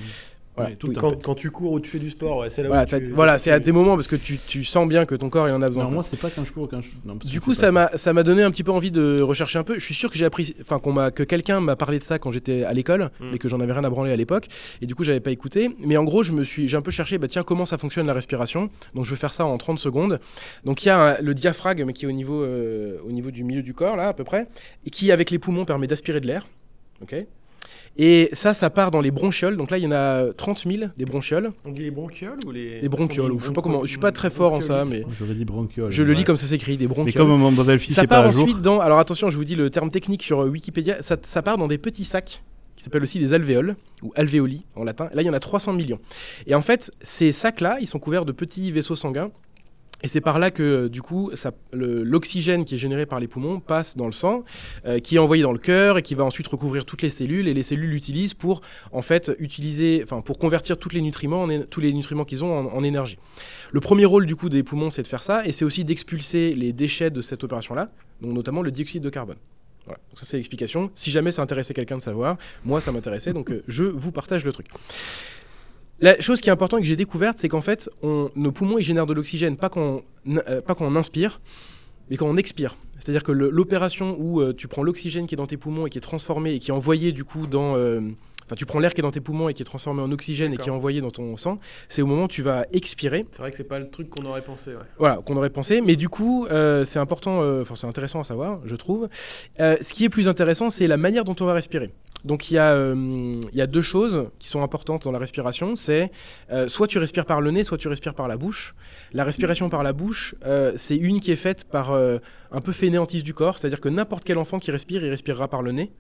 Voilà. 0.55 0.73
Quand, 0.99 1.23
quand 1.23 1.35
tu 1.35 1.51
cours 1.51 1.73
ou 1.73 1.81
tu 1.81 1.89
fais 1.89 1.99
du 1.99 2.11
sport, 2.11 2.39
ouais, 2.41 2.51
c'est 2.51 2.63
là 2.63 2.69
Voilà, 2.69 2.83
où 2.83 2.87
t'as- 2.87 3.01
tu... 3.01 3.09
voilà, 3.11 3.39
c'est 3.39 3.51
à 3.51 3.63
ces 3.63 3.73
moments 3.73 3.95
parce 3.95 4.07
que 4.07 4.17
tu, 4.17 4.37
tu 4.47 4.65
sens 4.65 4.87
bien 4.87 5.07
que 5.07 5.15
ton 5.15 5.31
corps 5.31 5.49
il 5.49 5.53
en 5.53 5.63
a 5.63 5.69
besoin. 5.69 5.85
Non, 5.85 5.91
moi, 5.91 6.03
c'est 6.03 6.21
pas 6.21 6.29
quand 6.29 6.45
je 6.45 6.53
cours, 6.53 6.69
quand 6.69 6.83
je. 6.83 6.89
non, 7.07 7.15
Du 7.25 7.41
coup, 7.41 7.55
ça 7.55 7.73
m'a 7.73 7.89
ça 7.97 8.13
m'a 8.13 8.23
donné 8.23 8.43
un 8.43 8.51
petit 8.51 8.63
peu 8.63 8.71
envie 8.71 8.91
de 8.91 9.23
rechercher 9.23 9.59
un 9.59 9.65
peu. 9.65 9.79
Je 9.79 9.85
suis 9.85 9.95
sûr 9.95 10.11
que 10.11 10.17
j'ai 10.19 10.27
appris, 10.27 10.55
enfin 10.61 10.79
qu'on 10.79 10.93
m'a 10.93 11.11
que 11.11 11.23
quelqu'un 11.23 11.61
m'a 11.61 11.75
parlé 11.75 11.99
de 11.99 12.05
ça 12.05 12.19
quand 12.19 12.33
j'étais 12.33 12.65
à 12.65 12.75
l'école, 12.75 13.11
Mm. 13.21 13.31
mais 13.33 13.39
que 13.39 13.49
j'en 13.49 13.61
avais 13.61 13.73
rien 13.73 13.85
à 13.85 13.89
branler 13.89 14.13
à 14.13 14.17
l'époque. 14.17 14.49
Et 14.83 14.87
du 14.87 14.95
coup, 14.95 15.05
j'avais 15.05 15.21
pas 15.21 15.31
écouté. 15.31 15.71
Mais 15.79 15.97
en 15.97 16.05
gros, 16.05 16.23
je 16.23 16.33
me 16.33 16.45
suis, 16.45 16.69
j'ai 16.69 16.77
un 16.77 16.83
peu 16.83 16.91
cherché, 16.91 17.17
bah 17.17 17.29
tiens, 17.29 17.45
comment 17.45 17.65
ça 17.65 17.79
fonctionne 17.79 18.07
la 18.07 18.13
respiration. 18.13 18.69
Donc, 18.95 19.07
je 19.07 19.11
vais 19.11 19.17
faire 19.17 19.33
ça 19.33 19.47
en 19.47 19.57
30 19.57 19.79
secondes. 19.79 20.21
Donc, 20.67 20.85
il 20.85 20.89
y 20.89 20.91
a 20.91 21.01
un- 21.17 21.21
le 21.23 21.33
diaphragme 21.35 21.93
qui 21.93 22.05
est 22.05 22.09
au 22.09 22.13
niveau, 22.13 22.43
euh, 22.43 22.99
au 23.09 23.11
niveau 23.13 23.31
du 23.31 23.43
milieu 23.43 23.63
du 23.63 23.73
corps 23.73 23.97
là, 23.97 24.09
à 24.09 24.13
peu 24.13 24.25
près, 24.25 24.47
et 24.85 24.91
qui 24.91 25.11
avec 25.13 25.31
les 25.31 25.39
poumons 25.39 25.65
permet 25.65 25.87
d'aspirer 25.87 26.21
de 26.21 26.27
l'air. 26.27 26.47
Ok? 27.01 27.15
Et 27.99 28.31
ça, 28.33 28.55
ça 28.55 28.71
part 28.71 28.91
dans 28.91 29.01
les 29.03 29.11
bronchioles. 29.11 29.57
Donc 29.57 29.71
là, 29.71 29.77
il 29.79 29.85
y 29.85 29.87
en 29.87 29.93
a 29.93 30.33
30 30.33 30.65
000 30.67 30.85
des 30.97 31.05
bronchioles. 31.05 31.53
On 31.67 31.73
dit 31.73 31.83
les 31.83 31.91
bronchioles 31.91 32.39
ou 32.47 32.51
les... 32.51 32.81
Les 32.81 32.89
bronchioles, 32.89 33.31
ou 33.33 33.39
je 33.39 33.45
sais 33.47 33.53
pas 33.53 33.61
broncho- 33.61 33.63
comment- 33.63 33.85
je 33.85 33.91
suis 33.91 33.99
pas 33.99 34.13
très 34.13 34.31
fort 34.31 34.55
en 34.55 34.61
ça, 34.63 34.85
mais- 34.89 35.05
J'aurais 35.19 35.35
dit 35.35 35.45
bronchiole. 35.45 35.91
Je 35.91 36.03
le 36.03 36.13
lis 36.15 36.25
comme 36.25 36.37
ça 36.37 36.47
s'écrit, 36.47 36.77
des 36.79 36.85
Mais 36.87 36.89
bronchioles. 36.95 37.23
comme 37.27 37.39
mon 37.39 37.51
Ça 37.91 38.05
part 38.07 38.23
pas 38.23 38.29
à 38.29 38.31
jour. 38.31 38.45
ensuite 38.45 38.63
dans. 38.63 38.81
Alors 38.81 38.99
attention, 38.99 39.29
je 39.29 39.37
vous 39.37 39.45
dis 39.45 39.57
le 39.57 39.69
terme 39.69 39.91
technique 39.91 40.23
sur 40.23 40.41
euh, 40.41 40.49
Wikipédia. 40.49 41.03
Ça, 41.03 41.17
ça 41.23 41.43
part 41.43 41.59
dans 41.59 41.69
des 41.69 41.79
petits 41.79 42.05
sacs 42.05 42.43
qui 42.77 42.83
s'appellent 42.85 43.03
aussi 43.03 43.19
des 43.19 43.35
alvéoles 43.35 43.77
ou 44.03 44.13
alvéoli 44.17 44.65
en 44.75 44.85
latin. 44.85 45.11
Là, 45.13 45.21
il 45.21 45.27
y 45.27 45.31
en 45.31 45.35
a 45.35 45.41
300 45.41 45.75
millions. 45.75 45.99
Et 46.47 46.55
en 46.55 46.63
fait, 46.63 46.91
ces 47.03 47.31
sacs-là, 47.31 47.77
ils 47.83 47.87
sont 47.87 47.99
couverts 47.99 48.25
de 48.25 48.33
petits 48.33 48.73
vaisseaux 48.73 48.97
sanguins. 48.97 49.31
Et 50.03 50.09
c'est 50.09 50.21
par 50.21 50.39
là 50.39 50.51
que, 50.51 50.63
euh, 50.63 50.89
du 50.89 51.01
coup, 51.03 51.31
l'oxygène 51.73 52.65
qui 52.65 52.75
est 52.75 52.79
généré 52.79 53.07
par 53.07 53.21
les 53.21 53.29
poumons 53.29 53.61
passe 53.61 53.97
dans 53.97 54.07
le 54.07 54.13
sang, 54.13 54.45
euh, 54.87 54.99
qui 54.99 55.17
est 55.17 55.19
envoyé 55.19 55.43
dans 55.43 55.53
le 55.53 55.59
cœur 55.59 55.99
et 55.99 56.03
qui 56.03 56.15
va 56.15 56.25
ensuite 56.25 56.49
recouvrir 56.49 56.85
toutes 56.85 57.03
les 57.03 57.11
cellules. 57.11 57.49
Et 57.49 57.55
les 57.55 57.63
cellules 57.63 57.91
l'utilisent 57.91 58.35
pour, 58.35 58.63
en 58.91 59.03
fait, 59.03 59.33
utiliser, 59.39 60.01
enfin, 60.03 60.21
pour 60.21 60.39
convertir 60.39 60.77
tous 60.77 60.91
les 60.91 61.01
nutriments, 61.01 61.47
tous 61.71 61.81
les 61.81 61.93
nutriments 61.93 62.25
qu'ils 62.25 62.45
ont 62.45 62.53
en, 62.53 62.83
énergie. 62.83 63.19
Le 63.71 63.81
premier 63.81 64.05
rôle, 64.05 64.27
du 64.27 64.35
coup, 64.35 64.49
des 64.49 64.65
poumons, 64.65 64.91
c'est 64.91 65.03
de 65.03 65.09
faire 65.09 65.23
ça, 65.23 65.47
et 65.47 65.53
c'est 65.53 65.65
aussi 65.65 65.85
d'expulser 65.85 66.55
les 66.55 66.73
déchets 66.73 67.11
de 67.11 67.21
cette 67.21 67.45
opération-là, 67.45 67.91
donc 68.21 68.33
notamment 68.33 68.63
le 68.63 68.73
dioxyde 68.73 69.03
de 69.03 69.11
carbone. 69.11 69.37
Voilà. 69.85 70.01
Ça, 70.15 70.27
c'est 70.27 70.37
l'explication. 70.37 70.91
Si 70.95 71.11
jamais 71.11 71.31
ça 71.31 71.43
intéressait 71.43 71.75
quelqu'un 71.75 71.97
de 71.97 72.03
savoir, 72.03 72.37
moi, 72.65 72.81
ça 72.81 72.91
m'intéressait, 72.91 73.33
donc 73.33 73.51
euh, 73.51 73.63
je 73.69 73.85
vous 73.85 74.11
partage 74.11 74.45
le 74.45 74.53
truc. 74.53 74.67
La 76.03 76.21
chose 76.21 76.41
qui 76.41 76.49
est 76.51 76.53
importante 76.53 76.81
et 76.81 76.83
que 76.83 76.89
j'ai 76.89 76.97
découverte, 76.97 77.39
c'est 77.39 77.49
qu'en 77.49 77.61
fait, 77.63 77.89
on- 78.03 78.29
nos 78.37 78.53
poumons, 78.53 78.77
ils 78.79 78.83
génèrent 78.85 79.07
de 79.07 79.15
l'oxygène, 79.15 79.57
pas 79.57 79.69
quand, 79.71 80.03
on, 80.27 80.37
euh, 80.49 80.61
pas 80.61 80.75
quand 80.75 80.85
on 80.87 80.97
inspire, 80.97 81.41
mais 82.11 82.17
quand 82.17 82.27
on 82.29 82.37
expire. 82.37 82.77
C'est-à-dire 82.99 83.23
que 83.25 83.33
l'opération 83.33 84.17
où 84.19 84.41
euh, 84.41 84.53
tu 84.53 84.69
prends 84.69 84.83
l'oxygène 84.83 85.27
qui 85.27 85.35
est 85.35 85.37
dans 85.37 85.47
tes 85.47 85.57
poumons 85.57 85.87
et 85.87 85.91
qui 85.91 85.99
est 85.99 86.03
transformé 86.03 86.53
et 86.55 86.59
qui 86.59 86.71
est 86.71 86.75
envoyé 86.75 87.13
du 87.13 87.25
coup 87.25 87.47
dans... 87.47 87.77
euh, 87.77 88.01
Enfin, 88.45 88.57
tu 88.57 88.67
prends 88.67 88.81
l'air 88.81 88.93
qui 88.93 89.01
est 89.01 89.03
dans 89.03 89.13
tes 89.13 89.21
poumons 89.21 89.49
et 89.49 89.55
qui 89.55 89.63
est 89.63 89.65
transformé 89.65 90.03
en 90.03 90.11
oxygène 90.11 90.53
et 90.53 90.57
qui 90.57 90.69
est 90.69 90.73
envoyé 90.73 91.01
dans 91.01 91.13
ton 91.13 91.37
sang, 91.37 91.61
c'est 91.89 92.03
au 92.03 92.07
moment 92.07 92.25
où 92.25 92.29
tu 92.29 92.43
vas 92.43 92.67
expirer. 92.73 93.25
C'est 93.31 93.39
vrai 93.39 93.53
que 93.53 93.57
c'est 93.57 93.63
pas 93.69 93.79
le 93.79 93.89
truc 93.89 94.11
qu'on 94.11 94.27
aurait 94.27 94.43
pensé, 94.43 94.73
ouais. 94.73 94.83
Voilà, 94.99 95.19
qu'on 95.25 95.37
aurait 95.37 95.49
pensé. 95.49 95.81
Mais 95.81 95.95
du 95.95 96.09
coup, 96.09 96.47
euh, 96.51 96.85
c'est 96.85 96.99
important, 96.99 97.41
euh, 97.43 97.63
enfin 97.63 97.77
c'est 97.77 97.87
intéressant 97.87 98.19
à 98.19 98.25
savoir, 98.25 98.59
je 98.65 98.75
trouve. 98.75 99.09
Euh, 99.61 99.77
ce 99.81 99.93
qui 99.95 100.05
est 100.05 100.09
plus 100.09 100.29
intéressant, 100.29 100.71
c'est 100.71 100.89
la 100.89 100.97
manière 100.97 101.25
dont 101.25 101.37
on 101.41 101.45
va 101.47 101.55
respirer. 101.55 101.93
Donc 102.25 102.51
il 102.51 102.55
y, 102.55 102.59
a, 102.59 102.73
euh, 102.73 103.41
il 103.53 103.59
y 103.59 103.63
a 103.63 103.67
deux 103.67 103.83
choses 103.83 104.29
qui 104.39 104.49
sont 104.49 104.63
importantes 104.63 105.05
dans 105.05 105.13
la 105.13 105.19
respiration. 105.19 105.75
C'est 105.75 106.13
euh, 106.53 106.69
soit 106.69 106.87
tu 106.87 106.99
respires 106.99 107.27
par 107.27 107.41
le 107.41 107.51
nez, 107.51 107.65
soit 107.65 107.79
tu 107.79 107.89
respires 107.89 108.15
par 108.15 108.29
la 108.29 108.37
bouche. 108.37 108.75
La 109.13 109.25
respiration 109.25 109.69
par 109.69 109.83
la 109.83 109.93
bouche, 109.93 110.35
euh, 110.47 110.73
c'est 110.77 110.97
une 110.97 111.21
qui 111.21 111.33
est 111.33 111.37
faite 111.37 111.65
par 111.65 111.93
un 111.93 112.61
peu 112.61 112.73
fainéantise 112.73 113.23
du 113.23 113.35
corps, 113.35 113.59
c'est-à-dire 113.59 113.81
que 113.81 113.89
n'importe 113.89 114.25
quel 114.25 114.39
enfant 114.39 114.59
qui 114.59 114.71
respire, 114.71 115.05
il 115.05 115.11
respirera 115.11 115.49
par 115.49 115.63
le 115.63 115.73
nez. 115.73 115.91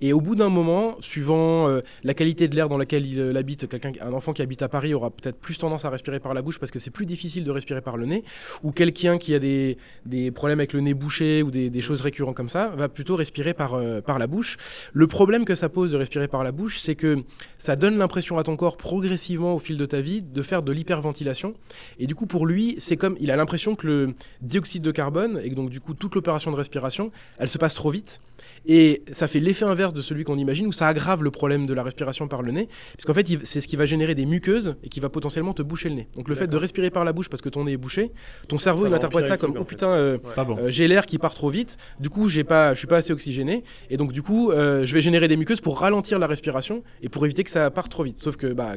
Et 0.00 0.12
au 0.12 0.20
bout 0.20 0.34
d'un 0.34 0.48
moment, 0.48 0.96
suivant 1.00 1.68
euh, 1.68 1.80
la 2.04 2.14
qualité 2.14 2.48
de 2.48 2.56
l'air 2.56 2.68
dans 2.68 2.78
laquelle 2.78 3.06
il 3.06 3.20
euh, 3.20 3.34
habite, 3.34 3.68
quelqu'un, 3.68 3.92
un 4.00 4.12
enfant 4.12 4.32
qui 4.32 4.42
habite 4.42 4.62
à 4.62 4.68
Paris 4.68 4.94
aura 4.94 5.10
peut-être 5.10 5.36
plus 5.36 5.58
tendance 5.58 5.84
à 5.84 5.90
respirer 5.90 6.20
par 6.20 6.34
la 6.34 6.42
bouche 6.42 6.58
parce 6.58 6.70
que 6.70 6.78
c'est 6.78 6.90
plus 6.90 7.06
difficile 7.06 7.44
de 7.44 7.50
respirer 7.50 7.80
par 7.80 7.96
le 7.96 8.06
nez. 8.06 8.24
Ou 8.62 8.72
quelqu'un 8.72 9.18
qui 9.18 9.34
a 9.34 9.38
des, 9.38 9.76
des 10.06 10.30
problèmes 10.30 10.60
avec 10.60 10.72
le 10.72 10.80
nez 10.80 10.94
bouché 10.94 11.42
ou 11.42 11.50
des, 11.50 11.70
des 11.70 11.80
choses 11.80 12.00
récurrentes 12.00 12.36
comme 12.36 12.48
ça 12.48 12.68
va 12.68 12.88
plutôt 12.88 13.16
respirer 13.16 13.54
par, 13.54 13.74
euh, 13.74 14.00
par 14.00 14.18
la 14.18 14.26
bouche. 14.26 14.56
Le 14.92 15.06
problème 15.06 15.44
que 15.44 15.54
ça 15.54 15.68
pose 15.68 15.92
de 15.92 15.96
respirer 15.96 16.28
par 16.28 16.44
la 16.44 16.52
bouche, 16.52 16.78
c'est 16.78 16.94
que 16.94 17.22
ça 17.58 17.76
donne 17.76 17.98
l'impression 17.98 18.38
à 18.38 18.42
ton 18.42 18.56
corps 18.56 18.76
progressivement 18.76 19.54
au 19.54 19.58
fil 19.58 19.76
de 19.76 19.86
ta 19.86 20.00
vie 20.00 20.22
de 20.22 20.42
faire 20.42 20.62
de 20.62 20.72
l'hyperventilation. 20.72 21.54
Et 21.98 22.06
du 22.06 22.14
coup, 22.14 22.26
pour 22.26 22.46
lui, 22.46 22.76
c'est 22.78 22.96
comme 22.96 23.16
il 23.20 23.30
a 23.30 23.36
l'impression 23.36 23.74
que 23.74 23.86
le 23.86 24.14
dioxyde 24.40 24.82
de 24.82 24.90
carbone 24.90 25.40
et 25.42 25.50
donc 25.50 25.70
du 25.70 25.80
coup 25.80 25.94
toute 25.94 26.14
l'opération 26.14 26.50
de 26.50 26.56
respiration, 26.56 27.10
elle 27.38 27.48
se 27.48 27.58
passe 27.58 27.74
trop 27.74 27.90
vite. 27.90 28.20
Et 28.66 29.02
ça 29.12 29.28
fait 29.28 29.40
l'effet 29.40 29.64
inverse 29.64 29.89
de 29.92 30.00
celui 30.00 30.24
qu'on 30.24 30.38
imagine, 30.38 30.66
où 30.66 30.72
ça 30.72 30.88
aggrave 30.88 31.22
le 31.22 31.30
problème 31.30 31.66
de 31.66 31.74
la 31.74 31.82
respiration 31.82 32.28
par 32.28 32.42
le 32.42 32.52
nez, 32.52 32.68
puisqu'en 32.94 33.14
fait, 33.14 33.26
c'est 33.44 33.60
ce 33.60 33.68
qui 33.68 33.76
va 33.76 33.86
générer 33.86 34.14
des 34.14 34.26
muqueuses 34.26 34.76
et 34.82 34.88
qui 34.88 35.00
va 35.00 35.08
potentiellement 35.08 35.52
te 35.52 35.62
boucher 35.62 35.88
le 35.88 35.94
nez. 35.96 36.08
Donc 36.14 36.28
le 36.28 36.34
fait 36.34 36.46
de 36.46 36.56
respirer 36.56 36.90
par 36.90 37.04
la 37.04 37.12
bouche 37.12 37.28
parce 37.28 37.42
que 37.42 37.48
ton 37.48 37.64
nez 37.64 37.72
est 37.72 37.76
bouché, 37.76 38.12
ton 38.48 38.58
cerveau 38.58 38.82
Ça 38.82 38.88
il 38.88 38.94
interprète 38.94 39.26
ça 39.26 39.36
comme 39.36 39.56
oh 39.58 39.64
putain, 39.64 39.88
euh, 39.88 40.18
bon. 40.36 40.58
euh, 40.58 40.70
j'ai 40.70 40.88
l'air 40.88 41.06
qui 41.06 41.18
part 41.18 41.34
trop 41.34 41.50
vite, 41.50 41.76
du 41.98 42.10
coup 42.10 42.28
j'ai 42.28 42.44
pas, 42.44 42.74
je 42.74 42.78
suis 42.78 42.86
pas 42.86 42.98
assez 42.98 43.12
oxygéné, 43.12 43.64
et 43.88 43.96
donc 43.96 44.12
du 44.12 44.22
coup 44.22 44.50
euh, 44.50 44.84
je 44.84 44.94
vais 44.94 45.00
générer 45.00 45.28
des 45.28 45.36
muqueuses 45.36 45.60
pour 45.60 45.78
ralentir 45.80 46.18
la 46.18 46.26
respiration 46.26 46.82
et 47.02 47.08
pour 47.08 47.24
éviter 47.24 47.44
que 47.44 47.50
ça 47.50 47.70
parte 47.70 47.90
trop 47.90 48.04
vite. 48.04 48.18
Sauf 48.18 48.36
que 48.36 48.48
bah 48.48 48.74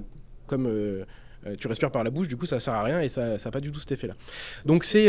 comme 0.47 0.69
tu 1.57 1.67
respires 1.67 1.91
par 1.91 2.03
la 2.03 2.09
bouche, 2.09 2.27
du 2.27 2.37
coup 2.37 2.45
ça 2.45 2.59
sert 2.59 2.73
à 2.73 2.83
rien 2.83 3.01
et 3.01 3.09
ça 3.09 3.35
n'a 3.35 3.51
pas 3.51 3.59
du 3.59 3.71
tout 3.71 3.79
cet 3.79 3.91
effet-là. 3.93 4.15
Donc 4.65 4.83
c'est 4.83 5.07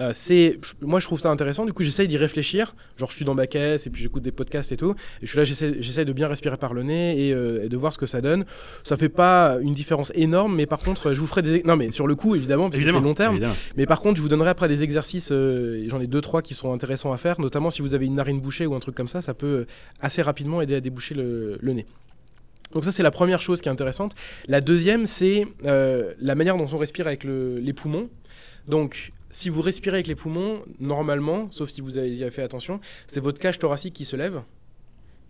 euh, 0.00 0.10
c'est, 0.12 0.58
moi 0.82 1.00
je 1.00 1.06
trouve 1.06 1.18
ça 1.20 1.30
intéressant. 1.30 1.64
Du 1.64 1.72
coup, 1.72 1.82
j'essaye 1.82 2.06
d'y 2.08 2.16
réfléchir. 2.18 2.74
Genre, 2.98 3.10
je 3.10 3.16
suis 3.16 3.24
dans 3.24 3.34
ma 3.34 3.46
caisse 3.46 3.86
et 3.86 3.90
puis 3.90 4.02
j'écoute 4.02 4.22
des 4.22 4.32
podcasts 4.32 4.70
et 4.72 4.76
tout. 4.76 4.92
Et 5.22 5.26
je 5.26 5.26
suis 5.26 5.38
là, 5.38 5.44
j'essaie, 5.44 5.76
j'essaie 5.80 6.04
de 6.04 6.12
bien 6.12 6.28
respirer 6.28 6.56
par 6.58 6.74
le 6.74 6.82
nez 6.82 7.28
et, 7.28 7.32
euh, 7.32 7.64
et 7.64 7.68
de 7.68 7.76
voir 7.76 7.92
ce 7.92 7.98
que 7.98 8.06
ça 8.06 8.20
donne. 8.20 8.44
Ça 8.82 8.96
fait 8.96 9.08
pas 9.08 9.56
une 9.62 9.72
différence 9.74 10.12
énorme, 10.14 10.54
mais 10.54 10.66
par 10.66 10.78
contre, 10.80 11.12
je 11.14 11.20
vous 11.20 11.26
ferai 11.26 11.42
des. 11.42 11.62
Non, 11.62 11.76
mais 11.76 11.90
sur 11.92 12.06
le 12.06 12.14
coup, 12.14 12.34
évidemment, 12.34 12.68
parce 12.70 12.82
que 12.84 12.90
c'est 12.90 13.00
long 13.00 13.14
terme. 13.14 13.34
évidemment. 13.36 13.54
Mais 13.76 13.86
par 13.86 14.00
contre, 14.00 14.16
je 14.18 14.22
vous 14.22 14.28
donnerai 14.28 14.50
après 14.50 14.68
des 14.68 14.82
exercices. 14.82 15.30
euh, 15.32 15.84
J'en 15.88 16.00
ai 16.00 16.06
deux, 16.06 16.20
trois 16.20 16.42
qui 16.42 16.54
sont 16.54 16.72
intéressants 16.72 17.12
à 17.12 17.16
faire. 17.16 17.40
Notamment 17.40 17.70
si 17.70 17.80
vous 17.82 17.94
avez 17.94 18.06
une 18.06 18.14
narine 18.16 18.40
bouchée 18.40 18.66
ou 18.66 18.74
un 18.74 18.80
truc 18.80 18.94
comme 18.94 19.08
ça, 19.08 19.22
ça 19.22 19.34
peut 19.34 19.66
assez 20.00 20.20
rapidement 20.22 20.60
aider 20.60 20.74
à 20.74 20.80
déboucher 20.80 21.14
le, 21.14 21.58
le 21.60 21.72
nez. 21.72 21.86
Donc 22.72 22.84
ça, 22.84 22.90
c'est 22.92 23.02
la 23.02 23.10
première 23.12 23.40
chose 23.40 23.60
qui 23.62 23.68
est 23.68 23.72
intéressante. 23.72 24.12
La 24.48 24.60
deuxième, 24.60 25.06
c'est 25.06 25.46
la 25.64 26.34
manière 26.34 26.56
dont 26.58 26.66
on 26.70 26.76
respire 26.78 27.06
avec 27.06 27.24
le- 27.24 27.58
les 27.60 27.72
poumons. 27.72 28.10
Donc, 28.68 29.12
si 29.30 29.48
vous 29.48 29.60
respirez 29.62 29.96
avec 29.96 30.06
les 30.06 30.14
poumons, 30.14 30.62
normalement, 30.80 31.48
sauf 31.50 31.68
si 31.68 31.80
vous 31.80 31.98
avez 31.98 32.30
fait 32.30 32.42
attention, 32.42 32.80
c'est 33.06 33.20
votre 33.20 33.40
cage 33.40 33.58
thoracique 33.58 33.94
qui 33.94 34.04
se 34.04 34.16
lève 34.16 34.42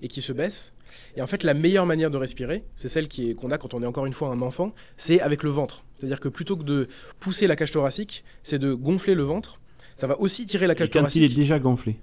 et 0.02 0.08
qui 0.08 0.20
se 0.22 0.32
baisse. 0.32 0.74
Et 1.16 1.22
en 1.22 1.26
fait, 1.26 1.42
la 1.42 1.54
meilleure 1.54 1.86
manière 1.86 2.10
de 2.10 2.16
respirer, 2.18 2.64
c'est 2.74 2.88
celle 2.88 3.08
qu'on 3.08 3.50
a 3.50 3.58
quand 3.58 3.74
on 3.74 3.82
est 3.82 3.86
encore 3.86 4.06
une 4.06 4.12
fois 4.12 4.28
un 4.28 4.42
enfant, 4.42 4.74
c'est 4.96 5.20
avec 5.20 5.42
le 5.42 5.50
ventre. 5.50 5.84
C'est-à-dire 5.94 6.20
que 6.20 6.28
plutôt 6.28 6.56
que 6.56 6.64
de 6.64 6.88
pousser 7.18 7.46
la 7.46 7.56
cage 7.56 7.70
thoracique, 7.70 8.22
c'est 8.42 8.58
de 8.58 8.72
gonfler 8.74 9.14
le 9.14 9.22
ventre. 9.22 9.60
Ça 9.94 10.06
va 10.06 10.20
aussi 10.20 10.44
tirer 10.46 10.66
la 10.66 10.74
Et 10.74 10.76
cage 10.76 10.88
quand 10.90 10.98
thoracique. 11.00 11.22
il 11.22 11.32
est 11.32 11.34
déjà 11.34 11.58
gonflé. 11.58 11.96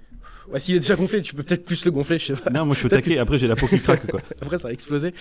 Ouais, 0.50 0.60
S'il 0.60 0.74
est 0.74 0.80
déjà 0.80 0.96
gonflé, 0.96 1.22
tu 1.22 1.34
peux 1.34 1.42
peut-être 1.42 1.64
plus 1.64 1.84
le 1.86 1.90
gonfler, 1.90 2.18
je 2.18 2.34
sais 2.34 2.42
pas. 2.42 2.50
Non, 2.50 2.66
moi 2.66 2.74
je 2.74 2.80
suis 2.80 2.88
Peut-être 2.88 3.04
taquet, 3.04 3.18
après 3.18 3.38
j'ai 3.38 3.46
la 3.46 3.56
peau 3.56 3.66
qui 3.66 3.80
craque 3.80 4.06
quoi. 4.10 4.20
Après, 4.42 4.58
ça 4.58 4.68
va 4.68 4.74
exploser. 4.74 5.14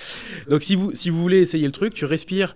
Donc, 0.49 0.63
si 0.63 0.75
vous, 0.75 0.93
si 0.93 1.09
vous 1.09 1.21
voulez 1.21 1.39
essayer 1.39 1.65
le 1.65 1.71
truc, 1.71 1.93
tu 1.93 2.03
respires. 2.05 2.55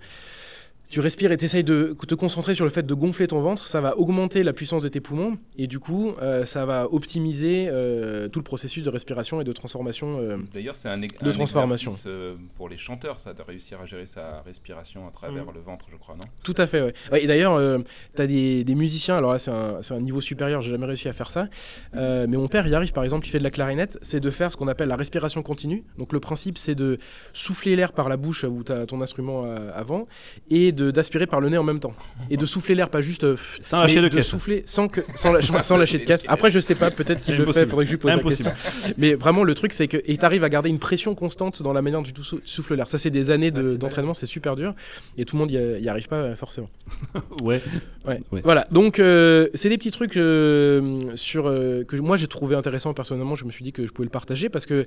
Tu 0.89 1.01
respires 1.01 1.33
et 1.33 1.37
t'essayes 1.37 1.65
de 1.65 1.95
te 2.07 2.15
concentrer 2.15 2.55
sur 2.55 2.63
le 2.63 2.71
fait 2.71 2.83
de 2.85 2.93
gonfler 2.93 3.27
ton 3.27 3.41
ventre. 3.41 3.67
Ça 3.67 3.81
va 3.81 3.97
augmenter 3.97 4.41
la 4.43 4.53
puissance 4.53 4.83
de 4.83 4.87
tes 4.87 5.01
poumons 5.01 5.37
et 5.57 5.67
du 5.67 5.79
coup, 5.79 6.13
euh, 6.21 6.45
ça 6.45 6.65
va 6.65 6.87
optimiser 6.91 7.67
euh, 7.69 8.29
tout 8.29 8.39
le 8.39 8.43
processus 8.43 8.83
de 8.83 8.89
respiration 8.89 9.41
et 9.41 9.43
de 9.43 9.51
transformation. 9.51 10.17
euh. 10.21 10.37
D'ailleurs, 10.53 10.77
c'est 10.77 10.87
un, 10.87 10.97
De 10.97 11.05
un 11.05 11.31
transformation. 11.33 11.91
exercice, 11.91 12.07
euh, 12.07 12.35
pour 12.55 12.69
les 12.69 12.77
chanteurs, 12.77 13.19
ça, 13.19 13.33
de 13.33 13.41
réussir 13.41 13.81
à 13.81 13.85
gérer 13.85 14.05
sa 14.05 14.41
respiration 14.45 15.05
à 15.07 15.11
travers 15.11 15.43
Mm. 15.45 15.51
le 15.55 15.59
ventre, 15.61 15.87
je 15.91 15.97
crois, 15.97 16.15
non? 16.15 16.23
Tout 16.43 16.55
à 16.57 16.65
fait, 16.67 16.81
ouais. 16.81 16.93
Ouais, 17.11 17.21
et 17.23 17.27
d'ailleurs, 17.27 17.55
euh, 17.55 17.79
tu 18.15 18.21
as 18.21 18.27
des, 18.27 18.63
des 18.63 18.75
musiciens, 18.75 19.17
alors 19.17 19.33
là, 19.33 19.39
c'est 19.39 19.51
un, 19.51 19.81
c'est 19.81 19.93
un 19.93 19.99
niveau 19.99 20.21
supérieur, 20.21 20.61
j'ai 20.61 20.71
jamais 20.71 20.85
réussi 20.85 21.09
à 21.09 21.13
faire 21.13 21.31
ça. 21.31 21.49
Euh, 21.97 22.27
mais 22.29 22.37
mon 22.37 22.47
père, 22.47 22.65
il 22.65 22.73
arrive, 22.73 22.93
par 22.93 23.03
exemple, 23.03 23.27
il 23.27 23.29
fait 23.29 23.39
de 23.39 23.43
la 23.43 23.51
clarinette, 23.51 23.97
c'est 24.01 24.21
de 24.21 24.29
faire 24.29 24.53
ce 24.53 24.57
qu'on 24.57 24.69
appelle 24.69 24.87
la 24.87 24.95
respiration 24.95 25.43
continue. 25.43 25.83
Donc, 25.97 26.13
le 26.13 26.21
principe, 26.21 26.57
c'est 26.57 26.75
de 26.75 26.95
souffler 27.33 27.75
l'air 27.75 27.91
par 27.91 28.07
la 28.07 28.15
bouche 28.15 28.45
où 28.45 28.63
tu 28.63 28.71
as 28.71 28.85
ton 28.85 29.01
instrument 29.01 29.43
avant 29.73 30.07
et 30.49 30.71
de- 30.71 30.76
d'aspirer 30.83 31.27
par 31.27 31.39
le 31.41 31.49
nez 31.49 31.57
en 31.57 31.63
même 31.63 31.79
temps. 31.79 31.93
Et 32.29 32.37
de 32.37 32.45
souffler 32.45 32.75
l'air, 32.75 32.89
pas 32.89 33.01
juste. 33.01 33.23
euh, 33.23 33.35
Sans 33.61 33.79
lâcher 33.81 34.01
de 34.01 34.07
de 34.09 34.21
souffler 34.21 34.63
sans, 34.65 34.87
que, 34.87 35.01
sans, 35.15 35.31
lâcher- 35.33 35.63
sans 35.63 35.77
lâcher 35.77 35.97
de 35.99 36.03
caisse. 36.05 36.23
Après, 36.27 36.49
je 36.51 36.59
sais 36.59 36.75
pas, 36.75 36.91
peut-être 36.91 37.21
qu'il 37.21 37.35
le 37.35 37.45
fait, 37.45 37.65
faudrait 37.65 37.85
que 37.85 37.89
je 37.91 37.95
lui 37.95 37.99
pose 37.99 38.11
Impossible. 38.11 38.49
la 38.49 38.55
question. 38.71 38.93
Mais 38.97 39.13
vraiment, 39.15 39.43
le 39.43 39.53
truc, 39.55 39.73
c'est 39.73 39.87
que 39.87 39.97
tu 39.97 40.17
arrives 40.25 40.43
à 40.43 40.49
garder 40.49 40.69
une 40.69 40.79
pression 40.79 41.15
constante 41.15 41.61
dans 41.61 41.73
la 41.73 41.81
manière 41.81 42.01
dont 42.01 42.09
tu 42.11 42.23
sou- 42.23 42.41
souffles 42.45 42.75
l'air. 42.75 42.89
Ça, 42.89 42.97
c'est 42.97 43.09
des 43.09 43.29
années 43.29 43.51
de- 43.51 43.63
c'est 43.63 43.77
d'entraînement, 43.77 44.13
c'est 44.13 44.25
super 44.25 44.55
dur. 44.55 44.73
Et 45.17 45.25
tout 45.25 45.35
le 45.35 45.39
monde 45.39 45.51
y, 45.51 45.55
y 45.55 45.89
arrive 45.89 46.07
pas 46.07 46.15
euh, 46.17 46.35
forcément. 46.35 46.69
Ouais. 47.43 47.61
Ouais. 48.07 48.19
Ouais. 48.31 48.41
Voilà, 48.43 48.65
donc 48.71 48.99
euh, 48.99 49.47
c'est 49.53 49.69
des 49.69 49.77
petits 49.77 49.91
trucs 49.91 50.17
euh, 50.17 50.99
sur, 51.15 51.47
euh, 51.47 51.83
que 51.83 51.95
moi 51.97 52.15
j'ai 52.17 52.27
trouvé 52.27 52.55
intéressant 52.55 52.93
personnellement. 52.93 53.35
Je 53.35 53.45
me 53.45 53.51
suis 53.51 53.63
dit 53.63 53.71
que 53.73 53.85
je 53.85 53.91
pouvais 53.91 54.05
le 54.05 54.11
partager 54.11 54.49
parce 54.49 54.65
que, 54.65 54.85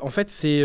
en 0.00 0.08
fait, 0.08 0.28
c'est. 0.28 0.62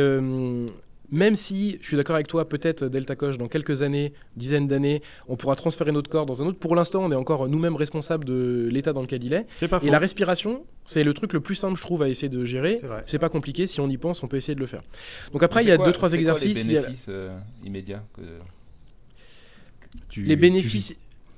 Même 1.11 1.35
si, 1.35 1.77
je 1.81 1.87
suis 1.87 1.97
d'accord 1.97 2.15
avec 2.15 2.27
toi, 2.27 2.47
peut-être 2.47 2.85
Delta 2.85 3.15
Coche, 3.15 3.37
dans 3.37 3.47
quelques 3.47 3.81
années, 3.81 4.13
dizaines 4.37 4.67
d'années, 4.67 5.01
on 5.27 5.35
pourra 5.35 5.55
transférer 5.55 5.91
notre 5.91 6.09
corps 6.09 6.25
dans 6.25 6.41
un 6.41 6.45
autre. 6.45 6.57
Pour 6.57 6.75
l'instant, 6.75 7.03
on 7.03 7.11
est 7.11 7.15
encore 7.15 7.49
nous-mêmes 7.49 7.75
responsables 7.75 8.23
de 8.25 8.69
l'état 8.71 8.93
dans 8.93 9.01
lequel 9.01 9.23
il 9.23 9.33
est. 9.33 9.45
C'est 9.59 9.67
pas 9.67 9.79
faux. 9.79 9.87
Et 9.87 9.89
la 9.89 9.99
respiration, 9.99 10.63
c'est 10.85 11.03
le 11.03 11.13
truc 11.13 11.33
le 11.33 11.41
plus 11.41 11.55
simple, 11.55 11.75
je 11.77 11.81
trouve, 11.81 12.01
à 12.01 12.09
essayer 12.09 12.29
de 12.29 12.45
gérer. 12.45 12.79
C'est 13.07 13.19
pas 13.19 13.29
compliqué, 13.29 13.67
si 13.67 13.81
on 13.81 13.89
y 13.89 13.97
pense, 13.97 14.23
on 14.23 14.27
peut 14.27 14.37
essayer 14.37 14.55
de 14.55 14.59
le 14.61 14.67
faire. 14.67 14.81
Donc 15.33 15.43
après, 15.43 15.63
il 15.63 15.67
y 15.67 15.71
a 15.71 15.75
quoi- 15.77 15.85
deux, 15.85 15.91
trois 15.93 16.09
quoi 16.09 16.17
exercices. 16.17 16.63
il 16.65 16.71
y 16.71 16.73
les 16.73 16.77
a- 16.77 16.81
bénéfices 16.83 17.05
euh, 17.09 17.37
immédiats 17.65 18.03
que- 18.15 18.21
Tu- 20.09 20.23
Les 20.23 20.35
tu 20.35 20.41
bénéfices. 20.41 20.93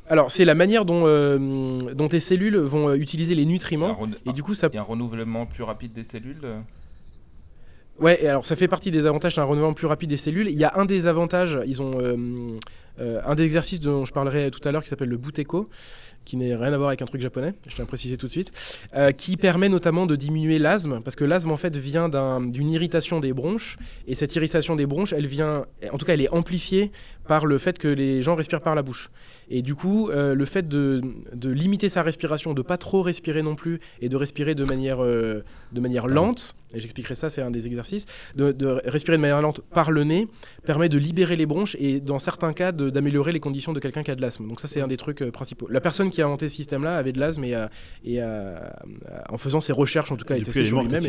Alors, 0.10 0.32
c'est 0.32 0.46
la 0.46 0.54
manière 0.56 0.86
dont, 0.86 1.04
euh, 1.08 1.78
dont 1.96 2.08
tes 2.10 2.20
cellules 2.20 2.58
vont 2.58 2.90
euh, 2.90 2.96
utiliser 2.96 3.36
les 3.36 3.44
a 3.44 3.46
nutriments. 3.46 3.98
Et 4.26 4.34
du 4.34 4.44
coup, 4.44 4.54
ça 4.54 4.68
il 4.72 4.76
y 4.76 4.78
a 4.78 4.82
un 4.82 4.84
renouvellement 4.84 5.46
plus 5.46 5.64
rapide 5.64 5.94
des 5.94 6.04
cellules 6.04 6.38
euh 6.44 6.60
Ouais, 8.00 8.18
et 8.24 8.28
alors 8.28 8.46
ça 8.46 8.56
fait 8.56 8.68
partie 8.68 8.90
des 8.90 9.06
avantages 9.06 9.36
d'un 9.36 9.44
renouvellement 9.44 9.74
plus 9.76 9.88
rapide 9.88 10.10
des 10.10 10.18
cellules. 10.18 10.48
Il 10.50 10.58
y 10.58 10.64
a 10.64 10.74
un 10.76 10.86
des 10.86 11.06
avantages, 11.06 11.60
ils 11.68 11.82
ont 11.82 11.92
euh, 12.00 12.56
euh, 13.00 13.22
un 13.24 13.36
des 13.36 13.44
exercices 13.44 13.80
dont 13.80 14.04
je 14.04 14.12
parlerai 14.12 14.50
tout 14.50 14.68
à 14.68 14.72
l'heure 14.72 14.82
qui 14.82 14.90
s'appelle 14.90 15.10
le 15.10 15.18
Buteyko, 15.18 15.70
qui 16.26 16.38
n'a 16.38 16.58
rien 16.58 16.74
à 16.74 16.78
voir 16.78 16.88
avec 16.90 17.02
un 17.04 17.06
truc 17.06 17.22
japonais, 17.22 17.54
je 17.68 17.76
tiens 17.76 17.84
à 17.84 17.88
préciser 17.88 18.18
tout 18.18 18.26
de 18.28 18.32
suite, 18.32 18.52
euh, 18.96 19.12
qui 19.12 19.38
permet 19.38 19.70
notamment 19.70 20.06
de 20.08 20.16
diminuer 20.16 20.58
l'asthme, 20.58 21.02
parce 21.04 21.16
que 21.16 21.24
l'asthme 21.24 21.52
en 21.52 21.58
fait 21.58 21.76
vient 21.78 22.10
d'un- 22.10 22.42
d'une 22.42 22.72
irritation 22.72 23.20
des 23.20 23.32
bronches, 23.34 23.78
et 24.08 24.16
cette 24.16 24.36
irritation 24.36 24.76
des 24.76 24.86
bronches, 24.88 25.14
elle 25.14 25.28
vient, 25.28 25.66
en 25.92 25.98
tout 25.98 26.06
cas 26.06 26.14
elle 26.14 26.22
est 26.22 26.30
amplifiée 26.34 26.92
par 27.28 27.46
le 27.46 27.58
fait 27.58 27.78
que 27.78 27.88
les 27.88 28.22
gens 28.22 28.36
respirent 28.36 28.62
par 28.62 28.76
la 28.76 28.84
bouche. 28.84 29.10
Et 29.50 29.62
du 29.62 29.76
coup, 29.76 30.10
euh, 30.10 30.34
le 30.36 30.46
fait 30.46 30.68
de, 30.68 31.02
de 31.34 31.50
limiter 31.50 31.90
sa 31.90 32.02
respiration, 32.02 32.54
de 32.54 32.62
pas 32.62 32.78
trop 32.78 33.02
respirer 33.02 33.42
non 33.42 33.56
plus, 33.56 33.80
et 34.02 34.10
de 34.10 34.16
respirer 34.16 34.56
de 34.56 34.64
manière, 34.64 35.04
euh, 35.04 35.44
de 35.72 35.80
manière 35.80 36.08
lente, 36.08 36.56
et 36.74 36.80
j'expliquerai 36.80 37.16
ça, 37.16 37.30
c'est 37.30 37.42
un 37.42 37.52
des 37.52 37.68
exercices, 37.68 38.06
de, 38.36 38.52
de 38.52 38.66
respirer 38.86 39.18
de 39.18 39.22
manière 39.22 39.42
lente 39.42 39.62
par 39.62 39.92
le 39.92 40.04
nez 40.04 40.28
permet 40.66 40.90
de 40.90 40.98
libérer 40.98 41.36
les 41.36 41.46
bronches 41.46 41.76
et 41.80 42.00
dans 42.00 42.20
certains 42.20 42.54
cas 42.54 42.72
d'améliorer 42.72 43.32
les 43.32 43.40
conditions 43.40 43.74
de 43.74 43.80
quelqu'un 43.80 44.02
qui 44.02 44.12
a 44.12 44.16
de 44.16 44.22
l'asthme. 44.22 44.48
Donc 44.48 44.60
ça 44.60 44.68
c'est 44.68 44.82
un 44.82 44.88
des 44.88 44.98
trucs 44.98 45.22
euh, 45.22 45.32
principaux. 45.32 45.68
La 45.70 45.82
personne 45.82 46.10
qui 46.10 46.22
a 46.22 46.26
inventé 46.26 46.50
ce 46.50 46.56
système-là 46.56 46.98
avait 46.98 47.12
de 47.12 47.20
l'asthme 47.20 47.44
et, 47.44 48.22
en 49.30 49.38
faisant 49.38 49.62
ses 49.62 49.74
recherches 49.74 50.12
en 50.12 50.18
tout 50.18 50.26
cas, 50.26 50.36
est 50.36 50.52
sur 50.52 50.82
lui-même 50.82 51.04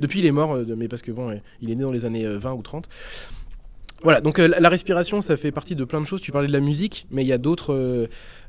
Depuis 0.00 0.18
il 0.20 0.26
est 0.26 0.32
mort, 0.32 0.58
mais 0.76 0.88
parce 0.88 1.02
que 1.02 1.12
bon, 1.12 1.38
il 1.60 1.70
est 1.70 1.74
né 1.74 1.82
dans 1.82 1.92
les 1.92 2.04
années 2.04 2.26
euh, 2.26 2.38
20 2.38 2.52
ou 2.52 2.62
30. 2.62 2.88
Voilà, 4.02 4.20
donc 4.20 4.38
euh, 4.38 4.46
la 4.46 4.68
respiration, 4.68 5.20
ça 5.20 5.36
fait 5.36 5.50
partie 5.50 5.74
de 5.74 5.84
plein 5.84 6.00
de 6.00 6.06
choses. 6.06 6.20
Tu 6.20 6.30
parlais 6.30 6.46
de 6.46 6.52
la 6.52 6.60
musique, 6.60 7.06
mais 7.10 7.24
il 7.24 7.28
y 7.28 7.32
a 7.32 7.38
d'autres 7.38 7.74
euh, 7.74 8.06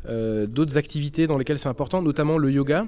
euh, 0.08 0.66
activités 0.76 1.26
dans 1.26 1.38
lesquelles 1.38 1.58
c'est 1.58 1.70
important, 1.70 2.02
notamment 2.02 2.38
le 2.38 2.52
yoga. 2.52 2.88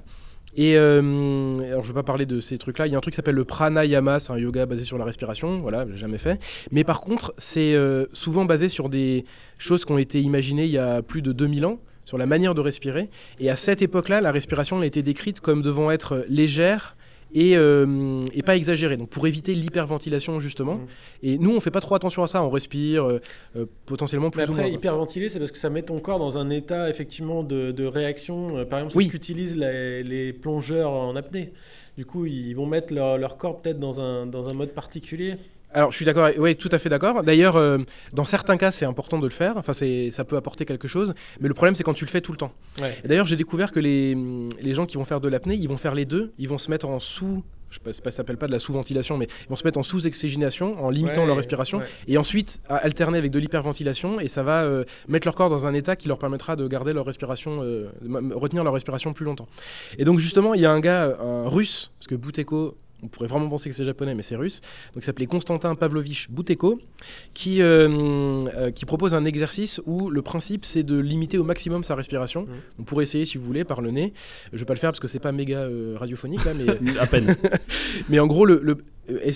Et 0.57 0.75
alors 0.75 1.81
je 1.81 1.87
vais 1.87 1.93
pas 1.93 2.03
parler 2.03 2.25
de 2.25 2.41
ces 2.41 2.57
trucs-là. 2.57 2.85
Il 2.85 2.91
y 2.91 2.95
a 2.95 2.97
un 2.97 3.01
truc 3.01 3.13
qui 3.13 3.15
s'appelle 3.15 3.35
le 3.35 3.45
pranayama, 3.45 4.19
c'est 4.19 4.33
un 4.33 4.37
yoga 4.37 4.65
basé 4.65 4.83
sur 4.83 4.97
la 4.97 5.05
respiration. 5.05 5.61
Voilà, 5.61 5.85
j'ai 5.89 5.95
jamais 5.95 6.17
fait. 6.17 6.41
Mais 6.71 6.83
par 6.83 6.99
contre, 6.99 7.33
c'est 7.37 7.73
souvent 8.11 8.43
basé 8.43 8.67
sur 8.67 8.89
des 8.89 9.23
choses 9.59 9.85
qui 9.85 9.93
ont 9.93 9.97
été 9.97 10.19
imaginées 10.19 10.65
il 10.65 10.71
y 10.71 10.77
a 10.77 11.01
plus 11.03 11.21
de 11.21 11.31
2000 11.31 11.65
ans 11.65 11.79
sur 12.03 12.17
la 12.17 12.25
manière 12.25 12.53
de 12.53 12.59
respirer. 12.59 13.09
Et 13.39 13.49
à 13.49 13.55
cette 13.55 13.81
époque-là, 13.81 14.19
la 14.19 14.33
respiration 14.33 14.81
a 14.81 14.85
été 14.85 15.03
décrite 15.03 15.39
comme 15.39 15.61
devant 15.61 15.89
être 15.89 16.25
légère 16.27 16.97
et, 17.33 17.55
euh, 17.55 18.25
et 18.33 18.41
pas 18.43 18.55
exagérée. 18.55 18.97
Donc 18.97 19.09
pour 19.09 19.25
éviter 19.27 19.53
l'hyperventilation 19.55 20.39
justement. 20.39 20.75
Mhm. 20.75 20.87
Et 21.23 21.37
nous, 21.37 21.55
on 21.55 21.59
fait 21.59 21.71
pas 21.71 21.81
trop 21.81 21.95
attention 21.95 22.23
à 22.23 22.27
ça. 22.27 22.43
On 22.43 22.49
respire 22.49 23.03
euh, 23.05 23.21
euh, 23.55 23.65
potentiellement 23.85 24.29
plus 24.29 24.41
Mais 24.41 24.47
ou 24.49 24.51
moins. 24.53 24.59
après, 24.61 24.71
hyperventiler, 24.73 25.29
c'est 25.29 25.39
parce 25.39 25.51
que 25.51 25.57
ça 25.57 25.69
met 25.69 25.83
ton 25.83 25.99
corps 25.99 26.19
dans 26.19 26.37
un 26.37 26.49
état 26.49 26.89
effectivement 26.89 27.43
de, 27.43 27.71
de 27.71 27.85
réaction. 27.85 28.65
Par 28.65 28.79
exemple, 28.79 28.97
Oui. 28.97 29.03
c'est 29.05 29.11
ce 29.11 29.11
qu'utilisent 29.17 29.57
les, 29.57 30.03
les 30.03 30.33
plongeurs 30.33 30.91
en 30.91 31.15
apnée. 31.15 31.53
Du 31.97 32.05
coup, 32.05 32.25
ils 32.25 32.53
vont 32.53 32.65
mettre 32.65 32.93
leur, 32.93 33.17
leur 33.17 33.37
corps 33.37 33.61
peut-être 33.61 33.79
dans 33.79 33.99
un, 33.99 34.25
dans 34.25 34.49
un 34.49 34.53
mode 34.53 34.71
particulier. 34.71 35.35
Alors, 35.73 35.91
je 35.91 35.95
suis 35.95 36.05
d'accord, 36.05 36.29
oui, 36.37 36.55
tout 36.55 36.69
à 36.71 36.79
fait 36.79 36.89
d'accord. 36.89 37.23
D'ailleurs, 37.23 37.55
euh, 37.55 37.77
dans 38.13 38.25
certains 38.25 38.57
cas, 38.57 38.71
c'est 38.71 38.85
important 38.85 39.19
de 39.19 39.25
le 39.25 39.31
faire. 39.31 39.55
Enfin, 39.57 39.73
c'est, 39.73 40.11
ça 40.11 40.25
peut 40.25 40.35
apporter 40.35 40.65
quelque 40.65 40.87
chose. 40.87 41.13
Mais 41.39 41.47
le 41.47 41.53
problème, 41.53 41.75
c'est 41.75 41.83
quand 41.83 41.93
tu 41.93 42.05
le 42.05 42.09
fais 42.09 42.21
tout 42.21 42.31
le 42.33 42.37
temps. 42.37 42.51
Ouais. 42.81 42.97
D'ailleurs, 43.05 43.25
j'ai 43.27 43.37
découvert 43.37 43.71
que 43.71 43.79
les, 43.79 44.17
les 44.61 44.73
gens 44.73 44.85
qui 44.85 44.97
vont 44.97 45.05
faire 45.05 45.21
de 45.21 45.29
l'apnée, 45.29 45.55
ils 45.55 45.69
vont 45.69 45.77
faire 45.77 45.95
les 45.95 46.05
deux. 46.05 46.33
Ils 46.37 46.49
vont 46.49 46.57
se 46.57 46.69
mettre 46.69 46.87
en 46.89 46.99
sous. 46.99 47.43
Je 47.69 47.77
sais 47.77 48.01
pas, 48.01 48.11
ça 48.11 48.17
s'appelle 48.17 48.35
pas 48.35 48.47
de 48.47 48.51
la 48.51 48.59
sous-ventilation, 48.59 49.17
mais 49.17 49.27
ils 49.45 49.47
vont 49.49 49.55
se 49.55 49.63
mettre 49.63 49.79
en 49.79 49.83
sous-oxygénation 49.83 50.83
en 50.83 50.89
limitant 50.89 51.21
Ouais, 51.21 51.27
leur 51.27 51.37
respiration. 51.37 51.77
ouais. 51.77 51.85
Et 52.09 52.17
ensuite, 52.17 52.59
à 52.67 52.75
alterner 52.75 53.17
avec 53.17 53.31
de 53.31 53.39
l'hyperventilation. 53.39 54.19
Et 54.19 54.27
ça 54.27 54.43
va 54.43 54.63
euh, 54.63 54.83
mettre 55.07 55.25
leur 55.25 55.35
corps 55.35 55.49
dans 55.49 55.67
un 55.67 55.73
état 55.73 55.95
qui 55.95 56.09
leur 56.09 56.17
permettra 56.19 56.57
de 56.57 56.67
garder 56.67 56.91
leur 56.91 57.05
respiration, 57.05 57.61
euh, 57.63 57.85
retenir 58.35 58.65
leur 58.65 58.73
respiration 58.73 59.13
plus 59.13 59.23
longtemps. 59.23 59.47
Et 59.97 60.03
donc, 60.03 60.19
justement, 60.19 60.53
il 60.53 60.59
y 60.59 60.65
a 60.65 60.71
un 60.71 60.81
gars, 60.81 61.15
un 61.21 61.47
russe, 61.47 61.91
parce 61.97 62.07
que 62.07 62.15
Buteyko, 62.15 62.75
on 63.03 63.07
pourrait 63.07 63.27
vraiment 63.27 63.49
penser 63.49 63.69
que 63.69 63.75
c'est 63.75 63.85
japonais, 63.85 64.15
mais 64.15 64.23
c'est 64.23 64.35
russe. 64.35 64.61
Donc, 64.93 65.03
il 65.03 65.05
s'appelait 65.05 65.25
Konstantin 65.25 65.75
Pavlovich 65.75 66.29
Buteyko, 66.29 66.79
qui, 67.33 67.61
euh, 67.61 68.41
euh, 68.55 68.71
qui 68.71 68.85
propose 68.85 69.15
un 69.15 69.25
exercice 69.25 69.81
où 69.85 70.09
le 70.09 70.21
principe, 70.21 70.65
c'est 70.65 70.83
de 70.83 70.97
limiter 70.97 71.37
au 71.37 71.43
maximum 71.43 71.83
sa 71.83 71.95
respiration. 71.95 72.43
Mhm. 72.43 72.47
On 72.79 72.83
pourrait 72.83 73.03
essayer, 73.03 73.25
si 73.25 73.37
vous 73.37 73.45
voulez, 73.45 73.63
par 73.63 73.81
le 73.81 73.91
nez. 73.91 74.13
Je 74.53 74.59
vais 74.59 74.65
pas 74.65 74.73
le 74.73 74.79
faire 74.79 74.91
parce 74.91 74.99
que 74.99 75.07
c'est 75.07 75.19
pas 75.19 75.31
méga 75.31 75.59
euh, 75.59 75.95
radiophonique, 75.99 76.43
là, 76.45 76.53
mais 76.53 76.97
À 76.99 77.07
peine. 77.07 77.35
mais 78.09 78.19
en 78.19 78.27
gros, 78.27 78.45
le, 78.45 78.77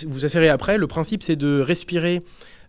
vous 0.07 0.25
essayerez 0.25 0.49
après. 0.49 0.77
Le 0.77 0.87
principe, 0.87 1.23
c'est 1.23 1.35
de 1.35 1.59
respirer 1.59 2.21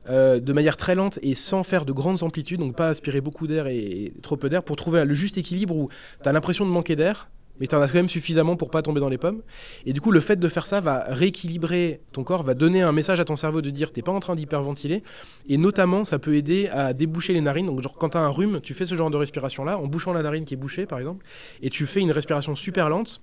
euh, 0.08 0.38
de 0.38 0.52
manière 0.52 0.76
très 0.76 0.94
lente 0.94 1.18
et 1.22 1.34
sans 1.34 1.64
faire 1.64 1.84
de 1.84 1.92
grandes 1.92 2.22
amplitudes, 2.22 2.60
donc 2.60 2.76
pas 2.76 2.88
aspirer 2.88 3.20
beaucoup 3.20 3.46
d'air 3.46 3.66
et, 3.66 3.76
et 3.76 4.12
trop 4.22 4.36
peu 4.36 4.48
d'air, 4.48 4.62
pour 4.62 4.76
trouver 4.76 5.04
le 5.04 5.14
juste 5.14 5.36
équilibre 5.36 5.74
où 5.74 5.88
tu 6.22 6.28
as 6.28 6.32
l'impression 6.32 6.64
de 6.64 6.70
manquer 6.70 6.94
d'air, 6.94 7.28
mais 7.60 7.66
tu 7.66 7.74
en 7.74 7.80
as 7.80 7.88
quand 7.88 7.94
même 7.94 8.08
suffisamment 8.08 8.56
pour 8.56 8.70
pas 8.70 8.82
tomber 8.82 9.00
dans 9.00 9.08
les 9.08 9.18
pommes. 9.18 9.42
Et 9.84 9.92
du 9.92 10.00
coup, 10.00 10.10
le 10.10 10.20
fait 10.20 10.36
de 10.36 10.48
faire 10.48 10.66
ça 10.66 10.80
va 10.80 11.04
rééquilibrer 11.08 12.00
ton 12.12 12.24
corps, 12.24 12.42
va 12.42 12.54
donner 12.54 12.82
un 12.82 12.92
message 12.92 13.20
à 13.20 13.24
ton 13.24 13.36
cerveau 13.36 13.62
de 13.62 13.70
dire 13.70 13.92
t'es 13.92 14.02
pas 14.02 14.12
en 14.12 14.20
train 14.20 14.34
d'hyperventiler. 14.34 15.02
Et 15.48 15.56
notamment, 15.56 16.04
ça 16.04 16.18
peut 16.18 16.34
aider 16.34 16.68
à 16.68 16.92
déboucher 16.92 17.32
les 17.32 17.40
narines. 17.40 17.66
Donc, 17.66 17.82
genre, 17.82 17.96
quand 17.96 18.10
tu 18.10 18.16
as 18.16 18.20
un 18.20 18.28
rhume, 18.28 18.60
tu 18.60 18.74
fais 18.74 18.84
ce 18.84 18.94
genre 18.94 19.10
de 19.10 19.16
respiration-là, 19.16 19.78
en 19.78 19.86
bouchant 19.86 20.12
la 20.12 20.22
narine 20.22 20.44
qui 20.44 20.54
est 20.54 20.58
bouchée, 20.58 20.86
par 20.86 20.98
exemple, 20.98 21.24
et 21.62 21.70
tu 21.70 21.86
fais 21.86 22.00
une 22.00 22.12
respiration 22.12 22.54
super 22.54 22.88
lente. 22.88 23.20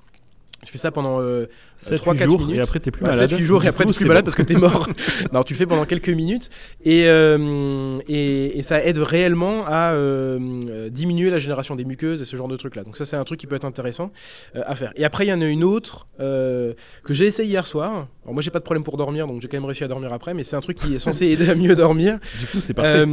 Tu 0.66 0.72
fais 0.72 0.78
ça 0.78 0.92
pendant 0.92 1.20
euh, 1.22 1.46
7 1.78 2.02
3-4 2.02 2.24
jours 2.26 2.40
minutes. 2.42 2.56
et 2.56 2.62
après 2.62 2.80
t'es 2.80 2.92
plus 2.92 3.04
Ouais, 3.04 3.12
malade. 3.12 3.32
7-8 3.32 3.44
jours 3.44 3.64
et 3.66 3.68
après 3.68 3.86
t'es 3.86 3.94
plus 3.94 4.06
malade 4.06 4.24
bon. 4.24 4.32
parce 4.32 4.36
que 4.36 4.42
t'es 4.42 4.54
mort. 4.60 4.88
non, 5.34 5.44
tu 5.44 5.54
le 5.54 5.58
fais 5.58 5.66
pendant 5.66 5.86
quelques 5.86 6.10
minutes 6.10 6.50
et, 6.84 7.04
euh, 7.08 7.92
et, 8.08 8.58
et 8.58 8.62
ça 8.62 8.84
aide 8.84 8.98
réellement 9.00 9.66
à 9.68 9.92
euh, 9.94 10.90
diminuer 10.90 11.30
la 11.30 11.40
génération 11.40 11.76
des 11.76 11.86
muqueuses 11.86 12.22
et 12.22 12.26
ce 12.26 12.36
genre 12.38 12.48
de 12.48 12.56
trucs 12.56 12.76
là. 12.76 12.84
Donc 12.84 12.98
ça 12.98 13.06
c'est 13.06 13.16
un 13.18 13.24
truc 13.24 13.40
qui 13.40 13.48
peut 13.48 13.56
être 13.56 13.66
intéressant 13.66 14.12
euh, 14.56 14.62
à 14.66 14.76
faire. 14.76 14.92
Et 14.96 15.06
après 15.06 15.26
il 15.26 15.30
y 15.30 15.34
en 15.34 15.42
a 15.42 15.46
une 15.46 15.64
autre 15.64 16.06
que 16.18 16.74
j'ai 17.14 17.26
essayé 17.26 17.50
hier 17.50 17.68
soir. 17.68 18.08
Alors 18.24 18.34
moi 18.34 18.42
j'ai 18.42 18.52
pas 18.52 18.60
de 18.60 18.64
problème 18.64 18.84
pour 18.84 18.98
dormir 18.98 19.28
donc 19.28 19.42
j'ai 19.42 19.48
quand 19.48 19.58
même 19.58 19.66
réussi 19.66 19.84
à 19.84 19.88
dormir 19.88 20.14
après 20.14 20.34
mais 20.34 20.44
c'est 20.44 20.56
un 20.56 20.62
truc 20.62 20.78
qui 20.78 20.96
est 20.96 21.00
censé 21.00 21.28
aider 21.28 21.50
à 21.50 21.56
mieux 21.56 21.76
dormir. 21.76 22.20
Du 22.40 22.46
coup, 22.48 22.60
c'est 22.62 22.74
parfait. 22.74 23.06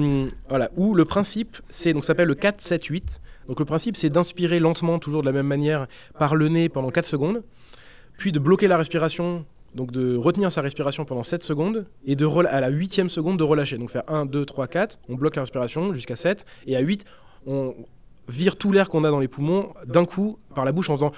Voilà, 0.48 0.70
où 0.76 0.94
le 0.94 1.04
principe, 1.04 1.56
c'est 1.68 1.92
donc 1.92 2.02
ça 2.04 2.08
s'appelle 2.08 2.28
le 2.28 2.34
4-7-8. 2.34 3.18
Donc 3.50 3.58
le 3.58 3.64
principe, 3.64 3.96
c'est 3.96 4.10
d'inspirer 4.10 4.60
lentement, 4.60 5.00
toujours 5.00 5.22
de 5.22 5.26
la 5.26 5.32
même 5.32 5.48
manière, 5.48 5.88
par 6.20 6.36
le 6.36 6.48
nez 6.48 6.68
pendant 6.68 6.90
4 6.90 7.04
secondes, 7.04 7.42
puis 8.16 8.30
de 8.30 8.38
bloquer 8.38 8.68
la 8.68 8.76
respiration, 8.76 9.44
donc 9.74 9.90
de 9.90 10.14
retenir 10.14 10.52
sa 10.52 10.62
respiration 10.62 11.04
pendant 11.04 11.24
7 11.24 11.42
secondes, 11.42 11.84
et 12.06 12.14
de 12.14 12.28
à 12.46 12.60
la 12.60 12.68
huitième 12.68 13.10
seconde 13.10 13.40
de 13.40 13.42
relâcher. 13.42 13.76
Donc 13.76 13.90
faire 13.90 14.04
1, 14.06 14.26
2, 14.26 14.44
3, 14.44 14.68
4, 14.68 15.00
on 15.08 15.16
bloque 15.16 15.34
la 15.34 15.42
respiration 15.42 15.92
jusqu'à 15.94 16.14
7, 16.14 16.46
et 16.68 16.76
à 16.76 16.80
8, 16.80 17.04
on 17.44 17.74
vire 18.28 18.54
tout 18.54 18.70
l'air 18.70 18.88
qu'on 18.88 19.02
a 19.02 19.10
dans 19.10 19.18
les 19.18 19.26
poumons 19.26 19.74
d'un 19.84 20.04
coup 20.04 20.38
par 20.54 20.64
la 20.64 20.70
bouche 20.70 20.88
en 20.88 20.94
faisant 20.94 21.10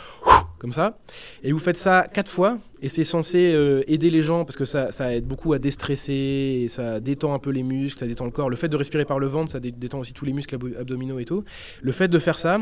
comme 0.62 0.72
ça. 0.72 0.96
Et 1.42 1.50
vous 1.52 1.58
faites 1.58 1.76
ça 1.76 2.06
quatre 2.10 2.30
fois, 2.30 2.58
et 2.80 2.88
c'est 2.88 3.02
censé 3.02 3.52
euh, 3.52 3.82
aider 3.88 4.10
les 4.10 4.22
gens 4.22 4.44
parce 4.44 4.56
que 4.56 4.64
ça, 4.64 4.92
ça 4.92 5.12
aide 5.12 5.26
beaucoup 5.26 5.52
à 5.52 5.58
déstresser, 5.58 6.66
ça 6.68 7.00
détend 7.00 7.34
un 7.34 7.40
peu 7.40 7.50
les 7.50 7.64
muscles, 7.64 7.98
ça 7.98 8.06
détend 8.06 8.24
le 8.24 8.30
corps. 8.30 8.48
Le 8.48 8.54
fait 8.56 8.68
de 8.68 8.76
respirer 8.76 9.04
par 9.04 9.18
le 9.18 9.26
ventre, 9.26 9.50
ça 9.50 9.58
dé- 9.58 9.72
détend 9.72 9.98
aussi 9.98 10.12
tous 10.12 10.24
les 10.24 10.32
muscles 10.32 10.54
abdominaux 10.78 11.18
et 11.18 11.24
tout. 11.24 11.44
Le 11.82 11.90
fait 11.92 12.06
de 12.06 12.18
faire 12.20 12.38
ça, 12.38 12.60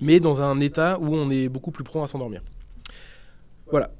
mais 0.00 0.18
dans 0.18 0.42
un 0.42 0.58
état 0.58 0.98
où 1.00 1.14
on 1.14 1.30
est 1.30 1.48
beaucoup 1.48 1.70
plus 1.70 1.84
prompt 1.84 2.02
à 2.02 2.08
s'endormir. 2.08 2.42
Voilà. 3.70 3.92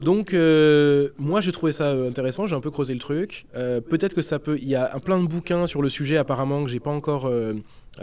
Donc, 0.00 0.34
euh, 0.34 1.10
moi, 1.16 1.40
j'ai 1.40 1.52
trouvé 1.52 1.70
ça 1.70 1.92
euh, 1.92 2.08
intéressant. 2.08 2.48
J'ai 2.48 2.56
un 2.56 2.60
peu 2.60 2.72
creusé 2.72 2.92
le 2.92 2.98
truc. 2.98 3.46
Peut-être 3.52 4.14
que 4.14 4.22
ça 4.22 4.40
peut. 4.40 4.58
Il 4.60 4.68
y 4.68 4.74
a 4.74 4.90
un 4.92 4.98
plein 4.98 5.22
de 5.22 5.28
bouquins 5.28 5.68
sur 5.68 5.80
le 5.80 5.88
sujet, 5.88 6.16
apparemment, 6.16 6.64
que 6.64 6.70
j'ai 6.70 6.80
pas 6.80 6.90
encore. 6.90 7.30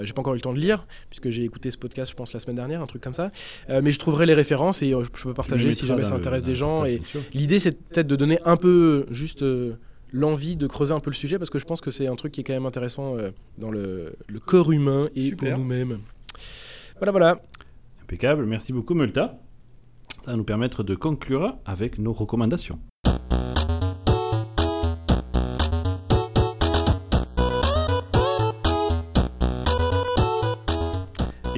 J'ai 0.01 0.13
pas 0.13 0.21
encore 0.21 0.33
eu 0.33 0.37
le 0.37 0.41
temps 0.41 0.53
de 0.53 0.59
lire, 0.59 0.85
puisque 1.09 1.29
j'ai 1.29 1.43
écouté 1.43 1.71
ce 1.71 1.77
podcast, 1.77 2.11
je 2.11 2.15
pense, 2.15 2.33
la 2.33 2.39
semaine 2.39 2.55
dernière, 2.55 2.81
un 2.81 2.85
truc 2.85 3.01
comme 3.01 3.13
ça. 3.13 3.29
Euh, 3.69 3.81
mais 3.83 3.91
je 3.91 3.99
trouverai 3.99 4.25
les 4.25 4.33
références 4.33 4.81
et 4.81 4.93
euh, 4.93 5.03
je 5.03 5.09
peux 5.23 5.33
partager 5.33 5.73
si 5.73 5.85
jamais 5.85 6.05
ça 6.05 6.15
intéresse 6.15 6.43
des 6.43 6.55
gens. 6.55 6.85
Et 6.85 6.99
l'idée, 7.33 7.59
c'est 7.59 7.71
peut-être 7.71 8.07
de 8.07 8.15
donner 8.15 8.39
un 8.45 8.57
peu 8.57 9.05
juste 9.09 9.41
euh, 9.41 9.77
l'envie 10.11 10.55
de 10.55 10.67
creuser 10.67 10.93
un 10.93 10.99
peu 10.99 11.09
le 11.09 11.15
sujet, 11.15 11.37
parce 11.37 11.49
que 11.49 11.59
je 11.59 11.65
pense 11.65 11.81
que 11.81 11.91
c'est 11.91 12.07
un 12.07 12.15
truc 12.15 12.31
qui 12.31 12.41
est 12.41 12.43
quand 12.43 12.53
même 12.53 12.65
intéressant 12.65 13.17
euh, 13.17 13.31
dans 13.57 13.71
le, 13.71 14.13
le 14.27 14.39
corps 14.39 14.71
humain 14.71 15.07
et 15.15 15.29
Super. 15.29 15.51
pour 15.51 15.59
nous-mêmes. 15.59 15.99
Voilà, 16.97 17.11
voilà. 17.11 17.41
Impeccable. 18.03 18.45
Merci 18.45 18.73
beaucoup, 18.73 18.93
Multa. 18.93 19.39
Ça 20.25 20.31
va 20.31 20.37
nous 20.37 20.43
permettre 20.43 20.83
de 20.83 20.95
conclure 20.95 21.57
avec 21.65 21.97
nos 21.97 22.13
recommandations. 22.13 22.79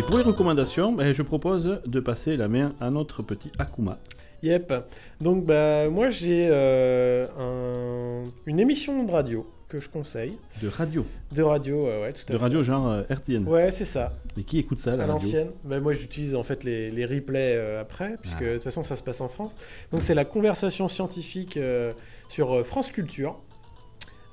Et 0.02 0.03
pour 0.03 0.18
les 0.18 0.23
recommandations, 0.23 0.94
ben, 0.94 1.14
je 1.14 1.22
propose 1.22 1.80
de 1.86 1.99
passer 1.99 2.36
la 2.36 2.48
main 2.48 2.73
à 2.82 2.90
notre 2.90 3.22
petit 3.22 3.52
Akuma. 3.60 3.99
Yep. 4.41 4.73
Donc 5.22 5.45
bah 5.45 5.88
moi 5.90 6.10
j'ai 6.10 6.48
euh, 6.49 7.28
un- 7.38 8.28
une 8.48 8.60
émission 8.60 9.03
de 9.03 9.11
radio 9.11 9.45
que 9.69 9.80
je 9.80 9.88
conseille. 9.88 10.40
De 10.64 10.68
radio. 10.69 11.06
De 11.32 11.44
radio, 11.44 11.86
ouais, 11.86 12.02
ouais, 12.02 12.14
tout 12.14 12.23
à 12.28 12.34
De 12.34 12.38
fait. 12.40 12.44
radio 12.44 12.64
genre 12.64 12.90
euh, 12.90 13.03
RTN. 13.11 13.48
Ouais, 13.48 13.69
c'est 13.69 13.86
ça, 13.86 14.14
Mais 14.36 14.41
qui 14.41 14.57
écoute 14.57 14.80
ça, 14.80 14.95
la 14.95 15.03
à 15.03 15.06
radio? 15.07 15.14
l'ancienne. 15.28 15.52
Bah, 15.64 15.80
moi 15.80 15.94
j'utilise 15.94 16.34
en 16.34 16.41
fait 16.41 16.64
les, 16.64 16.90
les 16.90 17.06
replays 17.06 17.56
euh, 17.56 17.80
après, 17.82 18.15
puisque 18.19 18.38
Ah. 18.41 18.45
de 18.45 18.53
toute 18.56 18.64
façon 18.64 18.82
ça 18.82 18.95
se 18.95 19.03
passe 19.03 19.22
en 19.22 19.30
France. 19.30 19.56
Donc 19.91 20.02
c'est 20.02 20.15
la 20.15 20.26
conversation 20.26 20.88
scientifique 20.88 21.57
euh, 21.57 21.91
sur 22.28 22.65
France 22.65 22.90
Culture. 22.91 23.38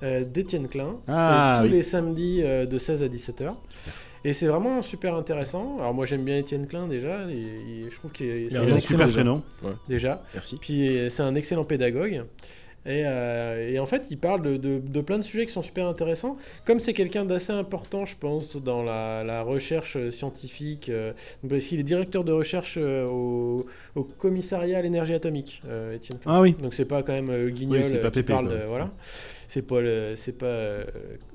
d'Étienne 0.01 0.69
Klein. 0.69 0.95
Ah, 1.09 1.55
c'est 1.57 1.61
tous 1.63 1.67
oui. 1.69 1.73
les 1.77 1.83
samedis 1.83 2.43
de 2.43 2.79
16 2.79 3.03
à 3.03 3.09
17h. 3.09 3.53
Et 4.25 4.33
c'est 4.33 4.47
vraiment 4.47 4.83
super 4.83 5.15
intéressant. 5.15 5.77
Alors 5.79 5.95
moi 5.95 6.07
j'aime 6.07 6.25
bien 6.25 6.39
Étienne 6.39 6.67
Klein 6.67 6.87
déjà, 6.89 7.27
et, 7.31 7.35
et 7.35 7.91
je 7.91 7.95
trouve 7.97 8.11
qu'il 8.13 8.27
est, 8.27 8.57
un 8.57 8.63
excellent 8.65 8.81
super 8.81 9.07
déjà. 9.07 9.21
prénom. 9.21 9.43
déjà. 9.89 10.23
Merci. 10.35 10.57
Puis 10.61 10.99
c'est 11.09 11.23
un 11.23 11.35
excellent 11.35 11.65
pédagogue. 11.65 12.25
Et, 12.87 13.03
euh, 13.05 13.71
et 13.71 13.79
en 13.81 13.85
fait, 13.87 14.07
il 14.11 14.17
parle 14.17 14.41
de, 14.41 14.57
de- 14.57 14.79
de 14.79 15.01
plein 15.03 15.19
de 15.19 15.23
sujets 15.23 15.45
qui 15.45 15.53
sont 15.53 15.61
super 15.63 15.87
intéressants. 15.87 16.39
Comme 16.65 16.81
c'est 16.81 16.95
quelqu'un 16.95 17.27
d'assez 17.27 17.53
important, 17.53 18.07
je 18.07 18.17
pense, 18.17 18.57
dans 18.57 18.83
la, 18.83 19.25
la 19.25 19.43
recherche 19.43 19.97
euh, 19.97 20.11
scientifique. 20.11 20.89
euh, 20.89 21.13
donc, 21.43 21.51
parce 21.51 21.65
qu'il 21.67 21.81
est 21.81 21.83
directeur 21.83 22.25
de 22.25 22.33
recherche 22.33 22.77
euh, 22.81 23.05
au, 23.05 23.67
au 23.95 24.05
commissariat 24.05 24.79
à 24.79 24.81
l'énergie 24.83 25.13
atomique, 25.13 25.61
euh, 25.69 25.97
Étienne 25.97 26.19
Klein. 26.19 26.33
Ah 26.35 26.41
oui. 26.41 26.55
Donc 26.63 26.73
c'est 26.73 26.87
pas 26.87 27.03
quand 27.03 27.13
même 27.13 27.27
le 27.31 27.51
guignol 27.51 27.81
Oui, 27.81 27.85
c'est 27.85 27.99
pas 28.01 28.09
qui 28.11 28.21
Pépé, 28.21 28.33
parle 28.33 28.49
de- 28.49 28.65
voilà. 28.67 28.91
C'est 29.51 29.63
pas, 29.63 29.81
le- 29.81 30.13
c'est 30.15 30.37
pas 30.37 30.45
euh, 30.47 30.85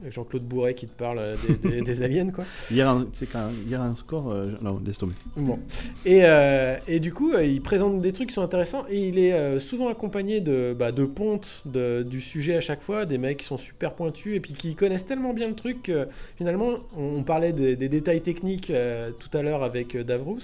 Jean-Claude 0.09 0.43
Bourret 0.43 0.75
qui 0.75 0.85
te 0.87 0.95
parle 0.95 1.17
euh, 1.19 1.35
des, 1.63 1.71
des- 1.71 1.81
des 1.81 2.01
aliens, 2.03 2.29
quoi. 2.29 2.43
Hier, 2.69 2.87
un- 2.87 3.07
c'est 3.11 3.25
quand 3.25 3.49
hier 3.67 3.81
un 3.81 3.95
score. 3.95 4.31
euh, 4.31 4.51
non, 4.61 4.79
laisse 4.85 4.99
tomber. 4.99 5.13
Bon. 5.35 5.57
Et, 6.05 6.21
euh, 6.23 6.77
et 6.87 6.99
du 6.99 7.11
coup, 7.11 7.33
il 7.37 7.59
présente 7.61 8.01
des 8.01 8.13
trucs 8.13 8.29
qui 8.29 8.35
sont 8.35 8.43
intéressants 8.43 8.85
et 8.87 9.07
il 9.07 9.17
est 9.17 9.57
souvent 9.59 9.87
accompagné 9.87 10.41
de, 10.41 10.75
bah, 10.77 10.91
de 10.91 11.05
pontes 11.05 11.63
de- 11.65 12.03
du 12.03 12.21
sujet 12.21 12.55
à 12.55 12.61
chaque 12.61 12.83
fois, 12.83 13.05
des 13.07 13.17
mecs 13.17 13.37
qui 13.39 13.45
sont 13.45 13.57
super 13.57 13.93
pointus 13.93 14.35
et 14.35 14.39
puis 14.39 14.53
qui 14.53 14.75
connaissent 14.75 15.07
tellement 15.07 15.33
bien 15.33 15.47
le 15.47 15.55
truc 15.55 15.81
que 15.81 16.07
finalement, 16.37 16.73
on, 16.95 17.17
on 17.17 17.23
parlait 17.23 17.51
des, 17.51 17.75
des 17.75 17.89
détails 17.89 18.21
techniques 18.21 18.69
euh, 18.69 19.09
tout 19.17 19.35
à 19.35 19.41
l'heure 19.41 19.63
avec 19.63 19.97
Davrous, 19.97 20.37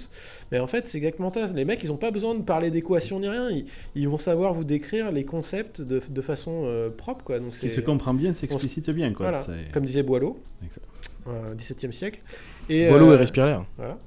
mais 0.50 0.58
en 0.58 0.66
fait, 0.66 0.88
c'est 0.88 0.98
exactement 0.98 1.32
ça. 1.32 1.46
Les 1.54 1.64
mecs, 1.64 1.84
ils 1.84 1.88
n'ont 1.90 1.96
pas 1.96 2.10
besoin 2.10 2.34
de 2.34 2.42
parler 2.42 2.70
d'équations 2.72 3.20
ni 3.20 3.28
rien, 3.28 3.48
ils, 3.48 3.66
ils 3.94 4.08
vont 4.08 4.18
savoir 4.18 4.54
vous 4.54 4.64
décrire 4.64 5.12
les 5.12 5.24
concepts 5.24 5.80
de, 5.80 6.02
de 6.08 6.20
façon 6.20 6.90
propre. 6.96 7.22
Quoi. 7.24 7.38
Donc, 7.38 7.50
qui 7.60 7.68
se 7.68 7.80
comprend 7.80 8.14
bien 8.14 8.34
s'explicite 8.34 8.90
bien. 8.90 9.12
Quoi. 9.12 9.30
voilà, 9.30 9.44
comme 9.72 9.84
disait 9.84 10.02
Boileau, 10.02 10.38
euh, 11.28 11.54
17e 11.54 11.92
siècle. 11.92 12.20
Et, 12.68 12.88
Boileau 12.88 13.10
euh, 13.10 13.14
et 13.14 13.16
respire 13.18 13.46
l'air. 13.46 13.64
voilà. 13.76 13.98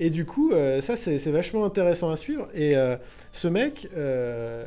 Et 0.00 0.10
du 0.10 0.24
coup, 0.24 0.52
euh, 0.52 0.80
ça, 0.80 0.96
c'est 0.96 1.18
vachement 1.30 1.64
intéressant 1.64 2.10
à 2.10 2.16
suivre. 2.16 2.48
Et 2.54 2.76
euh, 2.76 2.96
ce 3.30 3.46
mec, 3.48 3.88
euh, 3.96 4.66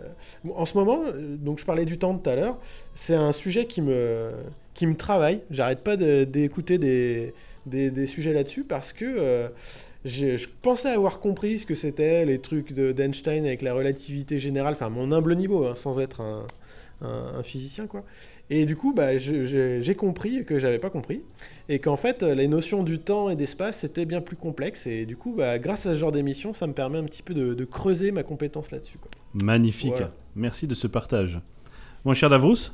en 0.54 0.66
ce 0.66 0.78
moment, 0.78 1.02
donc 1.40 1.60
je 1.60 1.66
parlais 1.66 1.86
du 1.86 1.98
temps 1.98 2.18
tout 2.18 2.30
à 2.30 2.36
l'heure, 2.36 2.58
c'est 2.94 3.16
un 3.16 3.32
sujet 3.34 3.66
qui 3.66 3.82
me, 3.82 4.32
qui 4.74 4.88
me 4.88 4.96
travaille. 4.96 5.42
J'arrête 5.52 5.80
pas 5.84 5.98
de- 5.98 6.24
d'écouter 6.24 6.78
des, 6.78 7.34
des, 7.66 7.90
des 7.92 8.06
sujets 8.06 8.32
là-dessus 8.34 8.64
parce 8.64 8.94
que 8.94 9.04
euh, 9.06 9.48
je 10.06 10.48
pensais 10.62 10.90
avoir 10.90 11.20
compris 11.20 11.58
ce 11.60 11.66
que 11.66 11.76
c'était, 11.76 12.24
les 12.26 12.40
trucs 12.40 12.72
de- 12.72 12.92
d'Einstein 12.94 13.46
avec 13.46 13.62
la 13.62 13.74
relativité 13.74 14.40
générale, 14.40 14.76
enfin 14.76 14.90
mon 14.90 15.12
humble 15.12 15.36
niveau, 15.36 15.66
hein, 15.66 15.74
sans 15.76 16.00
être 16.00 16.22
un, 16.22 16.46
un- 17.02 17.34
un 17.40 17.44
physicien, 17.44 17.88
quoi. 17.88 18.06
Et 18.50 18.66
du 18.66 18.76
coup, 18.76 18.94
bah, 18.94 19.18
j'ai 19.18 19.96
compris 19.96 20.46
que 20.46 20.60
j'avais 20.60 20.78
pas 20.78 20.90
compris 20.90 21.22
et 21.68 21.80
qu'en 21.80 21.98
fait 21.98 22.22
euh, 22.22 22.36
les 22.36 22.48
notions 22.48 22.84
du 22.84 23.00
temps 23.00 23.30
et 23.30 23.36
d'espace 23.36 23.80
c'était 23.80 24.06
bien 24.06 24.22
plus 24.22 24.36
complexe 24.36 24.86
et 24.86 25.06
du 25.06 25.18
coup 25.18 25.34
bah, 25.34 25.58
grâce 25.58 25.88
à 25.88 25.96
ce 25.96 26.00
genre 26.00 26.12
d'émission 26.12 26.54
ça 26.54 26.68
me 26.68 26.74
permet 26.74 27.00
un 27.00 27.06
petit 27.06 27.24
peu 27.24 27.34
de, 27.34 27.56
de 27.56 27.66
creuser 27.66 28.12
ma 28.12 28.22
compétence 28.22 28.70
là-dessus. 28.70 29.00
Magnifique. 29.34 29.92
Voilà. 29.92 30.12
Merci 30.36 30.68
de 30.68 30.76
ce 30.76 30.86
partage. 30.86 31.40
Mon 32.04 32.14
cher 32.14 32.30
Davrous 32.30 32.72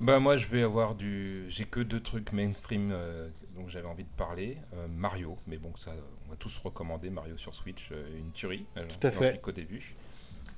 Bah 0.00 0.18
moi 0.18 0.36
je 0.36 0.46
vais 0.48 0.62
avoir 0.62 0.96
du... 0.96 1.44
J'ai 1.48 1.64
que 1.64 1.80
deux 1.80 2.00
trucs 2.00 2.32
mainstream 2.32 2.90
euh, 2.92 3.28
dont 3.54 3.68
j'avais 3.68 3.86
envie 3.86 4.02
de 4.02 4.16
parler. 4.16 4.58
Euh, 4.74 4.86
Mario, 4.88 5.36
mais 5.46 5.56
bon 5.56 5.72
ça 5.76 5.92
on 6.26 6.30
va 6.30 6.36
tous 6.36 6.58
recommander 6.58 7.10
Mario 7.10 7.36
sur 7.36 7.54
Switch, 7.54 7.90
euh, 7.92 8.18
une 8.18 8.32
tuerie. 8.32 8.66
Tout 8.74 9.06
à 9.06 9.12
fait. 9.12 9.30
suis 9.30 9.40
qu'au 9.40 9.52
début. 9.52 9.94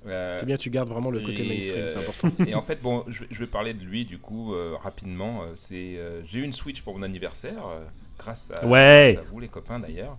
Euh, 0.06 0.36
C'est 0.38 0.46
bien, 0.46 0.56
tu 0.56 0.70
gardes 0.70 0.88
vraiment 0.88 1.10
le 1.10 1.20
côté 1.20 1.44
et, 1.44 1.48
mainstream, 1.48 1.88
c'est 1.88 1.96
euh, 1.96 2.00
important. 2.00 2.30
et 2.46 2.54
en 2.54 2.62
fait, 2.62 2.80
bon, 2.80 3.04
je, 3.08 3.20
vais- 3.20 3.26
je 3.30 3.38
vais 3.40 3.46
parler 3.46 3.74
de 3.74 3.84
lui 3.84 4.04
du 4.04 4.18
coup 4.18 4.54
euh, 4.54 4.76
rapidement. 4.82 5.42
C'est, 5.54 5.96
euh, 5.98 6.22
j'ai 6.24 6.38
eu 6.40 6.42
une 6.42 6.52
Switch 6.52 6.82
pour 6.82 6.96
mon 6.96 7.02
anniversaire, 7.02 7.62
grâce, 8.18 8.50
à, 8.50 8.66
Ouais. 8.66 9.12
grâce 9.14 9.26
à 9.26 9.30
vous 9.30 9.40
les 9.40 9.48
copains 9.48 9.80
d'ailleurs. 9.80 10.16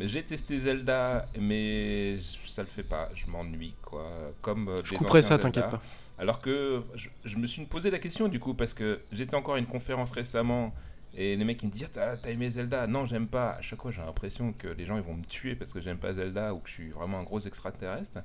J'ai 0.00 0.22
testé 0.22 0.58
Zelda, 0.58 1.26
mais 1.38 2.16
ça 2.46 2.62
le 2.62 2.68
fait 2.68 2.82
pas. 2.82 3.08
Je 3.14 3.26
m'ennuie 3.30 3.74
quoi. 3.82 4.06
Comme 4.40 4.70
Je 4.84 4.94
couperai 4.94 5.22
ça, 5.22 5.38
t'inquiète 5.38 5.68
pas. 5.70 5.82
Alors 6.18 6.40
que 6.40 6.82
je, 6.94 7.08
je 7.24 7.36
me 7.36 7.46
suis 7.46 7.64
posé 7.64 7.90
la 7.90 7.98
question 7.98 8.28
du 8.28 8.38
coup 8.38 8.54
parce 8.54 8.74
que 8.74 9.00
j'étais 9.12 9.34
encore 9.34 9.54
à 9.54 9.58
une 9.58 9.66
conférence 9.66 10.12
récemment 10.12 10.72
et 11.16 11.34
les 11.36 11.44
mecs 11.44 11.60
ils 11.62 11.66
me 11.66 11.72
disent 11.72 11.86
Ah, 11.86 11.90
t'as, 11.92 12.16
t'as 12.16 12.30
aimé 12.30 12.48
Zelda? 12.50 12.86
Non 12.86 13.06
j'aime 13.06 13.26
pas. 13.26 13.52
À 13.52 13.62
chaque 13.62 13.80
fois 13.82 13.90
j'ai 13.90 14.02
l'impression 14.02 14.52
que 14.52 14.68
les 14.68 14.84
gens 14.86 14.96
ils 14.96 15.02
vont 15.02 15.14
me 15.14 15.24
tuer 15.24 15.56
parce 15.56 15.72
que 15.72 15.80
j'aime 15.80 15.96
pas 15.96 16.12
Zelda 16.12 16.54
ou 16.54 16.58
que 16.58 16.68
je 16.68 16.74
suis 16.74 16.90
vraiment 16.90 17.18
un 17.18 17.22
gros 17.24 17.40
extraterrestre. 17.40 18.18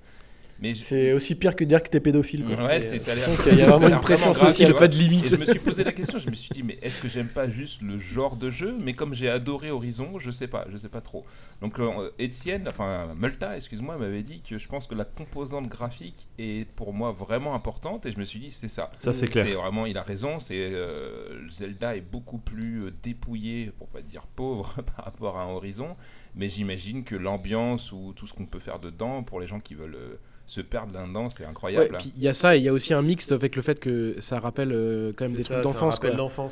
Mais 0.60 0.74
je- 0.74 0.84
C'est 0.84 1.14
aussi 1.14 1.36
pire 1.36 1.56
que 1.56 1.64
dire 1.64 1.84
que 1.84 1.90
t'es 1.90 2.00
pédophile. 2.00 2.44
Quoi. 2.46 2.56
Ouais, 2.66 2.82
c'est- 2.82 2.98
ça 3.00 3.12
a 3.12 3.16
l'air- 3.16 3.26
je 3.26 3.36
pense 3.36 3.44
qu'il 3.48 3.58
y 3.58 3.62
a 3.62 3.66
vraiment 3.68 3.88
une 3.96 4.00
pression 4.02 4.34
sociale. 4.34 4.70
Il 4.70 4.76
pas 4.76 4.88
de 4.88 4.96
Et 4.96 4.98
limite. 5.04 5.28
je 5.30 5.36
me 5.36 5.46
suis 5.46 5.60
posé 5.60 5.84
la 5.84 5.92
question, 5.92 6.18
je 6.20 6.30
me 6.30 6.36
suis 6.36 6.50
dit, 6.50 6.64
mais 6.64 6.78
est-ce 6.82 7.04
que 7.04 7.10
j'aime 7.10 7.28
pas 7.28 7.48
juste 7.50 7.82
le 7.82 7.98
genre 8.00 8.36
de 8.36 8.50
jeu? 8.50 8.76
Mais 8.84 8.94
comme 8.94 9.14
j'ai 9.14 9.30
adoré 9.30 9.70
Horizon, 9.72 10.18
je 10.20 10.32
sais 10.32 10.48
pas, 10.48 10.66
je 10.72 10.78
sais 10.78 10.90
pas 10.90 11.02
trop. 11.02 11.26
Donc 11.62 11.80
euh, 11.80 12.10
Étienne, 12.20 12.68
enfin 12.68 13.14
Multa, 13.16 13.56
excuse-moi, 13.56 13.98
m'avait 13.98 14.24
dit 14.24 14.42
que 14.42 14.58
je 14.58 14.68
pense 14.68 14.88
que 14.88 14.96
la 14.96 15.06
composante 15.06 15.68
graphique 15.68 16.28
est 16.40 16.68
pour 16.76 16.94
moi 16.94 17.12
vraiment 17.12 17.54
importante 17.54 18.06
et 18.06 18.12
je 18.12 18.18
me 18.18 18.26
suis 18.26 18.40
dit, 18.40 18.52
c'est 18.52 18.68
ça. 18.68 18.92
Ça, 18.96 19.14
c'est 19.14 19.28
clair. 19.28 19.46
C'est 19.48 19.54
vraiment, 19.54 19.86
il 19.86 19.98
a 19.98 20.04
raison, 20.04 20.40
c'est 20.40 20.70
euh, 20.72 21.40
Zelda 21.52 21.96
est 21.96 22.02
beaucoup 22.02 22.40
plus 22.40 22.86
euh, 22.86 22.94
dépouillé, 23.04 23.72
pour 23.78 23.88
pas 23.88 24.02
dire 24.02 24.24
pauvre, 24.36 24.74
par 24.96 25.06
rapport 25.06 25.38
à 25.38 25.44
un 25.44 25.50
Horizon, 25.50 25.96
mais 26.36 26.50
j'imagine 26.50 27.04
que 27.04 27.16
l'ambiance 27.16 27.92
ou 27.92 28.14
tout 28.16 28.26
ce 28.28 28.34
qu'on 28.34 28.46
peut 28.46 28.60
faire 28.60 28.80
dedans, 28.80 29.24
pour 29.24 29.40
les 29.40 29.48
gens 29.48 29.60
qui 29.60 29.76
veulent 29.76 29.96
euh, 29.96 30.20
se 30.50 30.62
perdre 30.62 30.94
là-dedans, 30.94 31.30
c'est 31.30 31.44
incroyable. 31.44 31.98
puis 32.00 32.14
il 32.16 32.24
y 32.24 32.28
a 32.30 32.34
ça, 32.34 32.56
et 32.56 32.60
il 32.60 32.64
y 32.64 32.70
a 32.70 32.74
aussi 32.74 32.94
un 32.94 33.02
mixte 33.02 33.34
avec 33.34 33.58
le 33.58 33.62
fait 33.62 33.80
que 33.82 34.16
ça 34.20 34.40
rappelle 34.40 34.72
euh, 34.72 35.12
quand 35.14 35.26
même 35.26 35.34
des 35.34 35.44
ça, 35.44 35.56
trucs 35.56 35.64
d'enfance. 35.66 36.00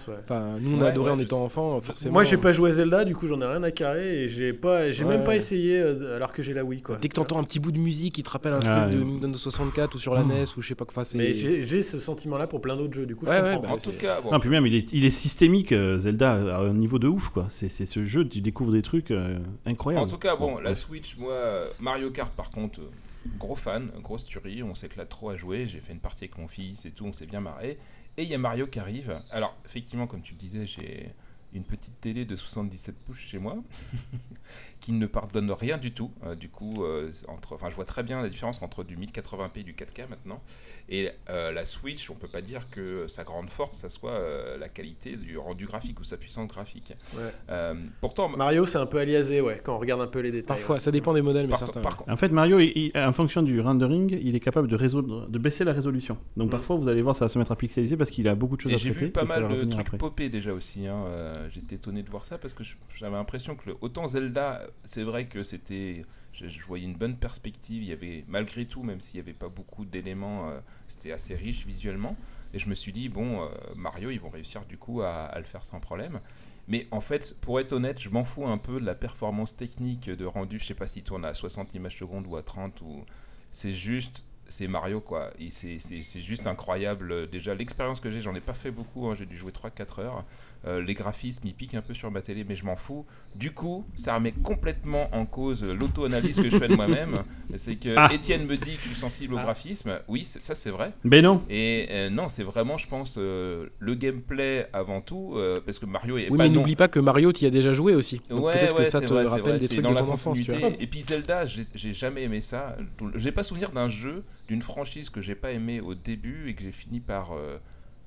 ouais. 0.10 0.14
Enfin, 0.22 0.56
nous 0.60 0.76
on 0.76 0.80
Ouais, 0.82 0.88
a 0.88 0.90
adoré 0.90 1.12
ouais, 1.12 1.16
en 1.16 1.20
étant 1.20 1.38
sais. 1.38 1.44
enfant, 1.44 1.80
forcément. 1.80 2.12
Moi 2.14 2.26
j'ai 2.26 2.36
pas 2.36 2.52
joué 2.52 2.72
à 2.72 2.74
Zelda, 2.74 3.06
du 3.06 3.16
coup 3.16 3.26
j'en 3.28 3.40
ai 3.40 3.46
rien 3.46 3.64
à 3.64 3.72
carrer 3.72 4.24
et 4.24 4.28
j'ai 4.28 4.52
pas, 4.52 4.92
j'ai 4.92 5.06
Ouais, 5.06 5.16
même 5.16 5.24
pas 5.24 5.38
essayé 5.38 5.80
euh, 5.80 6.18
alors 6.18 6.34
que 6.34 6.44
j'ai 6.44 6.54
la 6.54 6.66
Wii 6.66 6.82
quoi. 6.82 6.98
Dès 6.98 7.08
que 7.08 7.14
t'entends 7.14 7.40
un 7.40 7.44
petit 7.46 7.62
bout 7.62 7.72
de 7.72 7.80
musique 7.80 8.16
qui 8.16 8.24
te 8.24 8.30
rappelle 8.30 8.52
un 8.54 8.60
Ah, 8.66 8.88
truc 8.90 9.00
de. 9.00 9.04
Nintendo 9.06 9.38
64 9.38 9.96
ou 9.96 9.98
sur 9.98 10.14
la 10.14 10.24
Oh. 10.24 10.28
NES 10.28 10.44
ou 10.58 10.62
je 10.62 10.68
sais 10.68 10.76
pas 10.76 10.84
quoi. 10.84 11.04
Mais 11.16 11.32
j'ai 11.34 11.82
ce 11.82 12.00
sentiment-là 12.02 12.48
pour 12.48 12.60
plein 12.60 12.76
d'autres 12.76 12.94
jeux, 12.94 13.06
du 13.06 13.16
coup 13.16 13.26
Ouais, 13.26 13.38
je 13.40 13.44
ouais, 13.44 13.54
comprends. 13.56 13.70
bah, 13.70 13.76
En 13.76 13.78
tout 13.78 13.98
cas, 13.98 14.20
bon, 14.22 14.32
Non, 14.32 14.40
puis 14.42 14.50
même, 14.50 14.66
il 14.68 14.76
est, 14.76 14.92
il 14.92 15.06
est 15.06 15.10
systémique, 15.10 15.72
euh, 15.72 15.98
Zelda, 15.98 16.34
à 16.34 16.60
un 16.60 16.74
niveau 16.74 17.00
de 17.00 17.08
ouf, 17.08 17.30
quoi. 17.30 17.48
C'est 17.50 17.70
ce 17.70 18.04
jeu, 18.04 18.28
tu 18.28 18.42
découvres 18.42 18.74
des 18.74 18.82
trucs 18.82 19.12
euh, 19.12 19.38
incroyables. 19.66 20.04
En 20.04 20.08
tout 20.10 20.18
cas, 20.18 20.36
bon, 20.36 20.58
la. 20.58 20.74
Switch, 20.74 21.16
moi, 21.18 21.32
euh, 21.32 21.68
Mario 21.80 22.10
Kart, 22.10 22.34
par 22.34 22.50
contre, 22.50 22.80
euh, 22.82 22.90
gros 23.38 23.56
fan, 23.56 23.92
grosse 24.02 24.26
tuerie, 24.26 24.64
on 24.64 24.76
s'éclate 24.76 25.10
trop 25.10 25.30
à 25.30 25.38
jouer. 25.38 25.66
J'ai 25.66 25.80
fait 25.80 25.94
une 25.94 26.00
partie 26.00 26.26
avec 26.26 26.38
mon 26.38 26.48
fils 26.48 26.86
et 26.86 26.92
tout, 26.92 27.06
on 27.06 27.14
s'est 27.14 27.26
bien 27.26 27.42
marré. 27.42 27.78
Et 28.18 28.24
il 28.24 28.30
y 28.30 28.34
a 28.34 28.38
Mario 28.38 28.68
qui 28.68 28.80
arrive. 28.80 29.20
Alors, 29.32 29.56
effectivement, 29.66 30.08
comme 30.08 30.22
tu 30.22 30.34
le 30.34 30.40
disais, 30.40 30.66
j'ai 30.66 31.14
une 31.56 31.64
petite 31.64 32.00
télé 32.02 32.26
de 32.26 32.36
77 32.36 32.96
pouces 33.06 33.18
chez 33.20 33.40
moi 33.40 33.56
qui 34.82 34.92
ne 34.92 35.08
pardonne 35.08 35.52
rien 35.52 35.78
du 35.80 35.92
tout. 35.92 36.12
Euh, 36.26 36.36
du 36.36 36.48
coup, 36.50 36.84
euh, 36.84 37.12
entre, 37.28 37.54
enfin, 37.56 37.70
je 37.72 37.76
vois 37.76 37.86
très 37.86 38.04
bien 38.04 38.22
la 38.22 38.30
différence 38.30 38.62
entre 38.62 38.84
du 38.84 38.98
1080p 38.98 39.60
et 39.60 39.64
du 39.64 39.74
4K 39.74 40.08
maintenant. 40.10 40.42
Et 40.90 41.10
euh, 41.30 41.52
la 41.52 41.66
Switch, 41.66 42.10
on 42.12 42.14
peut 42.16 42.28
pas 42.28 42.42
dire 42.42 42.70
que 42.70 43.08
sa 43.08 43.24
grande 43.24 43.50
force, 43.50 43.78
ça 43.80 43.90
soit 43.90 44.12
euh, 44.12 44.58
la 44.60 44.70
qualité 44.70 45.16
du 45.18 45.38
rendu 45.40 45.66
graphique 45.66 46.00
ou 46.00 46.04
sa 46.04 46.18
puissance 46.18 46.48
graphique. 46.48 46.94
Ouais. 47.16 47.22
Euh, 47.50 47.74
pourtant, 48.00 48.30
Mario 48.30 48.66
c'est 48.68 48.78
un 48.78 48.86
peu 48.86 49.00
aliasé, 49.00 49.42
ouais, 49.42 49.60
quand 49.64 49.76
on 49.76 49.80
regarde 49.80 50.02
un 50.02 50.08
peu 50.08 50.20
les 50.20 50.32
détails. 50.32 50.46
Parfois, 50.58 50.76
ouais. 50.76 50.80
ça 50.80 50.92
dépend 50.92 51.14
des 51.16 51.24
modèles, 51.24 51.46
mais 51.48 51.52
par, 51.52 51.60
certains. 51.60 51.82
par 51.82 51.98
contre, 51.98 52.12
En 52.12 52.18
fait, 52.18 52.30
Mario, 52.30 52.60
il- 52.60 52.92
il- 52.94 52.98
en 52.98 53.14
fonction 53.14 53.42
du 53.42 53.60
rendering, 53.62 54.16
il 54.22 54.36
est 54.36 54.40
capable 54.40 54.68
de, 54.68 54.76
résoudre, 54.76 55.28
de 55.28 55.40
baisser 55.40 55.64
la 55.64 55.74
résolution. 55.74 56.18
Donc 56.38 56.50
Mm. 56.50 56.52
parfois, 56.52 56.76
vous 56.76 56.88
allez 56.90 57.02
voir, 57.02 57.16
ça 57.16 57.26
va 57.26 57.30
se 57.30 57.40
mettre 57.40 57.52
à 57.52 57.56
pixeliser 57.56 57.98
parce 57.98 58.12
qu'il 58.12 58.28
a 58.28 58.36
beaucoup 58.36 58.56
de 58.56 58.62
choses 58.62 58.72
Et 58.72 58.76
à 58.76 58.78
j'ai 58.78 58.92
traiter. 58.92 59.06
vu 59.08 59.12
pas 59.12 59.24
mal 59.26 59.48
de 59.48 59.64
trucs 59.66 59.98
popés 59.98 60.30
déjà 60.30 60.54
aussi. 60.54 60.86
Hein. 60.86 61.06
J'étais 61.50 61.76
étonné 61.76 62.04
de 62.04 62.10
voir 62.10 62.26
ça 62.26 62.38
parce 62.38 62.54
que 62.54 62.64
j'avais 62.96 63.16
l'impression 63.16 63.56
que 63.56 63.72
autant 63.82 64.08
Zelda, 64.08 64.68
c'est 64.84 65.04
vrai 65.04 65.28
que 65.28 65.44
c'était, 65.44 66.06
je, 66.34 66.46
voyais 66.66 66.86
une 66.86 66.96
bonne 66.96 67.18
perspective. 67.18 67.84
Il 67.84 67.90
y 67.90 67.94
avait 67.94 68.24
malgré 68.28 68.66
tout, 68.66 68.84
même 68.84 69.00
s'il 69.00 69.16
n'y 69.16 69.22
avait 69.22 69.38
pas 69.38 69.50
beaucoup 69.50 69.86
d'éléments, 69.86 70.50
euh, 70.50 70.60
c'était 70.88 71.12
assez 71.12 71.36
riche 71.36 71.66
visuellement. 71.66 72.16
Et 72.54 72.60
je 72.60 72.70
me 72.70 72.76
suis 72.76 72.92
dit 72.92 73.10
bon, 73.10 73.44
euh, 73.44 73.48
Mario, 73.76 74.10
ils 74.10 74.20
vont 74.20 74.30
réussir 74.30 74.66
du 74.66 74.78
coup 74.78 75.02
à, 75.02 75.32
le 75.36 75.44
faire 75.44 75.66
sans 75.66 75.80
problème. 75.80 76.20
Mais 76.68 76.88
en 76.92 77.02
fait, 77.02 77.36
pour 77.42 77.60
être 77.60 77.74
honnête, 77.74 78.00
je 78.00 78.10
m'en 78.10 78.24
fous 78.24 78.48
un 78.48 78.58
peu 78.58 78.80
de 78.80 78.86
la 78.86 78.96
performance 78.96 79.56
technique 79.56 80.10
de 80.10 80.26
rendu. 80.26 80.60
Je 80.60 80.66
sais 80.66 80.74
pas 80.74 80.88
s'il 80.88 81.04
tourne 81.04 81.26
à 81.26 81.34
60 81.34 81.76
images 81.76 81.98
secondes 81.98 82.26
ou 82.28 82.36
à 82.38 82.44
30 82.44 82.82
ou 82.82 83.06
c'est 83.52 83.72
juste 83.72 84.24
c'est 84.48 84.68
Mario 84.68 85.02
quoi 85.02 85.32
c'est 85.50 86.22
juste 86.22 86.46
incroyable 86.46 87.28
déjà 87.30 87.56
l'expérience 87.56 88.00
que 88.00 88.12
j'ai 88.12 88.22
j'en 88.22 88.36
ai 88.36 88.42
pas 88.42 88.54
fait 88.54 88.70
beaucoup 88.70 89.08
hein, 89.08 89.16
j'ai 89.18 89.26
dû 89.26 89.38
jouer 89.38 89.52
3-4 89.52 90.02
heures 90.02 90.26
euh, 90.66 90.82
les 90.82 90.94
graphismes 90.94 91.46
ils 91.48 91.54
piquent 91.54 91.76
un 91.76 91.82
peu 91.82 91.94
sur 91.94 92.10
ma 92.12 92.22
télé, 92.22 92.44
mais 92.48 92.56
je 92.56 92.66
m'en 92.66 92.76
fous. 92.76 93.06
Du 93.36 93.52
coup, 93.52 93.86
ça 93.96 94.16
remet 94.16 94.32
complètement 94.32 95.10
en 95.14 95.26
cause 95.26 95.64
l'auto-analyse 95.64 96.38
que 96.38 96.50
je 96.50 96.58
fais 96.58 96.68
de 96.68 96.76
moi-même. 96.76 97.24
C'est 97.56 97.76
que 97.76 97.94
Ah. 97.98 98.10
Étienne 98.14 98.46
me 98.46 98.56
dit 98.58 98.72
que 98.76 98.82
je 98.82 98.88
suis 98.88 98.96
sensible 98.96 99.34
au 99.36 99.38
Ah. 99.38 99.44
graphisme. 99.44 100.00
Oui, 100.08 100.24
c'est- 100.24 100.42
ça 100.42 100.56
c'est 100.56 100.70
vrai. 100.72 100.92
Mais 101.04 101.22
non. 101.22 101.44
Et 101.50 101.88
euh, 101.92 102.10
non, 102.10 102.30
c'est 102.30 102.44
vraiment, 102.44 102.78
je 102.78 102.88
pense, 102.88 103.16
euh, 103.18 103.68
le 103.80 103.96
gameplay 103.96 104.68
avant 104.74 105.02
tout, 105.02 105.34
euh, 105.36 105.62
parce 105.66 105.80
que 105.80 105.86
Mario 105.86 106.18
est 106.18 106.30
Oui, 106.30 106.38
pas 106.38 106.44
mais 106.44 106.50
non 106.50 106.56
n'oublie 106.62 106.76
pas 106.76 106.88
que 106.88 107.00
Mario, 107.00 107.32
tu 107.34 107.44
y 107.44 107.48
as 107.48 107.52
déjà 107.52 107.74
joué 107.74 107.94
aussi. 107.94 108.22
Donc 108.30 108.44
Ouais, 108.46 108.54
peut-être 108.54 108.76
que 108.76 108.84
ça 108.84 109.02
te 109.02 109.14
vrai, 109.14 109.26
rappelle 109.26 109.60
des 109.60 109.68
trucs 109.68 109.82
dans 109.82 109.92
de 109.92 109.96
la 109.96 110.02
ton 110.02 110.12
enfance, 110.12 110.42
tu 110.42 110.52
vois. 110.52 110.70
Et 110.80 110.88
puis 110.88 111.02
Zelda, 111.02 111.46
j'ai- 111.46 111.68
j'ai 111.76 111.94
jamais 111.94 112.24
aimé 112.24 112.40
ça. 112.40 112.76
J'ai 113.16 113.32
pas 113.32 113.44
souvenir 113.44 113.72
d'un 113.72 113.90
jeu, 113.90 114.24
d'une 114.48 114.62
franchise 114.62 115.10
que 115.10 115.22
j'ai 115.22 115.36
pas 115.36 115.52
aimé 115.52 115.80
au 115.82 115.94
début 115.96 116.50
et 116.50 116.54
que 116.56 116.62
j'ai 116.64 116.72
fini 116.72 117.00
par, 117.00 117.32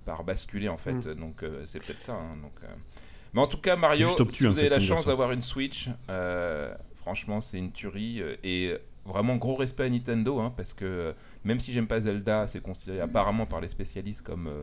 euh, 0.08 0.14
par 0.16 0.24
basculer 0.24 0.68
en 0.68 0.78
fait. 0.78 0.92
Mm. 0.92 1.14
Donc 1.14 1.42
euh, 1.42 1.62
c'est 1.66 1.80
peut-être 1.80 2.00
ça. 2.00 2.14
hein, 2.14 2.36
donc, 2.42 2.52
euh. 2.64 2.66
Mais 3.34 3.40
en 3.42 3.46
tout 3.46 3.58
cas, 3.60 3.76
Mario, 3.76 4.08
obtus, 4.18 4.36
si 4.38 4.46
vous 4.46 4.52
fait, 4.54 4.60
avez 4.60 4.68
la 4.70 4.80
chance 4.80 5.04
d'avoir 5.04 5.32
une 5.32 5.42
Switch, 5.42 5.88
euh, 6.10 6.74
franchement, 6.96 7.40
c'est 7.40 7.58
une 7.58 7.72
tuerie. 7.72 8.22
euh, 8.22 8.36
Et 8.42 8.76
vraiment 9.04 9.36
gros 9.36 9.54
respect 9.56 9.84
à 9.84 9.88
Nintendo, 9.90 10.38
hein, 10.40 10.52
parce 10.56 10.72
que 10.74 11.14
même 11.44 11.60
si 11.60 11.72
j'aime 11.72 11.86
pas 11.86 12.00
Zelda, 12.00 12.46
c'est 12.48 12.60
considéré 12.62 13.00
apparemment 13.00 13.46
par 13.46 13.60
les 13.60 13.68
spécialistes 13.68 14.22
comme 14.22 14.46
euh, 14.48 14.62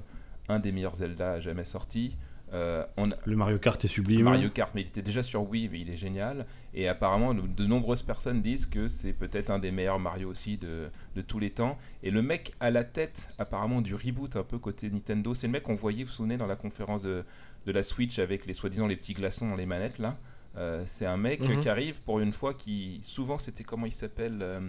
un 0.50 0.60
des 0.60 0.72
meilleurs 0.72 0.96
Zelda 0.96 1.40
jamais 1.42 1.64
sortis. 1.64 2.16
Euh, 2.54 2.86
on 2.98 3.10
a- 3.12 3.16
Le 3.26 3.36
Mario 3.36 3.58
Kart 3.58 3.84
est 3.84 3.88
sublime. 3.88 4.24
Mario 4.24 4.50
Kart, 4.52 4.72
mais 4.76 4.82
il 4.82 4.88
était 4.88 5.02
déjà 5.02 5.24
sur 5.24 5.50
Wii, 5.50 5.68
mais 5.72 5.80
il 5.82 5.90
est 5.90 5.98
génial. 5.98 6.46
Et 6.78 6.90
apparemment, 6.90 7.34
de, 7.34 7.66
nombreuses 7.66 8.04
personnes 8.04 8.42
disent 8.42 8.66
que 8.66 8.90
c'est 8.90 9.14
peut-être 9.14 9.50
un 9.50 9.60
des 9.60 9.72
meilleurs 9.72 9.98
Mario 9.98 10.30
aussi 10.30 10.58
de, 10.58 10.90
de 11.16 11.22
tous 11.22 11.40
les 11.40 11.50
temps. 11.50 11.78
Et 12.04 12.12
le 12.12 12.22
mec 12.22 12.52
à 12.60 12.70
la 12.70 12.84
tête, 12.84 13.30
apparemment, 13.40 13.82
du 13.82 13.96
reboot 13.96 14.36
un 14.36 14.44
peu 14.44 14.60
côté 14.60 14.90
Nintendo, 14.90 15.34
c'est 15.34 15.48
le 15.48 15.54
mec 15.54 15.64
qu'on 15.64 15.76
voyait, 15.76 16.04
vous 16.04 16.10
vous 16.10 16.16
souvenez, 16.16 16.36
dans 16.36 16.48
la 16.48 16.58
conférence 16.58 17.02
de, 17.02 17.24
de 17.66 17.72
la 17.72 17.82
Switch 17.82 18.20
avec 18.20 18.46
les 18.46 18.54
soi-disant 18.54 18.88
les 18.88 18.98
petits 18.98 19.14
glaçons 19.14 19.50
dans 19.50 19.56
les 19.56 19.66
manettes 19.66 20.00
là. 20.00 20.18
Euh, 20.58 20.84
c'est 20.86 21.06
un 21.06 21.18
mec 21.18 21.40
Mhm. 21.42 21.62
qui 21.62 21.70
arrive 21.70 22.02
pour 22.02 22.20
une 22.20 22.32
fois 22.34 22.54
qui, 22.54 23.00
souvent, 23.04 23.38
c'était 23.40 23.64
comment 23.64 23.86
il 23.86 23.92
s'appelle 23.94 24.40
euh, 24.42 24.60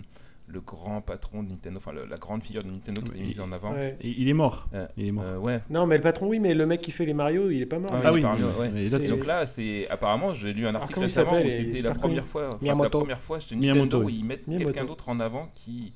le 0.48 0.60
grand 0.60 1.00
patron 1.00 1.42
de 1.42 1.48
Nintendo, 1.50 1.78
enfin 1.78 1.92
la 1.92 2.16
grande 2.18 2.42
figure 2.42 2.62
de 2.62 2.70
Nintendo 2.70 3.00
qui 3.02 3.08
était 3.08 3.20
mise 3.20 3.40
en 3.40 3.50
avant. 3.50 3.72
Ouais. 3.72 3.96
Et 4.00 4.10
il 4.16 4.28
est 4.28 4.32
mort. 4.32 4.68
Euh, 4.74 4.86
Il 4.96 5.08
est 5.08 5.12
mort. 5.12 5.24
Euh, 5.26 5.38
ouais, 5.38 5.60
Non, 5.70 5.86
mais 5.86 5.96
le 5.96 6.02
patron, 6.02 6.28
oui, 6.28 6.38
mais 6.38 6.54
le 6.54 6.66
mec 6.66 6.80
qui 6.80 6.92
fait 6.92 7.04
les 7.04 7.14
Mario, 7.14 7.50
il 7.50 7.60
est 7.62 7.66
pas 7.66 7.78
mort. 7.80 7.90
Ah. 7.92 8.00
Ah 8.04 8.12
oui, 8.12 8.22
mais- 8.22 8.60
ouais. 8.60 8.70
mais 8.72 8.88
là, 8.88 8.98
donc 9.08 9.26
là, 9.26 9.44
c'est 9.44 9.88
apparemment, 9.88 10.32
j'ai 10.34 10.52
lu 10.52 10.66
un 10.66 10.74
article 10.76 11.00
récemment 11.00 11.40
où 11.42 11.50
c'était 11.50 11.82
la 11.82 11.92
première 11.94 12.24
fois, 12.24 12.46
enfin, 12.48 12.56
c'est 12.58 12.62
Miyamoto. 12.62 12.84
la 12.84 12.90
première 12.90 13.20
fois 13.20 13.40
chez 13.40 13.56
Miyamoto, 13.56 13.84
Nintendo 13.84 14.02
où 14.02 14.06
oui. 14.06 14.16
ils 14.20 14.24
mettent 14.24 14.46
Miyamoto. 14.46 14.70
quelqu'un 14.72 14.86
d'autre 14.88 15.08
en 15.08 15.18
avant 15.20 15.48
qui 15.54 15.92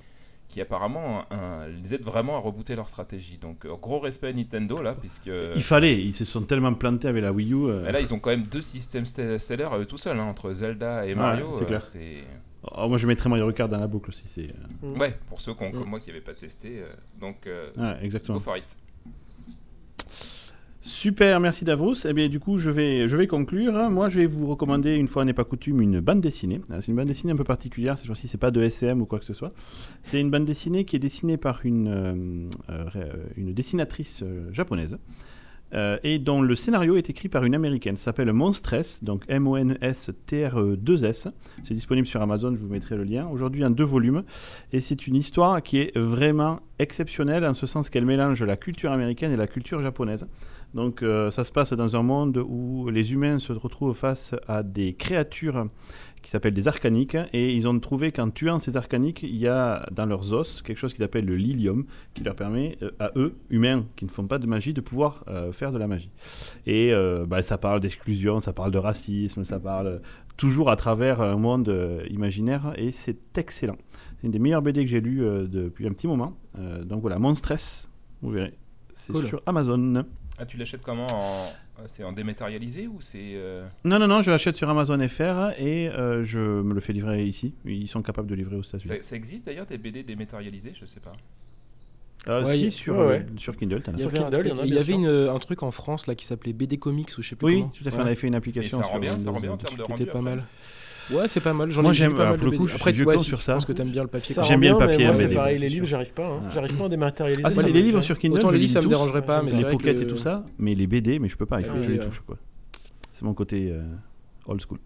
qui 0.51 0.61
apparemment 0.61 1.25
un- 1.33 1.69
les 1.69 1.95
aide 1.95 2.03
vraiment 2.03 2.37
à 2.37 2.41
rebooter 2.41 2.75
leur 2.77 2.89
stratégie. 2.89 3.39
Donc 3.39 3.65
euh, 3.65 3.75
gros 3.81 4.01
respect 4.01 4.29
à 4.29 4.33
Nintendo 4.33 4.83
là, 4.83 4.95
puisque 4.99 5.31
Il 5.55 5.63
fallait, 5.63 5.95
ils 5.99 6.13
se 6.15 6.25
sont 6.25 6.43
tellement 6.43 6.75
plantés 6.75 7.09
avec 7.09 7.23
la 7.23 7.33
Wii 7.33 7.53
U. 7.53 7.57
euh, 7.69 7.83
bah 7.85 7.93
là 7.93 8.01
ils 8.01 8.13
ont 8.13 8.19
quand 8.19 8.31
même 8.31 8.43
deux 8.45 8.61
systèmes 8.63 9.05
st- 9.05 9.39
sellers 9.39 9.69
euh, 9.73 9.85
tout 9.85 9.97
seuls 9.99 10.19
hein, 10.19 10.25
entre 10.25 10.53
Zelda 10.53 11.07
et 11.07 11.15
Mario. 11.15 11.53
c'est 11.55 11.63
euh, 11.63 11.67
clair. 11.67 11.83
c'est- 11.83 12.25
oh, 12.65 12.89
moi 12.89 12.99
je 12.99 13.07
mettrais 13.07 13.29
Mario 13.31 13.51
Kart 13.53 13.71
dans 13.71 13.79
la 13.79 13.87
boucle 13.87 14.11
aussi. 14.11 14.25
C'est... 14.35 14.49
euh, 14.85 14.95
ouais 14.99 15.17
pour 15.29 15.41
ceux 15.41 15.55
qui 15.55 15.63
ont- 15.63 15.69
Mm. 15.71 15.79
comme 15.79 15.89
moi 15.89 16.01
qui 16.01 16.09
n'avaient 16.09 16.21
pas 16.21 16.35
testé. 16.35 16.81
euh, 16.83 16.89
donc 17.21 17.47
euh, 17.47 17.69
Ouais, 17.77 17.99
exactement. 18.03 18.39
go 18.39 18.43
for 18.45 18.57
it. 18.57 18.65
Super, 20.83 21.41
merci 21.41 21.67
Davos. 21.67 22.07
Eh 22.07 22.15
bien, 22.15 22.29
du 22.29 22.41
coup, 22.41 22.57
je 22.57 22.71
vais, 22.71 23.07
je 23.07 23.15
vais 23.15 23.27
conclure. 23.27 23.91
Moi, 23.91 24.09
je 24.09 24.21
vais 24.21 24.27
vous 24.27 24.47
recommander, 24.47 24.95
une 24.95 25.09
fois 25.09 25.27
n'est 25.27 25.35
pas 25.35 25.45
coutume, 25.45 25.83
une 25.83 26.01
bande 26.01 26.23
dessinée. 26.23 26.63
C'est 26.81 26.89
une 26.89 26.97
bande 26.97 27.09
dessinée 27.09 27.35
un 27.35 27.37
peu 27.37 27.45
particulière. 27.45 27.99
Cette 27.99 28.07
fois-ci, 28.07 28.29
c'est 28.29 28.39
pas 28.39 28.51
de 28.51 28.63
SM 28.63 29.03
ou 29.03 29.05
quoi 29.05 29.19
que 29.19 29.27
ce 29.27 29.35
soit. 29.35 29.53
C'est 30.05 30.19
une 30.19 30.31
bande 30.31 30.47
dessinée 30.47 30.87
qui 30.87 30.97
est 30.97 31.01
dessinée 31.01 31.37
par 31.37 31.61
une, 31.65 31.89
euh, 31.89 32.15
euh, 32.71 32.87
euh, 32.97 33.13
une 33.37 33.53
dessinatrice 33.53 34.25
japonaise. 34.53 34.97
et 36.03 36.19
dont 36.19 36.43
le 36.43 36.57
scénario 36.57 36.97
est 36.97 37.11
écrit 37.11 37.29
par 37.29 37.45
une 37.45 37.55
américaine. 37.55 37.97
Ça 37.97 38.07
s'appelle 38.07 38.33
Monstress, 38.33 39.05
donc 39.05 39.23
M-O-N-S-T-R-E-2-S. 39.29 41.29
C'est 41.63 41.75
disponible 41.75 42.09
sur 42.09 42.21
Amazon, 42.23 42.57
je 42.57 42.61
vous 42.61 42.69
mettrai 42.69 42.97
le 42.97 43.05
lien. 43.05 43.29
Aujourd'hui 43.29 43.65
en 43.65 43.71
deux 43.71 43.85
volumes. 43.85 44.25
Et 44.73 44.81
c'est 44.81 45.07
une 45.07 45.15
histoire 45.15 45.63
qui 45.63 45.79
est 45.79 45.97
vraiment 45.97 46.59
exceptionnelle 46.81 47.45
en 47.45 47.55
ce 47.55 47.67
sens 47.67 47.91
qu'elle 47.91 48.07
mélange 48.07 48.43
la 48.43 48.57
culture 48.57 48.91
américaine 48.91 49.31
et 49.31 49.37
la 49.37 49.47
culture 49.47 49.81
japonaise. 49.81 50.27
Donc 50.75 51.03
euh, 51.03 51.31
ça 51.31 51.45
se 51.45 51.51
passe 51.51 51.73
dans 51.73 51.97
un 51.97 52.03
monde 52.03 52.37
où 52.39 52.89
les 52.91 53.13
humains 53.13 53.39
se 53.39 53.53
retrouvent 53.53 53.97
face 53.97 54.35
à 54.47 54.63
des 54.63 54.95
créatures 54.95 55.67
qui 56.23 56.31
s'appellent 56.31 56.55
des 56.55 56.69
arcaniques 56.69 57.17
et 57.33 57.55
ils 57.55 57.67
ont 57.67 57.79
trouvé 57.81 58.13
qu'en 58.13 58.31
tuant 58.31 58.59
ces 58.59 58.77
arcaniques, 58.77 59.23
il 59.23 59.37
y 59.37 59.49
a 59.49 59.87
dans 59.91 60.07
leurs 60.07 60.33
os 60.33 60.63
quelque 60.63 60.77
chose 60.77 60.93
qu'ils 60.93 61.03
appellent 61.03 61.25
le 61.25 61.37
lilium 61.37 61.87
qui 62.15 62.23
leur 62.23 62.37
permet 62.37 62.77
euh, 62.83 62.91
à 63.01 63.11
eux, 63.17 63.37
humains 63.49 63.87
qui 63.97 64.05
ne 64.05 64.11
font 64.11 64.27
pas 64.27 64.39
de 64.39 64.47
magie, 64.47 64.73
de 64.73 64.81
pouvoir 64.81 65.25
euh, 65.29 65.51
faire 65.51 65.73
de 65.73 65.79
la 65.79 65.89
magie. 65.89 66.11
Et 66.67 66.93
bah, 67.27 67.43
ça 67.43 67.59
parle 67.59 67.81
d'exclusion, 67.81 68.39
ça 68.41 68.53
parle 68.53 68.71
de 68.71 68.79
racisme, 68.79 69.45
ça 69.45 69.59
parle 69.59 70.01
toujours 70.37 70.71
à 70.71 70.77
travers 70.77 71.21
un 71.21 71.37
monde 71.37 71.75
imaginaire 72.11 72.73
et 72.77 72.91
c'est 72.91 73.39
excellent. 73.39 73.77
C'est 74.19 74.27
une 74.27 74.33
des 74.33 74.39
meilleures 74.39 74.63
BD 74.63 74.85
que 74.85 74.91
j'ai 74.91 75.01
lues 75.01 75.25
depuis 75.49 75.87
un 75.87 75.91
petit 75.91 76.07
moment. 76.07 76.37
Donc 76.85 77.01
voilà, 77.01 77.19
Monstress, 77.19 77.91
vous 78.23 78.31
verrez. 78.31 78.55
C'est 78.95 79.13
Cool. 79.13 79.25
sur 79.27 79.43
Amazon. 79.47 80.05
Ah 80.41 80.47
tu 80.47 80.57
l'achètes 80.57 80.83
comment 80.83 81.07
en... 81.13 81.47
C'est 81.87 82.05
en 82.05 82.13
dématérialisé 82.13 82.87
ou 82.87 82.99
c'est 83.01 83.33
euh, 83.35 83.67
Non, 83.85 83.99
non, 83.99 84.07
non, 84.07 84.21
je 84.23 84.31
l'achète 84.31 84.55
sur 84.55 84.69
Amazon 84.69 84.99
FR 85.09 85.51
et 85.59 85.89
euh, 85.89 86.23
je 86.25 86.39
me 86.39 86.75
le 86.75 86.81
fais 86.81 86.93
livrer 86.93 87.25
ici. 87.25 87.55
Ils 87.65 87.89
sont 87.89 88.03
capables 88.03 88.29
de 88.29 88.35
livrer 88.35 88.57
aux 88.57 88.63
États-Unis. 88.63 88.97
ça, 88.97 89.03
ça 89.03 89.17
existe 89.17 89.47
d'ailleurs 89.47 89.67
des 89.67 89.79
BD 89.79 90.03
dématérialisés 90.03 90.73
Je 90.79 90.85
sais 90.87 91.01
pas. 91.01 91.13
Euh, 92.29 92.45
Ouais, 92.45 92.55
si, 92.55 92.71
sur, 92.71 92.95
ouais, 92.99 93.01
euh, 93.01 93.09
ouais. 93.09 93.27
sur 93.39 93.57
Kindle, 93.57 93.83
as. 93.87 93.93
Il 93.93 94.01
y 94.01 94.05
avait, 94.05 94.19
un, 94.19 94.31
truc- 94.31 94.45
il 94.45 94.51
y 94.51 94.53
en 94.53 94.59
a, 94.59 94.63
il 94.63 94.67
y 94.69 94.71
bien 94.73 94.81
avait 94.83 94.93
sûr. 94.93 95.01
une- 95.01 95.29
un 95.35 95.39
truc 95.39 95.63
en 95.63 95.71
France 95.71 96.07
là 96.07 96.15
qui 96.15 96.27
s'appelait 96.27 96.53
BD 96.53 96.77
Comics 96.77 97.09
ou 97.17 97.23
je 97.23 97.31
sais 97.31 97.37
plus 97.37 97.47
Oui, 97.47 97.55
comment. 97.61 97.69
tout 97.71 97.83
à 97.87 97.91
fait, 97.91 97.97
Ouais. 97.97 98.03
on 98.03 98.07
avait 98.07 98.15
fait 98.15 98.27
une 98.27 98.35
Et 98.35 98.37
application. 98.37 98.79
ça 98.79 98.85
rend 98.85 98.91
sur 98.93 99.01
bien, 99.01 99.19
ça 99.19 99.31
rend 99.31 99.41
bien 99.41 99.53
en 99.53 99.57
termes 99.57 99.79
de 99.79 99.83
qui 99.85 99.91
rendu. 99.91 100.03
était 100.03 100.13
pas 100.13 100.19
après. 100.19 100.31
mal. 100.37 100.45
Ouais, 101.13 101.29
c'est 101.29 101.41
pas 101.41 101.53
mal. 101.53 101.71
J'en 101.71 101.83
Moi, 101.83 101.91
ai 101.91 101.95
j'ai 101.95 102.05
j'aime- 102.05 102.17
pas 102.17 102.27
mal 102.31 102.37
pour 102.37 102.47
de 102.47 102.51
le 102.53 102.57
coup, 102.59 102.65
BD. 102.65 102.67
je 102.67 102.73
suis 102.75 102.81
Après, 102.81 102.93
vieux 102.93 103.05
toi, 103.05 103.15
con 103.15 103.19
si, 103.21 103.25
sur 103.27 103.39
je 103.39 103.43
ça. 103.43 103.55
pense 103.55 103.65
que 103.65 103.73
t'aimes 103.73 103.91
bien 103.91 104.03
le 104.03 104.09
papier. 104.09 104.35
Ça. 104.35 104.43
J'aime 104.43 104.61
bien 104.61 104.73
le 104.73 104.79
mais 104.79 104.87
papier, 104.87 105.07
moi, 105.07 105.15
c'est 105.15 105.29
pareil, 105.29 105.59
les 105.59 105.69
livres, 105.69 105.87
j'arrive 105.87 106.13
pas. 106.13 106.27
hein. 106.27 106.41
Ah. 106.47 106.51
J'arrive 106.55 106.75
pas 106.77 106.85
à 106.85 106.89
dématérialiser. 106.89 107.43
Ah, 107.45 107.51
ça 107.51 107.63
les 107.63 107.73
livres 107.83 108.01
sur 108.03 108.19
Kindle, 108.19 108.37
Autant 108.39 108.49
je 108.49 108.55
les 108.55 108.61
livres, 108.61 108.73
ça 108.73 108.79
me 108.81 108.85
tous. 108.85 108.89
dérangerait 108.91 109.25
pas, 109.25 109.39
Ouais, 109.43 109.51
mais 109.51 109.53
les 109.53 109.65
pockets 109.65 110.01
et 110.01 110.07
tout 110.07 110.19
ça, 110.19 110.45
mais 110.59 110.75
les 110.75 110.87
BD, 110.87 111.19
mais 111.19 111.29
je 111.29 111.37
peux 111.37 111.47
pas, 111.47 111.61
il 111.61 111.67
faut 111.67 111.73
Ouais, 111.75 111.79
que 111.81 111.87
je 111.87 111.91
les 111.91 111.99
ouais. 111.99 112.05
touche. 112.05 112.21
quoi. 112.27 112.37
C'est 113.13 113.25
mon 113.25 113.35
côté 113.35 113.69
euh, 113.71 113.83
old 114.47 114.61
school. 114.67 114.79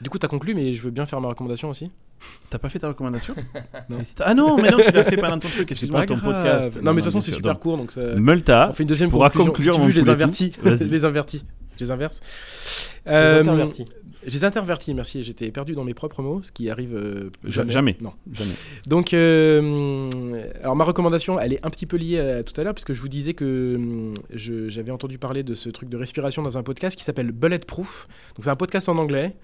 Du 0.00 0.10
coup, 0.10 0.18
t'as 0.18 0.28
conclu, 0.28 0.54
mais 0.54 0.74
je 0.74 0.82
veux 0.82 0.90
bien 0.90 1.06
faire 1.06 1.20
ma 1.20 1.28
recommandation 1.28 1.70
aussi. 1.70 1.90
T'as 2.50 2.58
pas 2.58 2.68
fait 2.68 2.78
ta 2.80 2.88
recommandation 2.88 3.34
Non. 3.90 3.98
Ah 4.20 4.34
non, 4.34 4.56
mais 4.60 4.70
non, 4.70 4.78
tu 4.84 4.90
l'as 4.92 5.04
fait 5.04 5.16
pendant 5.16 5.38
ton 5.38 5.48
truc, 5.48 5.64
C'est 5.68 5.70
excuse-moi, 5.72 6.00
pas 6.00 6.06
ton 6.06 6.18
podcast. 6.18 6.76
Non, 6.82 6.92
mais 6.92 7.00
de 7.00 7.00
toute 7.00 7.04
façon, 7.04 7.20
c'est 7.20 7.30
super 7.32 7.52
Donc, 7.54 7.62
court, 7.62 7.76
donc 7.76 7.92
ça. 7.92 8.00
Multa, 8.16 8.68
On 8.70 8.72
fait 8.72 8.82
une 8.84 8.88
deuxième 8.88 9.10
pourra 9.10 9.30
conclusion. 9.30 9.72
conclure 9.72 9.74
si 9.74 9.78
tu 9.78 9.80
mon 9.80 9.86
veux, 9.86 9.92
je 9.92 10.00
les 10.00 10.08
invertis. 10.08 10.52
je 10.64 10.68
les 10.84 11.04
invertis. 11.04 11.44
Je 11.78 11.84
les 11.84 11.90
Euh, 13.06 13.40
intervertis. 13.40 13.84
Je 14.28 14.34
les 14.34 14.44
intervertis, 14.44 14.94
merci. 14.94 15.22
J'étais 15.22 15.50
perdu 15.50 15.74
dans 15.74 15.84
mes 15.84 15.94
propres 15.94 16.22
mots, 16.22 16.40
ce 16.42 16.52
qui 16.52 16.70
arrive 16.70 16.94
euh, 16.94 17.30
Ja- 17.44 17.50
jamais. 17.62 17.72
jamais. 17.72 17.96
Non. 18.00 18.12
Jamais. 18.32 18.52
Donc, 18.86 19.12
euh, 19.14 20.08
alors 20.62 20.76
ma 20.76 20.84
recommandation, 20.84 21.38
elle 21.40 21.52
est 21.54 21.64
un 21.66 21.70
petit 21.70 21.86
peu 21.86 21.96
liée 21.96 22.18
à 22.20 22.42
tout 22.42 22.58
à 22.60 22.64
l'heure, 22.64 22.74
parce 22.74 22.84
que 22.84 22.92
je 22.92 23.00
vous 23.00 23.08
disais 23.08 23.34
que 23.34 24.12
je- 24.32 24.68
j'avais 24.68 24.90
entendu 24.92 25.18
parler 25.18 25.42
de 25.42 25.54
ce 25.54 25.68
truc 25.70 25.88
de 25.88 25.96
respiration 25.96 26.42
dans 26.42 26.58
un 26.58 26.62
podcast 26.62 26.96
qui 26.96 27.04
s'appelle 27.04 27.32
Bulletproof. 27.32 28.06
Donc 28.36 28.44
c'est 28.44 28.50
un 28.50 28.56
podcast 28.56 28.88
en 28.88 28.98
anglais, 28.98 29.36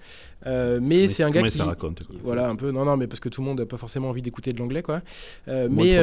euh, 0.47 0.79
mais 0.81 1.07
c'est 1.07 1.23
un 1.23 1.31
gars 1.31 1.41
qui, 1.43 1.57
ça 1.57 1.65
raconte, 1.65 2.05
quoi. 2.05 2.15
voilà 2.23 2.47
un 2.49 2.55
peu, 2.55 2.71
non 2.71 2.85
non, 2.85 2.97
mais 2.97 3.07
parce 3.07 3.19
que 3.19 3.29
tout 3.29 3.41
le 3.41 3.47
monde 3.47 3.59
n'a 3.59 3.65
pas 3.65 3.77
forcément 3.77 4.09
envie 4.09 4.21
d'écouter 4.21 4.53
de 4.53 4.59
l'anglais 4.59 4.81
quoi. 4.83 5.01
Euh, 5.47 5.67
mais 5.71 5.95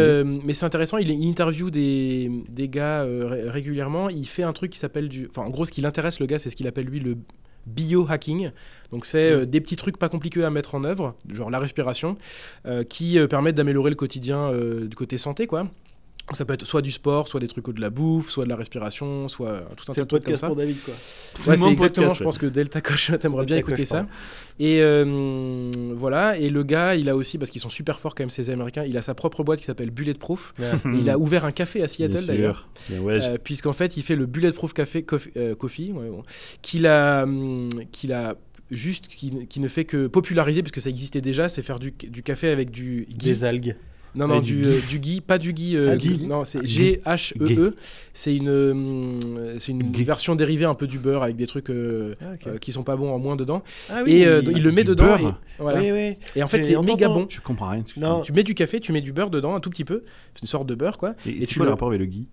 mais 0.44 0.54
c'est 0.54 0.66
intéressant, 0.66 0.98
il, 0.98 1.10
il 1.10 1.26
interview 1.28 1.70
des, 1.70 2.30
des 2.48 2.68
gars 2.68 3.04
ré- 3.04 3.48
régulièrement. 3.48 4.08
Il 4.08 4.26
fait 4.26 4.42
un 4.42 4.52
truc 4.52 4.70
qui 4.72 4.78
s'appelle 4.78 5.08
du, 5.08 5.28
enfin 5.30 5.42
en 5.46 5.50
gros 5.50 5.64
ce 5.64 5.72
qui 5.72 5.80
l'intéresse 5.80 6.20
le 6.20 6.26
gars, 6.26 6.38
c'est 6.38 6.50
ce 6.50 6.56
qu'il 6.56 6.66
appelle 6.66 6.86
lui 6.86 7.00
le 7.00 7.16
biohacking. 7.66 8.50
Donc 8.90 9.06
c'est 9.06 9.30
euh, 9.30 9.46
des 9.46 9.60
petits 9.60 9.76
trucs 9.76 9.96
pas 9.96 10.08
compliqués 10.08 10.44
à 10.44 10.50
mettre 10.50 10.74
en 10.74 10.84
œuvre, 10.84 11.14
genre 11.28 11.50
la 11.50 11.58
respiration, 11.58 12.16
euh, 12.66 12.84
qui 12.84 13.18
euh, 13.18 13.26
permettent 13.26 13.56
d'améliorer 13.56 13.90
le 13.90 13.96
quotidien 13.96 14.52
du 14.52 14.94
côté 14.96 15.18
santé 15.18 15.46
quoi. 15.46 15.66
Donc, 16.32 16.38
Ça 16.38 16.44
peut 16.46 16.54
être 16.54 16.64
soit 16.66 16.80
du 16.80 16.90
sport, 16.90 17.28
soit 17.28 17.40
des 17.40 17.48
trucs 17.48 17.68
de 17.68 17.80
la 17.80 17.90
bouffe, 17.90 18.30
soit 18.30 18.44
de 18.44 18.48
la 18.48 18.56
respiration, 18.56 19.28
soit 19.28 19.48
euh, 19.48 19.60
tout 19.76 19.84
un 19.84 19.92
tas 19.92 19.92
C'est 19.92 20.00
de 20.00 20.06
trucs 20.06 20.24
comme 20.24 20.32
podcast 20.32 20.40
ça. 20.40 20.46
pour 20.46 20.56
David, 20.56 20.76
quoi. 20.82 20.94
Ouais, 20.94 20.98
c'est 21.36 21.50
exactement, 21.52 22.06
podcast, 22.06 22.18
je 22.18 22.24
pense 22.24 22.38
que 22.38 22.46
Delta 22.46 22.80
Coche, 22.80 23.12
t'aimerais 23.20 23.44
bien 23.44 23.56
écouter 23.58 23.82
Coche, 23.82 23.86
ça. 23.88 24.06
Et 24.58 24.78
euh, 24.80 25.70
voilà, 25.94 26.38
et 26.38 26.48
le 26.48 26.62
gars, 26.62 26.94
il 26.94 27.08
a 27.10 27.16
aussi, 27.16 27.36
parce 27.36 27.50
qu'ils 27.50 27.60
sont 27.60 27.68
super 27.70 28.00
forts 28.00 28.14
quand 28.14 28.22
même, 28.22 28.30
ces 28.30 28.48
Américains, 28.50 28.84
il 28.84 28.96
a 28.96 29.02
sa 29.02 29.14
propre 29.14 29.44
boîte 29.44 29.60
qui 29.60 29.66
s'appelle 29.66 29.90
Bulletproof. 29.90 30.54
Et 30.60 30.98
il 30.98 31.10
a 31.10 31.18
ouvert 31.18 31.44
un 31.44 31.52
café 31.52 31.82
à 31.82 31.88
Seattle 31.88 32.24
d'ailleurs. 32.26 32.68
ouais, 32.90 33.20
je- 33.20 33.26
Euh, 33.26 33.36
Puisqu'en 33.42 33.72
fait, 33.74 33.96
il 33.98 34.02
fait 34.02 34.16
le 34.16 34.24
Bulletproof 34.26 34.72
Café 34.72 35.02
Coffee, 35.02 35.30
euh, 35.36 35.54
coffee, 35.54 35.92
ouais, 35.92 36.08
bon, 36.08 36.22
qu'il 36.62 36.86
a, 36.86 37.24
hum, 37.24 37.68
qu'il 37.92 38.12
a 38.14 38.36
juste, 38.70 39.06
qui, 39.08 39.46
qui 39.48 39.60
ne 39.60 39.68
fait 39.68 39.84
que 39.84 40.06
populariser, 40.06 40.62
parce 40.62 40.72
que 40.72 40.80
ça 40.80 40.88
existait 40.88 41.20
déjà, 41.20 41.48
c'est 41.50 41.60
faire 41.62 41.78
du, 41.78 41.92
du 41.92 42.22
café 42.22 42.48
avec 42.48 42.70
du 42.70 43.06
ghee. 43.10 43.26
Des 43.26 43.44
algues. 43.44 43.76
Non, 44.14 44.26
non, 44.28 44.40
du, 44.40 44.56
du 44.62 44.66
euh, 44.66 44.78
du 44.88 44.98
ghee, 44.98 45.20
pas 45.22 45.38
du 45.38 45.52
ghee. 45.54 45.74
euh, 45.76 45.92
Ah, 45.92 45.96
ghee. 45.96 46.26
Non, 46.26 46.44
c'est 46.44 46.64
G-H-E-E. 46.66 47.46
ghee. 47.46 47.76
C'est 48.12 48.36
une, 48.36 49.18
c'est 49.58 49.72
une 49.72 49.90
version 49.92 50.34
dérivée 50.34 50.66
un 50.66 50.74
peu 50.74 50.86
du 50.86 50.98
beurre 50.98 51.22
avec 51.22 51.36
des 51.36 51.46
trucs 51.46 51.70
euh, 51.70 52.14
Ah, 52.20 52.24
euh, 52.48 52.58
qui 52.58 52.72
sont 52.72 52.82
pas 52.82 52.96
bons 52.96 53.10
en 53.10 53.18
moins 53.18 53.36
dedans. 53.36 53.62
Ah 53.90 54.02
et 54.06 54.26
euh, 54.26 54.42
il 54.54 54.62
le 54.62 54.70
met 54.70 54.84
du 54.84 54.90
dedans. 54.90 55.16
Et, 55.16 55.24
voilà. 55.58 55.80
Oui, 55.80 55.90
oui. 55.92 56.16
et 56.36 56.42
en 56.42 56.46
fait, 56.48 56.62
c'est 56.62 56.76
méga 56.82 57.08
bon. 57.08 57.26
Je 57.30 57.40
comprends 57.40 57.70
rien. 57.70 57.80
excuse-moi. 57.80 58.10
Non. 58.10 58.20
Tu 58.20 58.32
mets 58.32 58.42
du 58.44 58.54
café, 58.54 58.80
tu 58.80 58.92
mets 58.92 59.00
du 59.00 59.12
beurre 59.12 59.30
dedans, 59.30 59.54
un 59.54 59.60
tout 59.60 59.70
petit 59.70 59.84
peu. 59.84 60.02
C'est 60.34 60.42
une 60.42 60.48
sorte 60.48 60.66
de 60.66 60.74
beurre, 60.74 60.98
quoi. 60.98 61.14
Et, 61.26 61.46
tu 61.46 61.54
quoi 61.58 61.64
le- 61.64 61.68
le 61.68 61.70
rapport 61.70 61.88
avec 61.88 62.00
le 62.00 62.06
gui 62.06 62.26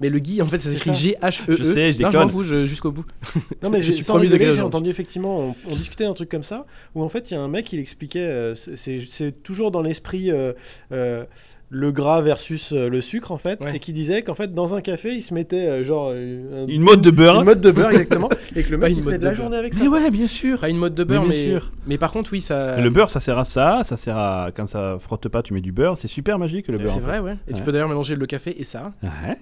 Mais 0.00 0.10
le 0.10 0.18
Guy, 0.18 0.42
en 0.42 0.46
fait, 0.46 0.58
ça 0.58 0.68
C'est 0.68 0.74
s'écrit 0.76 0.90
ça. 0.90 0.96
G-H-E-E. 0.96 1.56
Je 1.56 1.64
sais, 1.64 1.92
je 1.92 2.02
Non, 2.02 2.08
déconne. 2.10 2.24
m'en 2.26 2.28
fous, 2.28 2.42
je- 2.44 2.66
jusqu'au 2.66 2.90
bout. 2.92 3.06
Non 3.62 3.70
mais 3.70 3.80
Je 3.80 3.86
j'ai 3.86 3.92
suis 3.94 4.04
sans 4.04 4.14
premier 4.14 4.26
rigoler, 4.26 4.44
degré 4.44 4.56
j'ai 4.56 4.62
entendu 4.62 4.90
effectivement, 4.90 5.38
on, 5.40 5.54
on 5.70 5.74
discutait 5.74 6.04
d'un 6.04 6.12
truc 6.14 6.28
comme 6.28 6.42
ça, 6.44 6.66
où 6.94 7.02
en 7.02 7.08
fait 7.08 7.30
il 7.30 7.34
y 7.34 7.36
a 7.36 7.40
un 7.40 7.48
mec, 7.48 7.72
il 7.72 7.78
expliquait, 7.80 8.18
euh, 8.20 8.54
c'est 8.54 9.42
toujours 9.42 9.70
dans 9.70 9.80
l'esprit 9.82 10.30
euh, 10.30 10.52
euh, 10.92 11.24
le 11.68 11.90
gras 11.90 12.20
versus 12.22 12.72
euh, 12.72 12.88
le 12.88 13.00
sucre 13.00 13.32
en 13.32 13.38
fait, 13.38 13.60
Ouais. 13.60 13.74
et 13.76 13.78
qui 13.80 13.92
disait 13.92 14.22
qu'en 14.22 14.34
fait 14.34 14.54
dans 14.54 14.74
un 14.74 14.80
café 14.80 15.12
il 15.14 15.20
se 15.22 15.34
mettait 15.34 15.66
euh, 15.66 15.82
genre 15.84 16.12
euh, 16.14 16.64
un- 16.64 16.68
Une 16.68 16.82
mode 16.82 17.00
de 17.00 17.10
beurre. 17.10 17.40
une 17.40 17.44
mode 17.44 17.60
de 17.60 17.70
beurre 17.72 17.90
exactement, 17.90 18.28
et 18.54 18.62
que 18.62 18.70
le 18.70 18.78
mec 18.78 18.90
une 18.92 18.98
il 18.98 19.04
de 19.04 19.10
de 19.10 19.12
la 19.12 19.18
beurre. 19.18 19.34
journée 19.34 19.56
avec 19.56 19.74
ça. 19.74 19.80
Mais 19.82 19.88
ouais, 19.88 20.10
bien 20.12 20.28
sûr. 20.28 20.60
Pas 20.60 20.68
une 20.68 20.76
mode 20.78 20.94
de 20.94 21.02
beurre, 21.02 21.24
mais, 21.26 21.44
sûr. 21.50 21.72
mais 21.88 21.98
par 21.98 22.12
contre, 22.12 22.30
oui, 22.32 22.40
ça. 22.40 22.80
Le 22.80 22.88
beurre, 22.90 23.10
ça 23.10 23.18
sert 23.20 23.36
à 23.38 23.44
ça, 23.44 23.82
ça 23.84 23.96
sert 23.96 24.16
à 24.16 24.50
quand 24.54 24.68
ça 24.68 24.96
frotte 25.00 25.26
pas, 25.28 25.42
tu 25.42 25.54
mets 25.54 25.60
du 25.60 25.72
beurre, 25.72 25.98
c'est 25.98 26.06
super 26.08 26.38
magique 26.38 26.68
le 26.68 26.78
beurre. 26.78 26.88
C'est 26.88 26.94
fait. 27.00 27.00
vrai, 27.00 27.18
ouais. 27.18 27.32
Et 27.48 27.52
Ouais. 27.52 27.58
tu 27.58 27.64
peux 27.64 27.72
d'ailleurs 27.72 27.88
mélanger 27.88 28.14
le 28.14 28.26
café 28.26 28.54
et 28.60 28.64
ça. 28.64 28.92
Ouais. 29.02 29.36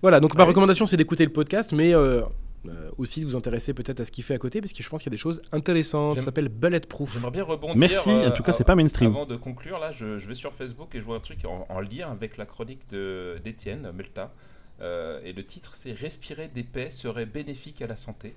Voilà, 0.00 0.20
donc 0.20 0.34
ma 0.36 0.44
recommandation, 0.44 0.86
c'est 0.86 0.96
d'écouter 0.96 1.24
le 1.26 1.32
podcast, 1.32 1.72
mais 1.76 1.94
euh, 1.94 2.22
euh, 2.66 2.90
aussi 2.98 3.20
de 3.20 3.26
vous 3.26 3.36
intéresser 3.36 3.72
peut-être 3.74 4.00
à 4.00 4.04
ce 4.04 4.10
qu'il 4.10 4.24
fait 4.24 4.34
à 4.34 4.38
côté, 4.38 4.60
parce 4.60 4.72
que 4.72 4.82
je 4.82 4.88
pense 4.88 5.02
qu'il 5.02 5.10
y 5.10 5.14
a 5.14 5.16
des 5.16 5.20
choses 5.22 5.42
intéressantes. 5.52 6.16
Ça 6.16 6.22
s'appelle 6.22 6.48
Bulletproof. 6.48 7.12
J'aimerais 7.14 7.30
bien 7.30 7.44
rebondir. 7.44 7.76
Merci, 7.76 8.10
euh, 8.10 8.28
en 8.28 8.30
tout 8.32 8.42
cas, 8.42 8.50
av- 8.52 8.58
c'est 8.58 8.64
pas 8.64 8.74
mainstream. 8.74 9.10
Avant 9.10 9.26
de 9.26 9.36
conclure, 9.36 9.78
là, 9.78 9.92
je, 9.92 10.18
je 10.18 10.26
vais 10.26 10.34
sur 10.34 10.52
Facebook 10.52 10.94
et 10.94 10.98
je 11.00 11.04
vois 11.04 11.16
un 11.16 11.20
truc 11.20 11.44
en, 11.44 11.66
en 11.68 11.80
lien 11.80 12.10
avec 12.10 12.36
la 12.36 12.46
chronique 12.46 12.80
de- 12.90 13.36
d'Étienne 13.44 13.90
Melta. 13.94 14.32
Euh, 14.80 15.20
et 15.24 15.32
le 15.32 15.44
titre, 15.44 15.72
c'est 15.74 15.92
Respirer 15.92 16.48
des 16.54 16.62
paix 16.62 16.90
serait 16.90 17.26
bénéfique 17.26 17.82
à 17.82 17.86
la 17.86 17.96
santé. 17.96 18.34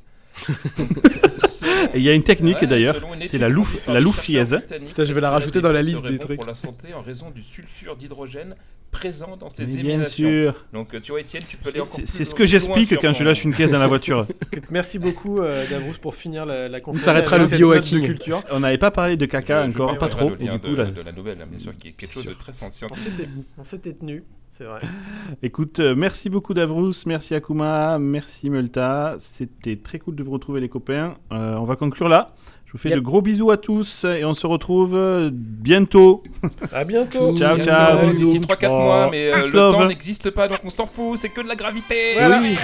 Il 1.93 2.01
y 2.01 2.09
a 2.09 2.13
une 2.13 2.23
technique 2.23 2.61
Ouais, 2.61 2.67
d'ailleurs, 2.67 2.95
c'est 3.27 3.37
la, 3.37 3.49
par 3.85 3.93
la 3.93 3.99
loufiaise. 3.99 4.59
Putain, 4.87 5.03
je 5.05 5.13
vais 5.13 5.21
la 5.21 5.29
rajouter 5.29 5.61
dans 5.61 5.71
la 5.71 5.81
liste 5.81 6.05
des 6.05 6.17
trucs. 6.19 6.37
pour 6.39 6.47
la 6.47 6.55
santé 6.55 6.93
en 6.93 7.01
raison 7.01 7.29
du 7.31 7.41
sulfure 7.43 7.95
d'hydrogène 7.95 8.55
présent 8.91 9.37
dans 9.37 9.49
ces 9.49 9.65
Mais 9.65 9.83
Bien 9.83 10.03
sûr. 10.05 10.53
Donc, 10.73 10.99
tu 11.01 11.11
vois, 11.11 11.21
Étienne, 11.21 11.43
tu 11.47 11.57
peux 11.57 11.69
aller 11.69 11.79
encore 11.79 11.93
C'est 11.93 12.01
plus 12.03 12.11
c'est 12.11 12.25
ce 12.25 12.35
que 12.35 12.45
j'explique 12.45 12.91
quand 13.01 13.13
ton- 13.13 13.19
je 13.19 13.23
lâche 13.23 13.43
une 13.43 13.53
caisse 13.55 13.71
dans 13.71 13.79
la 13.79 13.87
voiture. 13.87 14.25
Merci 14.69 14.99
beaucoup 14.99 15.39
euh, 15.39 15.65
Davrous 15.69 15.93
pour 16.01 16.13
finir 16.15 16.45
la, 16.45 16.67
la 16.69 16.79
conférence. 16.79 17.03
s'arrêtera 17.05 17.37
avec 17.37 17.49
le 17.51 17.57
biohacking. 17.57 17.99
note 17.99 18.07
de 18.09 18.13
culture. 18.13 18.43
On 18.51 18.59
n'avait 18.59 18.77
pas 18.77 18.91
parlé 18.91 19.17
de 19.17 19.25
caca 19.25 19.65
Je- 19.67 19.71
je 19.71 19.77
encore, 19.79 19.97
pas 19.97 20.07
trop. 20.09 20.29
le 20.31 20.41
Et 20.41 20.49
du 20.49 20.59
coup, 20.59 20.69
de, 20.69 20.75
là, 20.75 20.85
de 20.85 21.01
la 21.01 21.11
nouvelle, 21.11 21.37
bien 21.49 21.59
sûr, 21.59 21.75
qui 21.77 21.89
est 21.89 21.91
quelque 21.93 22.13
chose 22.13 22.25
de 22.25 22.33
très 22.33 22.51
On 22.51 22.69
scientifique. 22.69 22.97
s'était- 23.17 23.29
On 23.57 23.63
s'était 23.63 23.93
tenu, 23.93 24.23
c'est 24.51 24.65
vrai. 24.65 24.81
Écoute, 25.43 25.79
euh, 25.79 25.95
merci 25.95 26.29
beaucoup 26.29 26.53
Davrous, 26.53 26.91
merci 27.05 27.33
Akuma, 27.33 27.97
merci 27.99 28.49
Multa. 28.49 29.15
C'était 29.19 29.77
très 29.77 29.99
cool 29.99 30.15
de 30.15 30.23
vous 30.23 30.31
retrouver 30.31 30.59
les 30.61 30.69
copains. 30.69 31.15
Euh, 31.31 31.55
on 31.55 31.63
va 31.63 31.75
conclure 31.75 32.09
là. 32.09 32.27
Je 32.71 32.77
vous 32.77 32.81
fais 32.83 32.89
Yep. 32.89 32.99
de 32.99 33.03
gros 33.03 33.21
bisous 33.21 33.51
à 33.51 33.57
tous 33.57 34.05
et 34.05 34.23
on 34.23 34.33
se 34.33 34.47
retrouve 34.47 34.95
euh, 34.95 35.29
bientôt. 35.33 36.23
À 36.71 36.85
bientôt. 36.85 37.35
Ciao, 37.37 37.55
Bientôt. 37.57 37.69
ciao. 37.69 38.07
Bisous. 38.07 38.25
D'ici 38.25 38.39
3-4 38.39 38.67
Oh, 38.71 38.79
mois, 38.79 39.09
mais 39.11 39.29
euh, 39.33 39.41
le 39.45 39.49
love. 39.51 39.73
temps 39.73 39.85
n'existe 39.87 40.29
pas, 40.29 40.47
donc 40.47 40.59
on 40.63 40.69
s'en 40.69 40.85
fout, 40.85 41.17
c'est 41.19 41.27
que 41.27 41.41
de 41.41 41.49
la 41.49 41.55
gravité. 41.57 42.13
Voilà. 42.17 42.39
Oui. 42.41 42.55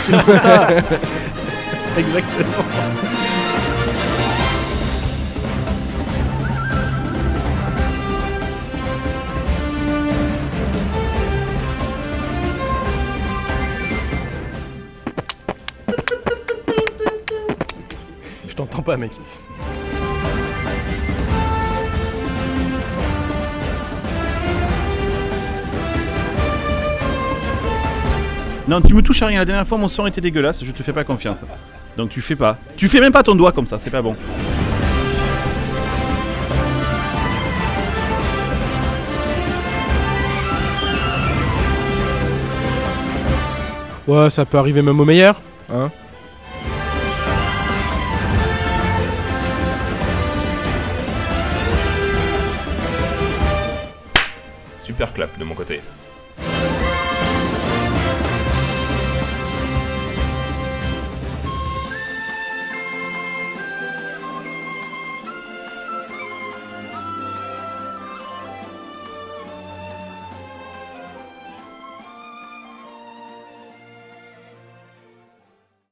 C'est 0.00 0.36
ça. 0.36 0.68
Exactement. 1.98 2.64
T'entends 18.66 18.82
pas, 18.82 18.96
mec. 18.96 19.12
Non, 28.68 28.80
tu 28.80 28.94
me 28.94 29.02
touches 29.02 29.22
à 29.22 29.26
rien. 29.26 29.40
La 29.40 29.44
dernière 29.44 29.66
fois, 29.66 29.78
mon 29.78 29.88
son 29.88 30.06
était 30.06 30.20
dégueulasse. 30.20 30.64
Je 30.64 30.70
te 30.70 30.82
fais 30.82 30.92
pas 30.92 31.04
confiance. 31.04 31.44
Donc 31.96 32.10
tu 32.10 32.20
fais 32.20 32.36
pas. 32.36 32.58
Tu 32.76 32.88
fais 32.88 33.00
même 33.00 33.12
pas 33.12 33.22
ton 33.22 33.34
doigt 33.34 33.52
comme 33.52 33.66
ça. 33.66 33.78
C'est 33.78 33.90
pas 33.90 34.02
bon. 34.02 34.16
Ouais, 44.06 44.30
ça 44.30 44.44
peut 44.44 44.58
arriver 44.58 44.82
même 44.82 44.98
au 44.98 45.04
meilleur. 45.04 45.40
Hein 45.72 45.90
Super 54.92 55.14
clap 55.14 55.38
de 55.38 55.44
mon 55.44 55.54
côté. 55.54 55.80